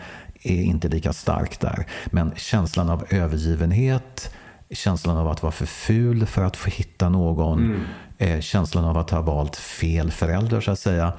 är 0.43 0.63
inte 0.63 0.89
lika 0.89 1.13
starkt 1.13 1.61
där. 1.61 1.87
Men 2.07 2.33
känslan 2.37 2.91
av 2.91 3.05
övergivenhet, 3.11 4.35
känslan 4.71 5.17
av 5.17 5.29
att 5.29 5.43
vara 5.43 5.53
för 5.53 5.67
ful 5.67 6.27
för 6.27 6.43
att 6.43 6.57
få 6.57 6.71
hitta 6.71 7.09
någon, 7.09 7.59
mm. 7.59 7.85
eh, 8.19 8.41
känslan 8.41 8.85
av 8.85 8.99
att 8.99 9.11
ha 9.11 9.23
valt 9.23 9.57
fel 9.57 10.11
förälder 10.11 10.61
så 10.61 10.71
att 10.71 10.79
säga, 10.79 11.13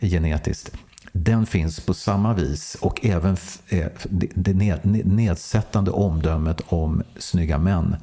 genetiskt. 0.00 0.72
Den 1.12 1.46
finns 1.46 1.80
på 1.80 1.94
samma 1.94 2.34
vis 2.34 2.74
och 2.80 3.06
även 3.06 3.36
eh, 3.68 3.86
det 4.34 4.84
nedsättande 5.04 5.90
omdömet 5.90 6.60
om 6.66 7.02
snygga 7.16 7.58
män 7.58 7.96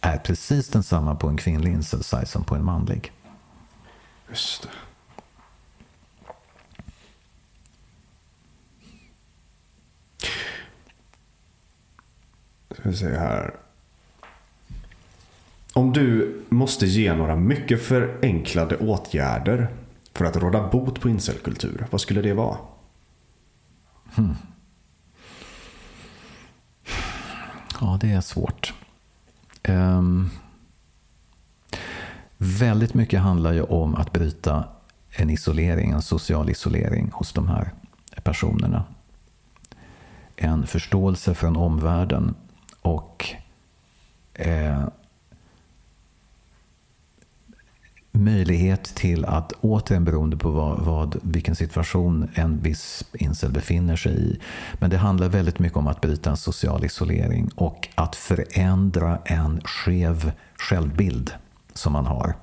är 0.00 0.18
precis 0.18 0.68
densamma 0.68 1.14
på 1.14 1.28
en 1.28 1.36
kvinnlig 1.36 1.72
incel 1.72 2.26
som 2.26 2.44
på 2.44 2.54
en 2.54 2.64
manlig. 2.64 3.12
Just 4.28 4.62
det. 4.62 4.68
Ska 12.74 12.88
vi 12.88 12.96
se 12.96 13.18
här. 13.18 13.69
Om 15.74 15.92
du 15.92 16.40
måste 16.48 16.86
ge 16.86 17.14
några 17.14 17.36
mycket 17.36 17.82
förenklade 17.82 18.76
åtgärder 18.76 19.68
för 20.14 20.24
att 20.24 20.36
råda 20.36 20.68
bot 20.68 21.00
på 21.00 21.08
incelkultur, 21.08 21.86
vad 21.90 22.00
skulle 22.00 22.22
det 22.22 22.34
vara? 22.34 22.56
Hmm. 24.14 24.34
Ja, 27.80 27.98
det 28.00 28.10
är 28.10 28.20
svårt. 28.20 28.74
Um, 29.68 30.30
väldigt 32.38 32.94
mycket 32.94 33.20
handlar 33.20 33.52
ju 33.52 33.62
om 33.62 33.94
att 33.94 34.12
bryta 34.12 34.64
en 35.10 35.30
isolering, 35.30 35.90
en 35.90 36.02
social 36.02 36.50
isolering 36.50 37.10
hos 37.12 37.32
de 37.32 37.48
här 37.48 37.72
personerna. 38.22 38.84
En 40.36 40.66
förståelse 40.66 41.34
från 41.34 41.56
omvärlden 41.56 42.34
och 42.82 43.34
eh, 44.34 44.88
möjlighet 48.12 48.84
till 48.84 49.24
att 49.24 49.52
återigen 49.60 50.04
beroende 50.04 50.36
på 50.36 50.50
vad, 50.50 50.80
vad, 50.80 51.16
vilken 51.22 51.56
situation 51.56 52.28
en 52.34 52.60
viss 52.62 53.04
incel 53.12 53.52
befinner 53.52 53.96
sig 53.96 54.12
i. 54.12 54.40
Men 54.78 54.90
det 54.90 54.96
handlar 54.96 55.28
väldigt 55.28 55.58
mycket 55.58 55.78
om 55.78 55.86
att 55.86 56.00
bryta 56.00 56.30
en 56.30 56.36
social 56.36 56.84
isolering 56.84 57.50
och 57.54 57.88
att 57.94 58.16
förändra 58.16 59.18
en 59.24 59.60
skev 59.64 60.32
självbild 60.56 61.32
som 61.74 61.92
man 61.92 62.06
har. 62.06 62.34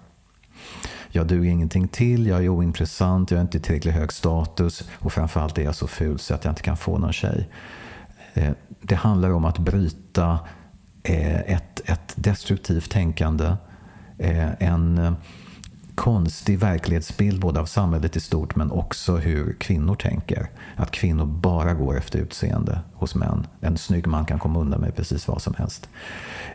Jag 1.10 1.28
duger 1.28 1.52
ingenting 1.52 1.88
till, 1.88 2.28
jag 2.28 2.44
är 2.44 2.50
ointressant, 2.50 3.32
jag 3.32 3.38
har 3.38 3.42
inte 3.42 3.60
tillräckligt 3.60 3.94
hög 3.94 4.14
status 4.14 4.90
och 4.94 5.14
framförallt 5.14 5.58
är 5.58 5.64
jag 5.64 5.76
så 5.76 5.88
ful 5.88 6.20
så 6.20 6.34
att 6.34 6.46
jag 6.46 6.52
inte 6.52 6.62
kan 6.62 6.78
få 6.78 6.98
någon 6.98 7.14
tjej. 7.14 7.50
Eh, 8.34 8.52
det 8.82 8.96
handlar 8.96 9.30
om 9.30 9.46
att 9.46 9.58
bryta 9.58 10.40
eh, 11.04 11.40
ett, 11.40 11.82
ett 11.86 12.14
destruktivt 12.16 12.92
tänkande, 12.92 13.56
eh, 14.18 14.64
en 14.64 15.16
konstig 15.98 16.60
verklighetsbild 16.60 17.40
både 17.40 17.60
av 17.60 17.66
samhället 17.66 18.16
i 18.16 18.20
stort 18.20 18.56
men 18.56 18.72
också 18.72 19.16
hur 19.16 19.54
kvinnor 19.54 19.96
tänker. 19.96 20.50
Att 20.76 20.92
kvinnor 20.92 21.26
bara 21.26 21.74
går 21.74 21.98
efter 21.98 22.20
utseende 22.20 22.80
hos 22.94 23.16
män. 23.16 23.48
En 23.62 23.78
snygg 23.78 24.08
man 24.08 24.26
kan 24.26 24.40
komma 24.40 24.60
undan 24.60 24.82
med 24.82 24.96
precis 24.96 25.28
vad 25.28 25.42
som 25.42 25.54
helst. 25.54 25.90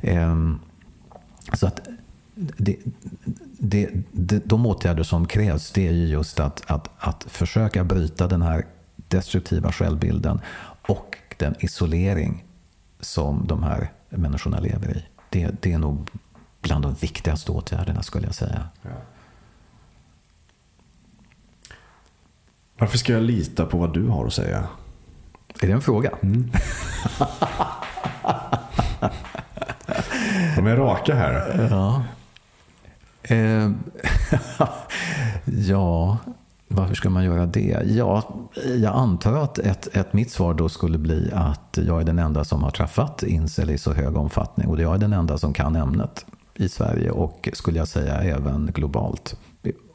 Ehm, 0.01 0.61
så 1.53 1.67
att 1.67 1.81
det, 2.35 2.77
det, 3.59 3.91
det, 4.13 4.43
de 4.45 4.67
åtgärder 4.67 5.03
som 5.03 5.27
krävs 5.27 5.71
det 5.71 5.89
är 5.89 5.93
ju 5.93 6.07
just 6.07 6.41
att, 6.41 6.71
att, 6.71 6.89
att 6.99 7.25
försöka 7.29 7.85
bryta 7.85 8.27
den 8.27 8.43
här 8.43 8.67
destruktiva 8.97 9.73
självbilden 9.73 10.41
och 10.89 11.17
den 11.37 11.55
isolering 11.59 12.45
som 13.01 13.47
de 13.47 13.63
här 13.63 13.91
människorna 14.11 14.59
lever 14.59 14.97
i. 14.97 15.05
Det, 15.31 15.63
det 15.63 15.73
är 15.73 15.79
nog 15.79 16.11
bland 16.61 16.85
de 16.85 16.95
viktigaste 16.95 17.53
åtgärderna 17.53 18.03
skulle 18.03 18.27
jag 18.27 18.35
säga. 18.35 18.69
Ja. 18.83 18.91
Varför 22.83 22.99
ska 22.99 23.13
jag 23.13 23.23
lita 23.23 23.67
på 23.67 23.79
vad 23.79 23.95
du 23.95 24.09
har 24.09 24.27
att 24.27 24.33
säga? 24.33 24.69
Är 25.61 25.67
det 25.67 25.73
en 25.73 25.81
fråga? 25.83 26.11
Mm. 26.23 26.51
De 30.57 30.67
är 30.67 30.77
raka 30.77 31.15
här. 31.15 31.69
Ja. 31.71 32.03
Eh, 33.23 33.71
ja, 35.69 36.19
varför 36.69 36.95
ska 36.95 37.11
man 37.11 37.25
göra 37.25 37.47
det? 37.47 37.83
Ja, 37.87 38.23
jag 38.77 38.95
antar 38.95 39.33
att 39.33 39.59
ett, 39.59 39.97
ett 39.97 40.13
mitt 40.13 40.31
svar 40.31 40.55
då 40.55 40.69
skulle 40.69 40.99
bli 40.99 41.31
att 41.35 41.79
jag 41.87 42.01
är 42.01 42.05
den 42.05 42.19
enda 42.19 42.45
som 42.45 42.63
har 42.63 42.71
träffat 42.71 43.23
incel 43.23 43.71
i 43.71 43.79
så 43.79 43.93
hög 43.93 44.17
omfattning 44.17 44.69
och 44.69 44.81
jag 44.81 44.95
är 44.95 44.99
den 44.99 45.13
enda 45.13 45.39
som 45.39 45.53
kan 45.53 45.77
ämnet 45.77 46.27
i 46.55 46.69
Sverige 46.69 47.11
och 47.11 47.49
skulle 47.53 47.79
jag 47.79 47.89
säga 47.89 48.15
även 48.15 48.71
globalt. 48.75 49.37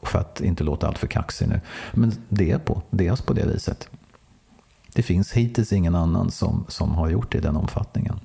För 0.02 0.18
att 0.18 0.40
inte 0.40 0.64
låta 0.64 0.88
allt 0.88 0.98
för 0.98 1.06
kaxig 1.06 1.48
nu. 1.48 1.60
Men 1.92 2.12
det 2.28 2.50
är 2.50 2.58
på, 2.58 2.82
det 2.90 3.08
är 3.08 3.16
på 3.16 3.32
det 3.32 3.46
viset. 3.46 3.88
Det 4.94 5.02
finns 5.02 5.32
hittills 5.32 5.72
ingen 5.72 5.94
annan 5.94 6.30
som, 6.30 6.64
som 6.68 6.90
har 6.90 7.08
gjort 7.08 7.32
det 7.32 7.38
i 7.38 7.40
den 7.40 7.56
omfattningen. 7.56 8.20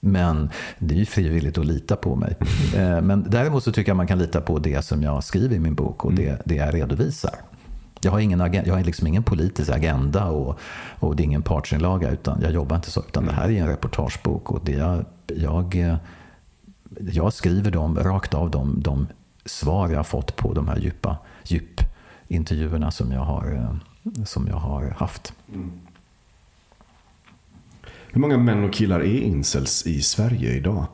Men 0.00 0.50
det 0.78 0.94
är 0.94 0.98
ju 0.98 1.06
frivilligt 1.06 1.58
att 1.58 1.66
lita 1.66 1.96
på 1.96 2.16
mig. 2.16 2.36
Eh, 2.76 3.00
men 3.00 3.26
däremot 3.30 3.64
så 3.64 3.72
tycker 3.72 3.90
jag 3.90 3.96
man 3.96 4.06
kan 4.06 4.18
lita 4.18 4.40
på 4.40 4.58
det 4.58 4.84
som 4.84 5.02
jag 5.02 5.24
skriver 5.24 5.56
i 5.56 5.58
min 5.58 5.74
bok 5.74 6.04
och 6.04 6.12
det, 6.12 6.42
det 6.44 6.54
jag 6.54 6.74
redovisar. 6.74 7.34
Jag 8.00 8.12
har, 8.12 8.20
ingen 8.20 8.40
agenda, 8.40 8.68
jag 8.68 8.74
har 8.74 8.84
liksom 8.84 9.06
ingen 9.06 9.22
politisk 9.22 9.70
agenda 9.70 10.24
och, 10.24 10.58
och 10.98 11.16
det 11.16 11.22
är 11.22 11.24
ingen 11.24 11.42
partsinlaga. 11.42 12.10
Utan 12.10 12.40
jag 12.42 12.52
jobbar 12.52 12.76
inte 12.76 12.90
så. 12.90 13.00
Utan 13.00 13.26
det 13.26 13.32
här 13.32 13.50
är 13.50 13.60
en 13.60 13.68
reportagebok. 13.68 14.50
Och 14.50 14.60
det 14.64 14.72
jag, 14.72 15.04
jag, 15.26 15.96
jag 17.00 17.32
skriver 17.32 17.70
dem 17.70 17.98
rakt 17.98 18.34
av 18.34 18.50
de, 18.50 18.82
de 18.82 19.06
svar 19.46 19.88
jag 19.88 19.96
har 19.96 20.04
fått 20.04 20.36
på 20.36 20.52
de 20.52 20.68
här 20.68 20.76
djupa 20.76 21.16
djupintervjuerna 21.44 22.90
som 22.90 23.12
jag 23.12 23.20
har, 23.20 23.52
eh, 23.52 24.24
som 24.24 24.46
jag 24.46 24.56
har 24.56 24.90
haft. 24.90 25.32
Mm. 25.54 25.72
Hur 28.12 28.20
många 28.20 28.38
män 28.38 28.64
och 28.64 28.72
killar 28.72 29.00
är 29.00 29.20
incels 29.20 29.86
i 29.86 30.02
Sverige 30.02 30.52
idag? 30.52 30.86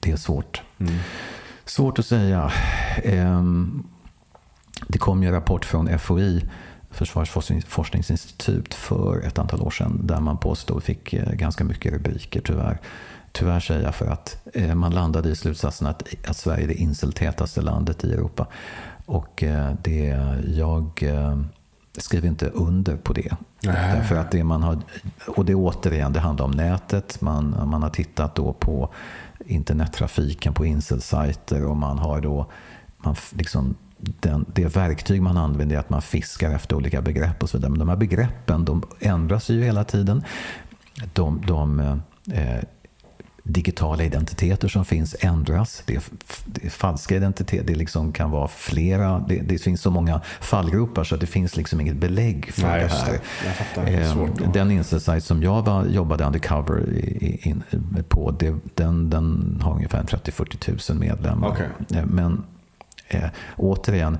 Det 0.00 0.10
är 0.10 0.16
svårt. 0.16 0.62
Mm. 0.78 0.94
Svårt 1.64 1.98
att 1.98 2.06
säga. 2.06 2.52
Ehm, 3.04 3.86
det 4.88 4.98
kom 4.98 5.22
ju 5.22 5.28
en 5.28 5.34
rapport 5.34 5.64
från 5.64 5.98
FOI, 5.98 6.44
Försvarets 6.90 7.32
forskningsinstitut, 7.66 8.74
för 8.74 9.20
ett 9.20 9.38
antal 9.38 9.62
år 9.62 9.70
sedan 9.70 10.00
där 10.06 10.20
man 10.20 10.38
påstod, 10.38 10.82
fick 10.82 11.12
eh, 11.12 11.32
ganska 11.32 11.64
mycket 11.64 11.92
rubriker 11.92 12.40
tyvärr. 12.40 12.80
Tyvärr 13.32 13.60
säger 13.60 13.82
jag 13.82 13.94
för 13.94 14.06
att 14.06 14.36
eh, 14.54 14.74
man 14.74 14.94
landade 14.94 15.28
i 15.28 15.36
slutsatsen 15.36 15.86
att, 15.86 16.02
att 16.28 16.36
Sverige 16.36 16.64
är 16.64 16.68
det 16.68 16.74
inseltätaste 16.74 17.60
landet 17.60 18.04
i 18.04 18.12
Europa. 18.12 18.46
Och 19.06 19.42
eh, 19.42 19.72
det, 19.82 20.18
jag 20.56 21.04
skriver 21.96 22.28
inte 22.28 22.48
under 22.48 22.96
på 22.96 23.12
det. 23.12 23.36
Nej. 23.62 23.96
Därför 23.96 24.16
att 24.16 24.30
det 24.30 24.44
man 24.44 24.62
har, 24.62 24.78
och 25.26 25.44
det 25.44 25.54
återigen, 25.54 26.12
det 26.12 26.20
handlar 26.20 26.44
om 26.44 26.50
nätet. 26.50 27.20
Man, 27.20 27.68
man 27.70 27.82
har 27.82 27.90
tittat 27.90 28.34
då 28.34 28.52
på 28.52 28.88
internettrafiken 29.46 30.54
på 30.54 30.66
incelsajter 30.66 31.64
och 31.64 31.76
man 31.76 31.98
har 31.98 32.20
då 32.20 32.46
man 32.98 33.16
liksom, 33.30 33.74
den, 33.98 34.44
det 34.54 34.76
verktyg 34.76 35.22
man 35.22 35.36
använder 35.36 35.76
är 35.76 35.80
att 35.80 35.90
man 35.90 36.02
fiskar 36.02 36.50
efter 36.50 36.76
olika 36.76 37.02
begrepp 37.02 37.42
och 37.42 37.50
så 37.50 37.56
vidare. 37.56 37.70
Men 37.70 37.78
de 37.78 37.88
här 37.88 37.96
begreppen 37.96 38.64
de 38.64 38.82
ändras 39.00 39.48
ju 39.48 39.64
hela 39.64 39.84
tiden. 39.84 40.24
De, 41.12 41.42
de 41.46 41.80
eh, 42.32 42.58
digitala 43.42 44.04
identiteter 44.04 44.68
som 44.68 44.84
finns 44.84 45.16
ändras. 45.20 45.82
Det 45.86 45.94
är, 45.94 46.02
det 46.46 46.64
är 46.66 46.70
falska 46.70 47.16
identiteter. 47.16 47.64
Det 47.64 47.74
liksom 47.74 48.12
kan 48.12 48.30
vara 48.30 48.48
flera. 48.48 49.24
Det, 49.28 49.40
det, 49.40 49.58
finns 49.58 49.80
så 49.80 49.90
många 49.90 50.20
fallgropar 50.40 51.04
så 51.04 51.14
att 51.14 51.20
det 51.20 51.26
finns 51.26 51.56
liksom 51.56 51.80
inget 51.80 51.96
belägg 51.96 52.52
för 52.52 52.62
Nej, 52.62 52.80
det 52.80 52.88
här. 52.88 53.20
Det. 53.74 53.92
Eh, 53.92 54.52
den 54.52 54.70
incelsajt 54.70 55.24
som 55.24 55.42
jag 55.42 55.62
var, 55.62 55.86
jobbade 55.86 56.24
undercover 56.24 56.88
i, 56.90 57.40
in, 57.42 57.62
på, 58.08 58.30
det, 58.30 58.54
den, 58.74 59.10
den 59.10 59.58
har 59.62 59.74
ungefär 59.74 60.02
30-40 60.02 60.92
000 60.92 61.00
medlemmar. 61.00 61.48
Okay. 61.48 61.66
Eh, 61.94 62.06
men 62.06 62.44
eh, 63.08 63.24
återigen, 63.56 64.18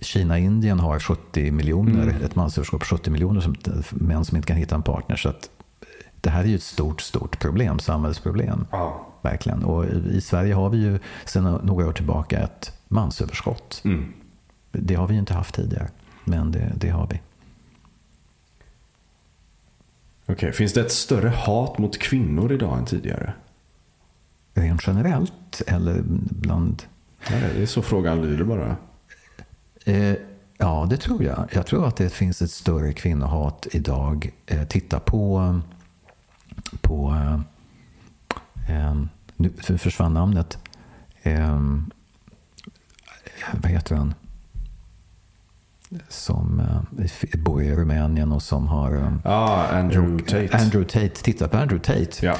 Kina-Indien 0.00 0.80
har 0.80 0.98
70 0.98 1.50
miljoner, 1.50 2.02
mm. 2.02 2.24
ett 2.24 2.34
mansöverskott 2.34 2.80
på 2.80 2.86
70 2.86 3.10
miljoner 3.10 3.40
som, 3.40 3.54
män 3.90 4.24
som 4.24 4.36
inte 4.36 4.48
kan 4.48 4.56
hitta 4.56 4.74
en 4.74 4.82
partner. 4.82 5.16
Så 5.16 5.28
att 5.28 5.50
det 6.20 6.30
här 6.30 6.44
är 6.44 6.48
ju 6.48 6.54
ett 6.54 6.62
stort, 6.62 7.00
stort 7.00 7.38
problem, 7.38 7.78
samhällsproblem. 7.78 8.66
Ja. 8.70 9.06
Verkligen. 9.22 9.64
Och 9.64 9.84
i 9.86 10.20
Sverige 10.20 10.54
har 10.54 10.70
vi 10.70 10.78
ju 10.78 10.98
sedan 11.24 11.60
några 11.62 11.86
år 11.86 11.92
tillbaka 11.92 12.38
ett 12.38 12.72
mansöverskott. 12.88 13.82
Mm. 13.84 14.12
Det 14.72 14.94
har 14.94 15.06
vi 15.06 15.14
ju 15.14 15.20
inte 15.20 15.34
haft 15.34 15.54
tidigare, 15.54 15.88
men 16.24 16.52
det, 16.52 16.72
det 16.76 16.88
har 16.88 17.06
vi. 17.06 17.20
Okej, 20.26 20.52
finns 20.52 20.72
det 20.72 20.80
ett 20.80 20.92
större 20.92 21.28
hat 21.28 21.78
mot 21.78 21.98
kvinnor 21.98 22.52
idag 22.52 22.78
än 22.78 22.84
tidigare? 22.84 23.32
Rent 24.54 24.86
generellt 24.86 25.62
eller 25.66 26.02
bland... 26.30 26.82
Ja, 27.30 27.36
det 27.54 27.62
är 27.62 27.66
så 27.66 27.82
frågan 27.82 28.22
lyder 28.22 28.44
bara. 28.44 28.76
Eh, 29.84 30.14
ja, 30.58 30.86
det 30.90 30.96
tror 30.96 31.24
jag. 31.24 31.48
Jag 31.52 31.66
tror 31.66 31.86
att 31.86 31.96
det 31.96 32.10
finns 32.10 32.42
ett 32.42 32.50
större 32.50 32.92
kvinnohat 32.92 33.66
idag. 33.70 34.30
Eh, 34.46 34.64
titta 34.64 35.00
på 35.00 35.60
på, 36.80 37.16
eh, 38.68 39.02
nu 39.36 39.52
försvann 39.78 40.14
namnet, 40.14 40.58
eh, 41.22 41.60
vad 43.52 43.70
heter 43.70 43.96
han? 43.96 44.14
som 46.08 46.60
eh, 46.60 47.40
bor 47.40 47.62
i 47.62 47.74
Rumänien 47.74 48.32
och 48.32 48.42
som 48.42 48.68
har... 48.68 49.18
Ah, 49.24 49.66
Andrew 49.66 50.24
Tate. 50.24 50.56
Andrew 50.56 50.84
Tate. 50.84 51.22
Titta 51.22 51.48
på 51.48 51.56
Andrew 51.56 51.84
Tate. 51.84 52.26
Ja. 52.26 52.36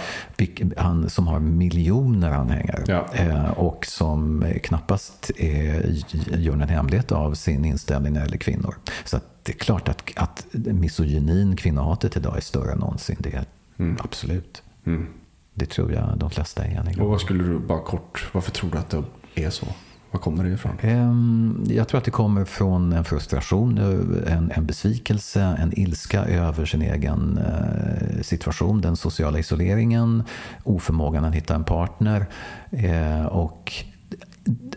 Han 0.76 1.10
som 1.10 1.26
har 1.26 1.40
miljoner 1.40 2.30
anhängare. 2.30 2.84
Ja. 2.86 3.06
Eh, 3.12 3.50
och 3.50 3.86
som 3.86 4.44
knappast 4.62 5.30
är, 5.36 6.02
gör 6.36 6.52
en 6.52 6.60
hemlighet 6.68 7.12
av 7.12 7.34
sin 7.34 7.64
inställning 7.64 8.12
när 8.12 8.20
det 8.20 8.26
gäller 8.26 8.38
kvinnor. 8.38 8.74
Så 9.04 9.20
det 9.42 9.52
är 9.52 9.56
klart 9.56 9.88
att, 9.88 10.02
att 10.16 10.46
misogynin, 10.52 11.56
kvinnohatet 11.56 12.16
idag 12.16 12.36
är 12.36 12.40
större 12.40 12.72
än 12.72 12.78
någonsin. 12.78 13.16
Det 13.18 13.34
är 13.34 13.44
Mm. 13.80 13.96
Absolut. 14.00 14.62
Mm. 14.86 15.06
Det 15.54 15.66
tror 15.66 15.92
jag 15.92 16.18
de 16.18 16.30
flesta 16.30 16.64
är 16.64 16.80
eniga. 16.80 17.02
Och 17.02 17.10
vad 17.10 17.20
skulle 17.20 17.44
du, 17.44 17.58
bara 17.58 17.80
kort, 17.80 18.28
varför 18.32 18.50
tror 18.50 18.70
du 18.70 18.78
att 18.78 18.90
det 19.34 19.44
är 19.44 19.50
så? 19.50 19.66
Var 20.10 20.20
kommer 20.20 20.44
det 20.44 20.50
ifrån? 20.50 20.72
Ehm, 20.80 21.64
jag 21.68 21.88
tror 21.88 21.98
att 21.98 22.04
det 22.04 22.10
kommer 22.10 22.44
från 22.44 22.92
en 22.92 23.04
frustration, 23.04 23.78
en, 24.26 24.50
en 24.50 24.66
besvikelse, 24.66 25.40
en 25.40 25.78
ilska 25.78 26.24
över 26.24 26.64
sin 26.64 26.82
egen 26.82 27.38
eh, 27.38 28.22
situation. 28.22 28.80
Den 28.80 28.96
sociala 28.96 29.38
isoleringen, 29.38 30.22
oförmågan 30.64 31.24
att 31.24 31.34
hitta 31.34 31.54
en 31.54 31.64
partner 31.64 32.26
eh, 32.70 33.26
och, 33.26 33.72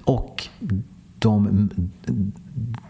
och 0.03 0.47
de, 1.19 1.69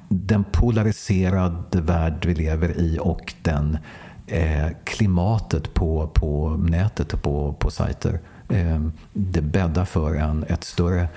den 0.10 0.44
polariserade 0.44 1.82
värld 1.82 2.26
vi 2.26 2.36
lever 2.36 2.80
i 2.80 3.00
och 3.02 3.34
den 3.42 3.78
eh, 4.34 4.68
klimatet 4.84 5.74
på, 5.74 6.08
på 6.08 6.50
nätet 6.50 7.14
och 7.14 7.22
på, 7.22 7.54
på 7.54 7.72
sajter. 7.72 8.20
Eh, 8.50 8.82
det 9.14 9.42
bäddar 9.42 9.86
för 9.86 10.16
en, 10.16 10.44
ett 10.44 10.64
större 10.64 11.08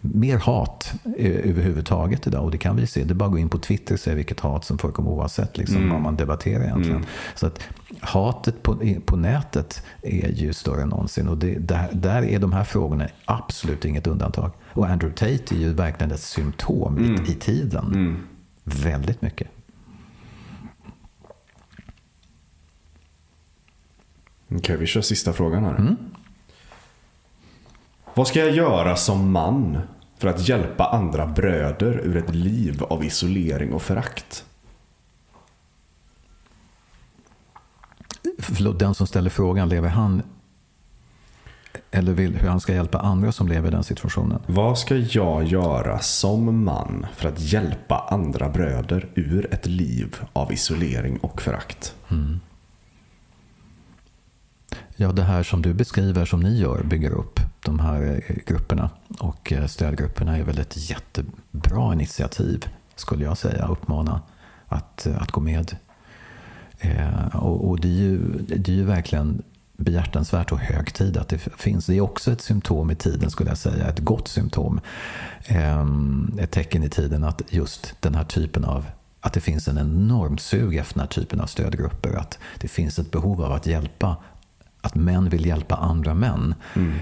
mer 0.00 0.38
hat 0.38 0.92
eh, 1.18 1.50
överhuvudtaget 1.50 2.26
idag. 2.26 2.44
Och 2.44 2.50
det 2.50 2.58
kan 2.58 2.76
vi 2.76 2.86
se. 2.86 3.04
Det 3.04 3.12
är 3.12 3.14
bara 3.14 3.24
att 3.24 3.32
gå 3.32 3.38
in 3.38 3.48
på 3.48 3.58
Twitter 3.58 3.94
och 3.94 4.00
se 4.00 4.14
vilket 4.14 4.40
hat 4.40 4.64
som 4.64 4.78
förekommer 4.78 5.10
oavsett 5.10 5.58
liksom, 5.58 5.76
mm. 5.76 5.90
vad 5.90 6.00
man 6.00 6.16
debatterar 6.16 6.64
egentligen. 6.64 6.96
Mm. 6.96 7.08
Så 7.34 7.46
att 7.46 7.60
hatet 8.00 8.62
på, 8.62 8.78
på 9.04 9.16
nätet 9.16 9.82
är 10.02 10.28
ju 10.28 10.52
större 10.52 10.82
än 10.82 10.88
någonsin. 10.88 11.28
Och 11.28 11.38
det, 11.38 11.54
där, 11.58 11.88
där 11.92 12.22
är 12.22 12.38
de 12.38 12.52
här 12.52 12.64
frågorna 12.64 13.08
absolut 13.24 13.84
inget 13.84 14.06
undantag. 14.06 14.50
Och 14.72 14.86
Andrew 14.86 15.16
Tate 15.16 15.54
är 15.54 15.58
ju 15.58 15.72
verkligen 15.72 16.12
ett 16.12 16.20
symptom 16.20 16.98
mm. 16.98 17.24
i, 17.24 17.30
i 17.30 17.34
tiden. 17.34 17.86
Mm. 17.86 18.16
Väldigt 18.64 19.22
mycket. 19.22 19.48
Okej, 24.50 24.58
okay, 24.58 24.76
vi 24.76 24.86
kör 24.86 25.00
sista 25.00 25.32
frågan 25.32 25.64
här. 25.64 25.74
Mm. 25.74 25.96
Vad 28.14 28.28
ska 28.28 28.38
jag 28.38 28.50
göra 28.50 28.96
som 28.96 29.32
man 29.32 29.78
för 30.18 30.28
att 30.28 30.48
hjälpa 30.48 30.84
andra 30.84 31.26
bröder 31.26 32.00
ur 32.04 32.16
ett 32.16 32.34
liv 32.34 32.82
av 32.82 33.04
isolering 33.04 33.72
och 33.72 33.82
förakt? 33.82 34.44
Förlåt, 38.38 38.78
den 38.78 38.94
som 38.94 39.06
ställer 39.06 39.30
frågan, 39.30 39.68
lever 39.68 39.88
han 39.88 40.22
eller 41.90 42.12
vill 42.12 42.36
hur 42.36 42.48
han 42.48 42.60
ska 42.60 42.74
hjälpa 42.74 42.98
andra 42.98 43.32
som 43.32 43.48
lever 43.48 43.68
i 43.68 43.70
den 43.70 43.84
situationen? 43.84 44.42
Vad 44.46 44.78
ska 44.78 44.96
jag 44.96 45.44
göra 45.44 45.98
som 45.98 46.64
man 46.64 47.06
för 47.16 47.28
att 47.28 47.40
hjälpa 47.40 48.06
andra 48.10 48.48
bröder 48.48 49.08
ur 49.14 49.54
ett 49.54 49.66
liv 49.66 50.16
av 50.32 50.52
isolering 50.52 51.18
och 51.18 51.42
förakt? 51.42 51.94
Mm. 52.08 52.40
Ja, 55.02 55.12
det 55.12 55.22
här 55.22 55.42
som 55.42 55.62
du 55.62 55.74
beskriver 55.74 56.24
som 56.24 56.40
ni 56.40 56.58
gör, 56.58 56.82
bygger 56.82 57.10
upp. 57.10 57.40
de 57.60 57.78
här 57.78 58.22
eh, 58.26 58.36
grupperna. 58.46 58.90
Och 59.18 59.52
eh, 59.52 59.66
stödgrupperna 59.66 60.36
är 60.36 60.42
väl 60.42 60.58
ett 60.58 60.90
jättebra 60.90 61.92
initiativ, 61.92 62.68
skulle 62.96 63.24
jag 63.24 63.38
säga. 63.38 63.66
Uppmana 63.66 64.22
att, 64.66 65.06
eh, 65.06 65.22
att 65.22 65.30
gå 65.30 65.40
med. 65.40 65.76
Och, 67.32 67.68
och 67.68 67.80
det, 67.80 67.88
är 67.88 67.92
ju, 67.92 68.18
det 68.38 68.72
är 68.72 68.76
ju 68.76 68.84
verkligen 68.84 69.42
behjärtansvärt 69.76 70.52
och 70.52 70.58
hög 70.58 70.94
tid 70.94 71.16
att 71.16 71.28
det 71.28 71.38
finns. 71.38 71.86
Det 71.86 71.96
är 71.96 72.00
också 72.00 72.32
ett 72.32 72.40
symptom 72.40 72.90
i 72.90 72.94
tiden 72.94 73.30
skulle 73.30 73.50
jag 73.50 73.58
säga, 73.58 73.88
ett 73.88 73.98
gott 73.98 74.28
symptom. 74.28 74.80
Eh, 75.44 75.86
ett 76.38 76.50
tecken 76.50 76.82
i 76.82 76.88
tiden 76.88 77.24
att 77.24 77.42
just 77.48 77.94
den 78.00 78.14
här 78.14 78.24
typen 78.24 78.64
av 78.64 78.86
att 79.20 79.32
det 79.32 79.40
finns 79.40 79.68
en 79.68 79.78
enorm 79.78 80.38
sug 80.38 80.76
efter 80.76 80.94
den 80.94 81.00
här 81.00 81.08
typen 81.08 81.40
av 81.40 81.46
stödgrupper. 81.46 82.14
Att 82.14 82.38
det 82.58 82.68
finns 82.68 82.98
ett 82.98 83.10
behov 83.10 83.42
av 83.42 83.52
att 83.52 83.66
hjälpa 83.66 84.16
att 84.80 84.94
män 84.94 85.28
vill 85.28 85.46
hjälpa 85.46 85.76
andra 85.76 86.14
män 86.14 86.54
mm. 86.74 86.94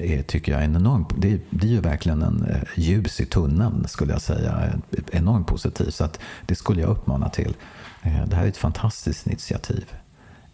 eh, 0.00 0.22
tycker 0.22 0.52
jag 0.52 0.60
är 0.60 0.64
en 0.64 0.76
enorm, 0.76 1.06
det, 1.16 1.40
det 1.50 1.66
är 1.66 1.70
ju 1.70 1.80
verkligen 1.80 2.22
en 2.22 2.44
eh, 2.44 2.62
ljus 2.74 3.20
i 3.20 3.26
tunneln 3.26 3.88
skulle 3.88 4.12
jag 4.12 4.22
säga. 4.22 4.72
Enormt 5.12 5.46
positivt. 5.46 5.94
Så 5.94 6.04
att 6.04 6.20
det 6.46 6.54
skulle 6.54 6.80
jag 6.80 6.90
uppmana 6.90 7.28
till. 7.28 7.56
Eh, 8.02 8.26
det 8.26 8.36
här 8.36 8.44
är 8.44 8.48
ett 8.48 8.56
fantastiskt 8.56 9.26
initiativ. 9.26 9.84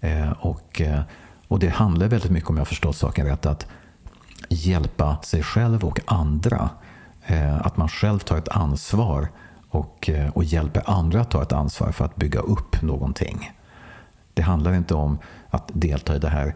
Eh, 0.01 0.31
och, 0.31 0.83
och 1.49 1.59
det 1.59 1.69
handlar 1.69 2.09
väldigt 2.09 2.31
mycket, 2.31 2.51
om 2.51 2.57
jag 2.57 2.69
förstått 2.69 2.97
saken 2.97 3.27
rätt, 3.27 3.47
att 3.47 3.67
hjälpa 4.49 5.17
sig 5.23 5.43
själv 5.43 5.85
och 5.85 6.01
andra. 6.07 6.71
Att 7.61 7.77
man 7.77 7.89
själv 7.89 8.19
tar 8.19 8.39
ett 8.39 8.49
ansvar 8.49 9.29
och, 9.69 10.11
och 10.33 10.45
hjälper 10.45 10.91
andra 10.91 11.21
att 11.21 11.31
ta 11.31 11.43
ett 11.43 11.53
ansvar 11.53 11.93
för 11.93 12.05
att 12.05 12.17
bygga 12.17 12.41
upp 12.41 12.83
någonting. 12.83 13.51
Det 14.35 14.43
handlar 14.43 14.75
inte 14.75 14.95
om 14.95 15.19
att 15.53 15.71
delta 15.73 16.17
i 16.17 16.19
det 16.19 16.29
här 16.29 16.55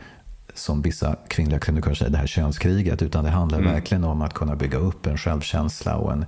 som 0.55 0.83
vissa 0.83 1.17
kvinnliga 1.29 1.59
krönikörer 1.59 1.95
säger, 1.95 2.13
det 2.13 2.19
här 2.19 2.27
könskriget. 2.27 3.03
Utan 3.03 3.25
det 3.25 3.31
handlar 3.31 3.59
mm. 3.59 3.73
verkligen 3.73 4.05
om 4.05 4.23
att 4.23 4.35
kunna 4.35 4.57
bygga 4.57 4.79
upp 4.79 5.07
en 5.07 5.19
självkänsla 5.19 5.97
och 5.97 6.13
en, 6.13 6.27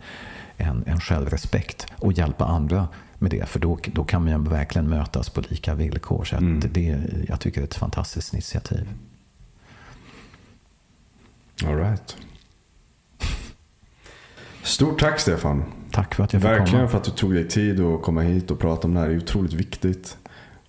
en, 0.56 0.84
en 0.86 1.00
självrespekt 1.00 1.86
och 1.98 2.12
hjälpa 2.12 2.44
andra 2.44 2.88
med 3.18 3.30
det. 3.30 3.48
För 3.48 3.60
då, 3.60 3.78
då 3.86 4.04
kan 4.04 4.24
man 4.24 4.44
verkligen 4.44 4.88
mötas 4.88 5.30
på 5.30 5.42
lika 5.48 5.74
villkor. 5.74 6.24
Så 6.24 6.36
mm. 6.36 6.60
det, 6.72 6.98
jag 7.28 7.40
tycker 7.40 7.60
det 7.60 7.64
är 7.64 7.68
ett 7.68 7.74
fantastiskt 7.74 8.32
initiativ. 8.32 8.88
All 11.66 11.76
right. 11.76 12.16
Stort 14.62 15.00
tack 15.00 15.20
Stefan. 15.20 15.64
Tack 15.90 16.14
för 16.14 16.24
att 16.24 16.32
jag 16.32 16.42
fick 16.42 16.50
Verkligen 16.50 16.70
komma. 16.70 16.88
för 16.88 16.98
att 16.98 17.04
du 17.04 17.10
tog 17.10 17.34
dig 17.34 17.48
tid 17.48 17.80
att 17.80 18.02
komma 18.02 18.20
hit 18.20 18.50
och 18.50 18.58
prata 18.58 18.86
om 18.86 18.94
det 18.94 19.00
här. 19.00 19.08
Det 19.08 19.14
är 19.14 19.18
otroligt 19.18 19.52
viktigt. 19.52 20.17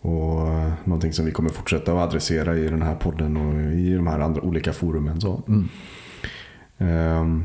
Och 0.01 0.47
eh, 0.47 0.73
någonting 0.84 1.13
som 1.13 1.26
vi 1.26 1.31
kommer 1.31 1.49
fortsätta 1.49 1.91
att 1.91 2.07
adressera 2.07 2.57
i 2.57 2.69
den 2.69 2.81
här 2.81 2.95
podden 2.95 3.38
och 3.38 3.71
i 3.73 3.93
de 3.93 4.07
här 4.07 4.19
andra 4.19 4.41
olika 4.41 4.73
forumen. 4.73 5.21
Så. 5.21 5.43
Mm. 5.47 5.69
Um, 6.77 7.43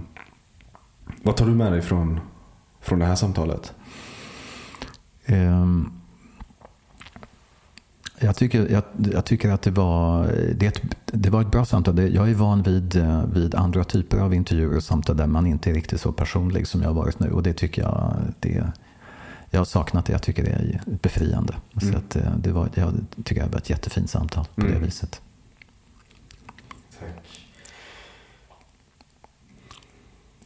vad 1.23 1.37
tar 1.37 1.47
du 1.47 1.55
med 1.55 1.73
dig 1.73 1.83
från, 1.83 2.21
från 2.81 2.99
det 2.99 3.05
här 3.05 3.15
samtalet? 3.15 3.75
Um, 5.29 5.93
jag 8.19 8.37
tycker, 8.37 8.69
jag, 8.69 8.83
jag, 9.13 9.25
tycker 9.25 9.51
att 9.51 9.63
det 9.63 9.71
var, 9.71 10.27
det, 10.55 10.83
det 11.07 11.31
var 11.31 11.41
ett 11.41 11.51
bra 11.51 11.65
samtal. 11.65 12.15
Jag 12.15 12.31
är 12.31 12.35
van 12.35 12.63
vid, 12.63 12.97
eh, 12.97 13.25
vid 13.25 13.55
andra 13.55 13.85
typer 13.85 14.19
av 14.19 14.35
intervjuer 14.35 14.77
och 14.77 14.83
samtal 14.83 15.17
där 15.17 15.27
man 15.27 15.47
inte 15.47 15.71
är 15.71 15.75
riktigt 15.75 16.01
så 16.01 16.13
personlig 16.13 16.67
som 16.67 16.83
jag 16.83 16.89
har 16.89 16.95
varit 16.95 17.21
nu. 17.21 17.31
Och 17.31 17.43
det 17.43 17.53
tycker 17.53 17.83
jag, 17.83 18.17
det, 18.41 18.73
jag 19.55 19.61
har 19.61 19.65
saknat 19.65 20.07
det. 20.07 20.13
Jag 20.13 20.23
tycker 20.23 20.43
det 20.43 20.51
är 20.51 20.81
befriande. 20.87 21.55
Mm. 21.83 21.93
Så 21.93 21.99
att 21.99 22.17
eh, 22.17 22.37
det 22.37 22.53
var, 22.53 22.69
jag 22.75 22.95
tycker 23.25 23.43
det 23.43 23.51
var 23.51 23.59
ett 23.59 23.71
jättefint 23.71 24.11
samtal 24.11 24.47
på 24.55 24.61
mm. 24.61 24.75
det 24.75 24.87
viset. 24.87 25.21
Tack. 27.01 27.41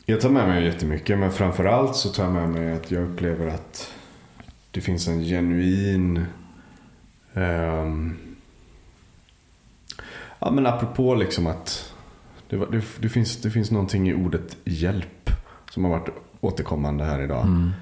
Jag 0.04 0.20
tar 0.20 0.30
med 0.30 0.48
mig 0.48 0.64
jättemycket 0.64 1.18
men 1.18 1.32
framförallt 1.32 1.96
så 1.96 2.08
tar 2.08 2.24
jag 2.24 2.32
med 2.32 2.48
mig 2.48 2.72
att 2.72 2.90
jag 2.90 3.02
upplever 3.02 3.46
att 3.46 3.92
det 4.70 4.80
finns 4.80 5.08
en 5.08 5.22
genuin 5.22 6.24
um, 7.34 8.16
Ja 10.38 10.50
men 10.50 10.66
apropå 10.66 11.14
liksom 11.14 11.46
att 11.46 11.94
det, 12.48 12.56
det, 12.56 12.82
det, 13.00 13.08
finns, 13.08 13.36
det 13.36 13.50
finns 13.50 13.70
någonting 13.70 14.08
i 14.08 14.14
ordet 14.14 14.56
hjälp 14.64 15.30
som 15.70 15.84
har 15.84 15.90
varit 15.90 16.08
återkommande 16.40 17.04
här 17.04 17.22
idag. 17.22 17.44
Mm. 17.44 17.72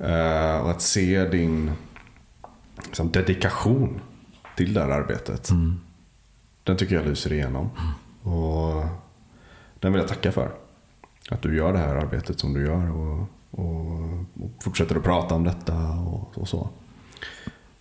Uh, 0.00 0.56
och 0.56 0.70
att 0.70 0.82
se 0.82 1.24
din 1.24 1.72
liksom, 2.84 3.10
dedikation 3.10 4.00
till 4.56 4.74
det 4.74 4.80
här 4.80 4.90
arbetet. 4.90 5.50
Mm. 5.50 5.80
Den 6.62 6.76
tycker 6.76 6.94
jag 6.94 7.06
lyser 7.06 7.32
igenom. 7.32 7.70
Mm. 7.78 8.34
Och 8.34 8.84
den 9.80 9.92
vill 9.92 10.00
jag 10.00 10.08
tacka 10.08 10.32
för. 10.32 10.50
Att 11.30 11.42
du 11.42 11.56
gör 11.56 11.72
det 11.72 11.78
här 11.78 11.94
arbetet 11.94 12.40
som 12.40 12.54
du 12.54 12.66
gör. 12.66 12.90
Och, 12.90 13.28
och, 13.50 14.02
och 14.34 14.62
fortsätter 14.62 14.96
att 14.96 15.04
prata 15.04 15.34
om 15.34 15.44
detta 15.44 15.90
och, 15.90 16.38
och, 16.38 16.48
så. 16.48 16.68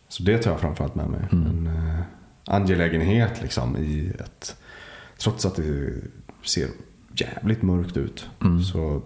Så 0.07 0.23
det 0.23 0.37
tar 0.37 0.51
jag 0.51 0.59
framförallt 0.59 0.95
med 0.95 1.09
mig. 1.09 1.21
Mm. 1.31 1.47
En 1.47 1.67
uh, 1.67 2.01
angelägenhet 2.45 3.41
liksom 3.41 3.77
i 3.77 4.13
att 4.19 4.55
trots 5.17 5.45
att 5.45 5.55
det 5.55 5.93
ser 6.43 6.69
jävligt 7.13 7.61
mörkt 7.61 7.97
ut 7.97 8.29
mm. 8.41 8.63
så 8.63 9.01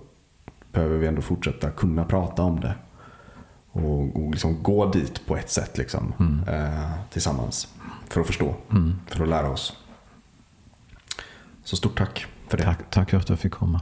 behöver 0.71 0.97
vi 0.97 1.07
ändå 1.07 1.21
fortsätta 1.21 1.71
kunna 1.71 2.05
prata 2.05 2.43
om 2.43 2.59
det. 2.59 2.75
Och, 3.71 4.23
och 4.23 4.31
liksom 4.31 4.63
gå 4.63 4.91
dit 4.91 5.25
på 5.25 5.37
ett 5.37 5.49
sätt 5.49 5.77
liksom, 5.77 6.13
mm. 6.19 6.43
eh, 6.47 6.91
tillsammans. 7.09 7.67
För 8.09 8.21
att 8.21 8.27
förstå, 8.27 8.55
mm. 8.71 8.99
för 9.07 9.23
att 9.23 9.29
lära 9.29 9.49
oss. 9.49 9.77
Så 11.63 11.75
stort 11.75 11.97
tack 11.97 12.25
för 12.47 12.57
det. 12.57 12.63
Tack, 12.63 12.89
tack 12.89 13.09
för 13.09 13.17
att 13.17 13.29
jag 13.29 13.39
fick 13.39 13.51
komma. 13.51 13.81